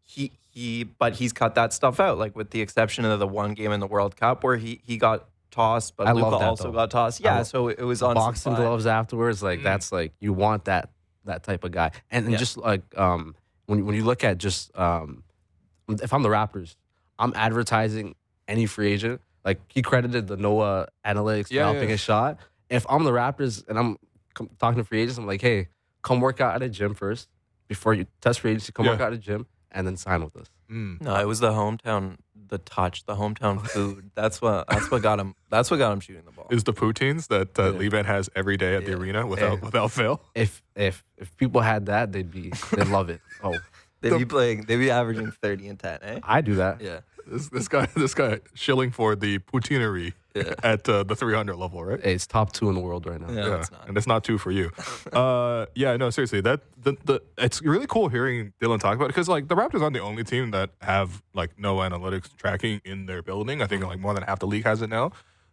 he 0.04 0.32
he, 0.54 0.84
but 0.84 1.16
he's 1.16 1.32
cut 1.34 1.56
that 1.56 1.74
stuff 1.74 1.99
out. 1.99 2.18
Like 2.18 2.36
with 2.36 2.52
the 2.52 2.62
exception 2.62 3.06
of 3.06 3.20
the 3.20 3.28
one 3.28 3.54
game 3.54 3.72
in 3.72 3.80
the 3.80 3.88
World 3.88 4.16
Cup 4.16 4.43
where 4.43 4.58
he 4.58 4.82
he 4.84 4.97
got 4.97 5.28
tossed, 5.49 5.95
but 5.95 6.08
I 6.08 6.14
Luka 6.14 6.30
that, 6.32 6.41
also 6.41 6.64
though. 6.66 6.72
got 6.72 6.91
tossed. 6.91 7.20
Yeah, 7.20 7.38
love- 7.38 7.47
so 7.47 7.68
it, 7.70 7.80
it 7.80 7.84
was 7.84 8.02
on 8.02 8.16
boxing 8.16 8.56
gloves 8.56 8.86
afterwards. 8.86 9.43
Like 9.43 9.60
Mm. 9.60 9.64
that's 9.64 9.91
like 9.91 10.14
you 10.20 10.34
want 10.34 10.66
that 10.66 10.89
that 11.26 11.43
type 11.43 11.64
of 11.64 11.72
guy. 11.72 11.91
And, 12.10 12.26
and 12.26 12.34
Yeah. 12.34 12.38
just 12.38 12.58
like 12.58 12.82
um 12.97 13.36
when 13.68 13.86
when 13.86 13.95
you 13.95 14.04
look 14.04 14.24
at 14.24 14.38
just 14.38 14.76
um 14.78 15.24
if 15.88 16.14
I'm 16.14 16.24
the 16.24 16.30
Raptors, 16.30 16.76
I'm 17.22 17.34
advertising 17.36 18.16
any 18.48 18.66
free 18.66 18.92
agent. 18.92 19.22
Like 19.46 19.60
he 19.70 19.82
credited 19.82 20.28
the 20.28 20.38
Noah 20.38 20.88
analytics 21.06 21.48
for 21.48 21.54
Yeah, 21.54 21.64
helping 21.66 21.84
yeah. 21.84 21.90
his 21.90 22.00
shot. 22.00 22.38
If 22.70 22.86
I'm 22.90 23.04
the 23.04 23.12
Raptors 23.12 23.68
and 23.68 23.78
I'm 23.80 23.98
com- 24.34 24.50
talking 24.60 24.78
to 24.78 24.84
free 24.84 25.02
agents, 25.02 25.18
I'm 25.18 25.28
like, 25.28 25.42
hey, 25.42 25.68
come 26.02 26.20
work 26.22 26.42
out 26.42 26.56
at 26.56 26.62
a 26.64 26.70
gym 26.70 26.94
first 26.96 27.28
before 27.68 27.94
you 27.94 28.06
test 28.22 28.40
free 28.42 28.52
agency. 28.52 28.72
Come 28.72 28.86
Yeah. 28.86 28.92
work 28.94 29.02
out 29.02 29.08
at 29.14 29.14
a 29.14 29.18
gym 29.18 29.46
and 29.72 29.86
then 29.88 29.98
sign 29.98 30.24
with 30.24 30.36
us. 30.36 30.48
Mm. 30.70 31.02
No, 31.02 31.16
it 31.16 31.28
was 31.28 31.40
the 31.42 31.52
hometown, 31.52 32.18
the 32.48 32.58
touch, 32.60 33.06
the 33.06 33.16
hometown 33.16 33.62
food. 33.74 34.12
That's 34.16 34.42
what 34.42 34.68
that's 34.70 34.90
what 34.90 35.02
got 35.02 35.20
him. 35.20 35.36
That's 35.50 35.70
what 35.70 35.78
got 35.78 35.92
him 35.92 36.00
shooting 36.00 36.24
the 36.26 36.32
ball. 36.32 36.48
Is 36.50 36.64
the 36.64 36.74
poutines 36.74 37.28
that 37.28 37.58
uh, 37.60 37.74
Yeah. 37.74 37.80
Libaan 37.90 38.06
has 38.06 38.30
every 38.36 38.58
day 38.58 38.76
at 38.76 38.86
the 38.86 38.92
Yeah. 38.92 38.98
arena 38.98 39.28
without 39.28 39.60
Yeah. 39.60 39.66
without 39.66 39.92
fail? 39.92 40.22
If 40.34 40.64
if 40.76 41.04
if 41.18 41.36
people 41.38 41.62
had 41.62 41.86
that, 41.88 42.12
they'd 42.14 42.32
be 42.32 42.52
they'd 42.76 42.88
love 42.88 43.10
it. 43.10 43.22
Oh, 43.44 43.58
They'd 44.02 44.18
be 44.18 44.26
playing. 44.26 44.64
They'd 44.64 44.78
be 44.78 44.90
averaging 44.90 45.30
thirty 45.44 45.68
and 45.68 45.78
ten. 45.78 46.00
Eh? 46.02 46.20
I 46.24 46.42
do 46.42 46.56
that. 46.56 46.82
Yeah. 46.82 47.02
This 47.28 47.50
this 47.50 47.68
guy 47.68 47.86
this 47.96 48.14
guy 48.14 48.40
shilling 48.54 48.92
for 48.92 49.16
the 49.16 49.40
poutineery 49.40 50.14
Yeah. 50.36 50.54
at 50.64 50.88
uh, 50.88 51.04
the 51.04 51.16
300 51.16 51.56
level, 51.58 51.84
right? 51.84 52.02
Hey, 52.02 52.14
it's 52.14 52.26
top 52.26 52.54
two 52.54 52.70
in 52.70 52.76
the 52.76 52.80
world 52.82 53.06
right 53.06 53.20
now. 53.20 53.30
Yeah. 53.32 53.60
it's 53.60 53.72
not. 53.72 53.88
and 53.88 53.98
it's 53.98 54.08
not 54.08 54.24
two 54.24 54.38
for 54.38 54.50
you. 54.52 54.72
uh, 55.14 55.66
yeah, 55.76 55.98
no, 55.98 56.10
seriously, 56.10 56.40
that 56.42 56.62
the, 56.82 56.94
the 57.04 57.22
it's 57.38 57.62
really 57.62 57.86
cool 57.88 58.08
hearing 58.10 58.54
Dillon 58.62 58.80
talk 58.80 58.96
about 58.96 59.06
it 59.06 59.10
because 59.10 59.28
like 59.28 59.48
the 59.50 59.56
Raptors 59.56 59.82
aren't 59.82 59.94
the 59.94 60.02
only 60.02 60.24
team 60.24 60.52
that 60.52 60.70
have 60.82 61.22
like 61.34 61.60
no 61.60 61.78
analytics 61.78 62.34
tracking 62.38 62.80
in 62.86 63.06
their 63.08 63.22
building. 63.22 63.62
I 63.62 63.68
think 63.68 63.84
like 63.84 64.00
more 64.00 64.14
than 64.14 64.24
half 64.24 64.40
the 64.40 64.48
league 64.48 64.64
has 64.64 64.82
it 64.82 64.90
now, 64.90 65.12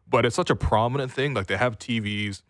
but 0.08 0.24
it's 0.24 0.36
such 0.36 0.50
a 0.50 0.56
prominent 0.56 1.10
thing. 1.12 1.34
Like 1.34 1.48
they 1.48 1.56
have 1.56 1.78
TVs. 1.78 2.42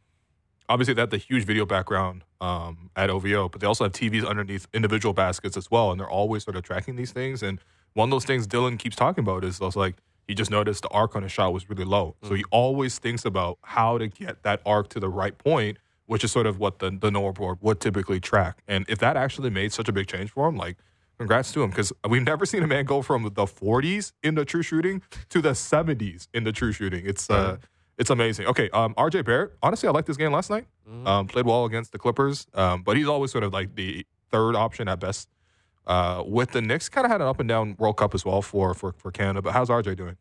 Obviously, 0.71 0.93
they 0.93 1.01
have 1.01 1.09
the 1.09 1.17
huge 1.17 1.45
video 1.47 1.65
background 1.65 2.25
um, 2.43 2.91
at 2.95 3.09
OVO, 3.09 3.49
but 3.49 3.63
they 3.63 3.67
also 3.67 3.85
have 3.85 3.93
TVs 3.95 4.27
underneath 4.29 4.67
individual 4.75 5.15
baskets 5.15 5.57
as 5.57 5.71
well, 5.71 5.91
and 5.91 5.99
they're 5.99 6.11
always 6.11 6.45
sort 6.45 6.57
of 6.57 6.63
tracking 6.63 6.97
these 6.97 7.11
things. 7.11 7.43
And 7.43 7.59
one 7.95 8.09
of 8.09 8.11
those 8.11 8.25
things 8.25 8.47
Dillon 8.47 8.77
keeps 8.77 8.97
talking 8.97 9.23
about 9.23 9.45
is 9.45 9.61
like 9.61 9.97
he 10.27 10.35
just 10.35 10.51
noticed 10.51 10.83
the 10.83 10.89
arc 10.89 11.17
on 11.17 11.23
his 11.23 11.33
shot 11.33 11.53
was 11.53 11.69
really 11.71 11.85
low, 11.85 12.15
so 12.23 12.35
he 12.35 12.45
always 12.51 12.99
thinks 12.99 13.25
about 13.25 13.59
how 13.63 13.99
to 13.99 14.09
get 14.09 14.43
that 14.43 14.61
arc 14.67 14.89
to 14.91 15.01
the 15.01 15.09
right 15.09 15.37
point, 15.39 15.79
which 16.07 16.23
is 16.23 16.31
sort 16.33 16.47
of 16.47 16.59
what 16.59 16.79
the 16.81 16.91
the 16.91 17.11
Noah 17.11 17.33
board 17.33 17.59
would 17.61 17.81
typically 17.81 18.21
track. 18.21 18.63
And 18.69 18.85
if 18.89 18.99
that 18.99 19.17
actually 19.17 19.51
made 19.51 19.73
such 19.73 19.89
a 19.89 19.93
big 19.93 20.07
change 20.07 20.31
for 20.31 20.49
him, 20.49 20.57
like 20.57 20.77
congrats 21.19 21.51
to 21.53 21.63
him 21.63 21.71
because 21.71 21.93
we've 22.09 22.23
never 22.23 22.47
seen 22.47 22.63
a 22.63 22.67
man 22.67 22.85
go 22.85 23.03
from 23.03 23.25
the 23.25 23.45
40s 23.45 24.13
in 24.23 24.37
the 24.37 24.45
true 24.45 24.63
shooting 24.63 25.03
to 25.31 25.41
the 25.43 25.51
70s 25.51 26.29
in 26.33 26.45
the 26.45 26.53
true 26.53 26.71
shooting. 26.73 27.05
It's 27.07 27.29
uh, 27.29 27.57
it's 27.97 28.11
amazing. 28.11 28.47
Okay, 28.47 28.71
um, 28.71 28.95
RJ 28.95 29.25
Barrett. 29.25 29.53
Honestly, 29.63 29.89
I 29.89 29.93
liked 29.93 30.07
this 30.07 30.17
game 30.17 30.31
last 30.33 30.51
night. 30.51 30.67
Um, 31.07 31.27
played 31.27 31.45
well 31.47 31.65
against 31.65 31.91
the 31.93 31.99
Clippers, 31.99 32.47
um, 32.55 32.83
but 32.83 32.97
he's 32.97 33.09
always 33.09 33.33
sort 33.33 33.45
of 33.45 33.53
like 33.53 33.75
the 33.75 34.07
third 34.31 34.55
option 34.55 34.89
at 34.89 35.01
best. 35.01 35.29
Uh, 35.89 36.23
with 36.25 36.53
the 36.53 36.63
Knicks, 36.63 36.89
kind 36.89 37.05
of 37.05 37.11
had 37.11 37.21
an 37.21 37.27
up 37.27 37.41
and 37.41 37.49
down 37.49 37.75
World 37.79 37.97
Cup 37.97 38.15
as 38.15 38.25
well 38.25 38.43
for 38.43 38.75
for 38.75 38.93
for 38.93 39.11
Canada. 39.11 39.43
But 39.43 39.55
how's 39.55 39.71
RJ 39.71 39.97
doing? 39.97 40.17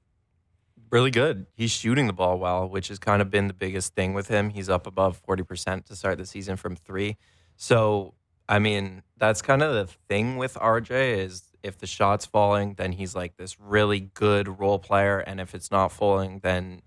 really 0.92 1.12
good. 1.12 1.46
He's 1.54 1.72
shooting 1.72 2.08
the 2.08 2.14
ball 2.14 2.40
well, 2.40 2.68
which 2.68 2.88
has 2.90 3.00
kind 3.00 3.22
of 3.22 3.30
been 3.30 3.48
the 3.48 3.54
biggest 3.54 3.96
thing 3.96 4.14
with 4.14 4.28
him. 4.28 4.50
He's 4.50 4.70
up 4.70 4.88
above 4.88 5.22
40% 5.28 5.86
to 5.86 5.96
start 5.96 6.18
the 6.18 6.26
season 6.26 6.56
from 6.56 6.76
three. 6.76 7.18
So, 7.56 8.14
I 8.48 8.60
mean, 8.60 9.04
that's 9.18 9.42
kind 9.42 9.62
of 9.62 9.74
the 9.74 9.94
thing 10.08 10.38
with 10.38 10.56
RJ 10.56 11.18
is 11.18 11.44
if 11.64 11.78
the 11.78 11.88
shot's 11.88 12.26
falling, 12.26 12.76
then 12.76 12.94
he's 12.94 13.16
like 13.16 13.38
this 13.38 13.60
really 13.60 14.00
good 14.00 14.60
role 14.60 14.80
player. 14.80 15.20
And 15.20 15.40
if 15.42 15.54
it's 15.54 15.72
not 15.72 15.92
falling, 15.92 16.40
then 16.40 16.82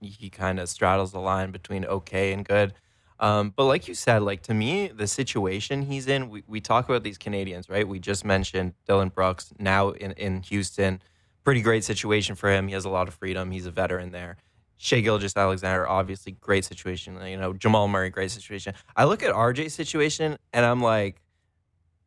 he 0.00 0.30
kind 0.30 0.58
of 0.58 0.68
straddles 0.68 1.12
the 1.12 1.20
line 1.20 1.50
between 1.50 1.84
okay 1.84 2.32
and 2.32 2.44
good. 2.44 2.74
Um, 3.18 3.52
but 3.56 3.64
like 3.64 3.88
you 3.88 3.94
said, 3.94 4.22
like 4.22 4.42
to 4.42 4.54
me, 4.54 4.88
the 4.88 5.06
situation 5.06 5.82
he's 5.82 6.06
in, 6.06 6.28
we, 6.28 6.42
we 6.46 6.60
talk 6.60 6.88
about 6.88 7.02
these 7.02 7.18
Canadians, 7.18 7.68
right? 7.68 7.86
We 7.86 7.98
just 7.98 8.24
mentioned 8.24 8.74
Dillon 8.86 9.08
Brooks 9.08 9.52
now 9.58 9.90
in, 9.90 10.12
in 10.12 10.42
Houston. 10.42 11.00
Pretty 11.44 11.62
great 11.62 11.84
situation 11.84 12.34
for 12.34 12.50
him. 12.50 12.68
He 12.68 12.74
has 12.74 12.84
a 12.84 12.90
lot 12.90 13.08
of 13.08 13.14
freedom. 13.14 13.50
He's 13.50 13.66
a 13.66 13.70
veteran 13.70 14.10
there. 14.12 14.36
Shai 14.76 15.00
Gilgeous 15.00 15.34
Alexander, 15.36 15.88
obviously 15.88 16.32
great 16.32 16.64
situation. 16.64 17.18
You 17.24 17.38
know, 17.38 17.54
Jamal 17.54 17.88
Murray, 17.88 18.10
great 18.10 18.30
situation. 18.30 18.74
I 18.94 19.04
look 19.04 19.22
at 19.22 19.32
RJ's 19.32 19.72
situation 19.72 20.36
and 20.52 20.66
I'm 20.66 20.82
like, 20.82 21.22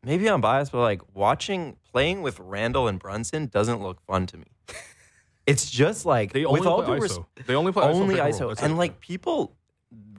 maybe 0.03 0.27
I'm 0.29 0.41
biased, 0.41 0.71
but 0.71 0.81
like 0.81 1.01
watching 1.15 1.77
playing 1.91 2.21
with 2.21 2.39
Randle 2.39 2.87
and 2.87 2.99
Brunson 2.99 3.47
doesn't 3.47 3.81
look 3.81 3.99
fun 4.01 4.27
to 4.27 4.37
me. 4.37 4.45
It's 5.47 5.67
just 5.67 6.05
like 6.05 6.31
They 6.31 6.45
only 6.45 6.59
with 6.59 6.67
all 6.67 6.83
play 6.83 6.99
due 6.99 7.05
ISO. 7.07 7.25
res- 7.37 7.45
they 7.47 7.55
only 7.55 7.71
play 7.71 7.83
only 7.85 8.15
ISO, 8.17 8.51
ISO. 8.53 8.61
And 8.61 8.77
like 8.77 8.99
people 8.99 9.55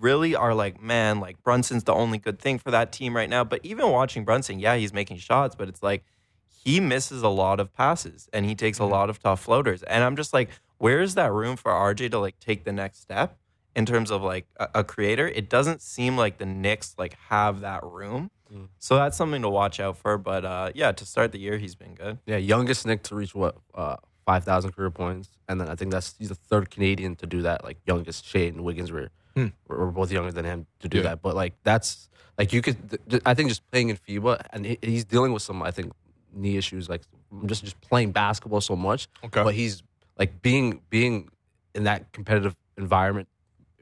really 0.00 0.34
are 0.34 0.54
like, 0.54 0.80
man, 0.82 1.20
like 1.20 1.42
Brunson's 1.42 1.84
the 1.84 1.94
only 1.94 2.18
good 2.18 2.38
thing 2.38 2.58
for 2.58 2.70
that 2.70 2.92
team 2.92 3.14
right 3.14 3.28
now. 3.30 3.44
But 3.44 3.60
even 3.64 3.90
watching 3.90 4.24
Brunson, 4.24 4.58
yeah, 4.58 4.76
he's 4.76 4.92
making 4.92 5.18
shots, 5.18 5.54
but 5.54 5.68
it's 5.68 5.82
like 5.82 6.04
he 6.48 6.80
misses 6.80 7.22
a 7.22 7.28
lot 7.28 7.60
of 7.60 7.72
passes 7.72 8.28
and 8.32 8.44
he 8.46 8.54
takes 8.54 8.78
a 8.78 8.82
Mm-hmm. 8.82 8.92
lot 8.92 9.10
of 9.10 9.22
tough 9.22 9.40
floaters. 9.42 9.82
And 9.84 10.02
I'm 10.04 10.16
just 10.16 10.32
like, 10.32 10.50
where 10.78 11.00
is 11.00 11.14
that 11.14 11.32
room 11.32 11.56
for 11.56 11.70
RJ 11.72 12.10
to 12.12 12.18
like 12.18 12.38
take 12.40 12.64
the 12.64 12.72
next 12.72 13.00
step 13.00 13.38
in 13.76 13.86
terms 13.86 14.10
of 14.10 14.22
like 14.22 14.46
a, 14.58 14.68
a 14.76 14.84
creator? 14.84 15.28
It 15.28 15.48
doesn't 15.48 15.80
seem 15.82 16.16
like 16.16 16.38
the 16.38 16.46
Knicks 16.46 16.94
like 16.98 17.14
have 17.28 17.60
that 17.60 17.84
room. 17.84 18.30
Mm. 18.52 18.68
So 18.78 18.96
that's 18.96 19.16
something 19.16 19.42
to 19.42 19.48
watch 19.48 19.78
out 19.80 19.96
for. 19.96 20.18
But 20.18 20.44
uh, 20.44 20.70
yeah, 20.74 20.92
to 20.92 21.04
start 21.06 21.32
the 21.32 21.38
year, 21.38 21.56
he's 21.58 21.74
been 21.74 21.94
good. 21.94 22.18
Yeah, 22.26 22.36
youngest 22.38 22.84
Knick 22.86 23.02
to 23.04 23.14
reach 23.14 23.34
what 23.34 23.56
uh, 23.74 23.96
five 24.26 24.44
thousand 24.44 24.72
career 24.72 24.90
points, 24.90 25.28
and 25.48 25.60
then 25.60 25.68
I 25.68 25.74
think 25.76 25.92
that's 25.92 26.14
he's 26.18 26.30
the 26.30 26.34
third 26.34 26.68
Canadian 26.70 27.14
to 27.16 27.26
do 27.26 27.42
that. 27.42 27.62
Like 27.64 27.78
youngest 27.86 28.24
Shai 28.26 28.40
and 28.40 28.64
Wiggins 28.64 28.90
were 28.90 29.10
Hmm. 29.36 29.46
were, 29.68 29.78
were 29.86 29.90
both 29.92 30.10
younger 30.12 30.32
than 30.32 30.44
him 30.44 30.66
to 30.80 30.88
do 30.88 30.98
Yeah. 30.98 31.02
that. 31.04 31.22
But 31.22 31.34
like 31.36 31.54
that's 31.62 32.08
like 32.38 32.52
you 32.52 32.62
could. 32.62 32.76
th- 32.90 33.02
th- 33.08 33.22
I 33.26 33.34
think 33.34 33.48
just 33.48 33.68
playing 33.70 33.90
in 33.90 33.96
FIBA 33.96 34.40
and 34.52 34.64
he, 34.66 34.78
he's 34.82 35.04
dealing 35.04 35.32
with 35.32 35.42
some 35.42 35.62
I 35.62 35.70
think 35.70 35.92
knee 36.32 36.56
issues. 36.56 36.88
Like 36.88 37.02
just 37.46 37.62
just 37.64 37.80
playing 37.80 38.12
basketball 38.12 38.60
so 38.60 38.76
much. 38.76 39.08
Okay. 39.24 39.42
But 39.42 39.54
he's 39.54 39.82
like 40.18 40.42
being 40.42 40.80
being 40.90 41.28
in 41.74 41.84
that 41.84 42.12
competitive 42.12 42.56
environment 42.76 43.28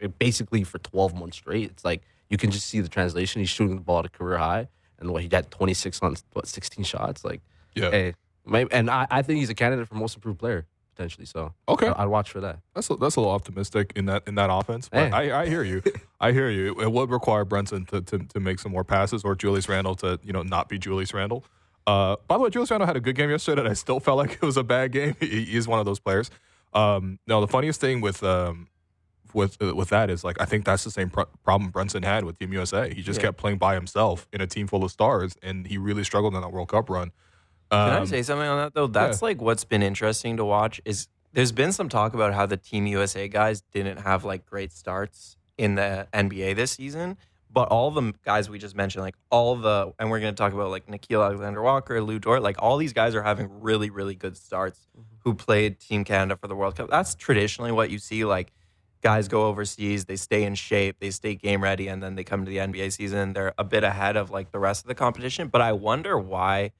eh, 0.00 0.08
basically 0.18 0.64
for 0.64 0.78
12 0.78 1.14
months 1.14 1.36
straight. 1.38 1.70
It's 1.70 1.84
like 1.84 2.02
you 2.28 2.36
can 2.36 2.50
just 2.50 2.66
see 2.66 2.80
the 2.80 2.88
translation. 2.88 3.40
He's 3.40 3.48
shooting 3.48 3.76
the 3.76 3.80
ball 3.82 4.00
at 4.00 4.06
a 4.06 4.10
career 4.10 4.36
high, 4.38 4.68
and 4.98 5.10
what 5.10 5.22
he 5.22 5.28
got 5.28 5.50
26 5.50 6.02
on 6.02 6.16
what 6.34 6.46
16 6.46 6.84
shots. 6.84 7.24
Like, 7.24 7.40
Yeah. 7.74 7.90
hey, 7.90 8.14
maybe, 8.44 8.70
and 8.70 8.90
I, 8.90 9.06
I 9.10 9.22
think 9.22 9.38
he's 9.38 9.48
a 9.48 9.54
candidate 9.54 9.88
for 9.88 9.94
most 9.94 10.14
improved 10.16 10.38
player 10.38 10.66
potentially. 10.98 11.26
So 11.26 11.54
Okay. 11.68 11.88
I, 11.88 12.02
I'd 12.02 12.06
watch 12.08 12.30
for 12.30 12.40
that. 12.40 12.58
That's 12.74 12.90
a, 12.90 12.96
that's 12.96 13.16
a 13.16 13.20
little 13.20 13.32
optimistic 13.34 13.92
in 13.96 14.06
that 14.06 14.24
in 14.26 14.34
that 14.34 14.50
offense. 14.52 14.88
But 14.88 15.12
Hey. 15.12 15.30
I, 15.30 15.42
I 15.42 15.48
hear 15.48 15.62
you. 15.62 15.82
I 16.20 16.32
hear 16.32 16.50
you. 16.50 16.78
It 16.80 16.90
would 16.92 17.10
require 17.10 17.44
Brunson 17.44 17.86
to, 17.86 18.00
to 18.02 18.18
to 18.18 18.40
make 18.40 18.58
some 18.58 18.72
more 18.72 18.84
passes 18.84 19.22
or 19.24 19.34
Julius 19.34 19.68
Randle 19.68 19.94
to 19.96 20.18
you 20.24 20.32
know 20.32 20.42
not 20.42 20.68
be 20.68 20.78
Julius 20.78 21.14
Randle. 21.14 21.44
Uh, 21.86 22.16
by 22.26 22.36
the 22.36 22.42
way, 22.42 22.50
Julius 22.50 22.70
Randle 22.70 22.86
had 22.86 22.96
a 22.96 23.00
good 23.00 23.16
game 23.16 23.30
yesterday, 23.30 23.60
and 23.62 23.68
I 23.70 23.72
still 23.72 24.00
felt 24.00 24.18
like 24.18 24.32
it 24.42 24.42
was 24.42 24.56
a 24.56 24.64
bad 24.64 24.92
game. 24.92 25.16
He, 25.20 25.44
he 25.44 25.56
is 25.56 25.66
one 25.66 25.78
of 25.78 25.86
those 25.86 26.00
players. 26.00 26.30
Um, 26.74 27.18
no, 27.26 27.40
the 27.40 27.48
funniest 27.48 27.80
thing 27.80 28.00
with 28.02 28.22
um, 28.22 28.68
with 29.32 29.56
uh, 29.62 29.74
with 29.74 29.88
that 29.90 30.10
is 30.10 30.24
like 30.24 30.40
I 30.40 30.44
think 30.44 30.64
that's 30.64 30.84
the 30.84 30.90
same 30.90 31.08
pro- 31.10 31.26
problem 31.44 31.70
Brunson 31.70 32.02
had 32.02 32.24
with 32.24 32.38
Team 32.38 32.52
USA. 32.52 32.92
He 32.92 33.02
just 33.02 33.20
Yeah. 33.20 33.26
kept 33.28 33.38
playing 33.38 33.58
by 33.58 33.74
himself 33.74 34.26
in 34.32 34.40
a 34.40 34.46
team 34.46 34.66
full 34.66 34.84
of 34.84 34.90
stars, 34.90 35.36
and 35.42 35.66
he 35.66 35.78
really 35.78 36.04
struggled 36.04 36.34
in 36.34 36.40
that 36.42 36.52
World 36.52 36.68
Cup 36.68 36.90
run. 36.90 37.12
Can 37.70 37.78
I 37.78 37.98
Um, 37.98 38.06
say 38.06 38.22
something 38.22 38.46
on 38.48 38.58
that 38.58 38.74
though? 38.74 38.86
That's 38.86 39.20
like 39.22 39.40
what's 39.40 39.64
been 39.64 39.82
interesting 39.82 40.36
to 40.38 40.44
watch 40.44 40.80
is 40.84 41.08
there's 41.32 41.52
been 41.52 41.72
some 41.72 41.88
talk 41.88 42.14
about 42.14 42.32
how 42.34 42.46
the 42.46 42.56
Team 42.56 42.86
USA 42.86 43.28
guys 43.28 43.62
didn't 43.72 43.98
have 43.98 44.24
like 44.24 44.46
great 44.46 44.72
starts 44.72 45.36
in 45.58 45.74
the 45.74 46.08
NBA 46.14 46.56
this 46.56 46.72
season, 46.72 47.18
but 47.50 47.68
all 47.68 47.90
the 47.90 48.14
guys 48.24 48.48
we 48.48 48.58
just 48.58 48.74
mentioned, 48.74 49.02
like 49.04 49.16
all 49.30 49.56
the, 49.56 49.92
and 49.98 50.10
we're 50.10 50.20
going 50.20 50.34
to 50.34 50.38
talk 50.38 50.52
about 50.52 50.70
like 50.70 50.86
Nickeil 50.86 51.22
Alexander 51.22 51.60
Walker, 51.62 52.00
Lu 52.00 52.18
Dort, 52.18 52.42
like 52.42 52.56
all 52.60 52.76
these 52.78 52.92
guys 52.92 53.14
are 53.14 53.22
having 53.22 53.60
really, 53.60 53.90
really 53.90 54.14
good 54.14 54.36
starts 54.36 54.88
who 55.24 55.34
played 55.34 55.78
Team 55.78 56.04
Canada 56.04 56.36
for 56.40 56.48
the 56.48 56.54
World 56.54 56.76
Cup. 56.76 56.88
That's 56.88 57.14
traditionally 57.14 57.72
what 57.72 57.90
you 57.90 57.98
see. 57.98 58.24
Like 58.24 58.52
guys 59.02 59.28
go 59.28 59.46
overseas, 59.46 60.06
they 60.06 60.16
stay 60.16 60.44
in 60.44 60.54
shape, 60.54 60.96
they 61.00 61.10
stay 61.10 61.34
game 61.34 61.62
ready, 61.62 61.88
and 61.88 62.02
then 62.02 62.14
they 62.14 62.24
come 62.24 62.44
to 62.44 62.48
the 62.50 62.56
NBA 62.56 62.92
season. 62.92 63.32
They're 63.34 63.52
a 63.58 63.64
bit 63.64 63.84
ahead 63.84 64.16
of 64.16 64.30
like 64.30 64.50
the 64.52 64.58
rest 64.58 64.84
of 64.84 64.88
the 64.88 64.94
competition. 64.94 65.48
But 65.48 65.60
I 65.60 65.72
wonder 65.72 66.18
why 66.18 66.72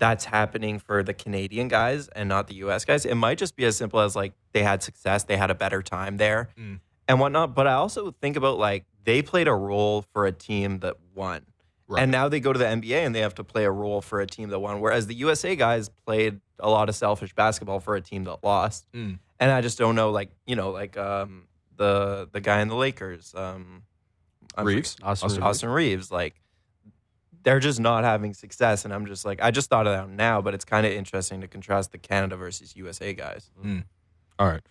that's 0.00 0.24
happening 0.24 0.80
for 0.80 1.04
the 1.04 1.14
Canadian 1.14 1.68
guys 1.68 2.08
and 2.08 2.28
not 2.28 2.48
the 2.48 2.54
US 2.56 2.84
guys. 2.84 3.04
It 3.06 3.14
might 3.14 3.38
just 3.38 3.54
be 3.54 3.64
as 3.66 3.76
simple 3.76 4.00
as 4.00 4.16
like 4.16 4.32
they 4.52 4.64
had 4.64 4.82
success, 4.82 5.22
they 5.22 5.36
had 5.36 5.50
a 5.50 5.54
better 5.54 5.82
time 5.82 6.16
there 6.16 6.48
Mm. 6.58 6.80
and 7.06 7.20
whatnot. 7.20 7.54
But 7.54 7.68
I 7.68 7.74
also 7.74 8.10
think 8.20 8.36
about 8.36 8.58
like 8.58 8.84
they 9.04 9.22
played 9.22 9.46
a 9.46 9.54
role 9.54 10.02
for 10.12 10.26
a 10.26 10.32
team 10.32 10.80
that 10.80 10.96
won. 11.14 11.46
Right. 11.86 12.02
And 12.02 12.10
now 12.12 12.28
they 12.28 12.40
go 12.40 12.52
to 12.52 12.58
the 12.58 12.64
NBA 12.66 13.04
and 13.04 13.14
they 13.14 13.20
have 13.20 13.34
to 13.36 13.44
play 13.44 13.64
a 13.64 13.70
role 13.70 14.00
for 14.00 14.20
a 14.20 14.26
team 14.26 14.48
that 14.50 14.58
won. 14.60 14.80
Whereas 14.80 15.06
the 15.06 15.14
USA 15.16 15.54
guys 15.56 15.88
played 16.06 16.40
a 16.58 16.68
lot 16.70 16.88
of 16.88 16.94
selfish 16.94 17.32
basketball 17.34 17.80
for 17.80 17.94
a 17.96 18.00
team 18.00 18.24
that 18.24 18.38
lost. 18.42 18.86
Mm. 18.92 19.18
And 19.38 19.50
I 19.50 19.60
just 19.60 19.76
don't 19.78 19.94
know, 19.96 20.10
like, 20.10 20.30
you 20.46 20.54
know, 20.56 20.70
like 20.70 20.96
um, 20.96 21.48
the 21.76 22.28
the 22.32 22.40
guy 22.40 22.60
in 22.60 22.68
the 22.68 22.76
Lakers, 22.76 23.34
um, 23.34 23.82
Reaves? 24.58 24.96
Austin 25.02 25.26
Austin 25.26 25.40
Reaves. 25.40 25.46
Austin 25.48 25.68
Reaves, 25.70 26.10
like 26.12 26.34
they're 27.42 27.60
just 27.60 27.80
not 27.80 28.04
having 28.04 28.34
success. 28.34 28.84
And 28.84 28.92
I'm 28.92 29.06
just 29.06 29.24
like, 29.24 29.40
I 29.42 29.50
just 29.50 29.70
thought 29.70 29.86
of 29.86 29.92
that 29.92 30.08
now, 30.14 30.40
but 30.40 30.54
it's 30.54 30.64
kind 30.64 30.86
of 30.86 30.92
interesting 30.92 31.40
to 31.40 31.48
contrast 31.48 31.92
the 31.92 31.98
Canada 31.98 32.36
versus 32.36 32.76
USA 32.76 33.14
guys. 33.14 33.50
All 34.38 34.46
right. 34.48 34.62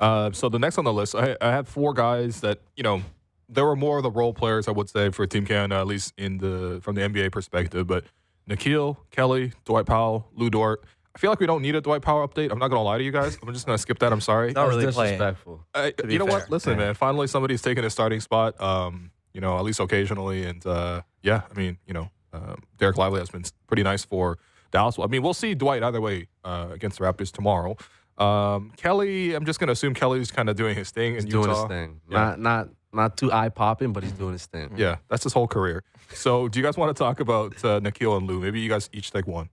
Uh, 0.00 0.30
so 0.32 0.48
the 0.48 0.58
next 0.58 0.78
on 0.78 0.84
the 0.84 0.92
list, 0.92 1.14
I, 1.14 1.36
I 1.40 1.50
had 1.50 1.66
four 1.66 1.92
guys 1.92 2.40
that 2.40 2.60
you 2.76 2.82
know 2.82 3.02
there 3.48 3.64
were 3.64 3.76
more 3.76 3.96
of 3.96 4.02
the 4.02 4.10
role 4.10 4.32
players, 4.32 4.68
I 4.68 4.70
would 4.72 4.88
say, 4.88 5.10
for 5.10 5.26
Team 5.26 5.44
Canada, 5.44 5.76
at 5.80 5.86
least 5.86 6.14
in 6.16 6.38
the 6.38 6.80
from 6.82 6.94
the 6.94 7.02
NBA 7.02 7.32
perspective. 7.32 7.86
But 7.86 8.04
Nickeil, 8.48 8.96
Kelly, 9.10 9.52
Dwight 9.64 9.86
Powell, 9.86 10.28
Lu 10.34 10.50
Dort. 10.50 10.84
I 11.14 11.18
feel 11.18 11.30
like 11.30 11.40
we 11.40 11.46
don't 11.46 11.62
need 11.62 11.74
a 11.74 11.80
Dwight 11.80 12.02
Powell 12.02 12.26
update. 12.28 12.52
I'm 12.52 12.60
not 12.60 12.68
gonna 12.68 12.82
lie 12.82 12.98
to 12.98 13.04
you 13.04 13.10
guys. 13.10 13.38
I'm 13.42 13.52
just 13.52 13.66
gonna 13.66 13.78
skip 13.78 13.98
that. 13.98 14.12
I'm 14.12 14.20
sorry. 14.20 14.52
Not 14.52 14.68
really 14.68 14.86
playing. 14.92 15.18
disrespectful. 15.18 15.66
I, 15.74 15.92
you 16.08 16.18
know 16.18 16.26
fair. 16.26 16.40
what? 16.40 16.50
Listen, 16.50 16.78
man. 16.78 16.94
Finally, 16.94 17.26
somebody's 17.26 17.60
taking 17.60 17.84
a 17.84 17.90
starting 17.90 18.20
spot. 18.20 18.60
Um, 18.60 19.10
you 19.32 19.40
know, 19.40 19.58
at 19.58 19.64
least 19.64 19.80
occasionally, 19.80 20.44
and 20.44 20.64
uh, 20.64 21.02
yeah, 21.22 21.42
I 21.50 21.58
mean, 21.58 21.78
you 21.86 21.94
know, 21.94 22.10
um, 22.32 22.62
Dereck 22.78 22.96
Lively 22.96 23.20
has 23.20 23.30
been 23.30 23.44
pretty 23.66 23.82
nice 23.82 24.04
for 24.04 24.38
Dallas. 24.70 24.98
I 24.98 25.06
mean, 25.06 25.22
we'll 25.22 25.34
see 25.34 25.54
Dwight 25.54 25.82
either 25.82 26.00
way 26.00 26.28
uh, 26.44 26.68
against 26.72 26.98
the 26.98 27.04
Raptors 27.04 27.32
tomorrow. 27.32 27.76
Um, 28.18 28.72
Kelly, 28.76 29.34
I'm 29.34 29.44
just 29.46 29.60
gonna 29.60 29.72
assume 29.72 29.94
Kelly's 29.94 30.30
kind 30.30 30.48
of 30.48 30.56
doing 30.56 30.74
his 30.76 30.90
thing 30.90 31.14
He's 31.14 31.24
in 31.24 31.30
doing 31.30 31.48
Utah. 31.48 31.60
his 31.62 31.68
thing. 31.68 32.00
Yeah. 32.10 32.18
Not 32.18 32.40
not 32.40 32.68
not 32.92 33.16
too 33.16 33.32
eye 33.32 33.48
popping, 33.48 33.92
but 33.92 34.02
he's 34.02 34.12
doing 34.12 34.32
his 34.32 34.46
thing. 34.46 34.72
Yeah, 34.76 34.96
that's 35.08 35.22
his 35.24 35.32
whole 35.32 35.46
career. 35.46 35.84
So, 36.14 36.48
do 36.48 36.58
you 36.58 36.64
guys 36.64 36.76
want 36.76 36.94
to 36.96 36.98
talk 37.00 37.20
about 37.20 37.52
uh, 37.64 37.80
Nickeil 37.80 38.16
and 38.16 38.26
Lu? 38.26 38.40
Maybe 38.40 38.60
you 38.60 38.68
guys 38.68 38.88
each 38.92 39.10
take 39.10 39.26
one. 39.26 39.50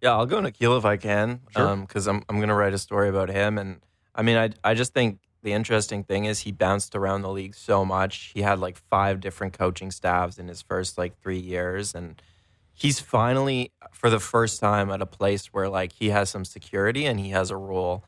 Yeah, 0.00 0.12
I'll 0.12 0.26
go 0.26 0.40
Nickeil 0.40 0.78
if 0.78 0.84
I 0.84 0.96
can, 0.96 1.40
Sure. 1.54 1.76
because 1.76 2.06
I'm 2.08 2.22
I'm 2.28 2.40
gonna 2.40 2.54
write 2.54 2.72
a 2.72 2.78
story 2.78 3.08
about 3.08 3.28
him. 3.28 3.58
And 3.58 3.80
I 4.14 4.22
mean, 4.22 4.36
I 4.38 4.50
I 4.64 4.74
just 4.74 4.94
think 4.94 5.18
the 5.42 5.52
interesting 5.52 6.04
thing 6.04 6.24
is 6.24 6.40
he 6.40 6.52
bounced 6.52 6.94
around 6.94 7.22
the 7.22 7.30
league 7.30 7.54
so 7.54 7.84
much. 7.84 8.32
He 8.34 8.42
had 8.42 8.58
like 8.58 8.76
five 8.90 9.20
different 9.20 9.52
coaching 9.56 9.90
staffs 9.90 10.38
in 10.38 10.48
his 10.48 10.62
first 10.62 10.98
like 10.98 11.20
three 11.22 11.38
years, 11.38 11.94
and 11.94 12.20
he's 12.72 13.00
finally 13.00 13.72
for 13.92 14.10
the 14.10 14.20
first 14.20 14.60
time 14.60 14.90
at 14.90 15.02
a 15.02 15.06
place 15.06 15.46
where 15.46 15.68
like 15.68 15.92
he 15.92 16.10
has 16.10 16.30
some 16.30 16.44
security 16.44 17.04
and 17.06 17.20
he 17.20 17.30
has 17.30 17.50
a 17.50 17.56
role 17.56 18.04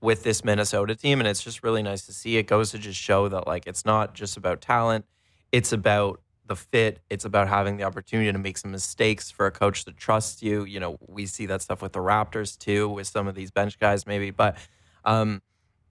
with 0.00 0.22
this 0.22 0.44
Minnesota 0.44 0.94
team, 0.94 1.20
and 1.20 1.28
it's 1.28 1.42
just 1.42 1.62
really 1.62 1.82
nice 1.82 2.04
to 2.06 2.12
see. 2.12 2.36
It 2.36 2.46
goes 2.46 2.70
to 2.72 2.78
just 2.78 2.98
show 3.00 3.28
that 3.28 3.46
like 3.46 3.66
it's 3.66 3.84
not 3.84 4.14
just 4.14 4.36
about 4.36 4.60
talent; 4.60 5.06
it's 5.52 5.72
about 5.72 6.20
the 6.46 6.56
fit. 6.56 7.00
It's 7.10 7.24
about 7.24 7.48
having 7.48 7.76
the 7.76 7.84
opportunity 7.84 8.30
to 8.30 8.38
make 8.38 8.58
some 8.58 8.70
mistakes 8.70 9.30
for 9.30 9.46
a 9.46 9.50
coach 9.50 9.84
that 9.84 9.96
trusts 9.96 10.42
you. 10.42 10.64
You 10.64 10.80
know, 10.80 10.98
we 11.06 11.26
see 11.26 11.46
that 11.46 11.62
stuff 11.62 11.82
with 11.82 11.92
the 11.92 12.00
Raptors 12.00 12.56
too, 12.58 12.88
with 12.88 13.06
some 13.06 13.26
of 13.26 13.34
these 13.34 13.50
bench 13.50 13.78
guys 13.78 14.06
maybe. 14.06 14.30
But 14.30 14.56
um, 15.04 15.40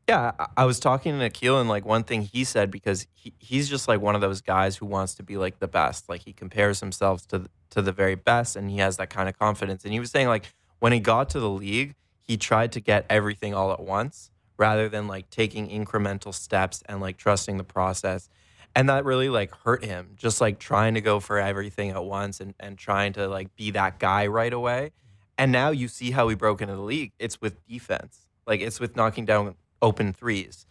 yeah, 0.07 0.33
I, 0.55 0.65
was 0.65 0.79
talking 0.79 1.17
to 1.17 1.29
Nickeil, 1.29 1.59
and 1.59 1.67
like 1.67 1.83
one 1.85 2.03
thing 2.03 2.21
he 2.21 2.43
said 2.43 2.69
because 2.69 3.07
he, 3.13 3.33
he's 3.39 3.67
just 3.67 3.87
like 3.87 4.01
one 4.01 4.13
of 4.13 4.21
those 4.21 4.41
guys 4.41 4.77
who 4.77 4.85
wants 4.85 5.15
to 5.15 5.23
be 5.23 5.37
like 5.37 5.59
the 5.59 5.67
best. 5.67 6.07
Like 6.07 6.21
he 6.21 6.33
compares 6.33 6.79
himself 6.79 7.27
to 7.29 7.39
the, 7.39 7.49
to 7.71 7.81
the 7.81 7.91
very 7.91 8.15
best, 8.15 8.55
and 8.55 8.69
he 8.69 8.77
has 8.77 8.97
that 8.97 9.09
kind 9.09 9.27
of 9.27 9.37
confidence. 9.37 9.83
And 9.83 9.93
he 9.93 9.99
was 9.99 10.11
saying 10.11 10.27
like 10.27 10.53
when 10.79 10.91
he 10.91 10.99
got 10.99 11.29
to 11.31 11.39
the 11.39 11.49
league, 11.49 11.95
he 12.21 12.37
tried 12.37 12.71
to 12.73 12.79
get 12.79 13.05
everything 13.09 13.55
all 13.55 13.71
at 13.71 13.79
once 13.79 14.31
rather 14.57 14.89
than 14.89 15.07
like 15.07 15.29
taking 15.29 15.69
incremental 15.69 16.33
steps 16.33 16.83
and 16.87 17.01
like 17.01 17.17
trusting 17.17 17.57
the 17.57 17.63
process 17.63 18.29
and 18.75 18.89
that 18.89 19.05
really 19.05 19.29
like 19.29 19.51
hurt 19.63 19.83
him 19.83 20.11
just 20.15 20.41
like 20.41 20.59
trying 20.59 20.93
to 20.93 21.01
go 21.01 21.19
for 21.19 21.39
everything 21.39 21.91
at 21.91 22.03
once 22.03 22.39
and, 22.39 22.53
and 22.59 22.77
trying 22.77 23.13
to 23.13 23.27
like 23.27 23.53
be 23.55 23.71
that 23.71 23.99
guy 23.99 24.27
right 24.27 24.53
away 24.53 24.91
and 25.37 25.51
now 25.51 25.69
you 25.69 25.87
see 25.87 26.11
how 26.11 26.27
he 26.27 26.35
broke 26.35 26.61
into 26.61 26.75
the 26.75 26.81
league 26.81 27.11
it's 27.19 27.41
with 27.41 27.65
defense 27.67 28.27
like 28.47 28.61
it's 28.61 28.79
with 28.79 28.95
knocking 28.95 29.25
down 29.25 29.55
open 29.87 30.11
threes 30.13 30.65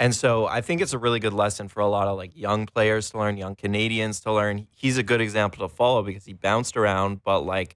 and 0.00 0.14
so 0.22 0.46
i 0.46 0.60
think 0.60 0.80
it's 0.80 0.92
a 0.92 0.98
really 1.04 1.18
good 1.26 1.32
lesson 1.44 1.66
for 1.68 1.80
a 1.80 1.88
lot 1.96 2.06
of 2.10 2.16
like 2.22 2.32
young 2.46 2.66
players 2.66 3.10
to 3.10 3.18
learn 3.18 3.36
young 3.44 3.54
canadians 3.64 4.20
to 4.20 4.30
learn 4.32 4.66
he's 4.70 4.96
a 4.98 5.02
good 5.10 5.20
example 5.20 5.66
to 5.66 5.74
follow 5.80 6.02
because 6.02 6.24
he 6.26 6.34
bounced 6.48 6.76
around 6.76 7.22
but 7.24 7.40
like 7.54 7.70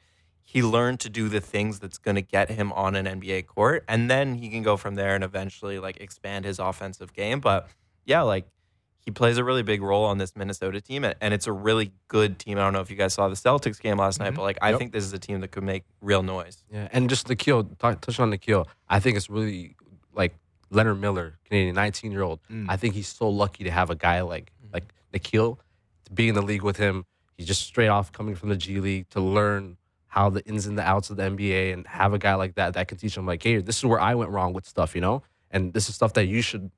he 0.55 0.63
learned 0.63 1.01
to 1.01 1.09
do 1.09 1.29
the 1.29 1.41
things 1.41 1.79
that's 1.79 1.99
going 2.07 2.15
to 2.23 2.27
get 2.37 2.51
him 2.51 2.69
on 2.73 2.95
an 2.95 3.07
nba 3.21 3.47
court 3.47 3.85
and 3.89 4.11
then 4.11 4.35
he 4.35 4.49
can 4.55 4.63
go 4.63 4.77
from 4.77 4.95
there 5.01 5.15
and 5.15 5.25
eventually 5.25 5.79
like 5.79 5.97
expand 6.07 6.45
his 6.45 6.59
offensive 6.59 7.11
game 7.15 7.41
but 7.41 7.69
yeah 8.05 8.21
like 8.23 8.45
he 9.05 9.11
plays 9.11 9.37
a 9.37 9.43
really 9.43 9.65
big 9.65 9.83
role 9.83 10.05
on 10.05 10.19
this 10.19 10.37
Minnesota 10.37 10.81
team, 10.81 11.03
and 11.05 11.35
it's 11.35 11.49
a 11.49 11.53
really 11.69 11.91
good 12.07 12.39
team. 12.39 12.57
I 12.57 12.61
don't 12.63 12.73
know 12.73 12.83
if 12.83 12.89
you 12.89 12.95
guys 12.95 13.13
saw 13.13 13.27
the 13.27 13.35
Celtics 13.35 13.81
game 13.81 13.97
last 13.97 14.21
night, 14.21 14.31
Mhm. 14.31 14.37
but 14.37 14.43
like 14.43 14.59
I 14.63 14.71
Yep. 14.71 14.79
think 14.79 14.93
this 14.93 15.03
is 15.03 15.13
a 15.13 15.19
team 15.19 15.41
that 15.41 15.49
could 15.51 15.65
make 15.65 15.83
real 16.01 16.23
noise. 16.23 16.63
Yeah, 16.73 16.87
and 16.93 17.11
just 17.11 17.27
Nickeil, 17.27 17.65
t- 17.71 17.99
touch 18.01 18.21
on 18.21 18.31
the 18.31 18.39
Nickeil. 18.39 18.65
I 18.89 19.01
think 19.01 19.17
it's 19.17 19.29
really 19.29 19.75
like 20.15 20.37
Leonard 20.73 21.01
Miller, 21.01 21.39
Canadian, 21.45 21.75
19 21.75 22.11
year 22.11 22.23
old. 22.23 22.41
Mm. 22.51 22.67
I 22.69 22.77
think 22.77 22.95
he's 22.95 23.09
so 23.09 23.29
lucky 23.29 23.65
to 23.65 23.71
have 23.71 23.91
a 23.91 23.95
guy 23.95 24.23
like 24.23 24.53
like 24.73 24.85
Nickeil 25.13 25.59
to 26.05 26.13
be 26.13 26.29
in 26.29 26.35
the 26.35 26.43
league 26.43 26.63
with 26.63 26.79
him. 26.79 27.05
He's 27.37 27.47
just 27.47 27.63
straight 27.63 27.89
off 27.89 28.13
coming 28.13 28.35
from 28.35 28.49
the 28.49 28.57
G 28.57 28.81
League 28.81 29.09
to 29.11 29.21
learn 29.21 29.77
how 30.07 30.31
the 30.31 30.45
ins 30.47 30.67
and 30.67 30.77
the 30.77 30.83
outs 30.83 31.11
of 31.11 31.17
the 31.17 31.23
NBA 31.23 31.73
and 31.73 31.87
have 31.87 32.13
a 32.13 32.19
guy 32.19 32.35
like 32.35 32.55
that 32.57 32.75
that 32.75 32.89
can 32.89 32.99
teach 32.99 33.17
him 33.17 33.27
like, 33.27 33.43
hey, 33.43 33.59
this 33.59 33.79
is 33.79 33.85
where 33.85 34.01
I 34.01 34.15
went 34.15 34.31
wrong 34.31 34.53
with 34.53 34.67
stuff, 34.67 34.95
you 34.95 35.01
know, 35.01 35.23
and 35.51 35.73
this 35.73 35.89
is 35.89 35.95
stuff 35.95 36.13
that 36.15 36.27
you 36.27 36.43
should 36.43 36.71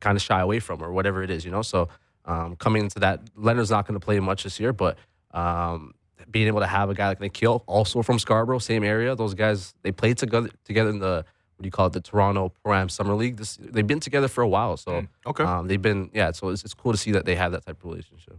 kind 0.00 0.16
of 0.16 0.22
shy 0.22 0.40
away 0.40 0.60
from 0.60 0.82
or 0.82 0.92
whatever 0.92 1.22
it 1.22 1.30
is, 1.30 1.44
you 1.44 1.50
know. 1.50 1.62
So 1.62 1.88
um, 2.26 2.56
coming 2.56 2.82
into 2.82 2.98
that, 3.00 3.20
Leonard's 3.34 3.70
not 3.70 3.86
going 3.86 3.98
to 3.98 4.04
play 4.04 4.20
much 4.20 4.44
this 4.44 4.60
year, 4.60 4.74
but 4.74 4.98
um, 5.32 5.94
being 6.30 6.46
able 6.46 6.60
to 6.60 6.66
have 6.66 6.90
a 6.90 6.94
guy 6.94 7.08
like 7.08 7.20
Nickeil, 7.20 7.62
also 7.66 8.02
from 8.02 8.18
Scarborough, 8.18 8.58
same 8.58 8.84
area, 8.84 9.14
those 9.14 9.34
guys 9.34 9.74
they 9.82 9.92
played 9.92 10.18
together 10.18 10.50
together 10.64 10.90
in 10.90 10.98
the 10.98 11.24
what 11.62 11.64
do 11.64 11.68
you 11.68 11.70
call 11.70 11.86
it, 11.86 11.92
the 11.92 12.00
Toronto 12.00 12.52
Pro 12.64 12.74
Am 12.74 12.88
Summer 12.88 13.14
League. 13.14 13.36
This, 13.36 13.56
they've 13.60 13.86
been 13.86 14.00
together 14.00 14.26
for 14.28 14.42
a 14.42 14.48
while, 14.48 14.76
so 14.76 14.90
Mm, 14.92 15.08
okay. 15.26 15.44
um, 15.44 15.68
they've 15.68 15.80
been 15.80 16.10
yeah. 16.12 16.32
So 16.32 16.48
it's, 16.48 16.64
it's 16.64 16.74
cool 16.74 16.90
to 16.92 16.98
see 16.98 17.12
that 17.12 17.24
they 17.24 17.36
have 17.36 17.52
that 17.52 17.64
type 17.64 17.78
of 17.78 17.84
relationship. 17.90 18.38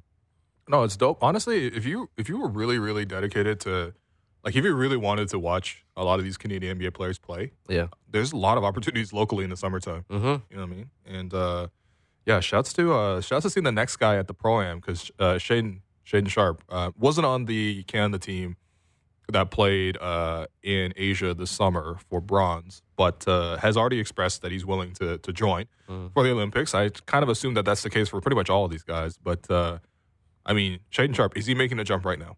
No, 0.68 0.84
it's 0.84 0.98
dope. 0.98 1.24
Honestly, 1.24 1.68
if 1.68 1.86
you 1.86 2.10
if 2.18 2.28
you 2.30 2.38
were 2.40 2.50
really 2.50 2.80
really 2.80 3.06
dedicated 3.06 3.60
to 3.62 3.94
Like 4.44 4.56
if 4.58 4.66
you 4.66 4.74
really 4.76 4.98
wanted 4.98 5.30
to 5.30 5.40
watch 5.40 5.86
a 5.96 6.04
lot 6.04 6.20
of 6.20 6.26
these 6.26 6.38
Canadian 6.38 6.78
NBA 6.78 6.94
players 6.94 7.18
play, 7.18 7.52
Yeah. 7.70 7.88
there's 8.12 8.34
a 8.34 8.38
lot 8.38 8.58
of 8.58 8.64
opportunities 8.66 9.14
locally 9.14 9.44
in 9.46 9.50
the 9.50 9.56
summertime. 9.58 10.04
Mm-hmm. 10.10 10.26
You 10.50 10.58
know 10.58 10.64
what 10.64 10.72
I 10.74 10.76
mean? 10.76 10.90
And 11.06 11.34
uh, 11.34 11.68
yeah, 12.26 12.42
shouts 12.42 12.74
to 12.74 12.94
uh, 12.94 13.22
shouts 13.22 13.44
to 13.44 13.50
seeing 13.50 13.64
the 13.64 13.72
next 13.72 13.96
guy 13.98 14.18
at 14.18 14.28
the 14.28 14.34
pro 14.34 14.62
am 14.62 14.80
because 14.80 15.12
uh, 15.18 15.36
Shaedon 15.46 15.80
Shaedon 16.06 16.28
Sharpe 16.30 16.62
uh, 16.70 16.92
wasn't 16.98 17.26
on 17.26 17.46
the 17.46 17.84
Canada 17.84 18.20
team 18.20 18.58
that 19.32 19.52
played 19.52 19.98
uh, 19.98 20.48
in 20.64 20.94
Asia 20.98 21.34
this 21.34 21.50
summer 21.52 21.98
for 22.10 22.20
bronze, 22.22 22.82
but 22.98 23.26
uh, 23.28 23.58
has 23.58 23.78
already 23.78 24.00
expressed 24.00 24.42
that 24.42 24.52
he's 24.52 24.66
willing 24.66 24.94
to 24.96 25.18
to 25.20 25.32
join 25.34 25.66
for 26.14 26.24
the 26.24 26.32
Olympics. 26.32 26.74
I 26.76 26.90
kind 26.90 27.24
of 27.24 27.30
assume 27.30 27.54
that 27.54 27.66
that's 27.66 27.84
the 27.84 27.90
case 27.90 28.10
for 28.10 28.20
pretty 28.22 28.36
much 28.36 28.50
all 28.50 28.66
of 28.66 28.72
these 28.72 28.84
guys. 28.84 29.18
But 29.18 29.50
uh, 29.50 29.80
I 30.46 30.54
mean, 30.54 30.80
Shaedon 30.92 31.16
Sharpe 31.16 31.38
is 31.38 31.46
he 31.46 31.56
making 31.56 31.80
a 31.80 31.84
jump 31.84 32.06
right 32.06 32.20
now? 32.20 32.38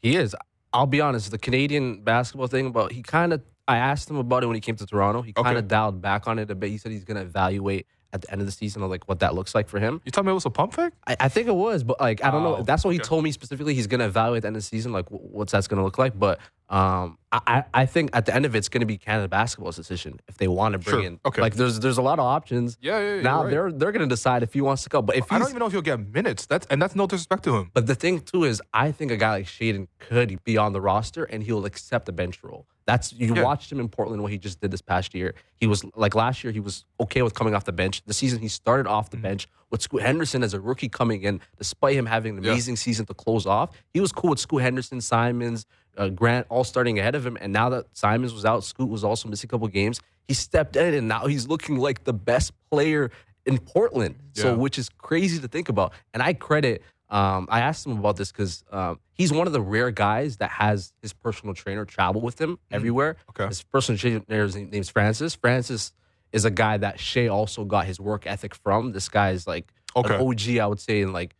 He 0.00 0.16
is. 0.16 0.34
I'll 0.72 0.86
be 0.86 1.00
honest. 1.00 1.30
The 1.30 1.38
Canadian 1.38 2.02
basketball 2.02 2.46
thing 2.46 2.66
about 2.66 2.92
he 2.92 3.02
kind 3.02 3.32
of. 3.32 3.42
I 3.68 3.76
asked 3.76 4.10
him 4.10 4.16
about 4.16 4.42
it 4.42 4.46
when 4.46 4.54
he 4.56 4.60
came 4.60 4.74
to 4.76 4.86
Toronto. 4.86 5.22
He 5.22 5.32
kind 5.32 5.46
Okay. 5.48 5.58
of 5.58 5.68
dialed 5.68 6.02
back 6.02 6.26
on 6.26 6.38
it 6.38 6.50
a 6.50 6.54
bit. 6.54 6.70
He 6.70 6.78
said 6.78 6.90
he's 6.92 7.04
going 7.04 7.16
to 7.16 7.22
evaluate 7.22 7.86
at 8.12 8.20
the 8.22 8.30
end 8.30 8.40
of 8.40 8.46
the 8.46 8.52
season 8.52 8.82
of 8.82 8.90
like 8.90 9.08
what 9.08 9.20
that 9.20 9.34
looks 9.34 9.54
like 9.54 9.68
for 9.68 9.78
him. 9.78 10.00
You 10.04 10.12
tell 10.12 10.22
me 10.22 10.30
it 10.30 10.34
was 10.34 10.46
a 10.46 10.50
pump 10.50 10.74
fake? 10.74 10.92
I, 11.06 11.16
I 11.20 11.28
think 11.28 11.48
it 11.48 11.54
was, 11.54 11.82
but 11.82 12.00
like 12.00 12.22
I 12.22 12.30
don't 12.30 12.42
know. 12.42 12.56
Oh, 12.58 12.62
That's 12.62 12.84
what 12.84 12.90
he 12.90 13.00
okay. 13.00 13.08
told 13.08 13.24
me 13.24 13.32
specifically. 13.32 13.74
He's 13.74 13.86
to 14.00 14.06
evaluate 14.06 14.38
at 14.38 14.42
the 14.42 14.46
end 14.48 14.56
of 14.56 14.62
the 14.62 14.66
season, 14.66 14.92
like 14.92 15.06
wh- 15.08 15.32
what's 15.34 15.52
that's 15.52 15.66
to 15.78 15.84
look 15.84 15.98
like. 15.98 16.18
But 16.18 16.38
um, 16.72 17.18
I, 17.30 17.64
I 17.72 17.86
think 17.86 18.10
at 18.12 18.26
the 18.26 18.34
end 18.34 18.44
of 18.46 18.54
it, 18.54 18.58
it's 18.58 18.68
going 18.68 18.80
to 18.80 18.86
be 18.86 18.98
Canada 18.98 19.28
basketball's 19.28 19.76
decision 19.76 20.20
if 20.28 20.36
they 20.38 20.48
want 20.48 20.72
to 20.72 20.78
bring 20.78 20.96
Sure. 20.96 21.06
in. 21.06 21.20
Okay. 21.24 21.40
Like 21.40 21.54
there's 21.54 21.80
there's 21.80 21.98
a 21.98 22.02
lot 22.02 22.18
of 22.18 22.24
options. 22.24 22.76
Yeah, 22.80 22.98
yeah, 22.98 23.14
yeah, 23.16 23.22
Now 23.22 23.42
right. 23.44 23.50
they're 23.50 23.72
they're 23.72 23.92
going 23.92 24.06
to 24.08 24.12
decide 24.12 24.42
if 24.42 24.52
he 24.54 24.60
wants 24.60 24.82
to 24.84 24.88
go. 24.88 25.00
But 25.02 25.16
if 25.16 25.30
I 25.32 25.38
don't 25.38 25.48
even 25.48 25.60
know 25.60 25.66
if 25.66 25.72
he'll 25.72 25.82
get 25.82 26.00
minutes. 26.00 26.46
That's 26.46 26.66
and 26.70 26.80
that's 26.82 26.94
no 26.96 27.06
disrespect 27.06 27.44
to 27.44 27.56
him. 27.56 27.70
but 27.74 27.86
the 27.86 27.94
thing 27.94 28.20
too 28.20 28.44
is, 28.44 28.60
I 28.74 28.90
think 28.92 29.10
a 29.12 29.16
guy 29.16 29.30
like 29.32 29.46
Shaedon 29.46 29.88
could 29.98 30.42
be 30.44 30.56
on 30.58 30.72
the 30.72 30.80
roster 30.80 31.24
and 31.24 31.42
he'll 31.42 31.64
accept 31.66 32.08
a 32.08 32.12
bench 32.12 32.42
role. 32.42 32.66
That's 32.84 33.12
you 33.12 33.34
Yeah. 33.34 33.42
watched 33.44 33.70
him 33.70 33.78
in 33.80 33.88
Portland 33.88 34.22
what 34.22 34.32
he 34.32 34.38
just 34.38 34.60
did 34.60 34.70
this 34.70 34.82
past 34.82 35.14
year. 35.14 35.34
He 35.54 35.66
was 35.66 35.84
like 35.94 36.14
last 36.14 36.42
year 36.42 36.52
he 36.52 36.60
was 36.60 36.84
okay 37.00 37.22
with 37.22 37.34
coming 37.34 37.54
off 37.54 37.64
the 37.64 37.72
bench. 37.72 38.02
The 38.06 38.14
season 38.14 38.40
he 38.40 38.48
started 38.48 38.86
off 38.88 39.06
Mm-hmm. 39.10 39.22
the 39.22 39.28
bench 39.28 39.48
with 39.70 39.80
Scoot 39.82 40.02
Henderson 40.02 40.42
as 40.42 40.52
a 40.52 40.60
rookie 40.60 40.88
coming 40.90 41.22
in, 41.22 41.40
despite 41.58 41.94
him 41.96 42.04
having 42.06 42.36
an 42.36 42.44
Yeah. 42.44 42.50
amazing 42.52 42.76
season 42.76 43.06
to 43.06 43.14
close 43.14 43.46
off. 43.46 43.70
He 43.94 44.00
was 44.00 44.12
cool 44.12 44.30
with 44.30 44.38
Scoot 44.40 44.60
Henderson, 44.62 45.00
Simons, 45.00 45.64
uh, 45.96 46.08
Grant 46.08 46.46
all 46.48 46.64
starting 46.64 46.98
ahead 46.98 47.14
of 47.14 47.26
him. 47.26 47.36
And 47.40 47.52
now 47.52 47.68
that 47.70 47.86
Simons 47.92 48.32
was 48.32 48.44
out, 48.44 48.64
Scoot 48.64 48.88
was 48.88 49.04
also 49.04 49.28
missing 49.28 49.48
a 49.48 49.50
couple 49.50 49.68
games. 49.68 50.00
He 50.28 50.34
stepped 50.34 50.76
in 50.76 50.94
and 50.94 51.08
now 51.08 51.26
he's 51.26 51.48
looking 51.48 51.76
like 51.78 52.04
the 52.04 52.12
best 52.12 52.52
player 52.70 53.10
in 53.44 53.58
Portland. 53.58 54.16
So 54.34 54.56
which 54.56 54.78
is 54.78 54.88
crazy 54.88 55.38
to 55.40 55.48
think 55.48 55.68
about. 55.68 55.92
And 56.14 56.22
I 56.22 56.32
credit. 56.32 56.82
Um, 57.10 57.46
I 57.50 57.60
asked 57.60 57.84
him 57.84 57.98
about 57.98 58.16
this 58.16 58.32
because 58.32 58.64
um, 58.72 58.98
he's 59.12 59.30
one 59.32 59.46
of 59.46 59.52
the 59.52 59.60
rare 59.60 59.90
guys 59.90 60.38
that 60.38 60.48
has 60.50 60.94
his 61.02 61.12
personal 61.12 61.54
trainer 61.54 61.84
travel 61.84 62.22
with 62.22 62.40
him 62.40 62.58
everywhere. 62.70 63.16
Okay. 63.30 63.46
His 63.48 63.62
personal 63.62 63.98
trainer's 63.98 64.56
name 64.56 64.70
is 64.72 64.88
Francis. 64.88 65.34
Francis 65.34 65.92
is 66.32 66.46
a 66.46 66.50
guy 66.50 66.78
that 66.78 66.98
Shai 66.98 67.26
also 67.28 67.64
got 67.66 67.84
his 67.84 68.00
work 68.00 68.26
ethic 68.26 68.54
from. 68.54 68.92
This 68.92 69.10
guy 69.10 69.32
is 69.32 69.46
like 69.46 69.70
Okay. 69.94 70.14
an 70.14 70.22
OG, 70.26 70.56
I 70.58 70.66
would 70.66 70.80
say, 70.80 71.02
in 71.02 71.12
like 71.12 71.34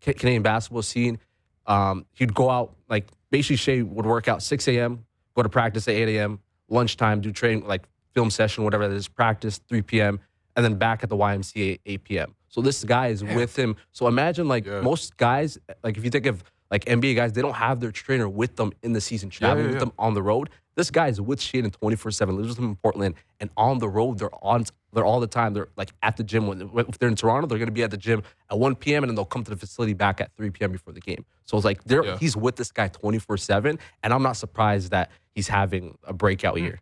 Canadian 0.00 0.42
basketball 0.42 0.82
scene. 0.82 1.20
Um, 1.66 2.06
he'd 2.14 2.34
go 2.34 2.50
out 2.50 2.74
like 2.88 3.06
basically 3.32 3.56
Shea 3.56 3.82
would 3.82 4.06
work 4.06 4.28
out 4.28 4.42
6 4.44 4.68
a.m., 4.68 5.04
go 5.34 5.42
to 5.42 5.48
practice 5.48 5.88
at 5.88 5.94
8 5.94 6.16
a.m., 6.16 6.38
lunchtime, 6.68 7.20
do 7.20 7.32
training 7.32 7.66
like 7.66 7.82
film 8.14 8.30
session, 8.30 8.62
whatever 8.62 8.86
that 8.86 8.94
is, 8.94 9.08
practice 9.08 9.58
3 9.68 9.82
p.m., 9.82 10.20
and 10.54 10.64
then 10.64 10.76
back 10.76 11.02
at 11.02 11.08
the 11.08 11.16
YMCA 11.16 11.80
8 11.84 12.04
p.m. 12.04 12.34
So 12.48 12.60
this 12.60 12.84
guy 12.84 13.08
is 13.08 13.24
with 13.24 13.58
him. 13.58 13.74
So 13.92 14.06
imagine 14.06 14.46
like 14.46 14.66
Yeah. 14.66 14.82
most 14.82 15.16
guys, 15.16 15.58
like 15.82 15.96
if 15.96 16.04
you 16.04 16.10
think 16.10 16.26
of 16.26 16.44
like 16.70 16.84
NBA 16.84 17.16
guys, 17.16 17.32
they 17.32 17.40
don't 17.42 17.54
have 17.54 17.80
their 17.80 17.90
trainer 17.90 18.28
with 18.28 18.56
them 18.56 18.72
in 18.82 18.92
the 18.92 19.00
season, 19.00 19.30
traveling 19.30 19.64
yeah, 19.64 19.66
with 19.68 19.74
yeah. 19.76 19.80
them 19.80 19.92
on 19.98 20.12
the 20.14 20.22
road. 20.22 20.50
This 20.74 20.90
guy 20.90 21.08
is 21.08 21.20
with 21.20 21.38
Shaedon 21.40 21.72
24 21.72 22.10
7, 22.12 22.34
lives 22.36 22.48
with 22.48 22.58
him 22.58 22.64
in 22.70 22.76
Portland, 22.76 23.14
and 23.40 23.50
on 23.56 23.78
the 23.78 23.88
road, 23.88 24.18
they're 24.18 24.34
on, 24.42 24.64
they're 24.92 25.04
all 25.04 25.20
the 25.20 25.26
time. 25.26 25.52
They're 25.52 25.68
like 25.76 25.90
at 26.02 26.16
the 26.16 26.24
gym. 26.24 26.46
When, 26.46 26.70
if 26.88 26.98
they're 26.98 27.08
in 27.10 27.14
Toronto, 27.16 27.46
they're 27.46 27.58
going 27.58 27.66
to 27.68 27.72
be 27.72 27.82
at 27.82 27.90
the 27.90 27.96
gym 27.98 28.22
at 28.50 28.58
1 28.58 28.76
p.m. 28.76 29.02
and 29.02 29.10
then 29.10 29.14
they'll 29.16 29.24
come 29.26 29.44
to 29.44 29.50
the 29.50 29.56
facility 29.56 29.92
back 29.92 30.20
at 30.20 30.30
3 30.36 30.50
p.m. 30.50 30.72
before 30.72 30.92
the 30.94 31.00
game. 31.00 31.24
So 31.44 31.56
it's 31.58 31.64
like 31.64 31.84
they're, 31.84 32.04
Yeah. 32.04 32.16
he's 32.18 32.36
with 32.36 32.56
this 32.56 32.72
guy 32.72 32.88
24 32.88 33.36
7, 33.36 33.78
and 34.02 34.12
I'm 34.14 34.22
not 34.22 34.36
surprised 34.38 34.90
that 34.92 35.10
he's 35.34 35.48
having 35.48 35.98
a 36.04 36.12
breakout 36.14 36.54
Mm-hmm. 36.56 36.64
year. 36.64 36.80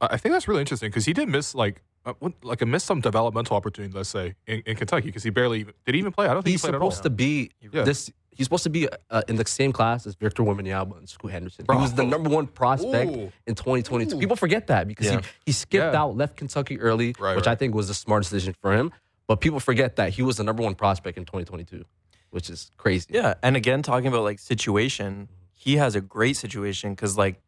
I 0.00 0.06
I 0.12 0.16
think 0.16 0.32
that's 0.34 0.48
really 0.48 0.60
interesting 0.60 0.90
because 0.90 1.04
he 1.04 1.12
did 1.12 1.28
miss 1.28 1.54
like 1.54 1.82
uh, 2.06 2.12
like 2.42 2.60
a 2.62 2.66
miss 2.66 2.82
some 2.84 3.00
developmental 3.00 3.56
opportunity. 3.56 3.94
Let's 3.94 4.08
say 4.10 4.34
in, 4.46 4.60
in 4.66 4.76
Kentucky 4.76 5.06
because 5.06 5.22
he 5.22 5.30
barely 5.30 5.60
even, 5.60 5.74
did 5.86 5.94
he 5.94 6.00
even 6.00 6.12
play. 6.12 6.26
I 6.26 6.34
don't 6.34 6.42
think 6.42 6.50
He's 6.52 6.60
he 6.62 6.66
played 6.68 6.74
at 6.74 6.82
all. 6.82 6.90
supposed 6.90 7.04
to 7.04 7.10
be 7.10 7.50
Yeah. 7.72 7.84
this. 7.84 8.10
He's 8.34 8.46
supposed 8.46 8.64
to 8.64 8.70
be 8.70 8.88
uh, 9.10 9.22
in 9.28 9.36
the 9.36 9.46
same 9.46 9.72
class 9.72 10.06
as 10.06 10.14
Victor 10.16 10.42
Wembanyama 10.42 10.98
and 10.98 11.08
Scoot 11.08 11.30
Henderson. 11.30 11.64
Bro. 11.64 11.76
He 11.76 11.82
was 11.82 11.94
the 11.94 12.04
number 12.04 12.28
one 12.30 12.46
prospect 12.46 13.10
Ooh. 13.10 13.32
in 13.46 13.54
2022. 13.54 14.16
Ooh. 14.16 14.18
People 14.18 14.36
forget 14.36 14.66
that 14.68 14.88
because 14.88 15.06
Yeah. 15.06 15.20
he, 15.20 15.26
he 15.46 15.52
skipped 15.52 15.92
Yeah. 15.94 16.00
out, 16.02 16.16
left 16.16 16.36
Kentucky 16.36 16.80
early, 16.80 17.14
Right, 17.18 17.36
which 17.36 17.46
right. 17.46 17.52
I 17.52 17.54
think 17.54 17.74
was 17.74 17.88
a 17.90 17.94
smart 17.94 18.22
decision 18.24 18.54
for 18.60 18.72
him. 18.72 18.92
But 19.26 19.40
people 19.40 19.60
forget 19.60 19.96
that 19.96 20.10
he 20.14 20.22
was 20.22 20.36
the 20.36 20.44
number 20.44 20.62
one 20.62 20.74
prospect 20.74 21.16
in 21.16 21.24
2022, 21.24 21.84
which 22.30 22.50
is 22.50 22.70
crazy. 22.76 23.06
Yeah, 23.10 23.34
and 23.42 23.56
again, 23.56 23.82
talking 23.82 24.08
about 24.08 24.22
like 24.24 24.38
situation, 24.38 25.28
he 25.52 25.76
has 25.76 25.94
a 25.94 26.00
great 26.00 26.36
situation 26.36 26.90
because 26.92 27.16
like 27.16 27.40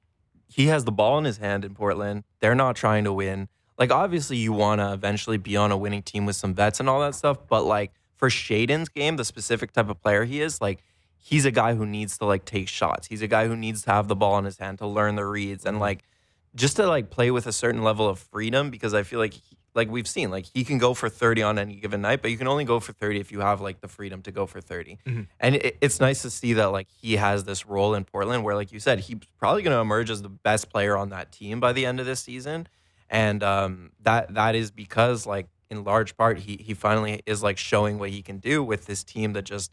he 0.49 0.67
has 0.69 0.85
the 0.85 0.93
ball 0.93 1.19
in 1.19 1.25
his 1.25 1.37
hand 1.39 1.65
in 1.65 1.75
Portland. 1.75 2.25
They're 2.41 2.55
not 2.55 2.77
trying 2.77 3.05
to 3.05 3.13
win. 3.13 3.49
Like 3.79 3.91
obviously, 3.93 4.39
you 4.39 4.53
want 4.55 4.81
to 4.81 4.93
eventually 4.95 5.37
be 5.37 5.57
on 5.57 5.71
a 5.71 5.77
winning 5.77 6.03
team 6.03 6.25
with 6.25 6.37
some 6.37 6.55
vets 6.55 6.81
and 6.81 6.89
all 6.89 7.01
that 7.01 7.15
stuff. 7.15 7.39
But 7.47 7.65
like 7.65 7.93
for 8.17 8.29
Shaedon's 8.29 8.89
game, 8.89 9.17
the 9.17 9.25
specific 9.25 9.73
type 9.73 9.89
of 9.89 10.01
player 10.01 10.25
he 10.25 10.41
is, 10.41 10.61
like 10.61 10.83
he's 11.17 11.45
a 11.45 11.51
guy 11.51 11.75
who 11.75 11.87
needs 11.87 12.19
to 12.19 12.25
like 12.25 12.45
take 12.45 12.69
shots. 12.69 13.09
He's 13.09 13.23
a 13.23 13.29
guy 13.29 13.47
who 13.47 13.57
needs 13.57 13.83
to 13.83 13.93
have 13.93 14.09
the 14.09 14.17
ball 14.17 14.39
in 14.39 14.45
his 14.45 14.59
hand 14.59 14.79
to 14.79 14.87
learn 14.87 15.17
the 15.17 15.27
reads 15.27 15.65
and 15.65 15.79
like 15.79 16.05
just 16.55 16.77
to 16.77 16.87
like 16.87 17.11
play 17.11 17.31
with 17.31 17.47
a 17.47 17.53
certain 17.53 17.83
level 17.83 18.09
of 18.09 18.19
freedom 18.19 18.71
because 18.71 18.95
I 18.95 19.03
feel 19.03 19.19
like 19.19 19.35
he, 19.35 19.57
like 19.75 19.91
we've 19.91 20.09
seen 20.09 20.31
like 20.31 20.47
he 20.55 20.65
can 20.65 20.79
go 20.79 20.95
for 20.95 21.11
30 21.11 21.43
on 21.43 21.59
any 21.59 21.77
given 21.77 22.01
night 22.01 22.23
but 22.23 22.31
you 22.31 22.39
can 22.39 22.49
only 22.49 22.65
go 22.65 22.81
for 22.81 22.95
30 22.95 23.21
if 23.21 23.31
you 23.31 23.41
have 23.41 23.61
like 23.61 23.83
the 23.83 23.89
freedom 23.89 24.23
to 24.23 24.33
go 24.33 24.47
for 24.47 24.59
30 24.59 24.99
and 25.39 25.57
it, 25.57 25.77
it's 25.83 26.01
nice 26.01 26.23
to 26.23 26.31
see 26.31 26.55
that 26.55 26.73
like 26.73 26.89
he 26.89 27.17
has 27.17 27.45
this 27.45 27.67
role 27.67 27.95
in 27.95 28.05
Portland 28.05 28.43
where 28.43 28.55
like 28.55 28.73
you 28.73 28.81
said 28.81 29.01
he's 29.01 29.19
probably 29.39 29.61
going 29.63 29.77
to 29.77 29.81
emerge 29.81 30.09
as 30.09 30.23
the 30.23 30.31
best 30.31 30.71
player 30.71 30.97
on 30.97 31.11
that 31.11 31.31
team 31.31 31.61
by 31.61 31.75
the 31.75 31.85
end 31.85 32.01
of 32.01 32.07
this 32.07 32.21
season. 32.21 32.67
And 33.11 33.43
um, 33.43 33.91
that 34.03 34.35
that 34.35 34.55
is 34.55 34.71
because 34.71 35.27
like 35.27 35.47
in 35.71 35.85
large 35.85 36.17
part 36.17 36.39
he 36.41 36.57
he 36.57 36.75
finally 36.75 37.23
is 37.27 37.43
like 37.43 37.59
showing 37.59 37.99
what 37.99 38.11
he 38.11 38.23
can 38.23 38.39
do 38.39 38.63
with 38.63 38.87
this 38.87 39.03
team 39.05 39.33
that 39.33 39.43
just 39.43 39.73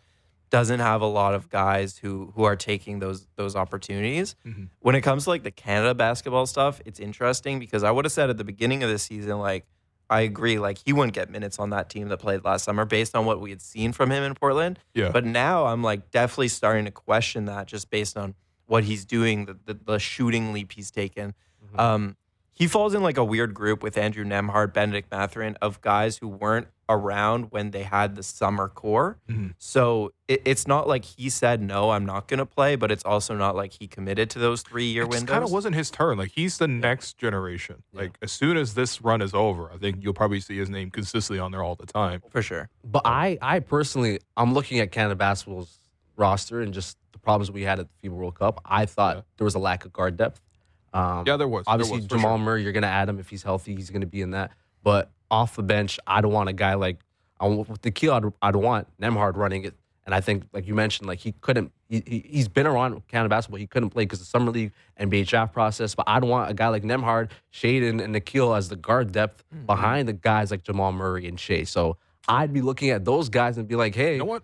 doesn't 0.53 0.81
have 0.81 1.01
a 1.01 1.07
lot 1.07 1.33
of 1.33 1.49
guys 1.49 1.97
who 1.97 2.31
who 2.35 2.43
are 2.43 2.55
taking 2.55 2.99
those 2.99 3.27
those 3.37 3.55
opportunities. 3.55 4.35
When 4.81 4.93
it 4.93 5.01
comes 5.01 5.23
to 5.23 5.31
like 5.31 5.41
the 5.41 5.49
Canada 5.49 5.95
basketball 5.95 6.45
stuff, 6.45 6.79
it's 6.85 6.99
interesting 6.99 7.57
because 7.57 7.81
I 7.81 7.89
would 7.89 8.05
have 8.05 8.11
said 8.11 8.29
at 8.29 8.37
the 8.37 8.43
beginning 8.43 8.83
of 8.83 8.89
the 8.91 8.99
season, 8.99 9.39
like 9.39 9.65
I 10.11 10.21
agree, 10.21 10.59
like 10.59 10.77
he 10.77 10.93
wouldn't 10.93 11.15
get 11.15 11.31
minutes 11.31 11.57
on 11.57 11.71
that 11.71 11.89
team 11.89 12.09
that 12.09 12.17
played 12.17 12.43
last 12.43 12.65
summer 12.65 12.85
based 12.85 13.15
on 13.15 13.25
what 13.25 13.41
we 13.41 13.49
had 13.49 13.63
seen 13.63 13.93
from 13.93 14.11
him 14.11 14.21
in 14.21 14.35
Portland. 14.35 14.77
Yeah. 14.93 15.09
But 15.09 15.25
now 15.25 15.65
I'm 15.65 15.81
like 15.81 16.11
definitely 16.11 16.49
starting 16.49 16.85
to 16.85 16.91
question 16.91 17.45
that 17.45 17.65
just 17.65 17.89
based 17.89 18.15
on 18.15 18.35
what 18.67 18.83
he's 18.83 19.05
doing, 19.05 19.45
the 19.45 19.57
the, 19.65 19.73
the 19.73 19.97
shooting 19.97 20.53
leap 20.53 20.73
he's 20.73 20.91
taken. 20.91 21.33
Um, 21.75 22.15
he 22.53 22.67
falls 22.67 22.93
in 22.93 23.01
like 23.03 23.17
a 23.17 23.23
weird 23.25 23.53
group 23.53 23.81
with 23.83 23.97
Andrew 23.97 24.23
Nembhard, 24.25 24.73
Benedict 24.73 25.11
Mathurin 25.11 25.57
of 25.61 25.81
guys 25.81 26.17
who 26.17 26.27
weren't 26.27 26.67
around 26.89 27.45
when 27.51 27.71
they 27.71 27.83
had 27.83 28.15
the 28.15 28.21
summer 28.21 28.67
core. 28.67 29.17
Mm-hmm. 29.29 29.47
So 29.57 30.11
it, 30.27 30.41
it's 30.45 30.67
not 30.67 30.87
like 30.87 31.05
he 31.05 31.29
said 31.29 31.61
no, 31.61 31.91
I'm 31.91 32.05
not 32.05 32.27
going 32.27 32.39
to 32.39 32.45
play, 32.45 32.75
but 32.75 32.91
it's 32.91 33.03
also 33.05 33.35
not 33.35 33.55
like 33.55 33.73
he 33.79 33.87
committed 33.87 34.29
to 34.31 34.39
those 34.39 34.61
three 34.61 34.85
year 34.85 35.03
It 35.03 35.09
windows. 35.09 35.29
kind 35.33 35.43
of 35.43 35.51
wasn't 35.51 35.75
his 35.75 35.89
turn. 35.89 36.17
Like 36.17 36.31
he's 36.31 36.57
the 36.57 36.67
next 36.67 37.17
generation. 37.17 37.83
Like 37.93 38.17
as 38.21 38.31
soon 38.31 38.57
as 38.57 38.73
this 38.75 39.01
run 39.01 39.21
is 39.21 39.33
over, 39.33 39.71
I 39.71 39.77
think 39.77 39.97
you'll 40.01 40.13
probably 40.13 40.39
see 40.41 40.57
his 40.57 40.69
name 40.69 40.91
consistently 40.91 41.39
on 41.39 41.51
there 41.51 41.63
all 41.63 41.75
the 41.75 41.85
time. 41.87 42.21
for 42.29 42.41
sure. 42.41 42.69
But 42.83 43.03
I, 43.05 43.37
I 43.41 43.59
personally, 43.61 44.19
I'm 44.37 44.53
looking 44.53 44.79
at 44.79 44.91
Canada 44.91 45.15
basketball's 45.15 45.79
roster 46.17 46.61
and 46.61 46.73
just 46.73 46.97
the 47.13 47.17
problems 47.19 47.49
we 47.49 47.63
had 47.63 47.79
at 47.79 47.87
the 48.01 48.09
FIBA 48.09 48.11
World 48.13 48.35
Cup. 48.35 48.61
I 48.65 48.85
thought 48.85 49.15
Yeah. 49.15 49.21
there 49.37 49.45
was 49.45 49.55
a 49.55 49.59
lack 49.59 49.85
of 49.85 49.93
guard 49.93 50.17
depth. 50.17 50.41
Um, 50.93 51.23
Yeah, 51.27 51.37
there 51.37 51.47
was. 51.47 51.65
There 51.65 51.73
Obviously, 51.73 51.97
was, 51.97 52.05
Jamal 52.07 52.37
sure. 52.37 52.45
Murray, 52.45 52.63
you're 52.63 52.71
going 52.71 52.83
to 52.83 52.87
add 52.89 53.09
him 53.09 53.19
if 53.19 53.29
he's 53.29 53.43
healthy. 53.43 53.75
He's 53.75 53.89
going 53.89 54.01
to 54.01 54.07
be 54.07 54.21
in 54.21 54.31
that. 54.31 54.51
But 54.83 55.11
off 55.31 55.55
the 55.55 55.63
bench, 55.63 55.99
I 56.05 56.21
don't 56.21 56.31
want 56.33 56.49
a 56.49 56.53
guy 56.53 56.73
like 56.75 56.97
I 57.39 57.47
with 57.47 57.81
the 57.81 57.91
key. 57.91 58.09
I'd, 58.09 58.23
I'd 58.41 58.55
want 58.55 58.87
Nembhard 59.01 59.35
running 59.35 59.63
it. 59.65 59.73
And 60.05 60.13
I 60.13 60.19
think, 60.19 60.43
like 60.51 60.67
you 60.67 60.75
mentioned, 60.75 61.07
like 61.07 61.19
he 61.19 61.31
couldn't. 61.39 61.71
He, 61.87 62.03
he 62.05 62.25
he's 62.29 62.47
been 62.49 62.67
around 62.67 63.07
Canada 63.07 63.29
basketball. 63.29 63.59
He 63.59 63.67
couldn't 63.67 63.91
play 63.91 64.03
because 64.03 64.19
the 64.19 64.25
summer 64.25 64.51
league 64.51 64.73
NBA 64.99 65.27
draft 65.27 65.53
process. 65.53 65.95
But 65.95 66.09
I'd 66.09 66.25
want 66.25 66.51
a 66.51 66.53
guy 66.53 66.67
like 66.67 66.83
Nembhard, 66.83 67.29
Shaedon, 67.53 68.03
and 68.03 68.13
Nickeil 68.13 68.57
as 68.57 68.67
the 68.69 68.75
guard 68.75 69.11
depth 69.13 69.43
Mm-hmm. 69.55 69.65
behind 69.65 70.07
the 70.09 70.13
guys 70.13 70.51
like 70.51 70.63
Jamal 70.63 70.91
Murray 70.91 71.27
and 71.27 71.39
Shai. 71.39 71.63
So 71.63 71.95
I'd 72.27 72.51
be 72.51 72.61
looking 72.61 72.89
at 72.89 73.05
those 73.05 73.29
guys 73.29 73.57
and 73.57 73.67
be 73.67 73.75
like, 73.75 73.95
hey, 73.95 74.13
You 74.13 74.19
know 74.19 74.25
what? 74.25 74.43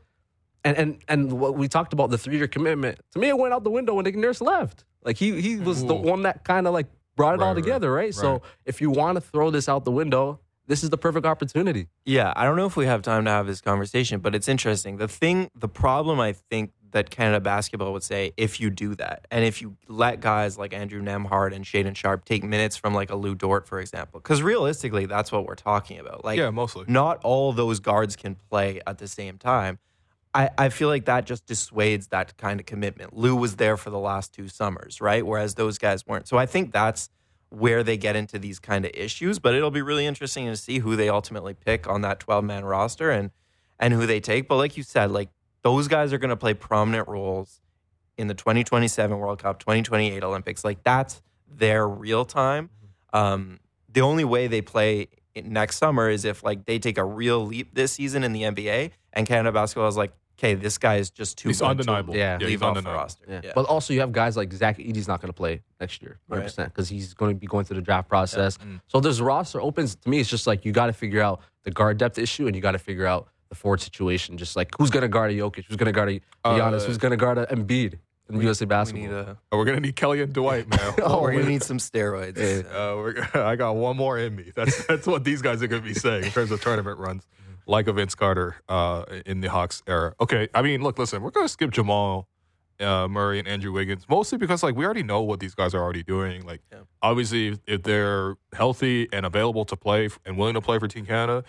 And 0.64 0.78
and 0.78 0.98
and 1.08 1.34
what 1.34 1.56
we 1.56 1.68
talked 1.68 1.94
about 1.94 2.10
the 2.10 2.18
three 2.18 2.38
year 2.38 2.48
commitment. 2.48 3.00
To 3.14 3.20
me, 3.20 3.30
it 3.30 3.38
went 3.38 3.54
out 3.54 3.64
the 3.64 3.70
window 3.70 3.94
when 3.94 4.04
Nick 4.04 4.16
Nurse 4.16 4.42
left. 4.42 4.84
Like 5.04 5.18
he 5.18 5.40
he 5.42 5.56
was 5.58 5.86
the 5.86 5.94
one 5.96 6.24
that 6.24 6.44
kind 6.44 6.68
of 6.68 6.74
like 6.74 6.88
brought 7.16 7.36
it 7.36 7.40
Right, 7.40 7.48
all 7.48 7.54
right, 7.54 7.62
together, 7.64 7.92
right? 7.92 8.04
right. 8.06 8.14
So 8.14 8.42
if 8.66 8.82
you 8.82 8.90
want 8.90 9.16
to 9.16 9.22
throw 9.22 9.52
this 9.52 9.70
out 9.70 9.86
the 9.86 9.92
window, 9.92 10.40
this 10.68 10.84
is 10.84 10.90
the 10.90 10.98
perfect 10.98 11.26
opportunity. 11.26 11.88
Yeah, 12.06 12.34
I 12.36 12.44
don't 12.46 12.56
know 12.58 12.66
if 12.66 12.76
we 12.76 12.86
have 12.86 13.02
time 13.02 13.26
to 13.26 13.32
have 13.32 13.48
this 13.48 13.62
conversation, 13.62 14.20
but 14.20 14.36
it's 14.36 14.48
interesting. 14.48 14.98
The 14.98 15.08
thing, 15.08 15.50
the 15.56 15.70
problem 15.70 16.20
I 16.20 16.34
think 16.34 16.72
that 16.92 17.10
Canada 17.10 17.40
basketball 17.40 17.94
would 17.94 18.04
say 18.04 18.34
if 18.36 18.60
you 18.60 18.70
do 18.70 18.96
that, 18.96 19.26
and 19.32 19.46
if 19.46 19.62
you 19.62 19.78
let 19.88 20.20
guys 20.22 20.58
like 20.58 20.74
Andrew 20.74 21.02
Nembhard 21.02 21.54
and 21.56 21.64
Shaedon 21.64 21.96
Sharpe 21.96 22.26
take 22.26 22.44
minutes 22.44 22.76
from 22.78 22.94
like 22.94 23.10
a 23.12 23.16
Lu 23.16 23.36
Dort, 23.36 23.68
for 23.68 23.80
example, 23.80 24.20
because 24.20 24.42
realistically, 24.42 25.06
that's 25.06 25.32
what 25.32 25.46
we're 25.46 25.56
talking 25.56 26.00
about. 26.00 26.26
Like, 26.26 26.38
Yeah, 26.38 26.50
mostly. 26.50 26.86
not 26.88 27.20
all 27.24 27.54
those 27.54 27.80
guards 27.80 28.16
can 28.16 28.36
play 28.36 28.82
at 28.88 28.98
the 28.98 29.08
same 29.08 29.38
time. 29.38 29.80
I, 30.34 30.50
I 30.58 30.70
feel 30.70 30.90
like 30.90 31.06
that 31.06 31.26
just 31.26 31.46
dissuades 31.46 32.08
that 32.10 32.38
kind 32.38 32.60
of 32.60 32.66
commitment. 32.66 33.16
Lu 33.16 33.36
was 33.36 33.56
there 33.56 33.78
for 33.78 33.90
the 33.90 34.00
last 34.00 34.34
two 34.34 34.48
summers, 34.48 35.02
right? 35.02 35.26
Whereas 35.26 35.56
those 35.56 35.78
guys 35.78 36.06
weren't. 36.06 36.28
So 36.28 36.38
I 36.38 36.46
think 36.46 36.72
that's 36.72 37.10
where 37.50 37.84
they 37.84 37.98
get 37.98 38.16
into 38.16 38.38
these 38.38 38.60
kind 38.60 38.86
of 38.86 38.92
issues. 38.94 39.40
But 39.40 39.56
it'll 39.56 39.72
be 39.72 39.82
really 39.82 40.06
interesting 40.06 40.46
to 40.46 40.56
see 40.56 40.80
who 40.80 40.96
they 40.96 41.10
ultimately 41.10 41.56
pick 41.56 41.88
on 41.88 42.02
that 42.02 42.20
12 42.20 42.44
man 42.44 42.64
roster 42.66 43.10
and 43.10 43.32
and 43.80 43.94
who 43.94 44.06
they 44.06 44.20
take. 44.20 44.48
But 44.48 44.58
like 44.58 44.78
you 44.78 44.84
said, 44.84 45.10
like 45.12 45.30
those 45.64 45.88
guys 45.88 46.14
are 46.14 46.18
going 46.18 46.30
to 46.30 46.38
play 46.38 46.54
prominent 46.54 47.08
roles 47.08 47.62
in 48.18 48.28
the 48.28 48.34
2027 48.34 49.18
World 49.18 49.40
Cup, 49.40 49.60
2028 49.60 50.24
Olympics. 50.24 50.64
Like 50.64 50.84
that's 50.84 51.22
their 51.48 51.88
real 51.88 52.26
time. 52.26 52.70
Um, 53.14 53.60
the 53.88 54.02
only 54.02 54.26
way 54.26 54.48
they 54.48 54.62
play 54.62 55.08
next 55.36 55.78
summer 55.78 56.10
is 56.10 56.26
if 56.26 56.44
like 56.44 56.66
they 56.66 56.78
take 56.80 56.98
a 56.98 57.06
real 57.06 57.46
leap 57.46 57.74
this 57.74 57.94
season 57.94 58.24
in 58.24 58.34
the 58.34 58.44
NBA 58.44 58.92
and 59.14 59.26
Canada 59.26 59.52
basketball 59.52 59.88
is 59.88 59.98
like, 59.98 60.12
okay, 60.40 60.56
this 60.56 60.78
guy 60.78 60.96
is 60.96 61.10
just 61.12 61.38
too 61.38 61.50
He's 61.50 61.60
good 61.60 61.66
to 61.66 61.70
undeniable. 61.72 62.16
Yeah. 62.16 62.38
yeah 62.40 62.48
leave 62.48 62.50
he's 62.50 62.62
off 62.62 62.74
the 62.74 62.78
undeniable. 62.80 63.00
roster. 63.02 63.26
Yeah. 63.28 63.42
Yeah. 63.44 63.52
But 63.54 63.66
also, 63.66 63.94
you 63.94 64.00
have 64.00 64.12
guys 64.12 64.38
like 64.38 64.52
Zach 64.54 64.80
Edey's 64.80 65.08
not 65.08 65.22
going 65.22 65.30
to 65.32 65.38
play 65.38 65.62
next 65.80 66.02
year, 66.02 66.20
100%, 66.32 66.66
because 66.66 66.88
he's 66.90 67.14
going 67.14 67.36
to 67.36 67.40
be 67.40 67.46
going 67.48 67.66
through 67.66 67.76
the 67.76 67.82
draft 67.82 68.08
process. 68.08 68.58
So 68.88 69.00
this 69.00 69.20
roster 69.20 69.62
opens 69.62 69.96
to 69.96 70.10
me. 70.10 70.20
It's 70.20 70.30
just 70.30 70.48
like 70.48 70.66
you 70.66 70.72
got 70.72 70.88
to 70.88 70.94
figure 70.94 71.22
out 71.22 71.42
the 71.64 71.72
guard 71.72 71.98
depth 71.98 72.18
issue 72.18 72.48
and 72.48 72.56
you 72.56 72.62
got 72.62 72.72
to 72.72 72.80
figure 72.80 73.06
out 73.06 73.28
the 73.50 73.56
forward 73.56 73.82
situation. 73.82 74.38
Just 74.38 74.56
like 74.56 74.72
who's 74.78 74.90
going 74.90 75.02
to 75.02 75.08
guard 75.10 75.32
a 75.32 75.34
Jokic, 75.36 75.66
who's 75.66 75.78
going 75.78 75.88
to 75.88 75.92
guard 75.92 76.10
a 76.10 76.20
Giannis, 76.46 76.82
Uh, 76.82 76.86
who's 76.86 76.98
going 76.98 77.12
to 77.12 77.18
guard 77.18 77.38
a 77.38 77.46
Embiid 77.48 78.00
in 78.30 78.40
USA 78.42 78.64
we 78.66 78.70
basketball. 78.70 79.08
need 79.08 79.12
a, 79.14 79.38
Oh, 79.52 79.58
we're 79.58 79.66
gonna 79.66 79.80
need 79.80 79.96
Kelly 79.96 80.22
and 80.22 80.32
Dwight, 80.32 80.70
man. 80.70 80.94
Oh, 81.02 81.22
we're 81.22 81.32
gonna 81.34 81.46
need 81.46 81.64
some 81.64 81.80
steroids. 81.80 82.38
Uh, 82.66 82.96
we're, 82.98 83.28
I 83.34 83.56
got 83.56 83.76
one 83.76 83.98
more 83.98 84.18
in 84.20 84.36
me. 84.36 84.52
That's 84.56 84.86
that's 84.86 85.08
what 85.08 85.24
these 85.24 85.42
guys 85.42 85.64
are 85.64 85.68
going 85.68 85.82
to 85.82 85.88
be 85.88 85.96
saying 85.96 86.26
in 86.26 86.32
terms 86.32 86.52
of 86.52 86.62
tournament 86.62 87.00
runs, 87.00 87.26
like 87.70 87.88
a 87.88 87.94
Vince 87.94 88.16
Carter 88.16 88.56
uh, 88.68 89.04
in 89.26 89.42
the 89.42 89.50
Hawks 89.50 89.84
era. 89.88 90.14
Okay, 90.20 90.48
I 90.56 90.62
mean, 90.64 90.82
look, 90.82 90.98
listen, 90.98 91.22
we're 91.22 91.30
going 91.30 91.46
to 91.46 91.52
skip 91.54 91.70
Jamal 91.72 92.28
uh, 92.80 93.08
Murray 93.08 93.38
and 93.40 93.48
Andrew 93.48 93.72
Wiggins 93.72 94.06
mostly 94.10 94.38
because 94.38 94.64
like 94.64 94.76
we 94.76 94.86
already 94.86 95.04
know 95.04 95.22
what 95.22 95.40
these 95.40 95.54
guys 95.54 95.74
are 95.76 95.82
already 95.84 96.02
doing. 96.02 96.46
Like, 96.46 96.62
Yeah. 96.72 96.80
obviously, 97.02 97.50
if, 97.50 97.60
if 97.68 97.84
they're 97.84 98.36
healthy 98.54 99.08
and 99.14 99.26
available 99.26 99.66
to 99.66 99.76
play 99.76 100.06
f- 100.06 100.20
and 100.26 100.38
willing 100.38 100.56
to 100.56 100.62
play 100.62 100.80
for 100.80 100.88
Team 100.88 101.06
Canada 101.06 101.44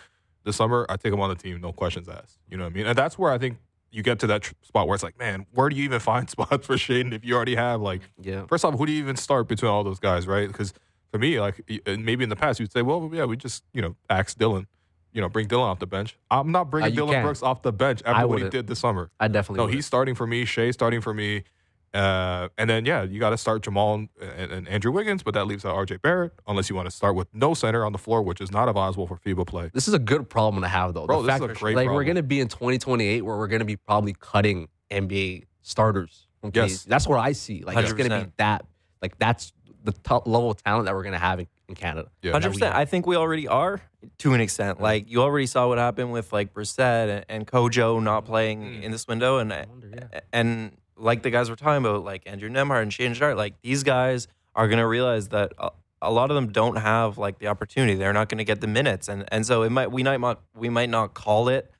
this 0.45 0.57
summer, 0.57 0.85
I 0.89 0.97
take 0.97 1.13
them 1.13 1.21
on 1.21 1.29
the 1.31 1.37
team, 1.37 1.61
no 1.61 1.73
questions 1.73 2.09
asked. 2.09 2.39
You 2.51 2.57
know 2.59 2.65
what 2.65 2.73
I 2.73 2.75
mean? 2.75 2.87
And 2.87 2.99
that's 2.99 3.17
where 3.19 3.33
I 3.33 3.39
think 3.39 3.59
you 3.93 4.03
get 4.03 4.19
to 4.21 4.27
that 4.27 4.43
tr- 4.43 4.53
spot 4.63 4.89
where 4.89 4.95
it's 4.95 5.03
like, 5.05 5.19
man, 5.19 5.47
where 5.55 5.69
do 5.71 5.77
you 5.77 5.85
even 5.85 6.01
find 6.11 6.29
spots 6.29 6.67
for 6.67 6.75
Shaden 6.77 7.13
if 7.15 7.25
you 7.25 7.35
already 7.35 7.55
have 7.55 7.81
like 7.81 8.03
Yeah. 8.21 8.45
First 8.47 8.65
off, 8.65 8.77
who 8.77 8.85
do 8.85 8.93
you 8.93 8.99
even 9.03 9.17
start 9.17 9.49
between 9.49 9.71
all 9.71 9.85
those 9.85 10.01
guys, 10.01 10.27
right? 10.27 10.49
Because 10.49 10.75
for 11.13 11.19
me, 11.19 11.41
like 11.41 11.63
maybe 11.87 12.25
in 12.25 12.29
the 12.29 12.37
past 12.37 12.61
you'd 12.61 12.73
say, 12.73 12.83
well, 12.83 13.09
yeah, 13.13 13.25
we 13.25 13.37
just 13.37 13.65
you 13.73 13.81
know 13.83 13.97
axe 14.11 14.35
Dillon, 14.35 14.67
you 15.12 15.20
know, 15.20 15.28
bring 15.28 15.47
Dillon 15.49 15.69
off 15.69 15.78
the 15.78 15.87
bench. 15.87 16.16
I'm 16.31 16.53
not 16.53 16.70
bringing 16.70 16.93
Uh, 16.93 16.95
Dillon 16.95 17.15
can. 17.15 17.23
Brooks 17.24 17.43
off 17.43 17.62
the 17.62 17.73
bench 17.73 18.03
I 18.07 18.11
after 18.12 18.28
what 18.28 18.43
he 18.43 18.49
did 18.49 18.66
this 18.66 18.78
summer. 18.78 19.11
I 19.19 19.28
definitely 19.28 19.59
No, 19.59 19.65
would. 19.66 19.74
he's 19.74 19.87
starting 19.87 20.15
for 20.15 20.27
me. 20.27 20.45
Shea 20.45 20.73
starting 20.73 21.01
for 21.01 21.12
me. 21.15 21.45
Uh, 21.93 22.49
and 22.57 22.70
then 22.70 22.85
yeah, 22.85 23.03
you 23.03 23.19
got 23.19 23.31
to 23.31 23.37
start 23.37 23.62
Jamal 23.65 23.95
and, 23.95 24.09
and, 24.20 24.53
and 24.53 24.69
Andrew 24.69 24.93
Wiggins, 24.93 25.24
but 25.24 25.35
that 25.35 25.47
leaves 25.47 25.65
out 25.65 25.74
RJ 25.74 26.01
Barrett 26.03 26.32
unless 26.47 26.70
you 26.70 26.77
want 26.77 26.89
to 26.89 26.95
start 26.95 27.16
with 27.16 27.27
no 27.35 27.53
center 27.53 27.85
on 27.85 27.91
the 27.91 27.99
floor, 27.99 28.23
which 28.23 28.41
is 28.41 28.53
not 28.53 28.69
advisable 28.69 29.09
for 29.09 29.16
FIBA 29.16 29.45
play. 29.47 29.70
This 29.74 29.89
is 29.89 29.95
a 29.95 29.99
good 29.99 30.31
problem 30.31 30.62
to 30.62 30.69
have, 30.69 30.95
though. 30.95 31.07
Bro, 31.07 31.23
the 31.23 31.27
this 31.27 31.41
fact 31.41 31.51
is 31.51 31.57
a 31.57 31.61
great 31.61 31.74
like 31.74 31.89
we're 31.89 32.05
gonna 32.05 32.23
be 32.23 32.39
in 32.39 32.47
2028 32.47 33.23
where 33.23 33.37
we're 33.37 33.49
gonna 33.49 33.65
be 33.65 33.74
probably 33.77 34.15
cutting 34.20 34.69
NBA 34.89 35.47
starters. 35.62 36.28
Okay, 36.45 36.61
Yes. 36.61 36.85
that's 36.85 37.09
what 37.09 37.19
I 37.19 37.32
see. 37.32 37.65
Like 37.65 37.77
it's 37.78 37.93
gonna 37.93 38.24
be 38.24 38.31
that. 38.37 38.65
Like 39.03 39.19
that's 39.19 39.53
the 39.82 39.91
top 39.93 40.28
level 40.28 40.51
of 40.53 40.62
talent 40.62 40.85
that 40.87 40.95
we're 40.95 41.03
gonna 41.03 41.19
have 41.19 41.41
in, 41.41 41.49
in 41.71 41.75
Canada. 41.77 42.11
Yeah. 42.23 42.33
Hundred 42.33 42.53
percent. 42.53 42.75
I 42.75 42.85
think 42.85 43.07
we 43.07 43.17
already 43.17 43.49
are 43.49 43.81
to 44.19 44.35
an 44.35 44.41
extent. 44.43 44.81
Like 44.81 45.09
you 45.11 45.23
already 45.23 45.47
saw 45.47 45.69
what 45.69 45.79
happened 45.79 46.13
with 46.13 46.33
like 46.33 46.53
Brissett 46.53 47.09
and, 47.09 47.25
and 47.29 47.47
Kojo 47.47 48.03
not 48.03 48.27
playing 48.27 48.61
Mm. 48.63 48.83
in 48.83 48.91
this 48.93 49.07
window, 49.09 49.39
and 49.39 49.51
wonder, 49.51 49.91
yeah. 50.13 50.21
and 50.33 50.73
like 50.97 51.23
the 51.23 51.31
guys 51.31 51.49
we're 51.49 51.57
talking 51.57 51.85
about, 51.85 52.05
like 52.05 52.23
Andrew 52.27 52.51
Nembhard 52.51 52.83
and 52.83 52.93
Shaedon 52.93 53.15
Sharpe, 53.15 53.37
like 53.39 53.55
these 53.63 53.83
guys 53.83 54.29
are 54.55 54.69
gonna 54.69 54.87
realize 54.87 55.29
that 55.29 55.53
a, 55.59 55.71
a 56.03 56.11
lot 56.13 56.31
of 56.31 56.35
them 56.35 56.49
don't 56.53 56.77
have 56.77 57.17
like 57.17 57.39
the 57.39 57.47
opportunity. 57.47 57.95
They're 57.95 58.13
not 58.13 58.29
gonna 58.29 58.45
get 58.45 58.61
the 58.61 58.67
minutes, 58.67 59.09
and 59.09 59.25
and 59.33 59.47
so 59.47 59.63
it 59.63 59.71
might 59.71 59.91
we 59.91 60.03
might 60.03 60.21
not 60.21 60.41
we 60.55 60.69
might 60.69 60.91
not 60.91 61.15
call 61.15 61.49
it 61.49 61.71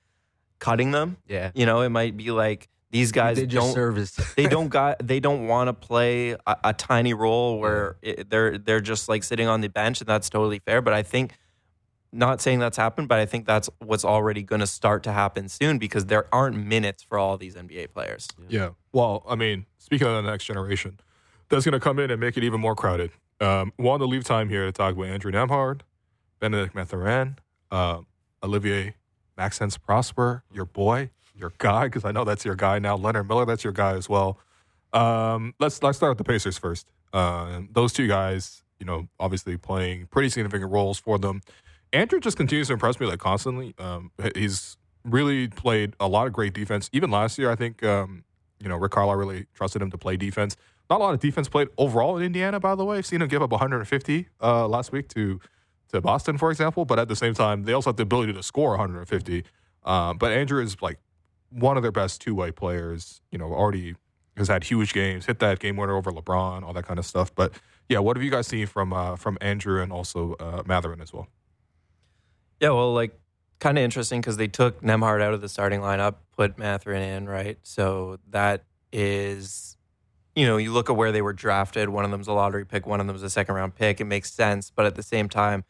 cutting 0.59 0.91
them. 0.91 1.17
Yeah, 1.27 1.51
You 1.55 1.65
know, 1.67 1.81
it 1.81 1.89
might 1.89 2.17
be 2.17 2.31
like 2.31 2.69
these 2.91 3.13
guys 3.13 3.37
they 3.37 3.47
don't 3.47 3.73
service. 3.73 4.13
they 4.37 4.47
don't 4.47 4.69
got 4.79 5.07
they 5.07 5.21
don't 5.21 5.47
want 5.47 5.69
to 5.69 5.73
play 5.73 6.33
a, 6.33 6.57
a 6.65 6.73
tiny 6.73 7.15
role 7.15 7.59
where 7.59 7.97
it, 8.03 8.29
they're 8.31 8.59
they're 8.59 8.81
just 8.81 9.09
like 9.09 9.23
sitting 9.25 9.47
on 9.49 9.61
the 9.61 9.69
bench 9.69 10.01
and 10.01 10.09
that's 10.09 10.29
totally 10.29 10.59
fair 10.59 10.81
but 10.83 10.93
i 10.93 11.03
think 11.03 11.35
not 12.13 12.41
saying 12.41 12.59
that's 12.59 12.77
happened 12.77 13.07
but 13.09 13.19
i 13.19 13.27
think 13.27 13.47
that's 13.47 13.71
what's 13.79 14.05
already 14.05 14.43
going 14.43 14.61
to 14.61 14.67
start 14.67 15.03
to 15.05 15.13
happen 15.13 15.49
soon 15.49 15.79
because 15.79 16.07
there 16.07 16.27
aren't 16.35 16.57
minutes 16.57 17.03
for 17.03 17.19
all 17.19 17.37
these 17.37 17.55
nba 17.55 17.91
players 17.93 18.27
Yeah. 18.49 18.71
Well, 18.93 19.23
I 19.29 19.37
mean, 19.37 19.67
speaking 19.79 20.09
of 20.09 20.25
the 20.25 20.29
next 20.29 20.47
generation, 20.47 20.99
that's 21.49 21.65
going 21.65 21.75
to 21.75 21.79
come 21.81 22.01
in 22.01 22.11
and 22.11 22.21
make 22.21 22.37
it 22.37 22.43
even 22.43 22.61
more 22.61 22.75
crowded. 22.75 23.13
Um, 23.41 23.73
wanted 23.79 24.01
to 24.01 24.07
leave 24.07 24.25
time 24.25 24.49
here 24.49 24.65
to 24.65 24.73
talk 24.73 24.95
about 24.95 25.07
Andrew 25.07 25.31
Nembhard, 25.31 25.83
Benedict 26.41 26.75
Mathurin, 26.75 27.39
uh, 27.71 28.01
Olivier 28.43 28.97
Maxence 29.37 29.79
Prosper, 29.79 30.43
your 30.53 30.65
boy, 30.65 31.11
your 31.41 31.53
guy, 31.59 31.85
because 31.85 32.05
I 32.05 32.13
know 32.13 32.25
that's 32.25 32.45
your 32.45 32.55
guy 32.55 32.79
now. 32.79 32.97
Leonard 32.97 33.29
Miller, 33.29 33.45
that's 33.47 33.65
your 33.65 33.73
guy 33.73 33.95
as 33.95 34.09
well. 34.09 34.39
Um, 34.93 35.55
let's 35.59 35.83
let's 35.83 35.97
start 35.97 36.11
with 36.11 36.19
the 36.19 36.25
Pacers 36.25 36.59
first. 36.59 36.87
Uh, 37.13 37.63
those 37.73 37.93
two 37.93 38.07
guys, 38.07 38.63
you 38.79 38.87
know, 38.87 39.09
obviously 39.19 39.57
playing 39.57 40.07
pretty 40.07 40.29
significant 40.29 40.71
roles 40.71 40.99
for 40.99 41.19
them. 41.19 41.43
Andrew 41.93 42.21
just 42.21 42.37
continues 42.37 42.69
to 42.69 42.75
impress 42.75 43.01
me 43.01 43.07
like 43.07 43.19
constantly. 43.19 43.75
Um, 43.79 44.13
he's 44.35 44.77
really 45.05 45.49
played 45.49 45.95
a 45.99 46.09
lot 46.09 46.27
of 46.27 46.33
great 46.33 46.53
defense. 46.53 46.89
Even 46.93 47.11
last 47.11 47.39
year, 47.39 47.51
I 47.51 47.57
think 47.57 47.83
um, 47.83 48.25
you 48.61 48.69
know 48.69 48.77
Rick 48.77 48.93
Carlisle 48.93 49.17
really 49.17 49.47
trusted 49.55 49.83
him 49.83 49.91
to 49.91 49.99
play 49.99 50.17
defense. 50.17 50.57
Not 50.89 51.01
a 51.01 51.05
lot 51.05 51.15
of 51.15 51.21
defense 51.21 51.49
played 51.49 51.69
overall 51.79 52.17
in 52.17 52.25
Indiana, 52.25 52.59
by 52.59 52.75
the 52.75 52.85
way. 52.85 52.99
I've 52.99 53.07
seen 53.07 53.23
him 53.23 53.29
give 53.29 53.43
up 53.43 53.51
150 53.51 54.29
uh, 54.43 54.67
last 54.67 54.93
week 54.93 55.09
to 55.11 55.41
to 55.93 56.01
Boston, 56.01 56.39
for 56.39 56.51
example. 56.51 56.85
But 56.85 56.99
at 56.99 57.09
the 57.09 57.17
same 57.17 57.35
time, 57.35 57.65
they 57.65 57.73
also 57.73 57.91
have 57.91 57.97
the 57.97 58.03
ability 58.03 58.33
to 58.33 58.43
score 58.43 58.71
150. 58.71 59.45
Um, 59.85 60.19
but 60.19 60.33
Andrew 60.33 60.63
is 60.63 60.81
like 60.83 60.99
one 61.51 61.77
of 61.77 61.83
their 61.83 61.93
best 61.93 62.21
two 62.21 62.35
way 62.35 62.51
players. 62.51 63.21
You 63.31 63.39
know, 63.39 63.53
already 63.53 63.95
has 64.37 64.49
had 64.49 64.65
huge 64.65 64.93
games, 64.93 65.27
hit 65.27 65.39
that 65.41 65.59
game 65.59 65.77
winner 65.77 65.97
over 65.97 66.11
LeBron, 66.11 66.63
all 66.63 66.73
that 66.73 66.87
kind 66.87 66.99
of 66.99 67.05
stuff. 67.05 67.35
But 67.35 67.53
yeah, 67.89 67.99
what 67.99 68.17
have 68.17 68.25
you 68.25 68.31
guys 68.31 68.47
seen 68.47 68.67
from 68.67 68.93
uh, 68.93 69.17
from 69.17 69.37
Andrew 69.41 69.83
and 69.83 69.93
also 69.93 70.35
uh, 70.41 70.63
Mathurin 70.67 71.01
as 71.01 71.13
well? 71.13 71.29
yeah 72.61 72.69
well 72.69 72.93
like 72.93 73.19
kind 73.59 73.79
of 73.79 73.85
interesting 73.85 74.21
because 74.21 74.37
they 74.37 74.47
took 74.47 74.81
nembhard 74.83 75.23
out 75.23 75.35
of 75.35 75.41
the 75.41 75.49
starting 75.49 75.81
lineup 75.81 76.17
put 76.37 76.59
mathurin 76.59 77.03
in 77.03 77.27
right 77.27 77.59
so 77.63 78.19
that 78.29 78.65
is 78.93 79.77
you 80.37 80.47
know 80.47 80.59
you 80.59 80.73
look 80.73 80.91
at 80.91 80.97
where 80.97 81.11
they 81.11 81.23
were 81.23 81.33
drafted 81.33 81.89
one 81.89 82.05
of 82.05 82.11
them's 82.11 82.29
a 82.29 82.33
lottery 82.33 82.65
pick 82.65 82.87
one 82.87 83.01
of 83.01 83.07
them's 83.07 83.23
a 83.23 83.31
second 83.31 83.55
round 83.55 83.75
pick 83.75 84.01
it 84.01 84.05
makes 84.05 84.31
sense 84.33 84.71
but 84.71 84.87
at 84.87 84.95
the 84.95 85.03
same 85.03 85.29
time 85.29 85.65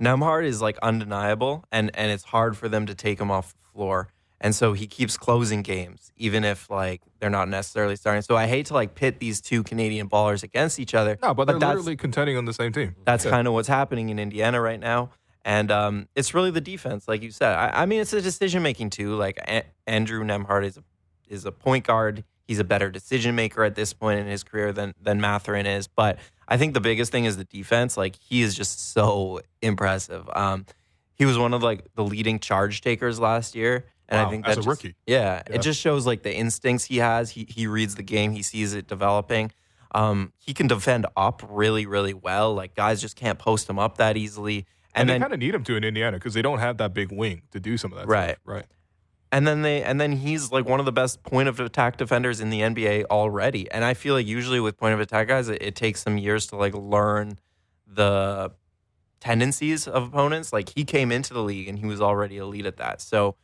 Nembhard 0.00 0.44
is 0.44 0.60
like 0.60 0.76
undeniable, 0.82 1.64
and 1.70 1.90
and 1.94 2.10
it's 2.10 2.24
hard 2.24 2.56
for 2.56 2.68
them 2.68 2.86
to 2.86 2.94
take 2.94 3.20
him 3.20 3.30
off 3.30 3.52
the 3.52 3.68
floor. 3.72 4.08
And 4.40 4.54
so 4.54 4.72
he 4.74 4.86
keeps 4.86 5.16
closing 5.16 5.62
games, 5.62 6.12
even 6.16 6.44
if 6.44 6.68
like 6.68 7.00
they're 7.18 7.30
not 7.30 7.48
necessarily 7.48 7.96
starting. 7.96 8.20
So 8.22 8.36
I 8.36 8.46
hate 8.46 8.66
to 8.66 8.74
like 8.74 8.94
pit 8.94 9.18
these 9.20 9.40
two 9.40 9.62
Canadian 9.62 10.08
ballers 10.08 10.42
against 10.42 10.78
each 10.78 10.94
other. 10.94 11.18
No, 11.22 11.32
but 11.34 11.46
they're 11.46 11.58
that's- 11.58 11.76
literally 11.76 11.96
contending 11.96 12.36
on 12.36 12.44
the 12.44 12.52
same 12.52 12.72
team. 12.72 12.94
That's 13.06 13.24
Yeah. 13.24 13.30
kind 13.30 13.48
of 13.48 13.54
what's 13.54 13.68
happening 13.68 14.10
in 14.10 14.18
Indiana 14.18 14.60
right 14.60 14.80
now. 14.80 15.10
And 15.46 15.70
um, 15.70 16.08
it's 16.14 16.34
really 16.34 16.50
the 16.50 16.60
defense, 16.60 17.06
like 17.06 17.22
you 17.22 17.30
said. 17.30 17.54
I, 17.54 17.82
I 17.82 17.86
mean, 17.86 18.00
it's 18.00 18.12
a 18.14 18.20
decision 18.22 18.62
making 18.62 18.90
too. 18.90 19.14
Like 19.14 19.38
a- 19.46 19.64
Andrew 19.86 20.22
Nembhard 20.24 20.64
is 20.64 20.76
a, 20.78 20.82
is 21.28 21.44
a 21.44 21.52
point 21.52 21.86
guard. 21.86 22.24
He's 22.46 22.58
a 22.58 22.64
better 22.64 22.90
decision 22.90 23.34
maker 23.34 23.62
at 23.64 23.74
this 23.74 23.92
point 23.94 24.20
in 24.20 24.26
his 24.26 24.42
career 24.44 24.72
than 24.72 24.94
than 25.00 25.20
Mathurin 25.20 25.64
is. 25.66 25.86
But 25.86 26.18
I 26.48 26.56
think 26.58 26.74
the 26.74 26.80
biggest 26.80 27.10
thing 27.12 27.24
is 27.24 27.36
the 27.38 27.44
defense. 27.44 27.96
Like 27.96 28.16
he 28.20 28.42
is 28.42 28.54
just 28.54 28.92
so 28.92 29.40
impressive. 29.62 30.28
Um, 30.34 30.66
he 31.14 31.24
was 31.24 31.38
one 31.38 31.54
of 31.54 31.62
like 31.62 31.86
the 31.94 32.04
leading 32.04 32.38
charge 32.38 32.80
takers 32.82 33.18
last 33.20 33.54
year, 33.54 33.84
and 34.08 34.20
Wow, 34.20 34.26
I 34.26 34.30
think 34.30 34.46
as 34.46 34.56
that 34.56 34.66
a 34.66 34.68
rookie. 34.68 34.94
yeah, 35.06 35.42
Yeah. 35.48 35.56
it 35.56 35.62
just 35.62 35.80
shows 35.80 36.06
like 36.06 36.22
the 36.22 36.34
instincts 36.34 36.84
he 36.86 36.98
has. 36.98 37.30
He 37.30 37.46
he 37.48 37.66
reads 37.66 37.94
the 37.94 38.02
game. 38.02 38.32
He 38.32 38.42
sees 38.42 38.74
it 38.74 38.86
developing. 38.86 39.52
Um, 39.94 40.32
he 40.38 40.52
can 40.54 40.66
defend 40.66 41.06
up 41.16 41.42
really, 41.48 41.86
really 41.86 42.14
well. 42.14 42.52
Like 42.54 42.74
guys 42.74 43.00
just 43.00 43.16
can't 43.16 43.38
post 43.38 43.68
him 43.70 43.78
up 43.78 43.98
that 43.98 44.16
easily. 44.16 44.66
And, 44.96 45.08
And, 45.08 45.10
they 45.10 45.18
kind 45.24 45.32
of 45.32 45.38
need 45.40 45.54
him 45.54 45.64
to 45.64 45.76
in 45.76 45.84
Indiana 45.84 46.16
because 46.18 46.34
they 46.34 46.42
don't 46.42 46.58
have 46.60 46.78
that 46.78 46.94
big 46.94 47.10
wing 47.12 47.42
to 47.52 47.58
do 47.60 47.76
some 47.76 47.92
of 47.92 47.98
that. 47.98 48.06
Right. 48.08 48.30
Stuff. 48.30 48.38
Right. 48.44 48.66
and 49.32 49.46
then 49.46 49.62
they 49.62 49.82
and 49.82 50.00
then 50.00 50.12
he's 50.12 50.52
like 50.52 50.66
one 50.68 50.78
of 50.80 50.86
the 50.86 50.92
best 50.92 51.22
point 51.22 51.48
of 51.48 51.58
attack 51.60 51.96
defenders 51.96 52.40
in 52.40 52.50
the 52.50 52.60
NBA 52.60 53.04
already. 53.06 53.70
And 53.70 53.84
I 53.84 53.94
feel 53.94 54.14
like 54.14 54.26
usually 54.26 54.60
with 54.60 54.76
point 54.76 54.94
of 54.94 55.00
attack 55.00 55.28
guys, 55.28 55.48
it, 55.48 55.62
it 55.62 55.74
takes 55.76 56.02
some 56.02 56.18
years 56.18 56.46
to 56.48 56.56
like 56.56 56.74
learn 56.74 57.38
the 57.86 58.52
tendencies 59.20 59.86
of 59.88 60.04
opponents. 60.08 60.52
Like 60.52 60.70
he 60.76 60.84
came 60.84 61.10
into 61.12 61.34
the 61.34 61.42
league 61.42 61.68
and 61.68 61.78
he 61.78 61.86
was 61.86 62.00
already 62.00 62.36
elite 62.38 62.66
at 62.66 62.76
that. 62.78 63.00
So 63.00 63.36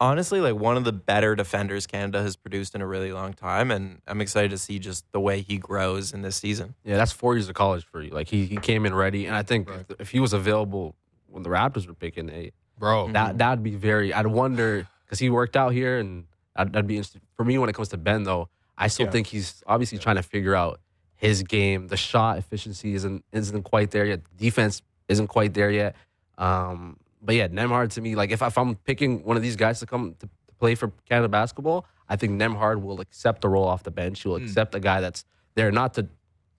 honestly 0.00 0.40
like 0.40 0.54
one 0.54 0.76
of 0.76 0.84
the 0.84 0.92
better 0.92 1.34
defenders 1.34 1.86
Canada 1.86 2.22
has 2.22 2.36
produced 2.36 2.74
in 2.74 2.80
a 2.80 2.86
really 2.86 3.12
long 3.12 3.32
time, 3.34 3.70
and 3.70 4.00
I'm 4.06 4.20
excited 4.20 4.50
to 4.50 4.58
see 4.58 4.78
just 4.78 5.04
the 5.12 5.20
way 5.20 5.40
he 5.40 5.58
grows 5.58 6.12
in 6.12 6.22
this 6.22 6.36
season. 6.36 6.74
Yeah, 6.84 6.96
that's 6.96 7.12
four 7.12 7.34
years 7.34 7.48
of 7.48 7.54
college 7.54 7.84
for 7.84 8.02
you. 8.02 8.10
Like 8.10 8.28
he, 8.28 8.46
he 8.46 8.56
came 8.56 8.86
in 8.86 8.94
ready, 8.94 9.26
and 9.26 9.36
I 9.36 9.42
think 9.42 9.68
Right. 9.68 9.84
if, 9.88 10.00
if 10.00 10.10
he 10.10 10.20
was 10.20 10.32
available 10.32 10.94
when 11.28 11.42
the 11.42 11.50
Raptors 11.50 11.86
were 11.86 11.94
picking, 11.94 12.30
eh, 12.30 12.50
bro. 12.78 13.10
that 13.12 13.38
that'd 13.38 13.62
be 13.62 13.74
very. 13.74 14.12
I'd 14.14 14.26
wonder 14.26 14.86
because 15.04 15.18
he 15.18 15.30
worked 15.30 15.56
out 15.56 15.72
here, 15.72 15.98
and 15.98 16.24
I'd, 16.56 16.72
that'd 16.72 16.86
be 16.86 16.96
interesting. 16.96 17.22
for 17.36 17.44
me 17.44 17.58
when 17.58 17.68
it 17.68 17.74
comes 17.74 17.88
to 17.88 17.96
Ben. 17.96 18.22
Though 18.24 18.48
I 18.76 18.88
still 18.88 19.06
Yeah. 19.06 19.12
think 19.12 19.26
he's 19.28 19.62
obviously 19.66 19.98
trying 19.98 20.16
to 20.16 20.22
figure 20.22 20.54
out 20.54 20.80
his 21.16 21.42
game. 21.42 21.88
The 21.88 21.96
shot 21.96 22.38
efficiency 22.38 22.94
isn't 22.94 23.24
isn't 23.32 23.62
quite 23.64 23.90
there 23.90 24.04
yet. 24.06 24.20
Defense 24.36 24.82
isn't 25.08 25.26
quite 25.26 25.54
there 25.54 25.70
yet. 25.70 25.96
Um, 26.36 26.98
but 27.22 27.34
yeah, 27.34 27.48
Nembhard 27.48 27.90
to 27.92 28.00
me, 28.00 28.14
like 28.14 28.30
if, 28.30 28.42
if 28.42 28.56
I'm 28.58 28.74
picking 28.76 29.24
one 29.24 29.36
of 29.36 29.42
these 29.42 29.56
guys 29.56 29.80
to 29.80 29.86
come 29.86 30.14
to, 30.20 30.26
to 30.26 30.54
play 30.58 30.74
for 30.74 30.92
Canada 31.08 31.28
basketball, 31.28 31.86
I 32.08 32.16
think 32.16 32.40
Nembhard 32.40 32.80
will 32.82 33.00
accept 33.00 33.42
the 33.42 33.48
role 33.48 33.66
off 33.66 33.82
the 33.82 33.90
bench. 33.90 34.22
He'll 34.22 34.36
Hmm. 34.38 34.44
accept 34.44 34.74
a 34.74 34.80
guy 34.80 35.00
that's 35.00 35.24
there 35.54 35.70
not 35.72 35.94
to 35.94 36.08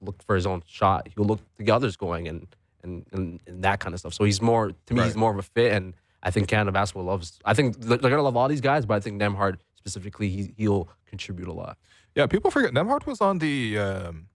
look 0.01 0.21
for 0.23 0.35
his 0.35 0.45
own 0.45 0.63
shot. 0.67 1.07
He'll 1.15 1.25
look 1.25 1.39
to 1.57 1.63
get 1.63 1.73
others 1.73 1.95
going 1.95 2.27
and 2.27 2.47
and, 2.83 3.05
and 3.11 3.41
and 3.45 3.63
that 3.63 3.79
kind 3.81 3.93
of 3.93 3.99
stuff. 3.99 4.13
So 4.13 4.23
he's 4.23 4.41
more 4.41 4.71
to 4.85 4.93
me, 4.93 5.03
he's 5.03 5.15
more 5.15 5.31
of 5.31 5.37
a 5.37 5.41
fit, 5.41 5.73
and 5.73 5.93
I 6.23 6.31
think 6.31 6.47
Canada 6.47 6.71
basketball 6.71 7.03
loves. 7.05 7.37
I 7.43 7.53
think 7.53 7.77
they're 7.79 7.97
gonna 7.97 8.21
love 8.21 8.37
all 8.37 8.47
these 8.47 8.61
guys, 8.61 8.85
but 8.85 8.93
I 8.95 8.99
think 9.01 9.21
Nembhard 9.21 9.57
specifically, 9.75 10.29
he, 10.29 10.53
he'll 10.57 10.87
contribute 11.05 11.47
a 11.49 11.53
lot. 11.53 11.77
Yeah, 12.15 12.25
people 12.27 12.51
forget 12.51 12.71
Nembhard 12.73 13.05
was 13.05 13.19
on 13.21 13.39
the 13.39 13.77
um, 13.79 14.27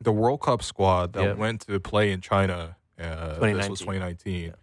the 0.00 0.10
World 0.12 0.40
Cup 0.40 0.62
squad 0.64 1.12
that 1.12 1.22
Yeah. 1.22 1.32
went 1.34 1.60
to 1.68 1.78
play 1.78 2.10
in 2.10 2.20
China. 2.20 2.76
Uh, 2.98 3.38
this 3.40 3.68
was 3.68 3.80
2019. 3.80 4.52
2019, 4.52 4.54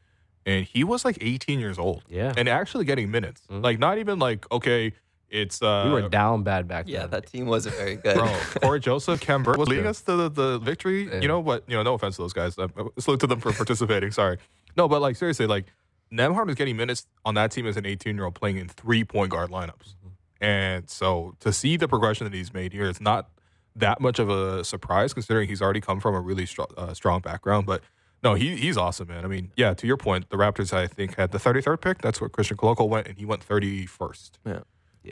and 0.46 0.66
he 0.66 0.84
was 0.84 1.06
like 1.06 1.18
18 1.22 1.60
years 1.60 1.78
old. 1.80 2.04
Yeah. 2.10 2.34
and 2.38 2.48
actually 2.50 2.86
getting 2.86 3.12
minutes. 3.12 3.42
Mhm. 3.50 3.64
Like 3.64 3.80
not 3.80 3.98
even 3.98 4.20
like 4.20 4.50
okay, 4.52 4.94
it's 5.30 5.62
uh, 5.62 5.84
we 5.86 5.92
were 5.92 6.10
down 6.10 6.42
bad 6.44 6.68
back 6.68 6.86
Yeah, 6.88 7.00
then. 7.00 7.02
Yeah, 7.02 7.08
that 7.20 7.28
team 7.28 7.46
wasn't 7.46 7.76
very 7.76 7.98
good. 7.98 8.16
bro. 8.16 8.36
Cory 8.62 8.80
Joseph, 8.80 9.22
Khem 9.22 9.44
Birch 9.44 9.58
was 9.58 9.68
leading 9.68 9.86
us 9.86 10.02
to 10.02 10.16
the, 10.16 10.30
the 10.30 10.60
victory. 10.60 11.08
Yeah. 11.08 11.20
You 11.22 11.28
know 11.28 11.40
what? 11.40 11.64
You 11.68 11.76
know, 11.78 11.84
no 11.84 11.94
offense 11.94 12.16
to 12.16 12.24
those 12.24 12.34
guys. 12.34 12.58
Uh, 12.58 12.68
salute 12.98 13.20
to 13.20 13.28
them 13.28 13.40
for 13.40 13.52
participating. 13.54 14.12
Sorry, 14.12 14.38
no, 14.76 14.88
but 14.88 15.02
like 15.02 15.16
seriously, 15.16 15.46
like 15.46 15.66
Nembhard 16.12 16.48
was 16.48 16.56
getting 16.56 16.76
minutes 16.78 17.06
on 17.26 17.36
that 17.36 17.52
team 17.52 17.68
as 17.68 17.78
an 17.78 17.86
18 17.86 18.16
year 18.16 18.26
old 18.26 18.34
playing 18.34 18.58
in 18.58 18.68
three 18.68 19.04
point 19.04 19.30
guard 19.30 19.52
lineups, 19.52 19.94
and 20.42 20.90
so 20.90 21.36
to 21.42 21.54
see 21.54 21.78
the 21.78 21.88
progression 21.88 22.24
that 22.26 22.34
he's 22.34 22.52
made 22.54 22.74
here, 22.74 22.90
it's 22.90 23.02
not 23.02 23.30
that 23.76 24.02
much 24.02 24.18
of 24.18 24.30
a 24.30 24.64
surprise 24.64 25.14
considering 25.14 25.48
he's 25.48 25.62
already 25.62 25.80
come 25.82 26.00
from 26.00 26.16
a 26.16 26.20
really 26.20 26.46
strong, 26.48 26.68
uh, 26.76 26.94
strong 26.96 27.20
background. 27.22 27.68
But 27.68 27.84
no, 28.24 28.34
he 28.34 28.56
he's 28.56 28.78
awesome, 28.78 29.08
man. 29.08 29.24
I 29.26 29.28
mean, 29.28 29.52
yeah, 29.56 29.74
to 29.74 29.88
your 29.88 29.98
point, 29.98 30.30
the 30.30 30.38
Raptors 30.38 30.74
I 30.74 30.88
think 30.88 31.16
had 31.18 31.32
the 31.32 31.38
33rd 31.38 31.82
pick. 31.82 31.98
That's 32.02 32.20
where 32.22 32.30
Christian 32.30 32.58
Koloko 32.58 32.88
went, 32.88 33.08
and 33.08 33.18
he 33.18 33.26
went 33.26 33.46
31st 33.48 34.32
Yeah. 34.46 34.60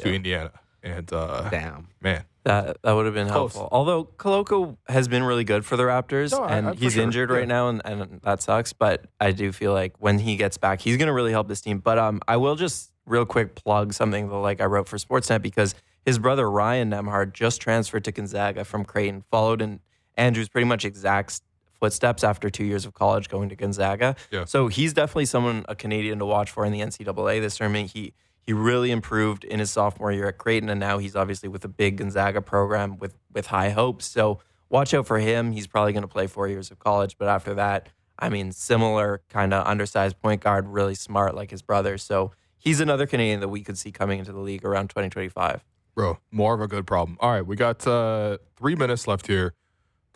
to 0.02 0.14
Indiana. 0.14 0.52
And 0.84 1.12
uh, 1.12 1.50
Damn. 1.50 1.88
man, 2.02 2.24
That 2.44 2.78
that 2.84 2.92
would 2.94 3.06
have 3.06 3.16
been 3.16 3.28
Close. 3.28 3.54
helpful. 3.54 3.68
Although 3.72 4.06
Koloko 4.06 4.78
has 4.88 5.08
been 5.08 5.24
really 5.24 5.44
good 5.44 5.66
for 5.66 5.76
the 5.76 5.84
Raptors, 5.84 6.32
No, 6.32 6.44
I- 6.44 6.56
and 6.58 6.68
I- 6.70 6.74
he's 6.76 6.94
sure, 6.94 7.04
injured 7.04 7.30
yeah. 7.30 7.36
right 7.38 7.48
now, 7.48 7.68
and, 7.70 7.82
and 7.84 8.22
that 8.22 8.42
sucks. 8.42 8.74
But 8.74 9.06
I 9.20 9.32
do 9.32 9.52
feel 9.52 9.74
like 9.74 9.96
when 10.00 10.20
he 10.20 10.36
gets 10.38 10.58
back, 10.58 10.82
he's 10.82 10.96
going 10.98 11.08
to 11.08 11.14
really 11.14 11.32
help 11.32 11.48
this 11.48 11.62
team. 11.62 11.80
But 11.80 11.98
um, 11.98 12.22
I 12.28 12.38
will 12.38 12.56
just 12.56 12.92
real 13.06 13.26
quick 13.26 13.56
plug 13.56 13.94
something 13.94 14.30
that 14.30 14.36
like 14.36 14.62
I 14.62 14.66
wrote 14.66 14.88
for 14.88 14.98
Sportsnet 14.98 15.42
because 15.42 15.74
his 16.06 16.20
brother 16.20 16.50
Ryan 16.50 16.92
Nembhard 16.92 17.34
just 17.34 17.60
transferred 17.60 18.04
to 18.06 18.12
Gonzaga 18.12 18.64
from 18.64 18.86
Creighton, 18.86 19.24
followed 19.32 19.62
in 19.62 19.80
Andrew's 20.16 20.48
pretty 20.48 20.66
much 20.68 20.86
exact 20.86 21.42
footsteps 21.80 22.24
after 22.24 22.50
two 22.50 22.64
years 22.66 22.86
of 22.86 22.94
college 22.94 23.30
going 23.30 23.50
to 23.50 23.56
Gonzaga. 23.56 24.16
Yeah. 24.32 24.46
So 24.46 24.68
he's 24.68 24.94
definitely 24.94 25.26
someone 25.26 25.66
a 25.68 25.76
Canadian 25.76 26.20
to 26.20 26.26
watch 26.26 26.52
for 26.52 26.66
in 26.66 26.72
the 26.72 26.82
NCAA 26.82 27.42
this 27.42 27.58
tournament. 27.58 27.92
He 27.92 28.14
he 28.42 28.54
really 28.54 28.92
improved 28.92 29.44
in 29.44 29.60
his 29.60 29.70
sophomore 29.70 30.12
year 30.12 30.30
at 30.30 30.38
Creighton, 30.38 30.70
and 30.70 30.80
now 30.80 31.00
he's 31.00 31.18
obviously 31.18 31.50
with 31.50 31.66
a 31.66 31.68
big 31.68 31.98
Gonzaga 31.98 32.42
program 32.42 32.98
with 32.98 33.18
with 33.34 33.48
high 33.48 33.70
hopes. 33.70 34.06
So 34.06 34.40
watch 34.70 34.94
out 34.94 35.06
for 35.06 35.20
him. 35.20 35.52
He's 35.52 35.68
probably 35.68 35.94
going 35.94 36.04
to 36.04 36.08
play 36.08 36.28
four 36.28 36.48
years 36.48 36.72
of 36.72 36.80
college, 36.80 37.18
but 37.18 37.28
after 37.28 37.54
that, 37.56 37.90
I 38.18 38.30
mean, 38.30 38.52
similar 38.52 39.22
kind 39.30 39.54
of 39.54 39.68
undersized 39.68 40.22
point 40.22 40.42
guard, 40.42 40.68
really 40.68 40.96
smart 40.96 41.36
like 41.36 41.52
his 41.52 41.62
brother. 41.62 41.98
So 41.98 42.32
he's 42.58 42.80
another 42.80 43.06
Canadian 43.06 43.42
that 43.42 43.50
we 43.50 43.62
could 43.62 43.78
see 43.78 43.92
coming 43.92 44.20
into 44.20 44.32
the 44.32 44.40
league 44.40 44.66
around 44.66 44.90
2025. 44.90 45.64
Bro, 45.94 46.20
more 46.32 46.54
of 46.54 46.62
a 46.62 46.68
good 46.68 46.86
problem. 46.86 47.18
All 47.20 47.32
right, 47.32 47.46
we 47.46 47.56
got 47.56 47.86
uh, 47.86 48.38
three 48.56 48.76
minutes 48.76 49.08
left 49.08 49.28
here 49.28 49.54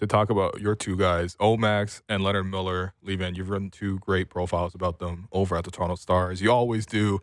to 0.02 0.08
talk 0.08 0.30
about 0.30 0.60
your 0.60 0.76
two 0.76 0.98
guys, 0.98 1.36
Omax 1.38 2.02
and 2.10 2.24
Leonard 2.24 2.48
Miller. 2.48 2.94
Libaan, 3.06 3.38
you've 3.38 3.50
written 3.50 3.70
two 3.70 4.00
great 4.00 4.30
profiles 4.30 4.76
about 4.76 5.00
them 5.00 5.28
over 5.32 5.56
at 5.56 5.64
the 5.64 5.72
Toronto 5.72 5.96
Stars. 5.96 6.42
You 6.42 6.52
always 6.52 6.86
do, 6.86 7.20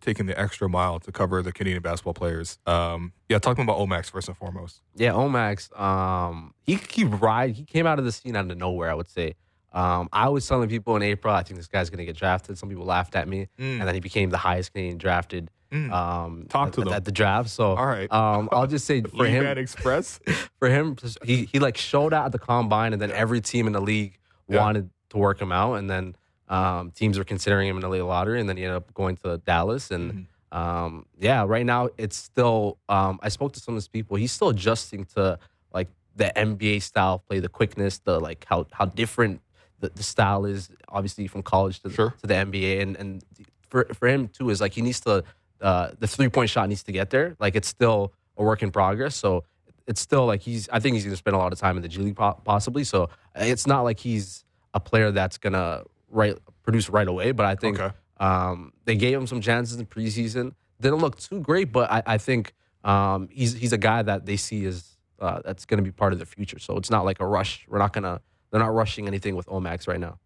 taking 0.00 0.26
the 0.26 0.38
extra 0.38 0.68
mile 0.68 1.00
to 1.00 1.10
cover 1.10 1.42
the 1.42 1.52
Canadian 1.52 1.82
basketball 1.82 2.14
players. 2.14 2.58
Um, 2.66 3.12
yeah, 3.28 3.38
talking 3.38 3.64
about 3.64 3.78
Omax 3.78 4.10
first 4.10 4.28
and 4.28 4.36
foremost. 4.36 4.82
Yeah, 4.94 5.12
Omax. 5.12 5.78
Um, 5.80 6.54
he 6.62 6.78
he 6.90 7.04
ride. 7.04 7.54
He 7.54 7.64
came 7.64 7.86
out 7.86 7.98
of 7.98 8.04
the 8.04 8.12
scene 8.12 8.36
out 8.36 8.50
of 8.50 8.56
nowhere. 8.58 8.90
I 8.90 8.94
would 8.94 9.08
say. 9.10 9.34
Um, 9.72 10.10
I 10.12 10.28
was 10.28 10.46
telling 10.46 10.68
people 10.68 10.96
in 10.96 11.02
April, 11.02 11.32
I 11.34 11.42
think 11.42 11.56
this 11.56 11.66
guy's 11.66 11.88
gonna 11.88 12.04
get 12.04 12.14
drafted. 12.16 12.58
Some 12.58 12.68
people 12.68 12.84
laughed 12.84 13.16
at 13.16 13.26
me, 13.26 13.48
Mm. 13.58 13.78
and 13.80 13.82
then 13.88 13.94
he 13.94 14.00
became 14.00 14.28
the 14.28 14.36
highest 14.36 14.74
Canadian 14.74 14.98
drafted. 14.98 15.50
Mm. 15.72 15.90
Um, 15.90 16.46
Talk 16.48 16.68
at, 16.68 16.74
to 16.74 16.80
at- 16.82 16.84
them. 16.84 16.92
at 16.94 17.04
the 17.04 17.12
draft. 17.12 17.48
So, 17.48 17.74
All 17.74 17.86
right. 17.86 18.10
Um, 18.12 18.48
I'll 18.52 18.66
just 18.66 18.84
say 18.84 19.00
for 19.02 19.24
him, 19.26 19.46
Express. 19.58 20.20
for 20.58 20.68
him, 20.68 20.96
he 21.24 21.46
he 21.46 21.58
like 21.58 21.76
showed 21.78 22.12
out 22.12 22.26
at 22.26 22.32
the 22.32 22.38
combine, 22.38 22.92
and 22.92 23.00
then 23.00 23.10
every 23.12 23.40
team 23.40 23.66
in 23.66 23.72
the 23.72 23.80
league 23.80 24.18
Yeah. 24.48 24.60
wanted 24.60 24.90
to 25.10 25.16
work 25.18 25.40
him 25.40 25.50
out, 25.52 25.74
and 25.74 25.88
then 25.88 26.14
um, 26.48 26.90
teams 26.90 27.16
were 27.16 27.24
considering 27.24 27.68
him 27.68 27.76
in 27.76 27.80
the 27.82 27.88
late 27.88 28.02
lottery, 28.02 28.38
and 28.40 28.48
then 28.48 28.56
he 28.58 28.64
ended 28.64 28.76
up 28.76 28.92
going 28.94 29.16
to 29.24 29.38
Dallas, 29.38 29.90
and 29.90 30.12
Mm-hmm. 30.52 30.58
um, 30.58 31.06
yeah, 31.18 31.44
right 31.46 31.64
now 31.64 31.88
it's 31.96 32.16
still. 32.16 32.76
Um, 32.88 33.18
I 33.22 33.30
spoke 33.30 33.52
to 33.54 33.60
some 33.60 33.72
of 33.74 33.76
his 33.78 33.88
people. 33.88 34.16
He's 34.18 34.32
still 34.32 34.50
adjusting 34.50 35.06
to 35.16 35.38
like 35.72 35.88
the 36.16 36.30
NBA 36.36 36.82
style 36.82 37.18
play, 37.20 37.40
the 37.40 37.48
quickness, 37.48 37.98
the 38.00 38.20
like 38.20 38.44
how 38.46 38.66
how 38.72 38.84
different 38.84 39.40
the, 39.80 39.88
the 39.94 40.02
style 40.02 40.44
is, 40.44 40.68
obviously 40.90 41.26
from 41.26 41.42
college 41.42 41.80
to, 41.80 41.88
Sure. 41.90 42.14
to 42.20 42.26
the 42.26 42.34
NBA, 42.34 42.82
and 42.82 42.96
and 42.98 43.24
for 43.70 43.86
for 43.94 44.06
him 44.06 44.28
too 44.28 44.50
is 44.50 44.60
like 44.60 44.74
he 44.74 44.82
needs 44.82 45.00
to 45.00 45.24
uh, 45.62 45.92
the 45.98 46.06
three 46.06 46.28
point 46.28 46.50
shot 46.50 46.68
needs 46.68 46.82
to 46.84 46.92
get 46.92 47.10
there. 47.10 47.36
Like 47.38 47.54
it's 47.56 47.68
still 47.68 48.12
a 48.36 48.42
work 48.42 48.62
in 48.62 48.70
progress, 48.70 49.14
so 49.16 49.44
it's 49.86 50.00
still 50.00 50.26
like 50.26 50.40
he's. 50.42 50.68
I 50.70 50.80
think 50.80 50.94
he's 50.94 51.04
going 51.04 51.12
to 51.12 51.16
spend 51.16 51.34
a 51.34 51.38
lot 51.38 51.52
of 51.52 51.58
time 51.58 51.76
in 51.76 51.82
the 51.82 51.88
G 51.88 52.00
League 52.02 52.16
possibly. 52.16 52.84
So 52.84 53.08
it's 53.34 53.66
not 53.66 53.82
like 53.82 53.98
he's 54.00 54.44
a 54.74 54.80
player 54.80 55.10
that's 55.10 55.38
going 55.38 55.52
to 55.54 55.84
right 56.10 56.36
produce 56.62 56.88
right 56.90 57.08
away. 57.08 57.32
But 57.32 57.46
I 57.46 57.54
think 57.54 57.78
Okay. 57.80 57.94
um, 58.18 58.72
they 58.84 58.96
gave 58.96 59.16
him 59.18 59.26
some 59.26 59.40
chances 59.40 59.78
in 59.78 59.86
preseason. 59.86 60.52
Didn't 60.80 60.98
look 60.98 61.18
too 61.18 61.40
great, 61.40 61.72
but 61.72 61.90
I, 61.90 62.02
I 62.06 62.18
think 62.18 62.54
um, 62.84 63.28
he's 63.30 63.54
he's 63.54 63.72
a 63.72 63.78
guy 63.78 64.02
that 64.02 64.26
they 64.26 64.36
see 64.36 64.64
as 64.66 64.96
uh, 65.20 65.40
that's 65.44 65.64
going 65.64 65.78
to 65.78 65.84
be 65.84 65.92
part 65.92 66.12
of 66.12 66.18
the 66.18 66.26
future. 66.26 66.58
So 66.58 66.76
it's 66.76 66.90
not 66.90 67.04
like 67.04 67.20
a 67.20 67.26
rush. 67.26 67.64
We're 67.68 67.78
not 67.78 67.92
gonna. 67.92 68.20
They're 68.50 68.60
not 68.60 68.74
rushing 68.74 69.06
anything 69.06 69.34
with 69.36 69.46
Omax 69.46 69.86
right 69.88 70.00
now. 70.00 70.18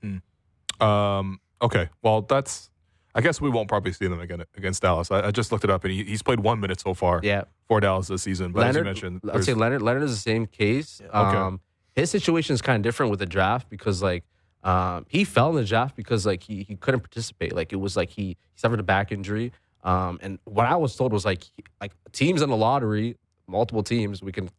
Um, 0.80 1.40
okay, 1.62 1.88
well, 2.02 2.22
that's. 2.22 2.70
I 3.16 3.20
guess 3.22 3.40
we 3.40 3.48
won't 3.50 3.68
probably 3.68 3.92
see 3.92 4.06
them 4.06 4.20
again 4.20 4.42
against 4.56 4.82
Dallas. 4.82 5.10
I, 5.10 5.28
I 5.28 5.30
just 5.30 5.50
looked 5.50 5.64
it 5.64 5.70
up, 5.70 5.82
and 5.84 5.92
he, 5.92 6.04
he's 6.04 6.22
played 6.22 6.40
one 6.40 6.60
minute 6.60 6.80
so 6.80 6.92
far 6.94 7.20
Yeah, 7.22 7.44
for 7.66 7.80
Dallas 7.80 8.08
this 8.08 8.22
season. 8.22 8.52
But 8.52 8.66
as 8.68 8.76
you 8.76 8.84
mentioned, 8.84 9.22
I'd 9.32 9.42
say 9.44 9.54
Leonard. 9.54 9.82
Leonard 9.82 10.02
is 10.04 10.12
the 10.14 10.20
same 10.20 10.46
case. 10.46 11.00
Okay. 11.04 11.12
Um, 11.16 11.60
his 11.94 12.10
situation 12.10 12.52
is 12.54 12.60
kind 12.62 12.76
of 12.76 12.82
different 12.82 13.10
with 13.10 13.18
the 13.20 13.26
draft 13.26 13.70
because 13.70 14.02
like 14.02 14.22
um, 14.62 15.06
he 15.08 15.24
fell 15.24 15.48
in 15.50 15.56
the 15.56 15.64
draft 15.64 15.96
because 15.96 16.26
like 16.26 16.42
he, 16.42 16.62
he 16.62 16.76
couldn't 16.76 17.00
participate. 17.00 17.54
Like 17.54 17.72
it 17.72 17.76
was 17.76 17.96
like 17.96 18.10
he, 18.10 18.22
he 18.22 18.36
suffered 18.56 18.80
a 18.80 18.82
back 18.82 19.10
injury. 19.12 19.52
Um, 19.82 20.18
and 20.20 20.38
what 20.44 20.66
I 20.66 20.76
was 20.76 20.94
told 20.96 21.12
was 21.12 21.24
like 21.24 21.42
he- 21.44 21.64
like 21.80 21.92
teams 22.12 22.42
in 22.42 22.50
the 22.50 22.56
lottery, 22.56 23.16
multiple 23.46 23.82
teams. 23.82 24.22
We 24.22 24.32
can 24.32 24.50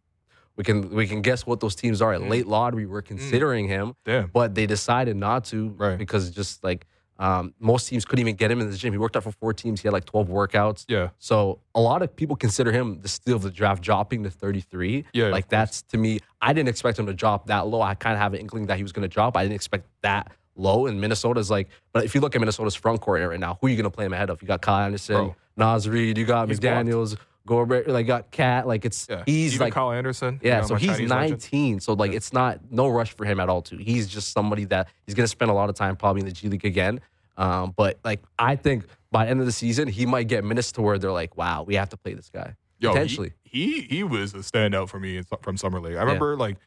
we 0.55 0.63
can 0.63 0.89
we 0.89 1.05
can 1.05 1.21
guess 1.21 1.45
what 1.45 1.59
those 1.59 1.75
teams 1.75 2.01
are. 2.01 2.13
At 2.13 2.21
Mm. 2.21 2.29
late 2.29 2.47
lottery, 2.47 2.85
we 2.87 2.91
were 2.91 3.01
considering 3.03 3.67
him, 3.67 3.93
damn. 4.03 4.27
but 4.33 4.55
they 4.55 4.65
decided 4.65 5.15
not 5.15 5.43
to 5.45 5.69
Right. 5.77 5.97
because 5.97 6.31
just 6.31 6.63
like 6.63 6.87
um, 7.19 7.53
most 7.59 7.87
teams 7.87 8.05
couldn't 8.05 8.21
even 8.21 8.35
get 8.35 8.51
him 8.51 8.61
in 8.61 8.69
the 8.69 8.77
gym. 8.77 8.93
He 8.93 8.97
worked 8.97 9.15
out 9.15 9.23
for 9.23 9.31
four 9.31 9.53
teams. 9.53 9.81
He 9.81 9.87
had 9.87 9.93
like 9.93 10.05
twelve 10.05 10.27
workouts. 10.27 10.85
Yeah, 10.87 11.09
So 11.19 11.59
a 11.75 11.81
lot 11.81 12.01
of 12.01 12.15
people 12.15 12.35
consider 12.35 12.71
him 12.71 13.01
the 13.01 13.07
steal 13.07 13.35
of 13.35 13.41
the 13.41 13.51
draft, 13.51 13.81
dropping 13.81 14.23
to 14.23 14.29
33. 14.29 15.05
Yeah, 15.13 15.27
like 15.27 15.49
that's 15.49 15.81
to 15.83 15.97
me. 15.97 16.19
I 16.41 16.53
didn't 16.53 16.69
expect 16.69 16.99
him 16.99 17.07
to 17.07 17.13
drop 17.13 17.47
that 17.47 17.67
low. 17.67 17.81
I 17.81 17.95
kind 17.95 18.13
of 18.13 18.19
have 18.19 18.33
an 18.33 18.39
inkling 18.39 18.67
that 18.67 18.77
he 18.77 18.83
was 18.83 18.91
going 18.91 19.07
to 19.07 19.13
drop. 19.13 19.35
I 19.35 19.43
didn't 19.43 19.55
expect 19.55 19.87
that 20.01 20.31
low. 20.55 20.87
And 20.87 20.99
Minnesota's 20.99 21.49
like, 21.49 21.69
but 21.93 22.03
if 22.05 22.13
you 22.15 22.21
look 22.21 22.35
at 22.35 22.39
Minnesota's 22.39 22.75
front 22.75 23.01
court 23.01 23.27
right 23.27 23.39
now, 23.39 23.57
who 23.59 23.67
are 23.67 23.69
you 23.69 23.75
going 23.75 23.83
to 23.89 23.89
play 23.89 24.05
him 24.05 24.13
ahead 24.13 24.29
of? 24.29 24.41
You 24.41 24.47
got 24.47 24.61
Kyle 24.61 24.85
Anderson, 24.85 25.15
Bro. 25.15 25.35
Naz 25.55 25.87
Reid, 25.89 26.17
you 26.17 26.25
got 26.25 26.47
He's 26.49 26.59
McDaniels, 26.59 27.17
Gobert, 27.47 27.87
like 27.87 28.05
got 28.05 28.29
Cat. 28.29 28.67
Like 28.67 28.85
it's 28.85 29.07
yeah. 29.09 29.23
he's 29.25 29.55
Even 29.55 29.65
like 29.65 29.73
Kyle 29.73 29.91
Anderson. 29.91 30.39
yeah, 30.43 30.57
you 30.57 30.61
know, 30.61 30.67
so 30.67 30.75
he's 30.75 30.91
Chinese 30.91 31.09
legend. 31.09 31.31
19. 31.31 31.79
So 31.79 31.93
like 31.93 32.11
it's 32.13 32.31
not 32.31 32.59
no 32.69 32.87
rush 32.87 33.15
for 33.15 33.25
him 33.25 33.39
at 33.39 33.49
all. 33.49 33.63
Too. 33.63 33.77
He's 33.77 34.07
just 34.07 34.31
somebody 34.33 34.65
that 34.65 34.89
he's 35.07 35.15
gonna 35.15 35.27
spend 35.27 35.49
a 35.49 35.53
lot 35.55 35.69
of 35.69 35.75
time 35.75 35.95
probably 35.95 36.19
in 36.19 36.25
the 36.27 36.31
G 36.31 36.47
League 36.49 36.65
again. 36.65 37.01
Um, 37.37 37.73
but 37.75 37.99
like 38.03 38.21
I 38.37 38.55
think 38.55 38.85
by 39.11 39.25
the 39.25 39.31
end 39.31 39.39
of 39.39 39.47
the 39.47 39.51
season, 39.51 39.87
he 39.87 40.05
might 40.05 40.27
get 40.27 40.43
minutes 40.43 40.71
to 40.73 40.81
where 40.83 40.99
they're 40.99 41.11
like, 41.11 41.35
wow, 41.37 41.63
we 41.63 41.73
have 41.75 41.89
to 41.89 41.97
play 41.97 42.13
this 42.13 42.29
guy. 42.29 42.55
Yo, 42.79 42.91
Potentially. 42.91 43.33
he, 43.43 43.81
he 43.81 44.03
was 44.03 44.35
a 44.35 44.39
standout 44.39 44.89
for 44.89 44.99
me 44.99 45.23
from 45.41 45.57
summer 45.57 45.79
league. 45.79 45.95
I 45.95 46.01
remember 46.01 46.35
like 46.37 46.57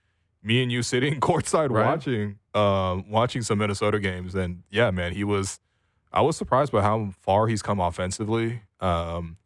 me 0.43 0.62
and 0.62 0.73
you 0.73 0.82
sitting 0.82 1.20
courtside 1.20 1.70
Right. 1.70 1.86
watching 1.86 2.39
um, 2.55 3.09
watching 3.11 3.43
some 3.43 3.59
Minnesota 3.59 4.01
games, 4.01 4.35
and 4.35 4.62
yeah, 4.70 4.90
man, 4.90 5.12
he 5.12 5.23
was 5.23 5.61
I 6.12 6.23
was 6.23 6.36
surprised 6.36 6.73
by 6.73 6.82
how 6.82 7.11
far 7.20 7.47
he's 7.47 7.62
come 7.62 7.78
offensively. 7.78 8.62
Um, 8.81 9.36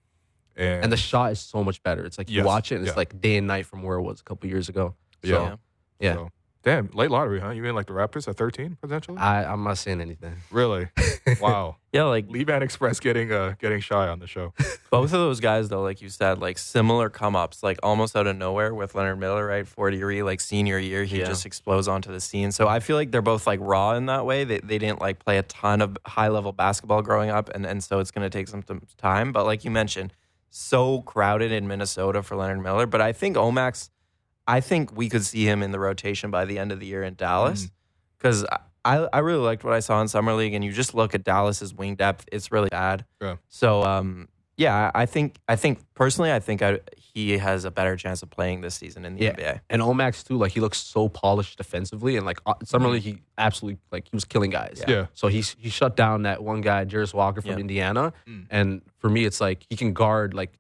and, 0.57 0.85
And 0.85 0.93
the 0.93 0.97
shot 0.97 1.33
is 1.33 1.41
so 1.41 1.63
much 1.65 1.83
better. 1.83 2.05
It's 2.05 2.19
like 2.19 2.31
you 2.31 2.37
Yes, 2.39 2.47
watch 2.47 2.73
it 2.73 2.77
and 2.77 2.85
it's 2.85 2.93
yeah. 2.95 2.97
like 2.99 3.21
day 3.21 3.37
and 3.37 3.47
night 3.47 3.67
from 3.67 3.83
where 3.83 3.97
it 3.99 4.03
was 4.03 4.21
a 4.21 4.25
couple 4.25 4.49
years 4.49 4.69
ago. 4.69 4.95
So, 5.25 5.31
Yeah. 5.31 5.57
yeah. 6.01 6.15
so- 6.15 6.31
damn 6.63 6.89
late 6.95 7.11
lottery, 7.11 7.41
huh? 7.41 7.51
You 7.51 7.61
mean 7.61 7.75
like 7.75 7.85
the 7.89 7.93
Raptors 7.93 8.27
at 8.27 8.37
thirteen 8.39 8.79
potentially? 8.81 9.19
I, 9.19 9.45
I'm 9.45 9.65
not 9.65 9.77
saying 9.77 10.01
anything. 10.01 10.37
really? 10.51 10.89
wow. 11.41 11.77
Yeah, 11.93 12.05
like 12.05 12.27
Libaan 12.29 12.63
Express 12.63 13.01
getting 13.01 13.31
uh 13.31 13.55
getting 13.59 13.81
shy 13.81 14.09
on 14.09 14.19
the 14.19 14.27
show. 14.27 14.55
both 14.91 15.05
of 15.07 15.11
those 15.11 15.41
guys, 15.41 15.69
though, 15.69 15.83
like 15.83 16.01
you 16.01 16.09
said, 16.09 16.39
like 16.39 16.57
similar 16.57 17.11
come 17.11 17.37
ups, 17.37 17.63
like 17.63 17.79
almost 17.83 18.17
out 18.17 18.27
of 18.27 18.37
nowhere 18.37 18.75
with 18.75 18.95
Leonard 18.95 19.19
Miller, 19.21 19.45
right? 19.47 19.69
40 19.69 19.99
year, 19.99 20.25
like 20.25 20.41
senior 20.41 20.79
year, 20.79 21.05
he 21.05 21.19
Yeah. 21.19 21.27
just 21.27 21.45
explodes 21.45 21.87
onto 21.87 22.11
the 22.11 22.19
scene. 22.21 22.51
So 22.51 22.67
I 22.67 22.81
feel 22.81 22.97
like 22.97 23.11
they're 23.11 23.21
both 23.21 23.47
like 23.47 23.61
raw 23.63 23.93
in 23.93 24.07
that 24.07 24.25
way. 24.25 24.45
They, 24.45 24.59
they 24.61 24.79
didn't 24.79 25.01
like 25.03 25.19
play 25.23 25.37
a 25.37 25.43
ton 25.43 25.83
of 25.83 25.99
high 26.07 26.29
level 26.29 26.53
basketball 26.53 27.03
growing 27.03 27.29
up, 27.29 27.51
and, 27.55 27.67
and 27.67 27.85
so 27.85 27.99
it's 27.99 28.11
going 28.11 28.25
to 28.25 28.31
take 28.31 28.49
some 28.49 28.63
some 28.67 28.81
time. 28.97 29.33
But 29.33 29.45
like 29.45 29.67
you 29.67 29.71
mentioned, 29.71 30.15
so 30.57 31.01
crowded 31.03 31.51
in 31.51 31.67
Minnesota 31.67 32.23
for 32.23 32.37
Leonard 32.37 32.63
Miller. 32.63 32.87
But 32.87 33.01
I 33.01 33.13
think 33.13 33.37
Omax, 33.37 33.91
I 34.47 34.61
think 34.61 34.97
we 34.97 35.09
could 35.09 35.25
see 35.25 35.45
him 35.45 35.65
in 35.65 35.73
the 35.73 35.81
rotation 35.81 36.31
by 36.31 36.45
the 36.45 36.61
end 36.61 36.71
of 36.71 36.79
the 36.79 36.87
year 36.87 37.03
in 37.03 37.15
Dallas 37.15 37.69
because 38.17 38.47
I, 38.85 39.09
I 39.13 39.19
really 39.19 39.41
liked 39.41 39.65
what 39.65 39.73
I 39.73 39.81
saw 39.81 40.01
in 40.01 40.07
summer 40.07 40.33
league, 40.33 40.55
and 40.55 40.65
you 40.65 40.71
just 40.71 40.95
look 40.95 41.13
at 41.15 41.25
Dallas's 41.25 41.75
wing 41.75 41.97
depth; 41.97 42.29
it's 42.31 42.53
really 42.53 42.69
bad. 42.69 43.05
Yeah. 43.21 43.37
So, 43.49 43.83
um, 43.83 44.29
yeah, 44.57 44.91
I 44.95 45.07
think 45.07 45.37
I 45.49 45.57
think 45.57 45.81
personally, 45.95 46.33
I 46.33 46.39
think 46.41 46.63
I, 46.63 46.81
he 46.97 47.39
has 47.39 47.65
a 47.65 47.71
better 47.71 47.97
chance 47.97 48.23
of 48.23 48.31
playing 48.31 48.61
this 48.61 48.75
season 48.75 49.05
in 49.05 49.17
the 49.17 49.25
Yeah. 49.25 49.33
NBA. 49.35 49.61
And 49.71 49.83
Omax 49.83 50.27
too, 50.27 50.37
like 50.37 50.53
he 50.53 50.61
looks 50.61 50.79
so 50.79 51.09
polished 51.09 51.59
defensively, 51.59 52.17
and 52.17 52.25
like 52.27 52.41
uh, 52.47 52.55
summer 52.65 52.89
league, 52.89 53.03
he 53.03 53.19
absolutely 53.39 53.79
like 53.93 54.05
he 54.11 54.17
was 54.17 54.25
killing 54.25 54.51
guys. 54.51 54.79
Mm-hmm. 54.81 54.91
Yeah. 54.91 55.07
So 55.15 55.29
he 55.29 55.41
he 55.59 55.71
shut 55.71 55.97
down 55.97 56.23
that 56.23 56.43
one 56.43 56.61
guy, 56.61 56.85
Jarace 56.85 57.15
Walker 57.15 57.41
from 57.41 57.53
Yeah. 57.53 57.59
Indiana, 57.59 58.13
Mm. 58.29 58.47
and 58.51 58.83
for 58.99 59.09
me, 59.11 59.25
it's 59.25 59.41
like 59.41 59.65
he 59.69 59.77
can 59.77 59.93
guard 59.93 60.35
like 60.35 60.59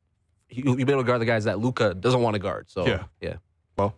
he, 0.49 0.62
he'll 0.62 0.77
be 0.77 0.83
able 0.83 0.99
to 0.99 1.05
guard 1.05 1.21
the 1.21 1.25
guys 1.27 1.45
that 1.45 1.59
Luka 1.59 1.95
doesn't 1.95 2.21
want 2.21 2.35
to 2.35 2.41
guard. 2.41 2.71
So 2.71 2.87
Yeah. 2.87 3.05
yeah. 3.21 3.37
Well, 3.77 3.95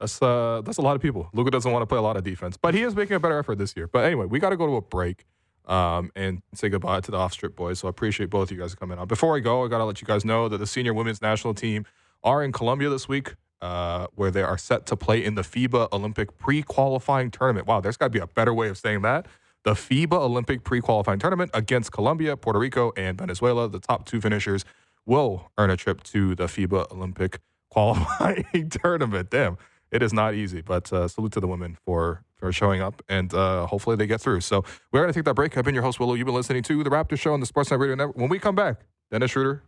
that's 0.00 0.20
uh 0.22 0.62
that's 0.64 0.78
a 0.78 0.82
lot 0.82 0.96
of 0.96 1.02
people. 1.02 1.28
Luka 1.32 1.50
doesn't 1.50 1.70
want 1.70 1.82
to 1.82 1.86
play 1.86 1.98
a 1.98 2.02
lot 2.02 2.16
of 2.16 2.24
defense, 2.24 2.56
but 2.56 2.74
he 2.74 2.82
is 2.82 2.94
making 2.94 3.16
a 3.16 3.20
better 3.20 3.38
effort 3.38 3.56
this 3.58 3.76
year. 3.76 3.86
But 3.88 4.04
anyway, 4.04 4.26
we 4.26 4.38
got 4.40 4.50
to 4.50 4.56
go 4.56 4.66
to 4.66 4.76
a 4.76 4.82
break 4.82 5.26
um, 5.66 6.10
and 6.14 6.42
say 6.54 6.68
goodbye 6.68 7.00
to 7.00 7.10
the 7.10 7.16
off 7.16 7.32
strip 7.32 7.56
boys. 7.56 7.78
So 7.78 7.88
I 7.88 7.90
appreciate 7.90 8.30
both 8.30 8.50
of 8.50 8.56
you 8.56 8.62
guys 8.62 8.74
coming 8.74 8.98
on. 8.98 9.08
Before 9.08 9.36
I 9.36 9.40
go, 9.40 9.64
I 9.64 9.68
got 9.68 9.78
to 9.78 9.84
let 9.84 10.00
you 10.00 10.06
guys 10.06 10.24
know 10.24 10.48
that 10.48 10.58
the 10.58 10.66
senior 10.66 10.94
women's 10.94 11.22
national 11.22 11.54
team 11.54 11.86
are 12.22 12.42
in 12.42 12.52
Colombia 12.52 12.88
this 12.88 13.08
week, 13.08 13.34
uh, 13.60 14.06
where 14.14 14.30
they 14.30 14.42
are 14.42 14.58
set 14.58 14.86
to 14.86 14.96
play 14.96 15.24
in 15.24 15.34
the 15.34 15.42
FIBA 15.42 15.92
Olympic 15.92 16.36
pre-qualifying 16.38 17.30
tournament. 17.30 17.66
Wow, 17.66 17.80
there's 17.80 17.96
got 17.96 18.06
to 18.06 18.10
be 18.10 18.18
a 18.18 18.26
better 18.26 18.52
way 18.52 18.68
of 18.68 18.78
saying 18.78 19.02
that. 19.02 19.26
The 19.62 19.72
FIBA 19.72 20.12
Olympic 20.12 20.64
pre-qualifying 20.64 21.18
tournament 21.18 21.50
against 21.54 21.92
Colombia, 21.92 22.36
Puerto 22.36 22.58
Rico, 22.58 22.92
and 22.96 23.16
Venezuela. 23.18 23.68
The 23.68 23.80
top 23.80 24.04
two 24.04 24.20
finishers 24.20 24.64
will 25.06 25.50
earn 25.56 25.70
a 25.70 25.76
trip 25.76 26.02
to 26.04 26.34
the 26.34 26.44
FIBA 26.44 26.92
Olympic 26.92 27.40
qualifying 27.70 28.68
tournament. 28.70 29.30
Damn, 29.30 29.56
it 29.90 30.02
is 30.02 30.12
not 30.12 30.34
easy. 30.34 30.60
But 30.60 30.92
uh, 30.92 31.08
salute 31.08 31.32
to 31.32 31.40
the 31.40 31.46
women 31.46 31.78
for 31.84 32.22
for 32.44 32.52
showing 32.52 32.82
up, 32.82 33.02
and 33.08 33.32
uh, 33.32 33.66
hopefully 33.66 33.96
they 33.96 34.06
get 34.06 34.20
through. 34.20 34.40
So 34.42 34.62
we're 34.92 35.00
gonna 35.00 35.14
take 35.14 35.24
that 35.24 35.34
break. 35.34 35.56
I've 35.56 35.64
been 35.64 35.74
your 35.74 35.82
host 35.82 35.98
Will 35.98 36.08
Lou. 36.08 36.14
You've 36.14 36.26
been 36.26 36.34
listening 36.34 36.62
to 36.64 36.84
the 36.84 36.90
Raptor 36.90 37.18
Show 37.18 37.32
on 37.32 37.40
the 37.40 37.46
Sportsnet 37.46 37.78
Radio 37.78 37.94
Network. 37.94 38.16
When 38.16 38.28
we 38.28 38.38
come 38.38 38.54
back, 38.54 38.82
Dennis 39.10 39.32
Schröder 39.32 39.62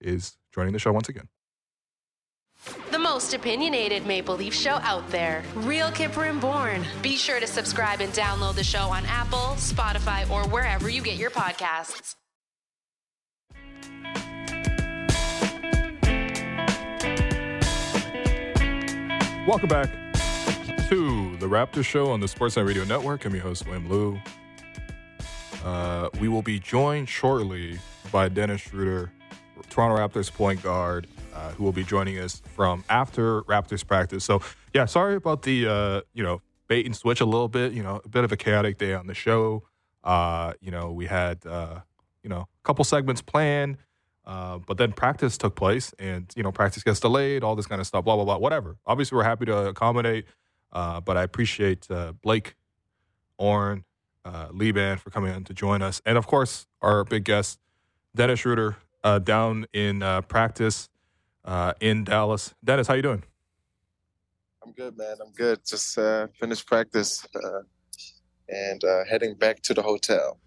is 0.00 0.38
joining 0.54 0.72
the 0.72 0.78
show 0.78 0.92
once 0.92 1.10
again. 1.10 1.28
The 2.90 2.98
most 2.98 3.34
opinionated 3.34 4.06
Maple 4.06 4.36
Leaf 4.36 4.54
show 4.54 4.76
out 4.82 5.06
there. 5.10 5.42
Real 5.56 5.88
Kyper 5.88 6.30
and 6.30 6.40
Bourne. 6.40 6.86
Be 7.02 7.16
sure 7.16 7.38
to 7.38 7.46
subscribe 7.46 8.00
and 8.00 8.12
download 8.14 8.54
the 8.54 8.64
show 8.64 8.88
on 8.88 9.04
Apple, 9.06 9.56
Spotify, 9.56 10.28
or 10.30 10.48
wherever 10.48 10.88
you 10.88 11.02
get 11.02 11.18
your 11.18 11.30
podcasts. 11.30 12.14
Welcome 19.46 19.68
back 19.68 20.01
to 20.92 21.34
the 21.38 21.46
Raptor 21.46 21.82
Show 21.82 22.10
on 22.10 22.20
the 22.20 22.26
Sportsnet 22.26 22.66
Radio 22.66 22.84
Network. 22.84 23.24
I'm 23.24 23.32
your 23.32 23.42
host, 23.42 23.66
Will 23.66 23.80
Lou. 23.80 24.20
Uh, 25.64 26.10
we 26.20 26.28
will 26.28 26.42
be 26.42 26.60
joined 26.60 27.08
shortly 27.08 27.78
by 28.10 28.28
Dennis 28.28 28.60
Schröder, 28.60 29.08
Toronto 29.70 29.96
Raptors 29.96 30.30
point 30.30 30.62
guard, 30.62 31.06
uh, 31.34 31.52
who 31.52 31.64
will 31.64 31.72
be 31.72 31.82
joining 31.82 32.18
us 32.18 32.42
from 32.54 32.84
after 32.90 33.40
Raptors 33.44 33.86
practice. 33.86 34.22
So, 34.22 34.42
yeah, 34.74 34.84
sorry 34.84 35.14
about 35.14 35.40
the 35.40 35.66
uh, 35.66 36.00
you 36.12 36.22
know 36.22 36.42
bait 36.68 36.84
and 36.84 36.94
switch 36.94 37.22
a 37.22 37.24
little 37.24 37.48
bit. 37.48 37.72
You 37.72 37.82
know, 37.82 38.02
a 38.04 38.08
bit 38.10 38.24
of 38.24 38.30
a 38.30 38.36
chaotic 38.36 38.76
day 38.76 38.92
on 38.92 39.06
the 39.06 39.14
show. 39.14 39.62
Uh, 40.04 40.52
you 40.60 40.70
know, 40.70 40.92
we 40.92 41.06
had 41.06 41.46
uh, 41.46 41.80
you 42.22 42.28
know 42.28 42.40
a 42.40 42.64
couple 42.64 42.84
segments 42.84 43.22
planned. 43.22 43.78
Uh, 44.24 44.58
but 44.58 44.76
then 44.76 44.92
practice 44.92 45.36
took 45.36 45.56
place, 45.56 45.94
and 45.98 46.30
you 46.36 46.42
know 46.42 46.52
practice 46.52 46.82
gets 46.84 47.00
delayed, 47.00 47.42
all 47.42 47.56
this 47.56 47.66
kind 47.66 47.80
of 47.80 47.86
stuff, 47.86 48.04
blah 48.04 48.14
blah 48.14 48.24
blah, 48.24 48.36
whatever. 48.36 48.76
Obviously, 48.86 49.16
we're 49.16 49.24
happy 49.24 49.46
to 49.46 49.68
accommodate, 49.68 50.26
uh, 50.72 51.00
but 51.00 51.16
I 51.16 51.22
appreciate 51.22 51.90
uh, 51.90 52.12
Blake, 52.22 52.56
Oren, 53.38 53.84
uh, 54.24 54.48
Libaan 54.48 54.98
for 54.98 55.10
coming 55.10 55.34
in 55.34 55.44
to 55.44 55.54
join 55.54 55.82
us, 55.82 56.00
and 56.06 56.16
of 56.16 56.26
course 56.26 56.66
our 56.80 57.04
big 57.04 57.24
guest 57.24 57.58
Dennis 58.14 58.42
Schröder 58.42 58.76
uh, 59.04 59.18
down 59.18 59.66
in 59.72 60.02
uh, 60.02 60.20
practice 60.22 60.88
uh, 61.44 61.72
in 61.80 62.04
Dallas. 62.04 62.54
Dennis, 62.64 62.86
how 62.86 62.94
you 62.94 63.02
doing? 63.02 63.24
I'm 64.64 64.72
good, 64.72 64.96
man. 64.96 65.16
I'm 65.20 65.32
good. 65.32 65.60
Just 65.66 65.98
uh, 65.98 66.28
finished 66.38 66.66
practice 66.66 67.26
uh, 67.34 67.62
and 68.48 68.82
uh, 68.84 69.04
heading 69.10 69.34
back 69.34 69.60
to 69.62 69.74
the 69.74 69.82
hotel. 69.82 70.38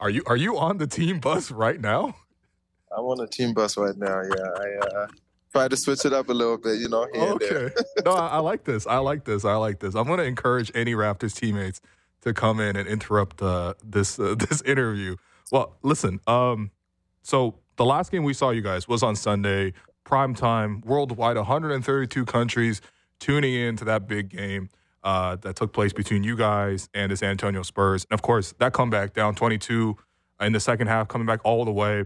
Are 0.00 0.10
you 0.10 0.22
are 0.26 0.36
you 0.36 0.58
on 0.58 0.78
the 0.78 0.86
team 0.86 1.20
bus 1.20 1.50
right 1.50 1.80
now? 1.80 2.16
I'm 2.96 3.04
on 3.04 3.18
the 3.18 3.26
team 3.26 3.54
bus 3.54 3.76
right 3.76 3.96
now. 3.96 4.20
Yeah, 4.20 4.48
I 4.56 4.86
uh, 4.86 5.06
try 5.52 5.68
to 5.68 5.76
switch 5.76 6.04
it 6.04 6.12
up 6.12 6.28
a 6.28 6.32
little 6.32 6.58
bit, 6.58 6.80
you 6.80 6.88
know. 6.88 7.06
Okay. 7.14 7.68
no, 8.04 8.12
I, 8.12 8.28
I 8.28 8.38
like 8.38 8.64
this. 8.64 8.86
I 8.86 8.98
like 8.98 9.24
this. 9.24 9.44
I 9.44 9.54
like 9.56 9.80
this. 9.80 9.94
I'm 9.94 10.06
going 10.06 10.18
to 10.18 10.24
encourage 10.24 10.72
any 10.74 10.94
Raptors 10.94 11.34
teammates 11.34 11.80
to 12.22 12.32
come 12.32 12.60
in 12.60 12.76
and 12.76 12.88
interrupt 12.88 13.42
uh, 13.42 13.74
this 13.84 14.18
uh, 14.18 14.34
this 14.48 14.62
interview. 14.62 15.16
Well, 15.50 15.76
listen. 15.82 16.20
Um, 16.26 16.70
so 17.22 17.56
the 17.76 17.84
last 17.84 18.10
game 18.10 18.24
we 18.24 18.34
saw 18.34 18.50
you 18.50 18.62
guys 18.62 18.88
was 18.88 19.02
on 19.02 19.16
Sunday, 19.16 19.74
prime 20.04 20.34
time, 20.34 20.82
worldwide, 20.84 21.36
132 21.36 22.24
countries 22.24 22.80
tuning 23.20 23.54
in 23.54 23.76
to 23.76 23.84
that 23.84 24.08
big 24.08 24.30
game 24.30 24.68
uh, 25.04 25.36
that 25.36 25.56
took 25.56 25.72
place 25.72 25.92
between 25.92 26.24
you 26.24 26.36
guys 26.36 26.88
and 26.94 27.12
the 27.12 27.16
San 27.16 27.30
Antonio 27.30 27.62
Spurs. 27.62 28.06
And 28.10 28.14
of 28.14 28.22
course, 28.22 28.54
that 28.58 28.72
comeback 28.72 29.14
down 29.14 29.34
22 29.34 29.96
in 30.40 30.52
the 30.52 30.60
second 30.60 30.88
half, 30.88 31.08
coming 31.08 31.26
back 31.26 31.40
all 31.44 31.64
the 31.64 31.72
way. 31.72 32.04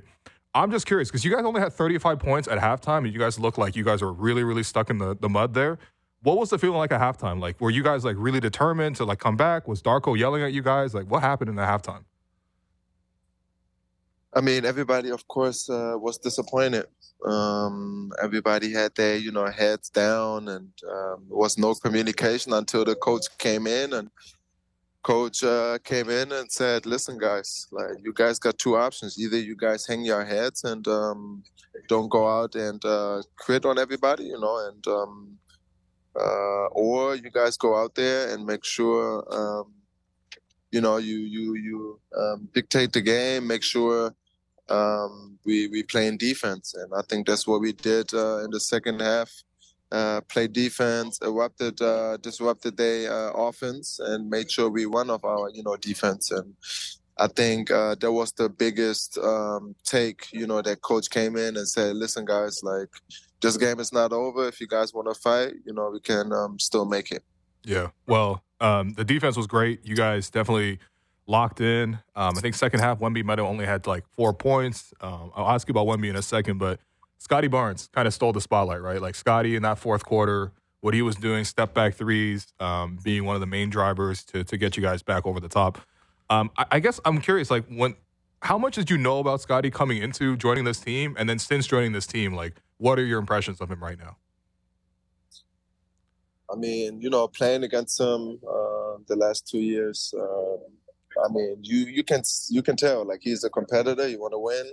I'm 0.57 0.71
just 0.71 0.87
curious 0.87 1.11
because 1.11 1.23
you 1.23 1.31
guys 1.31 1.45
only 1.45 1.61
had 1.61 1.75
35 1.75 2.19
points 2.19 2.49
at 2.49 2.59
halftime, 2.59 3.05
and 3.05 3.13
you 3.13 3.19
guys 3.19 3.39
look 3.39 3.59
like 3.59 3.77
you 3.77 3.85
guys 3.85 4.01
were 4.01 4.13
really, 4.13 4.43
really 4.43 4.63
stuck 4.63 4.89
in 4.89 4.97
the, 4.97 5.15
the 5.15 5.29
mud 5.29 5.53
there. 5.53 5.79
What 6.23 6.39
was 6.39 6.49
the 6.49 6.59
feeling 6.59 6.79
like 6.79 6.91
at 6.93 7.01
halftime? 7.01 7.41
Like, 7.41 7.61
were 7.61 7.71
you 7.71 7.83
guys 7.83 8.07
like 8.07 8.17
really 8.19 8.41
determined 8.41 8.97
to 8.97 9.05
like 9.05 9.19
come 9.19 9.37
back? 9.37 9.69
Was 9.69 9.83
Darko 9.83 10.19
yelling 10.19 10.43
at 10.43 10.55
you 10.55 10.63
guys? 10.63 10.95
Like, 10.95 11.11
what 11.11 11.21
happened 11.21 11.51
in 11.51 11.57
the 11.57 11.63
halftime? 11.63 12.05
I 14.35 14.41
mean, 14.41 14.65
everybody, 14.65 15.11
of 15.11 15.29
course, 15.29 15.69
uh, 15.69 15.97
was 15.99 16.17
disappointed. 16.17 16.87
Um, 17.25 18.13
everybody 18.23 18.73
had 18.73 18.95
their, 18.95 19.17
you 19.17 19.33
know, 19.33 19.47
heads 19.47 19.91
down, 19.91 20.49
and 20.49 20.71
um, 20.91 21.25
was 21.29 21.59
no 21.59 21.75
communication 21.75 22.55
until 22.55 22.85
the 22.87 22.95
coach 22.95 23.27
came 23.37 23.67
in. 23.67 23.93
And 23.93 24.11
coach 25.07 25.45
uh, 25.45 25.79
came 25.85 26.11
in 26.11 26.33
and 26.33 26.51
said, 26.51 26.85
"Listen, 26.85 27.17
guys, 27.29 27.69
like 27.71 27.97
you 28.05 28.13
guys 28.13 28.39
got 28.39 28.59
two 28.59 28.75
options. 28.77 29.19
Either 29.19 29.39
you 29.39 29.57
guys 29.67 29.87
hang 29.87 30.05
your 30.05 30.25
heads 30.25 30.65
and 30.65 30.87
um, 30.89 31.45
don't 31.89 32.11
go 32.11 32.23
out 32.39 32.55
and 32.57 32.85
uh, 32.85 33.23
quit 33.45 33.65
on 33.65 33.79
everybody, 33.79 34.25
you 34.25 34.41
know, 34.45 34.57
and 34.69 34.83
um, 34.99 35.39
uh, 36.25 36.67
or 36.85 37.15
you 37.15 37.31
guys 37.31 37.57
go 37.57 37.77
out 37.81 37.95
there 37.95 38.33
and 38.33 38.45
make 38.45 38.65
sure." 38.65 39.07
Um, 39.39 39.67
you 40.73 40.81
know, 40.81 40.97
you 40.97 41.19
you 41.19 41.55
you 41.67 42.01
um, 42.19 42.49
dictate 42.53 42.93
the 42.93 43.01
game. 43.01 43.47
Make 43.47 43.63
sure 43.63 44.13
um, 44.69 45.39
we 45.45 45.69
we 45.69 45.83
play 45.85 46.07
in 46.09 46.17
defense, 46.17 46.75
and 46.75 46.93
I 46.95 47.03
think 47.09 47.27
that's 47.27 47.47
what 47.47 47.61
we 47.61 47.73
did 47.73 48.13
uh, 48.13 48.39
in 48.45 48.51
the 48.51 48.61
second 48.61 49.01
half. 49.01 49.31
Uh, 49.93 50.21
play 50.23 50.49
defense, 50.49 51.19
erupted, 51.23 51.81
uh, 51.81 52.17
disrupted 52.17 52.77
their 52.77 53.13
uh, 53.13 53.31
offense, 53.33 54.01
and 54.01 54.29
made 54.29 54.51
sure 54.51 54.69
we 54.69 54.85
won 54.85 55.11
off 55.11 55.25
our 55.25 55.49
you 55.51 55.63
know 55.63 55.77
defense. 55.77 56.33
And 56.33 56.55
I 57.19 57.29
think 57.29 57.71
uh, 57.71 57.95
that 58.01 58.11
was 58.11 58.33
the 58.33 58.49
biggest 58.49 59.17
um, 59.19 59.77
take. 59.85 60.27
You 60.33 60.47
know, 60.47 60.61
that 60.61 60.83
coach 60.83 61.09
came 61.09 61.37
in 61.37 61.57
and 61.57 61.69
said, 61.69 61.95
"Listen, 61.95 62.25
guys, 62.25 62.63
like 62.65 62.89
this 63.41 63.57
game 63.57 63.79
is 63.79 63.93
not 63.93 64.13
over. 64.13 64.49
If 64.49 64.61
you 64.61 64.67
guys 64.67 64.93
want 64.93 65.07
to 65.07 65.15
fight, 65.15 65.55
you 65.65 65.73
know, 65.73 65.91
we 65.91 66.01
can 66.01 66.33
um, 66.33 66.59
still 66.59 66.85
make 66.85 67.13
it." 67.13 67.23
Yeah. 67.65 67.89
Well, 68.07 68.43
um, 68.61 68.93
the 68.95 69.05
defense 69.05 69.37
was 69.37 69.47
great. 69.47 69.85
You 69.85 69.95
guys 69.95 70.31
definitely 70.31 70.79
locked 71.27 71.61
in. 71.61 71.95
Um, 72.15 72.37
I 72.37 72.41
think 72.41 72.55
second 72.55 72.81
half, 72.81 73.01
Wemby 73.01 73.25
might 73.25 73.39
have 73.39 73.47
only 73.47 73.67
had 73.67 73.87
like 73.87 74.05
four 74.17 74.33
points. 74.33 74.93
Um, 75.01 75.33
I'll 75.35 75.51
ask 75.51 75.69
you 75.69 75.73
about 75.73 75.87
Wemby 75.87 76.09
in 76.09 76.17
a 76.17 76.23
second, 76.23 76.59
but 76.59 76.81
Scottie 77.19 77.49
Barnes 77.49 77.89
kind 77.93 78.07
of 78.07 78.15
stole 78.15 78.33
the 78.33 78.41
spotlight, 78.41 78.83
right? 78.83 79.01
Like 79.01 79.15
Scottie 79.15 79.57
in 79.57 79.63
that 79.63 79.79
fourth 79.79 80.05
quarter, 80.05 80.53
what 80.81 80.95
he 80.95 81.03
was 81.03 81.17
doing, 81.17 81.45
step 81.45 81.75
back 81.75 81.95
threes, 81.95 82.53
um, 82.61 82.99
being 83.03 83.25
one 83.25 83.35
of 83.35 83.41
the 83.41 83.47
main 83.47 83.71
drivers 83.71 84.23
to 84.25 84.45
to 84.45 84.57
get 84.57 84.77
you 84.77 84.83
guys 84.83 85.03
back 85.03 85.27
over 85.27 85.41
the 85.41 85.49
top. 85.49 85.81
Um, 86.31 86.51
I, 86.57 86.67
I 86.73 86.81
guess 86.81 87.01
I'm 87.05 87.21
curious, 87.21 87.51
like 87.51 87.65
when 87.69 87.97
how 88.43 88.59
much 88.59 88.77
did 88.77 88.91
you 88.91 88.99
know 88.99 89.19
about 89.19 89.41
Scottie 89.41 89.71
coming 89.71 90.03
into 90.03 90.37
joining 90.37 90.65
this 90.65 90.79
team, 90.79 91.17
and 91.19 91.29
then 91.29 91.39
since 91.39 91.67
joining 91.67 91.93
this 91.93 92.07
team, 92.07 92.35
like 92.35 92.55
what 92.79 92.99
are 92.99 93.05
your 93.05 93.19
impressions 93.19 93.61
of 93.61 93.71
him 93.71 93.83
right 93.83 93.99
now? 93.99 94.17
I 96.51 96.57
mean, 96.57 97.01
you 97.01 97.11
know, 97.11 97.27
playing 97.27 97.65
against 97.65 97.99
him 97.99 98.39
uh, 98.49 98.99
the 99.09 99.17
last 99.17 99.49
two 99.49 99.59
years. 99.59 100.15
Uh, 100.17 100.57
I 101.25 101.29
mean, 101.33 101.59
you 101.63 101.87
you 101.87 102.05
can 102.05 102.23
you 102.49 102.63
can 102.63 102.77
tell 102.77 103.05
like 103.05 103.21
he's 103.23 103.43
a 103.45 103.51
competitor. 103.51 104.07
You 104.07 104.21
want 104.21 104.33
to 104.33 104.39
win. 104.39 104.71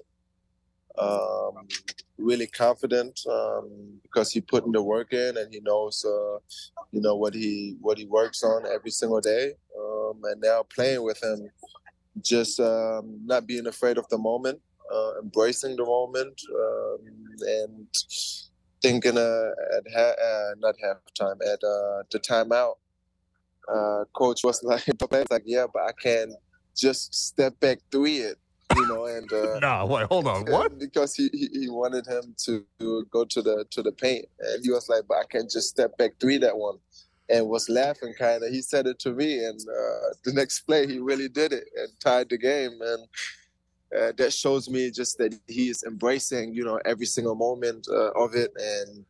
Um, 0.98 1.68
really 2.18 2.48
confident 2.48 3.20
um, 3.30 4.00
because 4.04 4.32
he 4.32 4.40
put 4.42 4.66
in 4.66 4.72
the 4.72 4.82
work 4.82 5.12
in 5.14 5.38
and 5.38 5.52
he 5.52 5.60
knows, 5.60 6.06
uh, 6.06 6.38
you 6.92 7.02
know, 7.02 7.16
what 7.16 7.34
he 7.34 7.76
what 7.82 7.98
he 7.98 8.06
works 8.06 8.44
on 8.44 8.66
every 8.68 8.92
single 8.92 9.22
day. 9.22 9.54
Um, 9.78 10.22
and 10.26 10.42
now 10.42 10.64
playing 10.64 11.04
with 11.04 11.22
him, 11.24 11.50
just 12.22 12.60
um, 12.60 13.20
not 13.26 13.48
being 13.48 13.68
afraid 13.68 13.98
of 13.98 14.08
the 14.10 14.18
moment, 14.18 14.62
uh, 14.94 15.20
embracing 15.22 15.76
the 15.76 15.86
moment, 15.86 16.40
um, 16.54 17.00
and 17.42 17.88
thinking 18.82 19.18
uh, 19.18 19.52
at 19.78 19.84
ha- 19.96 20.22
uh, 20.22 20.54
not 20.60 20.76
halftime 20.84 21.38
at 21.42 21.64
uh, 21.64 22.04
the 22.12 22.20
timeout. 22.20 22.76
Uh, 23.74 24.04
coach 24.14 24.44
was 24.44 24.62
like, 24.64 24.86
like, 25.32 25.44
yeah, 25.46 25.66
but 25.74 25.84
I 25.84 25.92
can 25.94 26.36
just 26.76 27.14
step 27.14 27.60
back 27.60 27.80
through 27.92 28.06
it, 28.06 28.38
you 28.76 28.88
know, 28.88 29.06
and 29.06 29.32
uh, 29.32 29.60
no, 29.62 29.86
wait, 29.86 30.08
hold 30.08 30.28
on, 30.28 30.46
what? 30.46 30.78
because 30.86 31.16
he, 31.16 31.30
he 31.34 31.50
he 31.62 31.70
wanted 31.70 32.06
him 32.06 32.36
to 32.46 32.66
go 33.12 33.26
to 33.26 33.42
the 33.42 33.66
to 33.72 33.82
the 33.82 33.92
paint, 33.92 34.26
and 34.40 34.64
he 34.64 34.72
was 34.72 34.90
like, 34.90 35.04
but 35.08 35.18
I 35.18 35.24
can 35.30 35.44
just 35.44 35.70
step 35.70 35.98
back 35.98 36.12
three 36.20 36.38
that 36.40 36.58
one, 36.58 36.78
and 37.30 37.48
was 37.48 37.70
laughing 37.70 38.14
kind 38.18 38.44
of. 38.44 38.50
He 38.50 38.62
said 38.62 38.88
it 38.88 39.00
to 39.00 39.12
me, 39.14 39.44
and 39.44 39.60
uh, 39.60 40.14
the 40.24 40.34
next 40.34 40.62
play 40.62 40.88
he 40.88 41.00
really 41.00 41.30
did 41.30 41.54
it 41.54 41.66
and 41.76 41.90
tied 42.00 42.30
the 42.30 42.38
game, 42.38 42.80
and 42.82 43.08
uh, 43.98 44.12
that 44.18 44.34
shows 44.34 44.70
me 44.70 44.90
just 44.90 45.18
that 45.18 45.34
he 45.48 45.70
is 45.70 45.84
embracing, 45.84 46.54
you 46.54 46.64
know, 46.64 46.80
every 46.86 47.06
single 47.06 47.36
moment 47.36 47.88
uh, 47.90 48.12
of 48.12 48.34
it. 48.34 48.52
And 48.58 49.06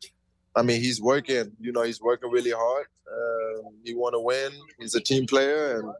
I 0.56 0.62
mean, 0.62 0.80
he's 0.80 1.00
working, 1.00 1.52
you 1.58 1.72
know, 1.72 1.82
he's 1.82 2.00
working 2.00 2.30
really 2.30 2.50
hard. 2.50 2.86
Um, 3.10 3.74
he 3.84 3.94
want 3.94 4.14
to 4.14 4.20
win. 4.20 4.52
He's 4.78 4.94
a 4.94 5.00
team 5.00 5.26
player, 5.26 5.78
and 5.78 5.94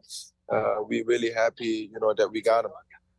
uh, 0.51 0.75
we're 0.81 1.05
really 1.05 1.31
happy, 1.31 1.89
you 1.91 1.99
know, 1.99 2.13
that 2.13 2.29
we 2.31 2.41
got 2.41 2.65
him. 2.65 2.71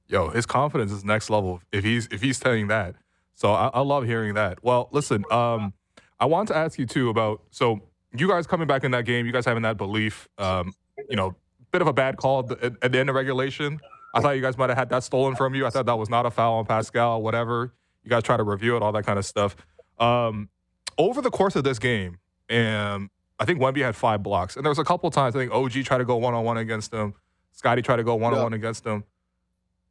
Yo, 0.08 0.28
his 0.28 0.46
confidence 0.46 0.92
is 0.92 1.04
next 1.04 1.30
level. 1.30 1.60
If 1.72 1.84
he's 1.84 2.06
if 2.10 2.22
he's 2.22 2.38
saying 2.38 2.68
that, 2.68 2.94
so 3.34 3.52
I, 3.52 3.68
I 3.74 3.80
love 3.80 4.04
hearing 4.04 4.34
that. 4.34 4.62
Well, 4.62 4.88
listen, 4.92 5.24
um, 5.30 5.72
I 6.20 6.26
want 6.26 6.48
to 6.48 6.56
ask 6.56 6.78
you 6.78 6.86
too 6.86 7.10
about 7.10 7.42
so 7.50 7.80
you 8.16 8.28
guys 8.28 8.46
coming 8.46 8.66
back 8.66 8.84
in 8.84 8.92
that 8.92 9.04
game, 9.04 9.26
you 9.26 9.32
guys 9.32 9.44
having 9.44 9.62
that 9.64 9.76
belief, 9.76 10.28
um, 10.38 10.72
you 11.08 11.16
know, 11.16 11.34
bit 11.72 11.82
of 11.82 11.88
a 11.88 11.92
bad 11.92 12.16
call 12.16 12.40
at 12.40 12.46
the, 12.48 12.76
at 12.82 12.92
the 12.92 12.98
end 12.98 13.08
of 13.08 13.14
regulation. 13.14 13.80
I 14.14 14.20
thought 14.20 14.30
you 14.30 14.42
guys 14.42 14.56
might 14.56 14.70
have 14.70 14.78
had 14.78 14.88
that 14.90 15.02
stolen 15.02 15.36
from 15.36 15.54
you. 15.54 15.66
I 15.66 15.70
thought 15.70 15.86
that 15.86 15.98
was 15.98 16.08
not 16.08 16.24
a 16.24 16.30
foul 16.30 16.54
on 16.54 16.64
Pascal, 16.64 17.20
whatever. 17.20 17.74
You 18.02 18.08
guys 18.08 18.22
try 18.22 18.36
to 18.36 18.42
review 18.42 18.76
it, 18.76 18.82
all 18.82 18.92
that 18.92 19.04
kind 19.04 19.18
of 19.18 19.26
stuff. 19.26 19.56
Um, 19.98 20.48
over 20.96 21.20
the 21.20 21.30
course 21.30 21.56
of 21.56 21.64
this 21.64 21.78
game, 21.78 22.18
and 22.48 23.10
I 23.38 23.44
think 23.44 23.60
Wemby 23.60 23.82
had 23.82 23.94
five 23.94 24.22
blocks, 24.22 24.56
and 24.56 24.64
there 24.64 24.70
was 24.70 24.78
a 24.78 24.84
couple 24.84 25.10
times 25.10 25.36
I 25.36 25.40
think 25.40 25.52
OG 25.52 25.72
tried 25.84 25.98
to 25.98 26.06
go 26.06 26.16
one 26.16 26.32
on 26.32 26.44
one 26.44 26.56
against 26.56 26.94
him. 26.94 27.14
Scottie 27.52 27.82
tried 27.82 27.96
to 27.96 28.04
go 28.04 28.14
one 28.14 28.32
on 28.32 28.42
one 28.42 28.52
against 28.54 28.86
him. 28.86 29.04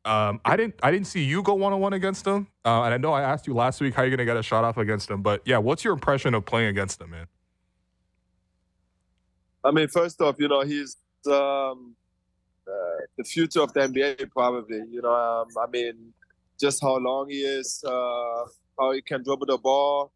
Um, 0.06 0.40
I 0.46 0.56
didn't. 0.56 0.76
I 0.84 0.92
didn't 0.92 1.08
see 1.08 1.24
you 1.24 1.42
go 1.42 1.56
one 1.56 1.74
on 1.74 1.80
one 1.80 1.94
against 1.94 2.28
him, 2.28 2.48
uh, 2.64 2.84
and 2.84 2.94
I 2.94 2.98
know 2.98 3.12
I 3.12 3.24
asked 3.24 3.48
you 3.48 3.56
last 3.56 3.82
week 3.82 3.96
how 3.96 4.04
you're 4.04 4.12
gonna 4.12 4.24
get 4.24 4.38
a 4.38 4.44
shot 4.44 4.64
off 4.64 4.78
against 4.78 5.10
him. 5.10 5.24
But 5.24 5.42
yeah, 5.46 5.58
what's 5.58 5.84
your 5.84 5.94
impression 5.94 6.36
of 6.36 6.46
playing 6.46 6.68
against 6.68 7.02
him, 7.02 7.10
man? 7.10 7.26
I 9.64 9.72
mean, 9.72 9.88
first 9.88 10.22
off, 10.22 10.36
you 10.38 10.48
know, 10.48 10.62
he's 10.62 10.96
um, 11.26 11.96
uh, 12.68 13.02
the 13.18 13.24
future 13.24 13.62
of 13.62 13.74
the 13.74 13.80
NBA, 13.80 14.30
probably. 14.30 14.84
You 14.92 15.02
know, 15.02 15.12
um, 15.12 15.48
I 15.60 15.68
mean, 15.72 16.14
just 16.60 16.84
how 16.84 16.98
long 16.98 17.30
he 17.30 17.40
is, 17.40 17.84
uh, 17.84 18.46
how 18.78 18.92
he 18.92 19.02
can 19.02 19.24
dribble 19.24 19.48
the 19.48 19.58
ball, 19.58 20.12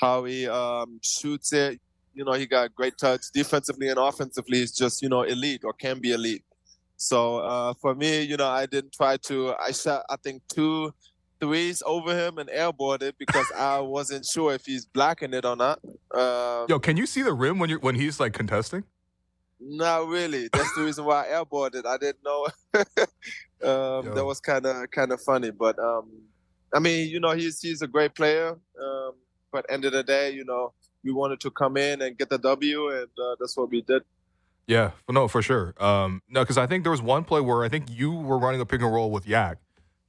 how 0.00 0.24
he 0.24 0.48
um, 0.48 0.98
shoots 1.02 1.52
it. 1.52 1.80
You 2.14 2.24
know, 2.24 2.32
he 2.32 2.46
got 2.46 2.74
great 2.74 2.98
touch 2.98 3.22
defensively 3.32 3.88
and 3.88 3.98
offensively. 3.98 4.58
He's 4.58 4.72
just, 4.72 5.02
you 5.02 5.08
know, 5.08 5.22
elite 5.22 5.62
or 5.64 5.72
can 5.72 6.00
be 6.00 6.12
elite. 6.12 6.44
So 6.96 7.38
uh, 7.38 7.74
for 7.74 7.94
me, 7.94 8.22
you 8.22 8.36
know, 8.36 8.48
I 8.48 8.66
didn't 8.66 8.92
try 8.92 9.16
to. 9.18 9.54
I 9.60 9.72
shot, 9.72 10.04
I 10.08 10.16
think, 10.16 10.42
two 10.48 10.94
threes 11.40 11.82
over 11.84 12.16
him 12.16 12.38
and 12.38 12.48
airballed 12.48 13.02
it 13.02 13.16
because 13.18 13.50
I 13.56 13.80
wasn't 13.80 14.24
sure 14.24 14.54
if 14.54 14.64
he's 14.64 14.86
blocking 14.86 15.34
it 15.34 15.44
or 15.44 15.56
not. 15.56 15.80
Um, 16.14 16.66
Yo, 16.68 16.78
can 16.78 16.96
you 16.96 17.06
see 17.06 17.22
the 17.22 17.32
rim 17.32 17.58
when 17.58 17.68
you're 17.68 17.80
when 17.80 17.94
he's 17.94 18.20
like 18.20 18.32
contesting? 18.32 18.84
Not 19.60 20.08
really. 20.08 20.48
That's 20.52 20.74
the 20.74 20.82
reason 20.82 21.04
why 21.04 21.24
I 21.24 21.32
airballed 21.32 21.74
it. 21.74 21.86
I 21.86 21.96
didn't 21.96 22.24
know. 22.24 22.46
um, 22.74 24.14
that 24.14 24.24
was 24.24 24.40
kind 24.40 24.66
of 24.66 24.90
kind 24.90 25.12
of 25.12 25.20
funny, 25.20 25.50
but 25.50 25.78
um, 25.78 26.10
I 26.74 26.80
mean, 26.80 27.08
you 27.08 27.20
know, 27.20 27.32
he's 27.32 27.60
he's 27.60 27.82
a 27.82 27.86
great 27.86 28.14
player. 28.14 28.58
Um, 28.80 29.12
but 29.52 29.64
end 29.70 29.84
of 29.84 29.92
the 29.92 30.02
day, 30.02 30.32
you 30.32 30.44
know, 30.44 30.72
we 31.04 31.12
wanted 31.12 31.40
to 31.40 31.50
come 31.50 31.76
in 31.76 32.02
and 32.02 32.18
get 32.18 32.30
the 32.30 32.38
W, 32.38 32.88
and 32.90 33.08
uh, 33.18 33.36
that's 33.38 33.56
what 33.56 33.70
we 33.70 33.82
did. 33.82 34.02
Yeah, 34.66 34.92
no, 35.10 35.28
for 35.28 35.42
sure. 35.42 35.74
Um, 35.78 36.22
no, 36.28 36.40
because 36.40 36.56
I 36.56 36.66
think 36.66 36.84
there 36.84 36.90
was 36.90 37.02
one 37.02 37.24
play 37.24 37.40
where 37.40 37.64
I 37.64 37.68
think 37.68 37.90
you 37.90 38.12
were 38.12 38.38
running 38.38 38.60
a 38.60 38.66
pick 38.66 38.80
and 38.80 38.92
roll 38.92 39.10
with 39.10 39.26
Yak, 39.26 39.58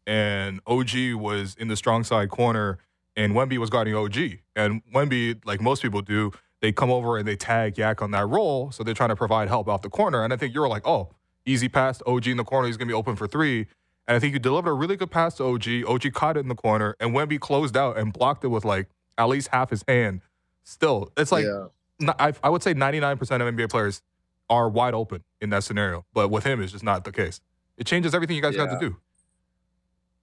and 0.08 0.62
OG 0.66 1.14
was 1.16 1.56
in 1.60 1.68
the 1.68 1.76
strong 1.76 2.04
side 2.04 2.30
corner, 2.30 2.80
and 3.16 3.34
Wemby 3.34 3.58
was 3.58 3.70
guarding 3.70 3.96
OG. 3.96 4.18
And 4.56 4.82
Wemby, 4.94 5.46
like 5.46 5.62
most 5.62 5.82
people 5.82 6.02
do, 6.02 6.32
they 6.62 6.72
come 6.72 6.90
over 6.90 7.18
and 7.18 7.28
they 7.28 7.36
tag 7.36 7.78
Yak 7.78 8.02
on 8.02 8.12
that 8.12 8.28
roll, 8.28 8.72
so 8.72 8.84
they're 8.84 8.94
trying 8.94 9.10
to 9.10 9.16
provide 9.16 9.50
help 9.50 9.68
off 9.68 9.82
the 9.82 9.90
corner. 9.90 10.24
And 10.24 10.32
I 10.32 10.38
think 10.38 10.54
you 10.54 10.62
were 10.62 10.70
like, 10.70 10.88
oh, 10.88 11.10
easy 11.46 11.68
pass, 11.68 11.98
to 12.00 12.06
OG 12.06 12.28
in 12.28 12.38
the 12.38 12.44
corner, 12.44 12.68
he's 12.68 12.78
gonna 12.78 12.88
be 12.88 12.94
open 12.94 13.16
for 13.16 13.28
three. 13.28 13.68
And 14.08 14.16
I 14.16 14.20
think 14.20 14.34
you 14.34 14.40
delivered 14.40 14.70
a 14.70 14.74
really 14.74 14.96
good 14.96 15.12
pass 15.12 15.36
to 15.36 15.44
OG. 15.44 15.86
OG 15.88 16.14
caught 16.14 16.38
it 16.38 16.42
in 16.42 16.48
the 16.48 16.56
corner, 16.56 16.96
and 17.00 17.14
Wemby 17.14 17.40
closed 17.40 17.76
out 17.76 17.98
and 17.98 18.14
blocked 18.14 18.44
it 18.46 18.50
with 18.50 18.64
like 18.64 18.88
at 19.18 19.26
least 19.26 19.50
half 19.50 19.70
his 19.70 19.84
hand. 19.88 20.22
Still, 20.64 21.12
it's 21.18 21.32
like 21.32 21.46
yeah. 21.46 22.14
I, 22.20 22.34
I 22.44 22.50
would 22.50 22.64
say 22.64 22.74
99% 22.74 23.14
of 23.22 23.30
NBA 23.30 23.70
players 23.70 24.02
are 24.50 24.70
wide 24.70 24.94
open 24.94 25.24
in 25.42 25.50
that 25.52 25.64
scenario, 25.64 26.06
but 26.14 26.30
with 26.30 26.44
him, 26.44 26.62
it's 26.62 26.72
just 26.72 26.84
not 26.84 27.04
the 27.04 27.12
case. 27.12 27.42
It 27.78 27.86
changes 27.88 28.14
everything 28.14 28.36
you 28.36 28.42
guys 28.42 28.56
got 28.56 28.70
to 28.72 28.80
do. 28.80 28.96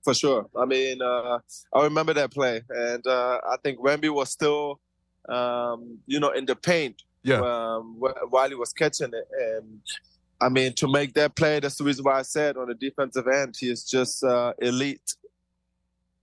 For 0.04 0.14
sure. 0.14 0.48
I 0.56 0.64
mean, 0.64 1.00
uh, 1.00 1.38
I 1.72 1.82
remember 1.84 2.12
that 2.14 2.32
play, 2.32 2.62
and 2.68 3.06
uh, 3.06 3.40
I 3.48 3.56
think 3.62 3.78
Wemby 3.78 4.10
was 4.10 4.30
still, 4.30 4.80
um, 5.28 5.98
you 6.06 6.18
know, 6.18 6.30
in 6.30 6.44
the 6.46 6.56
paint 6.56 7.02
Yeah. 7.22 7.40
um, 7.40 7.96
wh- 8.00 8.32
while 8.32 8.48
he 8.48 8.54
was 8.56 8.72
catching 8.72 9.12
it. 9.14 9.28
And 9.40 9.80
I 10.40 10.48
mean, 10.48 10.72
to 10.74 10.88
make 10.88 11.14
that 11.14 11.36
play, 11.36 11.60
that's 11.60 11.76
the 11.76 11.84
reason 11.84 12.04
why 12.04 12.18
I 12.18 12.22
said 12.22 12.56
on 12.56 12.66
the 12.68 12.74
defensive 12.74 13.28
end, 13.28 13.56
he 13.58 13.70
is 13.70 13.84
just 13.84 14.24
uh, 14.24 14.54
elite. 14.60 15.14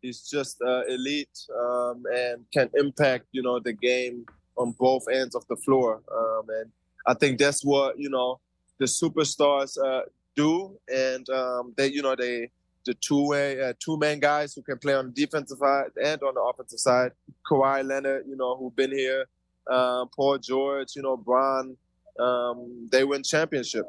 He's 0.01 0.21
just 0.29 0.61
uh, 0.61 0.83
elite 0.87 1.37
um, 1.57 2.03
and 2.13 2.45
can 2.53 2.69
impact, 2.73 3.27
you 3.31 3.41
know, 3.41 3.59
the 3.59 3.73
game 3.73 4.25
on 4.57 4.71
both 4.77 5.05
ends 5.09 5.35
of 5.35 5.45
the 5.47 5.55
floor. 5.55 6.01
Um, 6.13 6.43
and 6.49 6.71
I 7.05 7.13
think 7.13 7.39
that's 7.39 7.63
what 7.63 7.99
you 7.99 8.09
know 8.09 8.39
the 8.79 8.85
superstars 8.85 9.77
uh, 9.77 10.01
do, 10.35 10.79
and 10.91 11.29
um, 11.29 11.73
they, 11.77 11.87
you 11.87 12.01
know, 12.01 12.15
they 12.15 12.49
the 12.85 12.93
two 12.95 13.27
way 13.27 13.61
uh, 13.61 13.73
two 13.79 13.97
man 13.97 14.19
guys 14.19 14.53
who 14.55 14.61
can 14.61 14.77
play 14.77 14.93
on 14.93 15.07
the 15.07 15.11
defensive 15.11 15.57
side 15.57 15.91
and 16.01 16.21
on 16.23 16.33
the 16.33 16.41
offensive 16.41 16.79
side. 16.79 17.11
Kawhi 17.49 17.85
Leonard, 17.85 18.25
you 18.27 18.35
know, 18.35 18.55
who've 18.55 18.75
been 18.75 18.91
here, 18.91 19.25
uh, 19.69 20.05
Paul 20.15 20.37
George, 20.37 20.95
you 20.95 21.01
know, 21.01 21.17
Bron. 21.17 21.75
Um, 22.17 22.89
they 22.91 23.03
win 23.03 23.23
championship. 23.23 23.85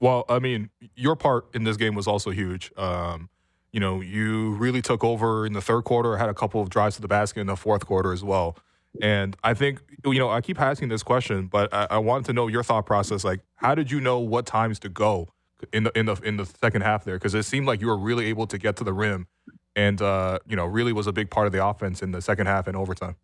Well, 0.00 0.24
I 0.28 0.38
mean, 0.38 0.70
your 0.96 1.14
part 1.14 1.46
in 1.54 1.64
this 1.64 1.76
game 1.76 1.94
was 1.94 2.06
also 2.06 2.30
huge. 2.30 2.72
Um, 2.76 3.28
you 3.72 3.80
know, 3.80 4.00
you 4.00 4.52
really 4.52 4.82
took 4.82 5.04
over 5.04 5.46
in 5.46 5.52
the 5.52 5.60
third 5.60 5.82
quarter, 5.82 6.16
had 6.16 6.28
a 6.28 6.34
couple 6.34 6.60
of 6.60 6.70
drives 6.70 6.96
to 6.96 7.02
the 7.02 7.08
basket 7.08 7.40
in 7.40 7.46
the 7.46 7.56
fourth 7.56 7.86
quarter 7.86 8.12
as 8.12 8.24
well. 8.24 8.56
And 9.00 9.36
I 9.44 9.54
think, 9.54 9.80
you 10.04 10.18
know, 10.18 10.30
I 10.30 10.40
keep 10.40 10.60
asking 10.60 10.88
this 10.88 11.02
question, 11.02 11.46
but 11.46 11.72
I, 11.72 11.86
I 11.90 11.98
wanted 11.98 12.26
to 12.26 12.32
know 12.32 12.48
your 12.48 12.62
thought 12.62 12.86
process. 12.86 13.24
Like, 13.24 13.40
how 13.54 13.74
did 13.74 13.90
you 13.90 14.00
know 14.00 14.18
what 14.18 14.46
times 14.46 14.78
to 14.80 14.88
go 14.88 15.28
in 15.72 15.84
the 15.84 15.98
in 15.98 16.06
the 16.06 16.16
in 16.24 16.36
the 16.36 16.46
second 16.46 16.82
half 16.82 17.04
there? 17.04 17.16
Because 17.16 17.34
it 17.34 17.44
seemed 17.44 17.66
like 17.66 17.80
you 17.80 17.86
were 17.86 17.98
really 17.98 18.26
able 18.26 18.46
to 18.48 18.58
get 18.58 18.76
to 18.76 18.84
the 18.84 18.92
rim, 18.92 19.28
and 19.76 20.02
uh, 20.02 20.40
you 20.46 20.56
know, 20.56 20.66
really 20.66 20.92
was 20.92 21.06
a 21.06 21.12
big 21.12 21.30
part 21.30 21.46
of 21.46 21.52
the 21.52 21.64
offense 21.64 22.02
in 22.02 22.10
the 22.10 22.20
second 22.20 22.46
half 22.46 22.66
and 22.66 22.76
overtime. 22.76 23.16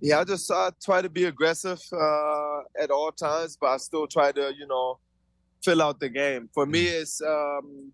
Yeah, 0.00 0.20
I 0.20 0.24
just 0.24 0.50
uh, 0.50 0.70
try 0.82 1.02
to 1.02 1.08
be 1.08 1.24
aggressive 1.24 1.80
uh, 1.92 2.60
at 2.80 2.90
all 2.90 3.10
times, 3.10 3.56
but 3.60 3.66
I 3.68 3.76
still 3.78 4.06
try 4.06 4.30
to, 4.30 4.52
you 4.56 4.66
know, 4.66 4.98
fill 5.64 5.82
out 5.82 5.98
the 5.98 6.08
game. 6.08 6.48
For 6.54 6.64
me, 6.64 6.86
it's 6.86 7.20
um, 7.20 7.92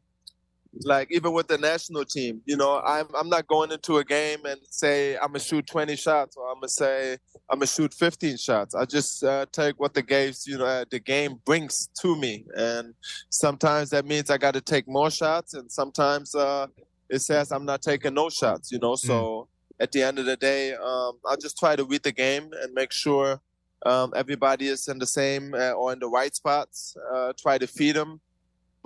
like 0.85 1.09
even 1.11 1.32
with 1.32 1.48
the 1.48 1.59
national 1.59 2.05
team, 2.05 2.43
you 2.44 2.57
know, 2.57 2.81
I'm 2.81 3.07
I'm 3.15 3.28
not 3.28 3.47
going 3.47 3.73
into 3.73 3.98
a 3.98 4.05
game 4.05 4.44
and 4.44 4.61
say 4.70 5.16
I'm 5.16 5.28
gonna 5.28 5.40
shoot 5.40 5.66
20 5.66 5.97
shots 5.97 6.36
or 6.36 6.48
I'm 6.48 6.57
gonna 6.57 6.69
say 6.69 7.19
I'm 7.51 7.59
gonna 7.59 7.66
shoot 7.66 7.94
15 7.94 8.36
shots. 8.36 8.74
I 8.74 8.85
just 8.85 9.23
uh, 9.24 9.47
take 9.53 9.78
what 9.78 9.94
the 9.94 10.03
games, 10.03 10.47
you 10.47 10.59
know, 10.59 10.66
uh, 10.66 10.85
the 10.90 10.98
game 10.98 11.40
brings 11.44 11.89
to 12.01 12.16
me, 12.16 12.44
and 12.55 12.94
sometimes 13.31 13.90
that 13.90 14.05
means 14.05 14.31
I 14.31 14.39
got 14.39 14.55
to 14.55 14.61
take 14.61 14.89
more 14.89 15.11
shots, 15.11 15.55
and 15.55 15.70
sometimes 15.70 16.35
uh, 16.35 16.66
it 17.09 17.20
says 17.20 17.53
I'm 17.53 17.65
not 17.65 17.82
taking 17.82 18.15
no 18.15 18.28
shots. 18.28 18.73
You 18.73 18.78
know, 18.78 18.97
so 18.97 19.48
at 19.78 19.93
the 19.93 20.03
end 20.03 20.19
of 20.19 20.27
the 20.27 20.36
day, 20.36 20.74
um, 20.74 21.19
I 21.28 21.36
just 21.40 21.57
try 21.59 21.77
to 21.77 21.85
read 21.85 22.03
the 22.03 22.12
game 22.12 22.51
and 22.62 22.73
make 22.74 22.93
sure 22.93 23.40
um, 23.85 24.12
everybody 24.16 24.69
is 24.69 24.89
in 24.89 24.98
the 24.98 25.07
same 25.07 25.55
uh, 25.55 25.73
or 25.73 25.93
in 25.93 25.98
the 25.98 26.09
right 26.09 26.35
spots. 26.35 26.97
Uh, 27.12 27.32
try 27.39 27.59
to 27.59 27.66
feed 27.66 27.97
them, 27.97 28.20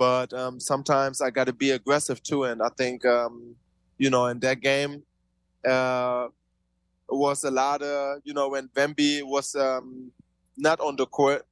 but 0.01 0.33
um, 0.33 0.59
sometimes 0.59 1.21
I 1.21 1.29
got 1.29 1.45
to 1.45 1.53
be 1.53 1.69
aggressive 1.69 2.23
too. 2.23 2.45
And 2.45 2.59
I 2.63 2.69
think 2.75 3.05
um, 3.05 3.55
you 3.99 4.09
know 4.09 4.25
in 4.25 4.39
that 4.39 4.59
game 4.59 5.03
uh, 5.63 6.29
was 7.07 7.43
a 7.43 7.51
lot 7.51 7.83
of 7.83 8.17
you 8.23 8.33
know 8.33 8.49
when 8.49 8.67
Wemby 8.69 9.21
was 9.21 9.53
um, 9.53 10.11
not 10.57 10.79
on 10.79 10.95
the 10.95 11.05
court. 11.05 11.45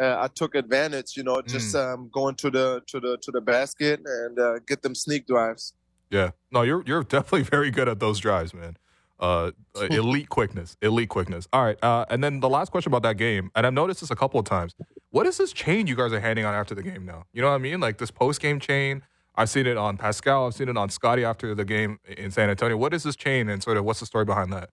Uh, 0.00 0.16
I 0.20 0.28
took 0.28 0.54
advantage, 0.54 1.16
you 1.16 1.24
know, 1.24 1.42
just 1.42 1.74
um, 1.74 2.08
going 2.12 2.36
to 2.36 2.50
the 2.52 2.82
to 2.86 3.00
the 3.00 3.18
to 3.20 3.32
the 3.32 3.40
basket 3.40 4.00
and 4.06 4.38
uh, 4.38 4.60
get 4.60 4.80
them 4.82 4.94
sneak 4.94 5.26
drives. 5.26 5.74
Yeah. 6.08 6.30
No, 6.52 6.62
you're 6.62 6.84
you're 6.86 7.02
definitely 7.02 7.42
very 7.56 7.72
good 7.72 7.88
at 7.88 7.98
those 7.98 8.20
drives, 8.20 8.54
man. 8.54 8.76
Uh, 9.20 9.50
uh, 9.74 9.86
elite 9.90 10.28
quickness, 10.28 10.76
elite 10.80 11.08
quickness. 11.08 11.48
All 11.52 11.64
right. 11.64 11.82
Uh, 11.82 12.04
and 12.08 12.22
then 12.22 12.38
the 12.38 12.48
last 12.48 12.70
question 12.70 12.90
about 12.90 13.02
that 13.02 13.16
game, 13.16 13.50
and 13.56 13.66
I've 13.66 13.72
noticed 13.72 14.00
this 14.00 14.12
a 14.12 14.16
couple 14.16 14.38
of 14.38 14.46
times. 14.46 14.76
What 15.10 15.26
is 15.26 15.38
this 15.38 15.52
chain 15.52 15.88
you 15.88 15.96
guys 15.96 16.12
are 16.12 16.20
handing 16.20 16.44
on 16.44 16.54
after 16.54 16.74
the 16.74 16.84
game 16.84 17.04
now? 17.04 17.24
You 17.32 17.42
know 17.42 17.48
what 17.48 17.54
I 17.54 17.58
mean? 17.58 17.80
Like 17.80 17.98
this 17.98 18.12
post 18.12 18.40
game 18.40 18.60
chain. 18.60 19.02
I've 19.34 19.50
seen 19.50 19.66
it 19.66 19.76
on 19.76 19.96
Pascal. 19.96 20.46
I've 20.46 20.54
seen 20.54 20.68
it 20.68 20.76
on 20.76 20.88
Scottie 20.88 21.24
after 21.24 21.54
the 21.54 21.64
game 21.64 21.98
in 22.04 22.30
San 22.30 22.50
Antonio. 22.50 22.76
What 22.76 22.92
is 22.92 23.04
this 23.04 23.16
chain, 23.16 23.48
and 23.48 23.62
sort 23.62 23.76
of 23.76 23.84
what's 23.84 24.00
the 24.00 24.06
story 24.06 24.24
behind 24.24 24.52
that? 24.52 24.70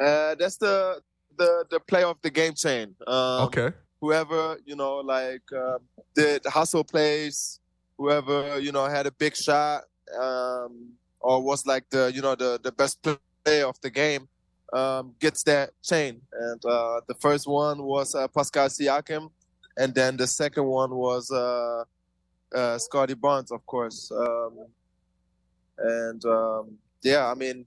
Uh, 0.00 0.34
that's 0.34 0.56
the 0.56 1.00
the 1.38 1.64
the 1.70 1.80
play 1.80 2.02
of 2.02 2.16
the 2.22 2.30
game 2.30 2.54
chain. 2.54 2.94
Um, 3.06 3.44
okay. 3.44 3.72
Whoever 4.00 4.58
you 4.66 4.76
know, 4.76 4.96
like 4.96 5.42
um, 5.52 5.78
did 6.14 6.44
hustle 6.46 6.84
plays, 6.84 7.60
whoever 7.98 8.58
you 8.58 8.72
know 8.72 8.86
had 8.86 9.06
a 9.06 9.12
big 9.12 9.36
shot, 9.36 9.84
um, 10.18 10.92
or 11.24 11.42
was 11.42 11.66
like 11.66 11.88
the 11.90 12.12
you 12.14 12.20
know 12.20 12.34
the 12.34 12.60
the 12.62 12.70
best 12.70 13.02
play 13.02 13.62
of 13.62 13.80
the 13.80 13.90
game, 13.90 14.28
um, 14.72 15.14
gets 15.18 15.42
that 15.44 15.70
chain. 15.82 16.20
And 16.32 16.64
uh, 16.64 17.00
the 17.08 17.14
first 17.14 17.48
one 17.48 17.82
was 17.82 18.14
uh, 18.14 18.28
Pascal 18.28 18.68
Siakam, 18.68 19.30
and 19.76 19.94
then 19.94 20.18
the 20.18 20.26
second 20.26 20.66
one 20.66 20.94
was 20.94 21.30
uh, 21.30 21.84
uh, 22.54 22.78
Scottie 22.78 23.14
Barnes, 23.14 23.50
of 23.50 23.64
course. 23.64 24.12
Um, 24.12 24.66
and 25.78 26.24
um, 26.26 26.76
yeah, 27.02 27.26
I 27.26 27.34
mean, 27.34 27.64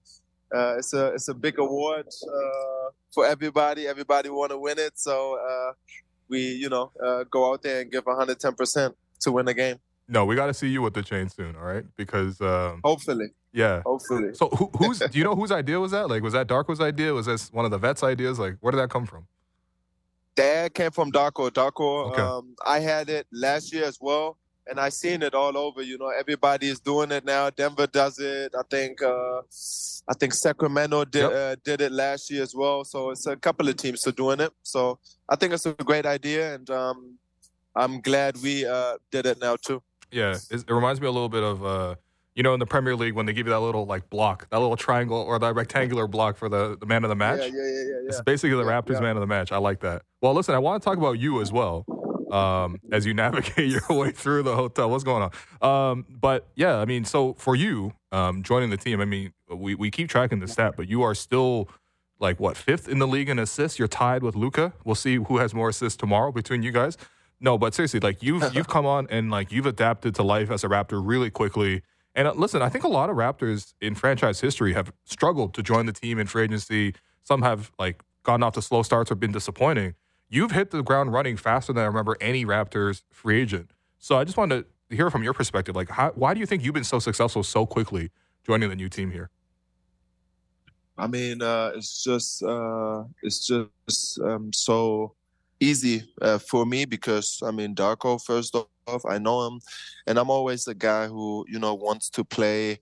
uh, 0.55 0.77
it's 0.77 0.93
a 0.93 1.07
it's 1.07 1.27
a 1.27 1.33
big 1.33 1.57
award 1.57 2.05
uh, 2.07 2.91
for 3.11 3.25
everybody. 3.25 3.87
Everybody 3.87 4.29
want 4.29 4.51
to 4.51 4.59
win 4.59 4.77
it, 4.77 4.99
so 4.99 5.39
uh, 5.39 5.73
we 6.29 6.41
you 6.41 6.69
know 6.69 6.91
uh, 7.03 7.23
go 7.23 7.51
out 7.51 7.63
there 7.63 7.81
and 7.81 7.91
give 7.91 8.05
110 8.05 8.53
percent 8.53 8.95
to 9.21 9.31
win 9.31 9.47
the 9.47 9.55
game. 9.55 9.77
No, 10.09 10.25
we 10.25 10.35
got 10.35 10.45
to 10.45 10.53
see 10.53 10.69
you 10.69 10.81
with 10.81 10.93
the 10.93 11.03
chain 11.03 11.27
soon, 11.27 11.55
all 11.57 11.63
right? 11.63 11.83
Because 11.97 12.39
um, 12.39 12.79
Hopefully, 12.83 13.27
yeah. 13.57 13.81
hopefully. 13.85 14.33
So 14.33 14.49
who, 14.49 14.69
who's 14.77 14.99
do 15.11 15.17
you 15.17 15.23
know 15.23 15.35
whose 15.35 15.51
idea 15.51 15.79
was 15.79 15.91
that? 15.91 16.07
Like, 16.09 16.21
was 16.23 16.33
that 16.33 16.47
Darko's 16.47 16.79
idea? 16.79 17.13
Was 17.13 17.25
this 17.25 17.51
one 17.51 17.65
of 17.65 17.71
the 17.71 17.77
vets' 17.77 18.03
ideas? 18.03 18.39
Like, 18.39 18.55
where 18.61 18.71
did 18.71 18.77
that 18.77 18.89
come 18.89 19.05
from? 19.05 19.27
That 20.35 20.73
came 20.75 20.91
from 20.91 21.11
Darko. 21.11 21.49
Darko, 21.49 22.11
Okay. 22.11 22.21
um, 22.21 22.55
I 22.65 22.79
had 22.79 23.09
it 23.09 23.25
last 23.31 23.73
year 23.73 23.85
as 23.85 23.97
well, 23.99 24.37
and 24.67 24.79
I 24.79 24.89
seen 24.89 25.23
it 25.23 25.33
all 25.33 25.57
over. 25.57 25.81
You 25.81 25.97
know, 25.97 26.09
everybody 26.09 26.67
is 26.67 26.79
doing 26.79 27.11
it 27.11 27.25
now. 27.25 27.49
Denver 27.49 27.87
does 27.87 28.19
it. 28.19 28.53
I 28.57 28.61
think, 28.69 29.01
uh, 29.01 29.41
I 30.07 30.13
think 30.19 30.33
Sacramento 30.35 31.05
did 31.05 31.21
Yep. 31.23 31.31
uh, 31.33 31.55
did 31.63 31.81
it 31.81 31.91
last 31.91 32.29
year 32.29 32.43
as 32.43 32.53
well. 32.53 32.85
So 32.85 33.09
it's 33.09 33.25
a 33.25 33.35
couple 33.35 33.67
of 33.67 33.75
teams 33.77 34.05
are 34.05 34.11
doing 34.11 34.39
it. 34.39 34.53
So 34.61 34.99
I 35.27 35.35
think 35.35 35.53
it's 35.53 35.65
a 35.65 35.73
great 35.73 36.05
idea, 36.05 36.53
and 36.53 36.69
um, 36.69 37.17
I'm 37.75 37.99
glad 38.01 38.37
we 38.43 38.63
uh, 38.65 38.97
did 39.11 39.25
it 39.25 39.39
now 39.41 39.55
too. 39.55 39.81
Yeah, 40.11 40.35
it, 40.51 40.63
it 40.69 40.71
reminds 40.71 41.01
me 41.01 41.07
a 41.07 41.11
little 41.11 41.29
bit 41.29 41.43
of 41.43 41.65
uh, 41.65 41.95
you 42.37 42.43
know 42.43 42.53
in 42.53 42.59
the 42.59 42.67
Premier 42.67 42.95
League 42.95 43.15
when 43.15 43.25
they 43.25 43.33
give 43.33 43.47
you 43.47 43.51
that 43.51 43.59
little 43.59 43.87
like 43.87 44.09
block, 44.11 44.47
that 44.51 44.59
little 44.59 44.77
triangle 44.77 45.17
or 45.17 45.39
that 45.39 45.55
rectangular 45.55 46.07
block 46.07 46.37
for 46.37 46.47
the, 46.47 46.77
the 46.79 46.85
man 46.85 47.03
of 47.03 47.09
the 47.09 47.15
match. 47.15 47.39
Yeah, 47.39 47.47
yeah, 47.47 47.51
yeah, 47.51 47.81
yeah. 47.81 48.07
It's 48.07 48.21
basically 48.21 48.55
the 48.55 48.63
Raptors 48.63 49.01
man 49.01 49.17
of 49.17 49.21
the 49.21 49.27
match. 49.27 49.51
I 49.51 49.57
like 49.57 49.79
that. 49.79 50.03
Well, 50.21 50.35
listen, 50.35 50.53
I 50.53 50.59
want 50.59 50.81
to 50.81 50.85
talk 50.85 50.99
about 50.99 51.13
you 51.13 51.41
as 51.41 51.51
well 51.51 51.83
um, 52.31 52.79
as 52.91 53.07
you 53.07 53.13
navigate 53.15 53.71
your 53.71 53.81
way 53.89 54.11
through 54.11 54.43
the 54.43 54.55
hotel. 54.55 54.89
What's 54.89 55.03
going 55.03 55.31
on? 55.61 55.91
Um, 55.91 56.05
but 56.07 56.47
yeah, 56.55 56.77
I 56.77 56.85
mean, 56.85 57.05
so 57.05 57.33
for 57.33 57.55
you 57.55 57.93
um, 58.11 58.43
joining 58.43 58.69
the 58.69 58.77
team, 58.77 59.01
I 59.01 59.05
mean, 59.05 59.33
we, 59.49 59.73
we 59.73 59.89
keep 59.89 60.07
tracking 60.07 60.39
the 60.39 60.47
stat, 60.47 60.75
but 60.77 60.87
you 60.87 61.01
are 61.01 61.15
still 61.15 61.67
like 62.19 62.39
what 62.39 62.55
fifth 62.55 62.87
in 62.87 62.99
the 62.99 63.07
league 63.07 63.29
in 63.29 63.39
assists. 63.39 63.79
You're 63.79 63.87
tied 63.87 64.21
with 64.21 64.35
Luka. 64.35 64.73
We'll 64.83 64.93
see 64.93 65.15
who 65.15 65.39
has 65.39 65.55
more 65.55 65.69
assists 65.69 65.97
tomorrow 65.97 66.31
between 66.31 66.61
you 66.61 66.71
guys. 66.71 66.97
No, 67.39 67.57
but 67.57 67.73
seriously, 67.73 67.99
like 67.99 68.23
you've 68.23 68.53
you've 68.55 68.67
come 68.67 68.85
on 68.85 69.07
and 69.09 69.29
like 69.29 69.51
you've 69.51 69.67
adapted 69.67 70.15
to 70.15 70.23
life 70.23 70.49
as 70.49 70.63
a 70.63 70.67
Raptor 70.67 71.01
really 71.03 71.29
quickly. 71.29 71.83
And 72.17 72.27
uh, 72.27 72.33
listen, 72.35 72.63
I 72.63 72.69
think 72.69 72.83
a 72.83 72.87
lot 72.89 73.11
of 73.11 73.15
Raptors 73.15 73.75
in 73.79 73.93
franchise 73.93 74.41
history 74.41 74.73
have 74.73 74.91
struggled 75.05 75.53
to 75.53 75.61
join 75.61 75.85
the 75.85 75.93
team 75.93 76.17
in 76.17 76.25
free 76.25 76.43
agency. 76.43 76.95
Some 77.23 77.43
have 77.43 77.71
like 77.77 78.01
gotten 78.23 78.41
off 78.41 78.53
to 78.53 78.61
slow 78.61 78.81
starts 78.81 79.11
or 79.11 79.15
been 79.15 79.31
disappointing. 79.31 79.93
You've 80.27 80.51
hit 80.51 80.71
the 80.71 80.81
ground 80.81 81.13
running 81.13 81.37
faster 81.37 81.71
than 81.71 81.83
I 81.83 81.85
remember 81.85 82.17
any 82.19 82.43
Raptors 82.43 83.03
free 83.11 83.39
agent. 83.39 83.69
So 83.99 84.17
I 84.17 84.23
just 84.23 84.35
wanted 84.35 84.65
to 84.89 84.95
hear 84.95 85.11
from 85.11 85.23
your 85.23 85.33
perspective, 85.33 85.75
like 85.75 85.89
how, 85.89 86.11
why 86.15 86.33
do 86.33 86.39
you 86.39 86.47
think 86.47 86.65
you've 86.65 86.73
been 86.73 86.83
so 86.83 86.97
successful 86.97 87.43
so 87.43 87.67
quickly 87.67 88.09
joining 88.43 88.69
the 88.69 88.75
new 88.75 88.89
team 88.89 89.11
here? 89.11 89.29
I 90.97 91.05
mean, 91.05 91.43
uh, 91.43 91.73
it's 91.75 92.03
just 92.03 92.41
uh, 92.41 93.03
it's 93.21 93.45
just 93.45 94.19
um, 94.19 94.51
so 94.51 95.13
easy 95.59 96.03
uh, 96.21 96.37
for 96.37 96.65
me 96.65 96.85
because 96.85 97.41
I 97.43 97.51
mean, 97.51 97.75
Darko. 97.75 98.21
First 98.23 98.55
off, 98.55 99.05
I 99.05 99.17
know 99.17 99.47
him, 99.47 99.59
and 100.05 100.17
I'm 100.17 100.29
always 100.29 100.67
a 100.67 100.73
guy 100.73 101.07
who 101.07 101.45
you 101.47 101.59
know 101.59 101.73
wants 101.73 102.09
to 102.11 102.23
play 102.23 102.79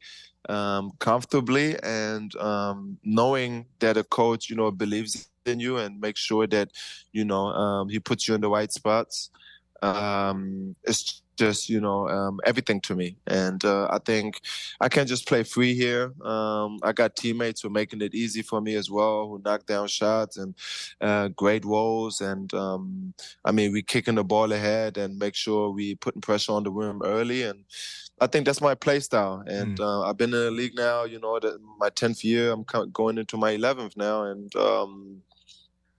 um, 0.49 0.91
comfortably 0.99 1.77
and 1.84 2.35
um, 2.38 2.97
knowing 3.03 3.65
that 3.80 3.97
a 3.97 4.03
coach 4.03 4.49
you 4.49 4.56
know 4.56 4.72
believes 4.72 5.30
in 5.45 5.60
you 5.60 5.77
and 5.77 5.99
makes 5.99 6.19
sure 6.19 6.47
that 6.47 6.72
you 7.11 7.26
know 7.26 7.47
um, 7.47 7.89
he 7.89 7.99
puts 7.99 8.27
you 8.27 8.35
in 8.35 8.41
the 8.41 8.49
right 8.49 8.72
spots. 8.72 9.30
Um, 9.81 10.76
it's 10.84 11.22
just 11.38 11.70
you 11.70 11.80
know 11.80 12.07
um, 12.10 12.40
everything 12.45 12.82
to 12.82 12.95
me, 12.95 13.18
and 13.28 13.64
uh, 13.66 13.88
I 13.91 13.99
think 13.99 14.41
I 14.80 14.90
can't 14.90 15.07
just 15.07 15.28
play 15.28 15.44
free 15.44 15.74
here. 15.74 16.14
Um, 16.24 16.80
I 16.84 16.91
got 16.94 17.16
teammates 17.16 17.62
who 17.62 17.68
are 17.68 17.72
making 17.72 18.02
it 18.02 18.14
easy 18.14 18.41
for 18.41 18.62
me 18.62 18.76
as 18.76 18.90
well, 18.90 19.28
who 19.28 19.41
knock 19.44 19.66
down 19.66 19.88
shots 19.88 20.38
and 20.38 20.56
uh, 21.02 21.30
great 21.30 21.66
rolls. 21.66 22.22
And 22.22 22.53
um, 22.53 23.14
I 23.44 23.52
mean, 23.52 23.72
we 23.72 23.82
kicking 23.82 24.16
the 24.16 24.24
ball 24.24 24.52
ahead 24.52 24.98
and 24.98 25.18
make 25.18 25.36
sure 25.36 25.70
we 25.72 25.95
putting 25.95 26.22
pressure 26.22 26.53
on 26.53 26.64
the 26.64 26.72
rim 26.72 27.02
early. 27.03 27.44
And 27.44 27.66
I 28.20 28.28
think 28.28 28.45
that's 28.45 28.62
my 28.62 28.76
play 28.76 28.99
style. 28.99 29.44
And 29.45 29.80
uh, 29.80 30.02
I've 30.02 30.18
been 30.18 30.34
in 30.34 30.40
the 30.40 30.52
league 30.52 30.76
now, 30.76 31.03
you 31.03 31.20
know, 31.20 31.40
the, 31.40 31.60
my 31.78 31.90
tenth 31.90 32.24
year. 32.24 32.52
I'm 32.52 32.66
going 32.91 33.18
into 33.18 33.38
my 33.38 33.52
eleventh 33.52 33.98
now, 33.98 34.24
and 34.24 34.56
um, 34.56 35.22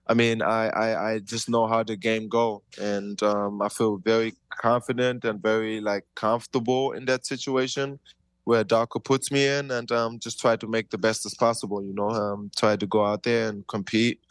I 0.09 0.13
mean, 0.13 0.41
I, 0.41 0.67
I, 0.69 1.11
I 1.11 1.19
just 1.19 1.49
know 1.49 1.67
how 1.67 1.83
the 1.83 1.97
game 1.97 2.29
go, 2.29 2.63
and 2.81 3.21
um, 3.23 3.61
I 3.61 3.69
feel 3.69 3.97
very 3.97 4.33
confident 4.49 5.25
and 5.25 5.41
very 5.41 5.81
like 5.81 6.05
comfortable 6.15 6.93
in 6.93 7.05
that 7.05 7.25
situation 7.25 7.99
where 8.45 8.63
Darko 8.63 9.03
puts 9.03 9.29
me 9.31 9.45
in, 9.45 9.69
and 9.71 9.91
um, 9.91 10.19
just 10.19 10.39
try 10.39 10.55
to 10.55 10.67
make 10.67 10.89
the 10.89 10.97
best 10.97 11.25
as 11.25 11.35
possible. 11.35 11.83
You 11.83 11.93
know, 11.93 12.09
um, 12.09 12.51
try 12.55 12.77
to 12.77 12.87
go 12.87 13.05
out 13.05 13.23
there 13.23 13.49
and 13.49 13.67
compete 13.67 14.21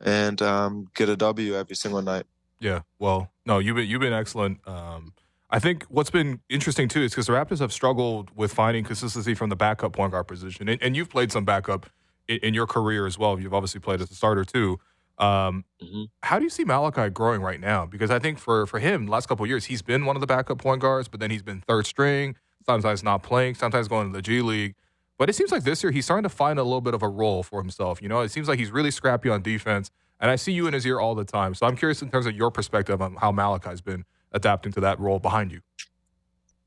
and 0.00 0.40
um, 0.40 0.86
get 0.94 1.08
a 1.10 1.16
W 1.16 1.54
every 1.54 1.76
single 1.76 2.02
night. 2.02 2.24
Yeah, 2.58 2.80
well, 2.98 3.30
no, 3.44 3.58
you've 3.58 3.76
been 3.76 3.88
you've 3.88 4.00
been 4.00 4.12
excellent. 4.12 4.66
Um, 4.66 5.12
I 5.50 5.58
think 5.58 5.84
what's 5.84 6.10
been 6.10 6.40
interesting 6.48 6.88
too 6.88 7.02
is 7.02 7.12
because 7.12 7.26
the 7.26 7.32
Raptors 7.32 7.58
have 7.58 7.72
struggled 7.72 8.30
with 8.34 8.52
finding 8.52 8.84
consistency 8.84 9.34
from 9.34 9.50
the 9.50 9.56
backup 9.56 9.92
point 9.92 10.12
guard 10.12 10.28
position, 10.28 10.68
and, 10.68 10.82
and 10.82 10.96
you've 10.96 11.10
played 11.10 11.32
some 11.32 11.44
backup 11.44 11.86
in, 12.28 12.38
in 12.38 12.54
your 12.54 12.66
career 12.66 13.06
as 13.06 13.18
well. 13.18 13.38
You've 13.38 13.54
obviously 13.54 13.80
played 13.80 14.00
as 14.00 14.10
a 14.10 14.14
starter 14.14 14.44
too. 14.44 14.78
Um, 15.18 15.64
Mhm. 15.82 16.08
How 16.22 16.38
do 16.38 16.44
you 16.44 16.50
see 16.50 16.64
Malachi 16.64 17.10
growing 17.10 17.42
right 17.42 17.60
now? 17.60 17.84
Because 17.86 18.10
I 18.10 18.18
think 18.18 18.38
for 18.38 18.66
for 18.66 18.78
him, 18.78 19.06
last 19.06 19.28
couple 19.28 19.44
of 19.44 19.48
years, 19.48 19.66
he's 19.66 19.82
been 19.82 20.04
one 20.06 20.16
of 20.16 20.20
the 20.20 20.26
backup 20.26 20.58
point 20.58 20.80
guards, 20.80 21.08
but 21.08 21.20
then 21.20 21.30
he's 21.30 21.42
been 21.42 21.60
third 21.60 21.86
string. 21.86 22.36
Sometimes 22.64 23.02
not 23.02 23.22
playing, 23.22 23.54
sometimes 23.54 23.88
going 23.88 24.12
to 24.12 24.16
the 24.16 24.22
G 24.22 24.40
League. 24.42 24.74
But 25.18 25.28
it 25.28 25.34
seems 25.34 25.52
like 25.52 25.64
this 25.64 25.82
year 25.82 25.90
he's 25.92 26.06
starting 26.06 26.22
to 26.22 26.28
find 26.34 26.58
a 26.58 26.62
little 26.62 26.80
bit 26.80 26.94
of 26.94 27.02
a 27.02 27.08
role 27.08 27.42
for 27.42 27.60
himself. 27.60 28.00
You 28.00 28.08
know, 28.08 28.20
it 28.20 28.30
seems 28.30 28.48
like 28.48 28.58
he's 28.58 28.70
really 28.70 28.90
scrappy 28.90 29.28
on 29.28 29.42
defense, 29.42 29.90
and 30.20 30.30
I 30.30 30.36
see 30.36 30.52
you 30.52 30.66
in 30.66 30.72
his 30.72 30.86
ear 30.86 30.98
all 30.98 31.14
the 31.14 31.24
time. 31.26 31.54
So 31.54 31.66
I'm 31.66 31.76
curious 31.76 32.00
in 32.00 32.10
terms 32.10 32.26
of 32.26 32.34
your 32.34 32.50
perspective 32.50 33.02
on 33.02 33.16
how 33.16 33.30
Malachi's 33.32 33.82
been 33.82 34.04
adapting 34.32 34.72
to 34.72 34.80
that 34.80 34.98
role 34.98 35.18
behind 35.18 35.52
you. 35.52 35.60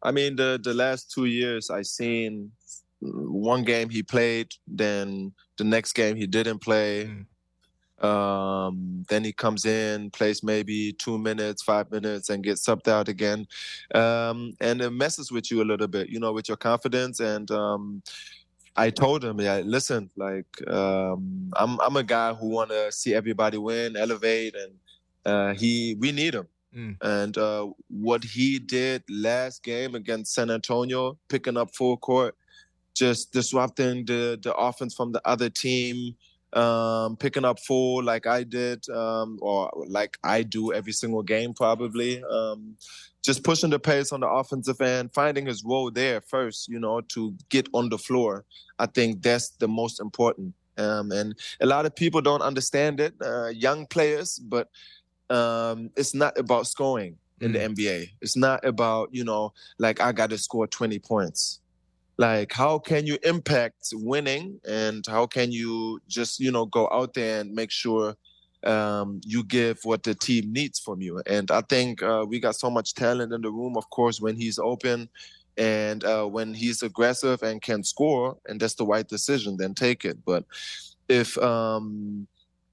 I 0.03 0.11
mean, 0.11 0.35
the 0.35 0.59
the 0.61 0.73
last 0.73 1.11
two 1.11 1.25
years, 1.25 1.69
I 1.71 1.81
seen 1.81 2.51
one 2.99 3.63
game 3.63 3.89
he 3.89 4.03
played, 4.03 4.49
then 4.67 5.33
the 5.57 5.63
next 5.63 5.93
game 5.93 6.15
he 6.15 6.27
didn't 6.27 6.59
play. 6.59 7.05
Mm. 7.05 7.25
Um, 8.03 9.05
then 9.09 9.23
he 9.23 9.31
comes 9.31 9.65
in, 9.65 10.11
plays 10.11 10.43
maybe 10.43 10.93
two 10.93 11.17
minutes, 11.17 11.63
five 11.63 11.89
minutes, 11.89 12.29
and 12.29 12.43
gets 12.43 12.65
subbed 12.65 12.87
out 12.87 13.07
again. 13.07 13.47
Um, 13.95 14.53
and 14.59 14.81
it 14.81 14.91
messes 14.91 15.31
with 15.31 15.49
you 15.49 15.61
a 15.61 15.65
little 15.65 15.87
bit, 15.87 16.09
you 16.09 16.19
know, 16.19 16.33
with 16.33 16.49
your 16.49 16.57
confidence. 16.57 17.21
And 17.21 17.49
um, 17.49 18.03
I 18.75 18.89
told 18.89 19.23
him, 19.23 19.39
yeah, 19.39 19.61
listen, 19.63 20.09
like 20.17 20.47
um, 20.67 21.51
I'm 21.55 21.79
I'm 21.79 21.95
a 21.95 22.03
guy 22.03 22.33
who 22.33 22.47
want 22.47 22.71
to 22.71 22.91
see 22.91 23.13
everybody 23.13 23.57
win, 23.57 23.95
elevate, 23.95 24.55
and 24.55 24.73
uh, 25.25 25.53
he 25.53 25.95
we 25.99 26.11
need 26.11 26.33
him. 26.33 26.47
Mm. 26.75 26.97
And 27.01 27.37
uh, 27.37 27.69
what 27.87 28.23
he 28.23 28.57
did 28.57 29.03
last 29.09 29.63
game 29.63 29.93
against 29.95 30.33
San 30.33 30.49
Antonio, 30.49 31.17
picking 31.29 31.55
up 31.55 31.75
full 31.75 31.97
court, 31.97 32.35
just 32.95 33.31
disrupting 33.31 34.05
the 34.05 34.39
the 34.41 34.53
offense 34.55 34.95
from 34.95 35.11
the 35.11 35.21
other 35.23 35.49
team, 35.49 36.15
um, 36.53 37.17
picking 37.17 37.45
up 37.45 37.59
four 37.59 38.03
like 38.03 38.27
I 38.27 38.43
did, 38.43 38.87
um, 38.89 39.39
or 39.41 39.71
like 39.87 40.17
I 40.23 40.43
do 40.43 40.73
every 40.73 40.93
single 40.93 41.23
game 41.23 41.53
probably. 41.53 42.23
Um, 42.23 42.77
just 43.23 43.43
pushing 43.43 43.69
the 43.69 43.79
pace 43.79 44.11
on 44.11 44.19
the 44.19 44.27
offensive 44.27 44.81
end, 44.81 45.13
finding 45.13 45.45
his 45.45 45.63
role 45.63 45.89
there 45.89 46.19
first, 46.21 46.67
you 46.67 46.77
know, 46.77 46.99
to 47.01 47.33
get 47.49 47.69
on 47.73 47.89
the 47.89 47.97
floor. 47.97 48.43
I 48.77 48.85
think 48.85 49.21
that's 49.21 49.51
the 49.51 49.67
most 49.67 50.01
important. 50.01 50.53
Um, 50.77 51.11
and 51.11 51.35
a 51.61 51.65
lot 51.65 51.85
of 51.85 51.95
people 51.95 52.21
don't 52.21 52.41
understand 52.41 52.99
it, 52.99 53.13
uh, 53.21 53.47
young 53.47 53.85
players, 53.85 54.39
but 54.39 54.69
um, 55.29 55.89
it's 55.95 56.13
not 56.13 56.37
about 56.37 56.67
scoring 56.67 57.17
in 57.39 57.53
the 57.53 57.59
NBA. 57.59 58.09
It's 58.21 58.35
not 58.35 58.65
about, 58.65 59.09
you 59.11 59.23
know, 59.23 59.53
like 59.77 60.01
I 60.01 60.11
got 60.11 60.29
to 60.31 60.37
score 60.37 60.67
20 60.67 60.99
points. 60.99 61.61
Like, 62.17 62.51
how 62.53 62.77
can 62.77 63.07
you 63.07 63.17
impact 63.23 63.89
winning 63.93 64.59
and 64.67 65.05
how 65.07 65.25
can 65.25 65.51
you 65.51 65.99
just, 66.07 66.39
you 66.39 66.51
know, 66.51 66.65
go 66.65 66.87
out 66.91 67.13
there 67.15 67.41
and 67.41 67.53
make 67.53 67.71
sure 67.71 68.15
um, 68.63 69.19
you 69.25 69.43
give 69.43 69.79
what 69.83 70.03
the 70.03 70.13
team 70.13 70.53
needs 70.53 70.79
from 70.79 71.01
you? 71.01 71.21
And 71.25 71.49
I 71.49 71.61
think 71.61 72.03
uh, 72.03 72.25
we 72.27 72.39
got 72.39 72.55
so 72.55 72.69
much 72.69 72.93
talent 72.93 73.33
in 73.33 73.41
the 73.41 73.51
room, 73.51 73.75
of 73.77 73.89
course, 73.89 74.21
when 74.21 74.35
he's 74.35 74.59
open 74.59 75.09
and 75.57 76.03
uh, 76.03 76.25
when 76.25 76.53
he's 76.53 76.83
aggressive 76.83 77.41
and 77.41 77.61
can 77.61 77.83
score, 77.83 78.37
and 78.47 78.59
that's 78.59 78.75
the 78.75 78.85
right 78.85 79.07
decision, 79.07 79.57
then 79.57 79.73
take 79.73 80.05
it. 80.05 80.17
But 80.23 80.45
if, 81.09 81.37
um, 81.39 82.27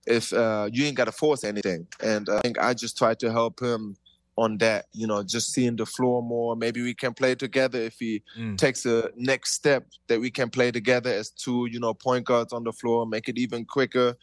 if 0.06 0.32
uh, 0.32 0.68
you 0.72 0.84
ain't 0.84 0.96
got 0.96 1.06
to 1.06 1.12
force 1.12 1.44
anything, 1.44 1.86
and 2.02 2.28
I 2.28 2.40
think 2.40 2.58
I 2.58 2.74
just 2.74 2.96
try 2.96 3.14
to 3.14 3.30
help 3.30 3.60
him 3.60 3.96
on 4.40 4.56
that, 4.58 4.86
you 4.92 5.06
know, 5.06 5.22
just 5.22 5.52
seeing 5.52 5.76
the 5.76 5.84
floor 5.86 6.22
more. 6.22 6.56
Maybe 6.56 6.80
we 6.82 6.94
can 6.94 7.12
play 7.14 7.34
together 7.34 7.80
if 7.90 7.96
he 7.98 8.22
Mm. 8.38 8.56
takes 8.56 8.86
a 8.86 8.96
next 9.16 9.52
step 9.60 9.82
that 10.08 10.18
we 10.24 10.30
can 10.38 10.48
play 10.50 10.70
together 10.72 11.12
as 11.20 11.30
two, 11.30 11.60
you 11.72 11.78
know, 11.78 11.92
point 11.94 12.24
guards 12.30 12.52
on 12.52 12.64
the 12.64 12.72
floor, 12.72 13.06
make 13.06 13.28
it 13.28 13.38
even 13.38 13.64
quicker. 13.76 14.16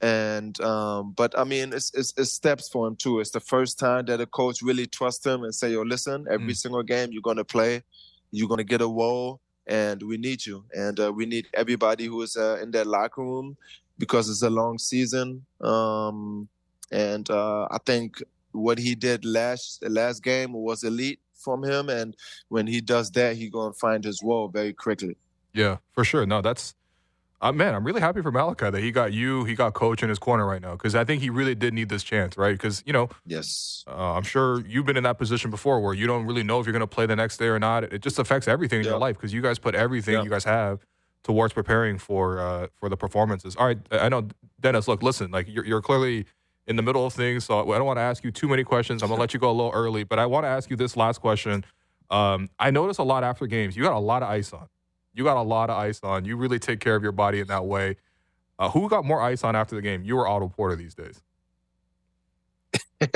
And 0.00 0.54
um, 0.60 1.12
but 1.16 1.30
I 1.38 1.44
mean, 1.44 1.72
it's, 1.72 1.90
it's 1.94 2.12
it's 2.20 2.32
steps 2.32 2.68
for 2.68 2.86
him 2.86 2.96
too. 2.96 3.20
It's 3.20 3.30
the 3.38 3.40
first 3.54 3.78
time 3.78 4.04
that 4.06 4.20
a 4.20 4.26
coach 4.26 4.58
really 4.60 4.86
trusts 4.86 5.24
him 5.24 5.44
and 5.44 5.54
say, 5.54 5.68
"Yo, 5.72 5.82
listen, 5.82 6.26
every 6.30 6.52
Mm. 6.52 6.56
single 6.62 6.82
game 6.82 7.08
you're 7.12 7.22
gonna 7.30 7.44
play, 7.56 7.82
you're 8.32 8.48
gonna 8.52 8.64
get 8.74 8.82
a 8.82 8.86
role, 9.02 9.40
and 9.66 10.02
we 10.02 10.16
need 10.18 10.44
you, 10.44 10.58
and 10.84 10.96
uh, 11.00 11.10
we 11.18 11.24
need 11.26 11.46
everybody 11.54 12.04
who 12.10 12.20
is 12.26 12.36
uh, 12.36 12.58
in 12.62 12.70
that 12.72 12.86
locker 12.86 13.22
room 13.22 13.56
because 13.96 14.28
it's 14.28 14.42
a 14.42 14.50
long 14.50 14.76
season. 14.78 15.46
Um, 15.62 16.48
and 16.90 17.30
uh, 17.30 17.62
I 17.70 17.78
think 17.86 18.22
what 18.54 18.78
he 18.78 18.94
did 18.94 19.24
last 19.24 19.80
the 19.80 19.90
last 19.90 20.22
game 20.22 20.52
was 20.52 20.82
elite 20.84 21.20
from 21.34 21.62
him, 21.62 21.88
and 21.90 22.14
when 22.48 22.66
he 22.66 22.80
does 22.80 23.10
that, 23.12 23.36
he 23.36 23.50
gonna 23.50 23.74
find 23.74 24.02
his 24.04 24.20
role 24.22 24.48
very 24.48 24.72
quickly. 24.72 25.16
Yeah, 25.52 25.76
for 25.92 26.04
sure. 26.04 26.24
No, 26.26 26.40
that's 26.40 26.74
uh, 27.40 27.52
man. 27.52 27.74
I'm 27.74 27.84
really 27.84 28.00
happy 28.00 28.22
for 28.22 28.32
Malachi 28.32 28.70
that 28.70 28.80
he 28.82 28.90
got 28.90 29.12
you. 29.12 29.44
He 29.44 29.54
got 29.54 29.74
coach 29.74 30.02
in 30.02 30.08
his 30.08 30.18
corner 30.18 30.46
right 30.46 30.62
now 30.62 30.72
because 30.72 30.94
I 30.94 31.04
think 31.04 31.20
he 31.20 31.28
really 31.28 31.54
did 31.54 31.74
need 31.74 31.90
this 31.90 32.02
chance, 32.02 32.38
right? 32.38 32.52
Because 32.52 32.82
you 32.86 32.92
know, 32.94 33.10
Yes. 33.26 33.84
uh, 33.86 34.14
I'm 34.14 34.22
sure 34.22 34.64
you've 34.66 34.86
been 34.86 34.96
in 34.96 35.04
that 35.04 35.18
position 35.18 35.50
before 35.50 35.80
where 35.80 35.92
you 35.92 36.06
don't 36.06 36.24
really 36.26 36.42
know 36.42 36.58
if 36.60 36.66
you're 36.66 36.72
going 36.72 36.80
to 36.80 36.86
play 36.86 37.04
the 37.06 37.16
next 37.16 37.36
day 37.36 37.46
or 37.48 37.58
not. 37.58 37.84
It 37.84 38.00
just 38.00 38.18
affects 38.18 38.48
everything 38.48 38.78
in 38.80 38.86
your 38.86 38.98
life 38.98 39.16
because 39.16 39.32
you 39.34 39.42
guys 39.42 39.58
put 39.58 39.74
everything 39.74 40.14
Yeah. 40.14 40.22
you 40.22 40.30
guys 40.30 40.44
have 40.44 40.80
towards 41.22 41.52
preparing 41.52 41.98
for 41.98 42.40
uh, 42.40 42.68
for 42.80 42.88
the 42.88 42.96
performances. 42.96 43.56
All 43.56 43.66
right, 43.66 43.78
I 43.90 44.08
know 44.08 44.28
Dennis. 44.60 44.88
Look, 44.88 45.02
listen, 45.02 45.30
like 45.30 45.46
you're, 45.48 45.66
you're 45.66 45.82
clearly 45.82 46.24
in 46.66 46.76
the 46.76 46.82
middle 46.82 47.04
of 47.06 47.12
things, 47.12 47.44
so 47.44 47.60
I 47.72 47.76
don't 47.76 47.86
want 47.86 47.98
to 47.98 48.02
ask 48.02 48.24
you 48.24 48.30
too 48.30 48.48
many 48.48 48.64
questions. 48.64 49.02
I'm 49.02 49.08
gonna 49.08 49.20
let 49.20 49.34
you 49.34 49.40
go 49.40 49.50
a 49.50 49.52
little 49.52 49.72
early, 49.72 50.04
but 50.04 50.18
I 50.18 50.26
want 50.26 50.44
to 50.44 50.48
ask 50.48 50.70
you 50.70 50.76
this 50.76 50.96
last 50.96 51.20
question. 51.20 51.64
Um, 52.10 52.48
I 52.58 52.70
notice 52.70 52.98
a 52.98 53.02
lot 53.02 53.24
after 53.24 53.46
games. 53.46 53.76
You 53.76 53.82
got 53.82 53.92
a 53.92 53.98
lot 53.98 54.22
of 54.22 54.28
ice 54.28 54.52
on. 54.52 54.68
You 55.14 55.24
got 55.24 55.36
a 55.36 55.42
lot 55.42 55.70
of 55.70 55.76
ice 55.76 56.00
on. 56.02 56.24
You 56.24 56.36
really 56.36 56.58
take 56.58 56.80
care 56.80 56.96
of 56.96 57.02
your 57.02 57.12
body 57.12 57.40
in 57.40 57.48
that 57.48 57.64
way. 57.64 57.96
Uh, 58.58 58.70
who 58.70 58.88
got 58.88 59.04
more 59.04 59.20
ice 59.20 59.44
on 59.44 59.56
after 59.56 59.74
the 59.74 59.82
game? 59.82 60.04
You 60.04 60.18
or 60.18 60.28
Otto 60.28 60.48
Porter 60.48 60.76
these 60.76 60.94
days? 60.94 61.20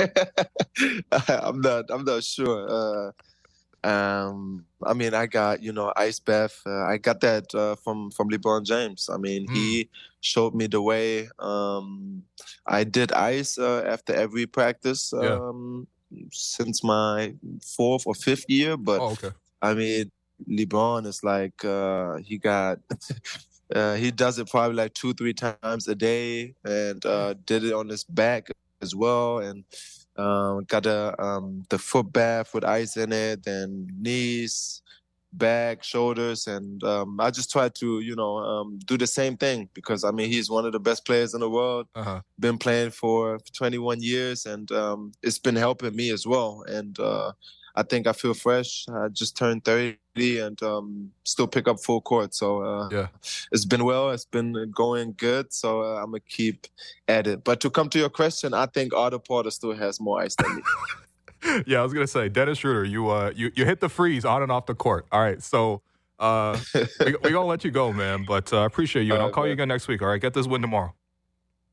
I'm 1.11 1.61
not. 1.61 1.85
I'm 1.89 2.03
not 2.03 2.23
sure. 2.23 2.67
Uh, 2.69 3.87
um, 3.87 4.65
I 4.83 4.93
mean, 4.93 5.13
I 5.13 5.25
got 5.25 5.63
you 5.63 5.71
know 5.71 5.93
ice 5.95 6.19
bath. 6.19 6.61
Uh, 6.65 6.85
I 6.85 6.97
got 6.97 7.21
that 7.21 7.53
uh, 7.55 7.75
from 7.75 8.11
from 8.11 8.29
LeBron 8.29 8.65
James. 8.65 9.09
I 9.11 9.17
mean, 9.17 9.47
he 9.49 9.89
showed 10.21 10.53
me 10.53 10.67
the 10.67 10.81
way. 10.81 11.29
Um, 11.39 12.23
I 12.65 12.83
did 12.83 13.11
ice 13.11 13.57
uh, 13.57 13.83
after 13.87 14.13
every 14.13 14.45
practice 14.45 15.13
Yeah. 15.13 15.35
um, 15.35 15.87
since 16.31 16.83
my 16.83 17.35
fourth 17.61 18.03
or 18.05 18.15
fifth 18.15 18.45
year. 18.47 18.77
But 18.77 19.01
Oh, 19.01 19.11
okay. 19.11 19.31
I 19.61 19.73
mean, 19.73 20.11
LeBron 20.49 21.05
is 21.05 21.23
like 21.23 21.63
uh, 21.65 22.17
he 22.17 22.37
got. 22.37 22.79
Uh, 23.69 23.93
he 23.93 24.09
does 24.09 24.39
it 24.39 24.49
probably 24.49 24.75
like 24.75 24.91
two, 24.95 25.13
three 25.13 25.31
times 25.31 25.87
a 25.87 25.93
day, 25.93 26.55
and 26.65 27.05
uh, 27.05 27.35
did 27.45 27.63
it 27.63 27.71
on 27.71 27.87
his 27.87 28.03
back 28.03 28.49
as 28.81 28.95
well, 28.95 29.37
and 29.37 29.63
um, 30.17 30.63
got 30.63 30.87
a 30.87 31.13
um, 31.21 31.63
the 31.69 31.77
foot 31.77 32.11
bath 32.11 32.51
with 32.55 32.65
ice 32.65 32.97
in 32.97 33.13
it, 33.13 33.45
and 33.45 33.87
knees, 34.01 34.81
back, 35.33 35.83
shoulders, 35.83 36.47
and 36.47 36.83
um, 36.83 37.19
I 37.19 37.29
just 37.31 37.51
try 37.51 37.69
to 37.69 37.99
you 37.99 38.15
know 38.15 38.37
um, 38.37 38.79
do 38.85 38.97
the 38.97 39.07
same 39.07 39.37
thing 39.37 39.69
because 39.73 40.03
I 40.03 40.11
mean 40.11 40.29
he's 40.29 40.49
one 40.49 40.65
of 40.65 40.71
the 40.71 40.79
best 40.79 41.05
players 41.05 41.33
in 41.33 41.39
the 41.41 41.49
world. 41.49 41.87
Uh 41.95 42.03
huh. 42.03 42.21
Been 42.39 42.57
playing 42.57 42.91
for 42.91 43.39
21 43.53 44.01
years, 44.01 44.45
and 44.45 44.71
um, 44.71 45.11
it's 45.21 45.39
been 45.39 45.55
helping 45.55 45.95
me 45.95 46.09
as 46.11 46.25
well. 46.25 46.63
And 46.67 46.99
uh, 46.99 47.31
I 47.75 47.83
think 47.83 48.07
I 48.07 48.13
feel 48.13 48.33
fresh. 48.33 48.85
I 48.91 49.07
just 49.09 49.37
turned 49.37 49.63
30 49.63 49.97
and 50.19 50.61
um, 50.63 51.11
still 51.23 51.47
pick 51.47 51.67
up 51.67 51.79
full 51.79 52.01
court. 52.01 52.33
So 52.33 52.61
uh, 52.63 52.89
Yeah. 52.91 53.07
it's 53.51 53.63
been 53.65 53.85
well. 53.85 54.09
It's 54.11 54.25
been 54.25 54.71
going 54.75 55.13
good. 55.17 55.53
So 55.53 55.81
uh, 55.83 55.99
I'm 56.01 56.11
gonna 56.11 56.19
keep 56.27 56.67
at 57.07 57.27
it. 57.27 57.43
But 57.43 57.61
to 57.61 57.69
come 57.69 57.87
to 57.89 57.99
your 57.99 58.09
question, 58.09 58.53
I 58.53 58.65
think 58.65 58.93
Otto 58.93 59.19
Porter 59.19 59.51
still 59.51 59.73
has 59.75 59.99
more 59.99 60.19
ice 60.21 60.35
than 60.35 60.55
me. 60.57 60.61
yeah, 61.65 61.79
I 61.79 61.83
was 61.83 61.93
gonna 61.93 62.07
say 62.07 62.29
Dennis 62.29 62.59
Schröder, 62.59 62.89
you 62.89 63.09
uh 63.09 63.31
you, 63.35 63.51
you 63.55 63.65
hit 63.65 63.79
the 63.79 63.89
freeze 63.89 64.25
on 64.25 64.41
and 64.43 64.51
off 64.51 64.65
the 64.65 64.75
court. 64.75 65.05
All 65.11 65.21
right, 65.21 65.41
so 65.41 65.81
uh 66.19 66.59
we 67.05 67.15
we 67.23 67.31
gonna 67.31 67.45
let 67.45 67.63
you 67.63 67.71
go, 67.71 67.93
man. 67.93 68.25
But 68.27 68.51
uh, 68.51 68.61
I 68.61 68.65
appreciate 68.65 69.03
you, 69.03 69.13
and 69.13 69.21
All 69.21 69.25
I'll 69.25 69.27
right, 69.29 69.35
call 69.35 69.47
you 69.47 69.53
again 69.53 69.67
next 69.67 69.87
week. 69.87 70.01
All 70.01 70.09
right, 70.09 70.21
get 70.21 70.33
this 70.33 70.47
win 70.47 70.61
tomorrow. 70.61 70.93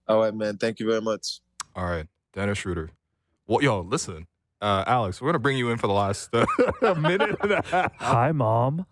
All 0.09 0.20
right, 0.20 0.34
man. 0.34 0.56
Thank 0.56 0.78
you 0.78 0.86
very 0.88 1.01
much. 1.01 1.40
All 1.74 1.84
right, 1.84 2.06
Dennis 2.32 2.59
Schröder. 2.59 2.90
Well, 3.47 3.62
yo, 3.62 3.80
listen, 3.80 4.26
uh, 4.60 4.84
Alex, 4.86 5.20
we're 5.20 5.28
gonna 5.28 5.38
bring 5.40 5.59
you 5.59 5.70
in 5.70 5.78
for 5.78 5.86
the 5.88 5.93
last 5.93 6.30
uh, 6.34 6.47
minute 6.94 7.36
and 7.40 7.52
a 7.52 7.62
half. 7.66 7.93
Hi, 7.97 8.32
mom. 8.32 8.86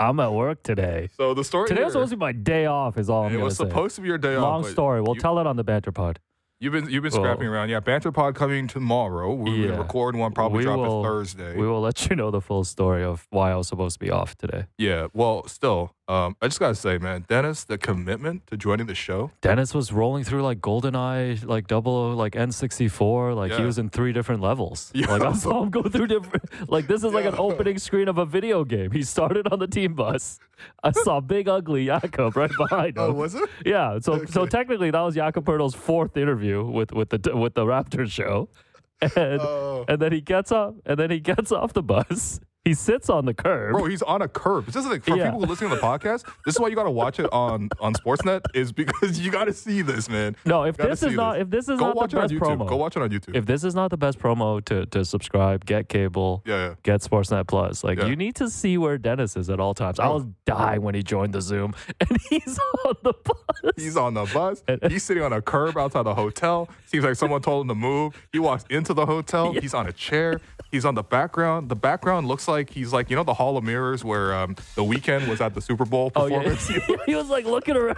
I'm 0.00 0.20
at 0.20 0.32
work 0.32 0.62
today. 0.62 1.08
So 1.16 1.34
the 1.34 1.42
story 1.42 1.68
Today 1.68 1.80
here, 1.80 1.86
was 1.86 1.94
supposed 1.94 2.10
to 2.10 2.16
be 2.16 2.20
my 2.20 2.32
day 2.32 2.66
off. 2.66 2.98
Is 2.98 3.10
all 3.10 3.26
I'm 3.26 3.34
it 3.34 3.40
was 3.40 3.56
say. 3.56 3.64
supposed 3.64 3.96
to 3.96 4.02
be 4.02 4.08
your 4.08 4.18
day 4.18 4.36
off. 4.36 4.42
Long 4.42 4.64
story. 4.64 5.00
We'll 5.00 5.16
you, 5.16 5.20
tell 5.20 5.38
it 5.40 5.46
on 5.46 5.56
the 5.56 5.64
banter 5.64 5.90
pod. 5.90 6.20
You've 6.60 6.72
been 6.72 6.90
you've 6.90 7.04
been 7.04 7.12
Well- 7.12 7.22
scrapping 7.22 7.46
around. 7.46 7.68
Yeah, 7.68 7.78
Banter 7.78 8.10
Pod 8.10 8.34
coming 8.34 8.66
tomorrow. 8.66 9.32
We're 9.32 9.54
Yeah. 9.54 9.68
gonna 9.68 9.82
record 9.82 10.16
one, 10.16 10.32
probably 10.32 10.64
drop 10.64 10.78
will- 10.78 11.00
it 11.04 11.06
Thursday. 11.06 11.56
We 11.56 11.66
will 11.68 11.80
let 11.80 12.08
you 12.10 12.16
know 12.16 12.32
the 12.32 12.40
full 12.40 12.64
story 12.64 13.04
of 13.04 13.26
why 13.30 13.52
I 13.52 13.56
was 13.56 13.68
supposed 13.68 14.00
to 14.00 14.04
be 14.04 14.10
off 14.10 14.36
today. 14.36 14.64
Yeah, 14.76 15.06
well, 15.12 15.46
still, 15.46 15.92
um, 16.08 16.34
I 16.42 16.48
just 16.48 16.58
gotta 16.58 16.74
say, 16.74 16.98
man, 16.98 17.26
Dennis, 17.28 17.62
the 17.62 17.78
commitment 17.78 18.48
to 18.48 18.56
joining 18.56 18.86
the 18.88 18.96
show. 18.96 19.30
Dennis 19.40 19.72
was 19.72 19.92
rolling 19.92 20.24
through 20.24 20.42
like 20.42 20.60
GoldenEye, 20.60 21.46
like 21.46 21.68
double, 21.68 22.12
like 22.14 22.34
N64. 22.34 23.34
Like 23.36 23.52
he 23.52 23.62
was 23.62 23.78
in 23.78 23.88
three 23.88 24.12
different 24.12 24.40
levels. 24.40 24.90
Yeah. 24.94 25.12
Like 25.12 25.22
I 25.22 25.32
saw 25.34 25.62
him 25.62 25.70
go 25.70 25.82
through 25.84 26.08
different. 26.08 26.44
Like 26.68 26.88
this 26.88 27.04
is 27.04 27.12
like 27.14 27.24
an 27.24 27.36
opening 27.38 27.78
screen 27.78 28.08
of 28.08 28.18
a 28.18 28.26
video 28.26 28.64
game. 28.64 28.90
He 28.90 29.02
started 29.04 29.46
on 29.52 29.60
the 29.60 29.68
team 29.68 29.94
bus. 29.94 30.40
I 30.82 30.90
saw 30.90 31.20
big 31.20 31.48
ugly 31.48 31.86
Jakob 31.86 32.36
right 32.36 32.50
behind 32.58 32.96
him. 32.96 33.02
Oh, 33.04 33.12
was 33.12 33.34
it? 33.36 33.48
Yeah, 33.64 34.00
so 34.00 34.24
so 34.24 34.44
technically 34.44 34.90
that 34.90 35.00
was 35.00 35.14
Jakob 35.14 35.44
Poeltl's 35.44 35.74
fourth 35.76 36.16
interview 36.16 36.47
with 36.56 36.92
with 36.92 37.10
the 37.10 37.36
with 37.36 37.54
the 37.54 37.64
Raptors 37.64 38.10
show, 38.10 38.48
and 39.02 39.40
Oh. 39.40 39.84
and 39.88 40.00
then 40.00 40.12
he 40.12 40.20
gets 40.20 40.50
up 40.52 40.74
and 40.86 40.98
then 40.98 41.10
he 41.10 41.20
gets 41.20 41.52
off 41.52 41.72
the 41.72 41.82
bus. 41.82 42.40
He 42.68 42.74
sits 42.74 43.08
on 43.08 43.24
the 43.24 43.32
curb. 43.32 43.72
Bro, 43.72 43.86
he's 43.86 44.02
on 44.02 44.20
a 44.20 44.28
curb. 44.28 44.66
This 44.66 44.76
is 44.76 44.84
like 44.86 45.02
for 45.02 45.16
Yeah. 45.16 45.24
people 45.30 45.40
who 45.40 45.46
listen 45.46 45.70
to 45.70 45.74
the 45.74 45.80
podcast. 45.80 46.24
This 46.44 46.56
is 46.56 46.60
why 46.60 46.68
you 46.68 46.74
got 46.74 46.82
to 46.82 46.90
watch 46.90 47.18
it 47.18 47.32
on 47.32 47.70
on 47.80 47.94
Sportsnet, 47.94 48.42
is 48.54 48.72
because 48.72 49.18
you 49.18 49.30
got 49.30 49.44
to 49.46 49.54
see 49.54 49.80
this, 49.80 50.10
man. 50.10 50.36
no, 50.44 50.64
if 50.64 50.76
this 50.76 51.02
is 51.02 51.14
not 51.14 51.34
this. 51.34 51.42
if 51.42 51.50
this 51.50 51.68
is 51.70 51.78
Go 51.78 51.86
not 51.86 51.96
watch 51.96 52.10
the 52.10 52.18
it 52.18 52.20
on 52.20 52.28
best 52.28 52.34
YouTube. 52.34 52.58
promo, 52.58 52.68
Go 52.68 52.76
watch 52.76 52.96
it 52.96 53.02
on 53.02 53.08
YouTube. 53.08 53.34
if 53.36 53.46
this 53.46 53.64
is 53.64 53.74
not 53.74 53.90
the 53.90 53.96
best 53.96 54.18
promo 54.18 54.62
to 54.66 54.84
to 54.86 55.04
subscribe, 55.06 55.64
get 55.64 55.88
cable, 55.88 56.42
yeah, 56.44 56.56
yeah. 56.68 56.74
get 56.82 57.00
Sportsnet 57.00 57.46
Plus, 57.48 57.82
like 57.82 57.98
Yeah. 58.00 58.04
you 58.06 58.16
need 58.16 58.34
to 58.36 58.50
see 58.50 58.76
where 58.76 58.98
Dennis 58.98 59.34
is 59.36 59.48
at 59.48 59.60
all 59.60 59.72
times. 59.72 59.98
I 59.98 60.06
Oh. 60.08 60.14
was 60.16 60.26
dying 60.44 60.82
when 60.82 60.94
he 60.94 61.02
joined 61.02 61.32
the 61.32 61.40
Zoom, 61.40 61.74
and 62.00 62.18
he's 62.28 62.58
on 62.84 62.94
the 63.02 63.14
bus. 63.14 63.72
He's 63.76 63.96
on 63.96 64.12
the 64.12 64.26
bus. 64.26 64.62
He's 64.88 65.04
sitting 65.04 65.22
on 65.22 65.32
a 65.32 65.40
curb 65.40 65.78
outside 65.78 66.02
the 66.02 66.14
hotel. 66.14 66.68
Seems 66.84 67.04
like 67.04 67.14
someone 67.16 67.40
told 67.40 67.62
him 67.64 67.68
to 67.68 67.74
move. 67.74 68.14
He 68.32 68.38
walks 68.38 68.64
into 68.68 68.92
the 68.92 69.06
hotel. 69.06 69.52
He's 69.62 69.72
on 69.74 69.86
a 69.86 69.92
chair. 69.92 70.40
He's 70.70 70.84
on 70.84 70.94
the 70.96 71.02
background. 71.02 71.68
The 71.70 71.76
background 71.76 72.26
looks 72.28 72.46
like 72.48 72.57
he's 72.70 72.92
like 72.92 73.10
you 73.10 73.16
know 73.16 73.22
the 73.24 73.34
Hall 73.34 73.56
of 73.56 73.64
Mirrors 73.64 74.04
where 74.04 74.34
um, 74.34 74.54
the 74.74 74.82
Weeknd 74.82 75.28
was 75.28 75.40
at 75.40 75.54
the 75.54 75.60
Super 75.60 75.84
Bowl 75.84 76.10
Oh 76.16 76.26
yeah, 76.26 76.38
performance. 76.42 76.68
he 77.06 77.14
was 77.14 77.28
like 77.28 77.44
looking 77.44 77.76
around. 77.76 77.96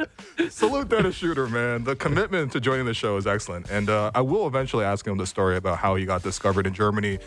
Salute 0.50 0.88
Dennis 0.88 1.18
Schröder, 1.20 1.50
man. 1.50 1.84
The 1.84 1.96
commitment 1.96 2.52
to 2.52 2.60
joining 2.60 2.86
the 2.86 2.94
show 2.94 3.16
is 3.16 3.26
excellent. 3.26 3.70
And 3.70 3.88
uh, 3.88 4.10
I 4.14 4.20
will 4.20 4.46
eventually 4.46 4.84
ask 4.84 5.06
him 5.06 5.16
the 5.16 5.26
story 5.26 5.56
about 5.56 5.78
how 5.78 5.94
he 5.96 6.04
got 6.04 6.22
discovered 6.22 6.66
in 6.66 6.74
Germany. 6.74 7.18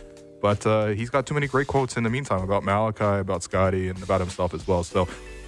But 0.42 0.66
uh, 0.66 0.88
he's 0.88 1.10
got 1.10 1.26
too 1.26 1.34
many 1.34 1.48
great 1.48 1.68
quotes 1.68 1.98
in 1.98 2.04
the 2.04 2.10
meantime 2.10 2.42
about 2.44 2.64
Malachi, 2.64 3.20
about 3.20 3.44
Scottie, 3.44 3.90
and 3.90 4.02
about 4.02 4.22
himself 4.22 4.54
as 4.54 4.66
well. 4.68 4.84
So 4.86 5.02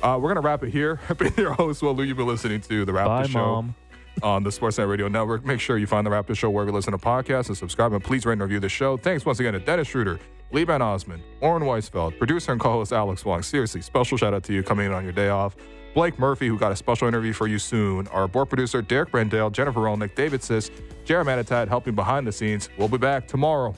uh, 0.03 0.18
we're 0.22 0.34
going 0.34 0.36
to 0.36 0.41
wrap 0.41 0.64
it 0.64 0.70
here. 0.72 0.99
I've 1.10 1.18
been 1.18 1.34
your 1.38 1.53
host, 1.53 1.82
Will 1.82 1.94
Lou. 1.95 2.03
You've 2.03 2.18
been 2.18 2.28
listening 2.28 2.60
to 2.62 2.84
The 2.84 2.91
Raptor 2.91 3.06
Bye, 3.24 3.28
Show. 3.28 3.40
mom. 3.40 3.76
On 4.24 4.44
the 4.44 4.50
Sportsnet 4.50 4.88
Radio 4.88 5.08
Network. 5.08 5.46
Make 5.46 5.60
sure 5.60 5.78
you 5.78 5.88
find 5.88 6.06
the 6.06 6.12
Raptor 6.12 6.36
Show 6.36 6.50
wherever 6.50 6.70
you 6.70 6.76
listen 6.76 6.92
to 6.92 6.98
podcasts 6.98 7.48
and 7.48 7.58
subscribe. 7.58 7.94
And 7.94 8.04
please 8.04 8.26
rate 8.26 8.34
and 8.34 8.42
review 8.42 8.60
the 8.60 8.70
show. 8.70 8.98
Thanks 8.98 9.26
once 9.26 9.40
again 9.40 9.54
to 9.54 9.60
Dennis 9.60 9.90
Schröder, 9.90 10.20
Lee 10.52 10.64
Van 10.64 10.82
Osman, 10.82 11.24
Oren 11.40 11.64
Weisfeld, 11.64 12.18
producer 12.18 12.52
and 12.52 12.62
co-host 12.62 12.94
Alex 12.94 13.26
Wong. 13.26 13.42
Seriously, 13.42 13.82
special 13.82 14.18
shout 14.18 14.34
out 14.34 14.44
to 14.44 14.54
you 14.54 14.64
coming 14.64 14.86
in 14.86 14.92
on 14.94 15.04
your 15.04 15.14
day 15.14 15.30
off. 15.30 15.56
Blake 15.94 16.20
Murphy, 16.20 16.48
who 16.48 16.58
got 16.58 16.72
a 16.72 16.76
special 16.76 17.08
interview 17.08 17.34
for 17.34 17.48
you 17.48 17.60
soon. 17.60 18.08
Our 18.10 18.28
board 18.28 18.50
producer, 18.50 18.82
Derek 18.82 19.12
Brendale, 19.12 19.52
Jennifer 19.52 19.80
Rolnick, 19.80 20.16
David 20.16 20.44
Sis, 20.44 20.70
Jeremy 21.04 21.32
Manitat, 21.32 21.68
helping 21.68 21.96
behind 21.96 22.28
the 22.28 22.32
scenes. 22.32 22.70
We'll 22.78 22.88
be 22.88 22.98
back 22.98 23.28
tomorrow. 23.28 23.76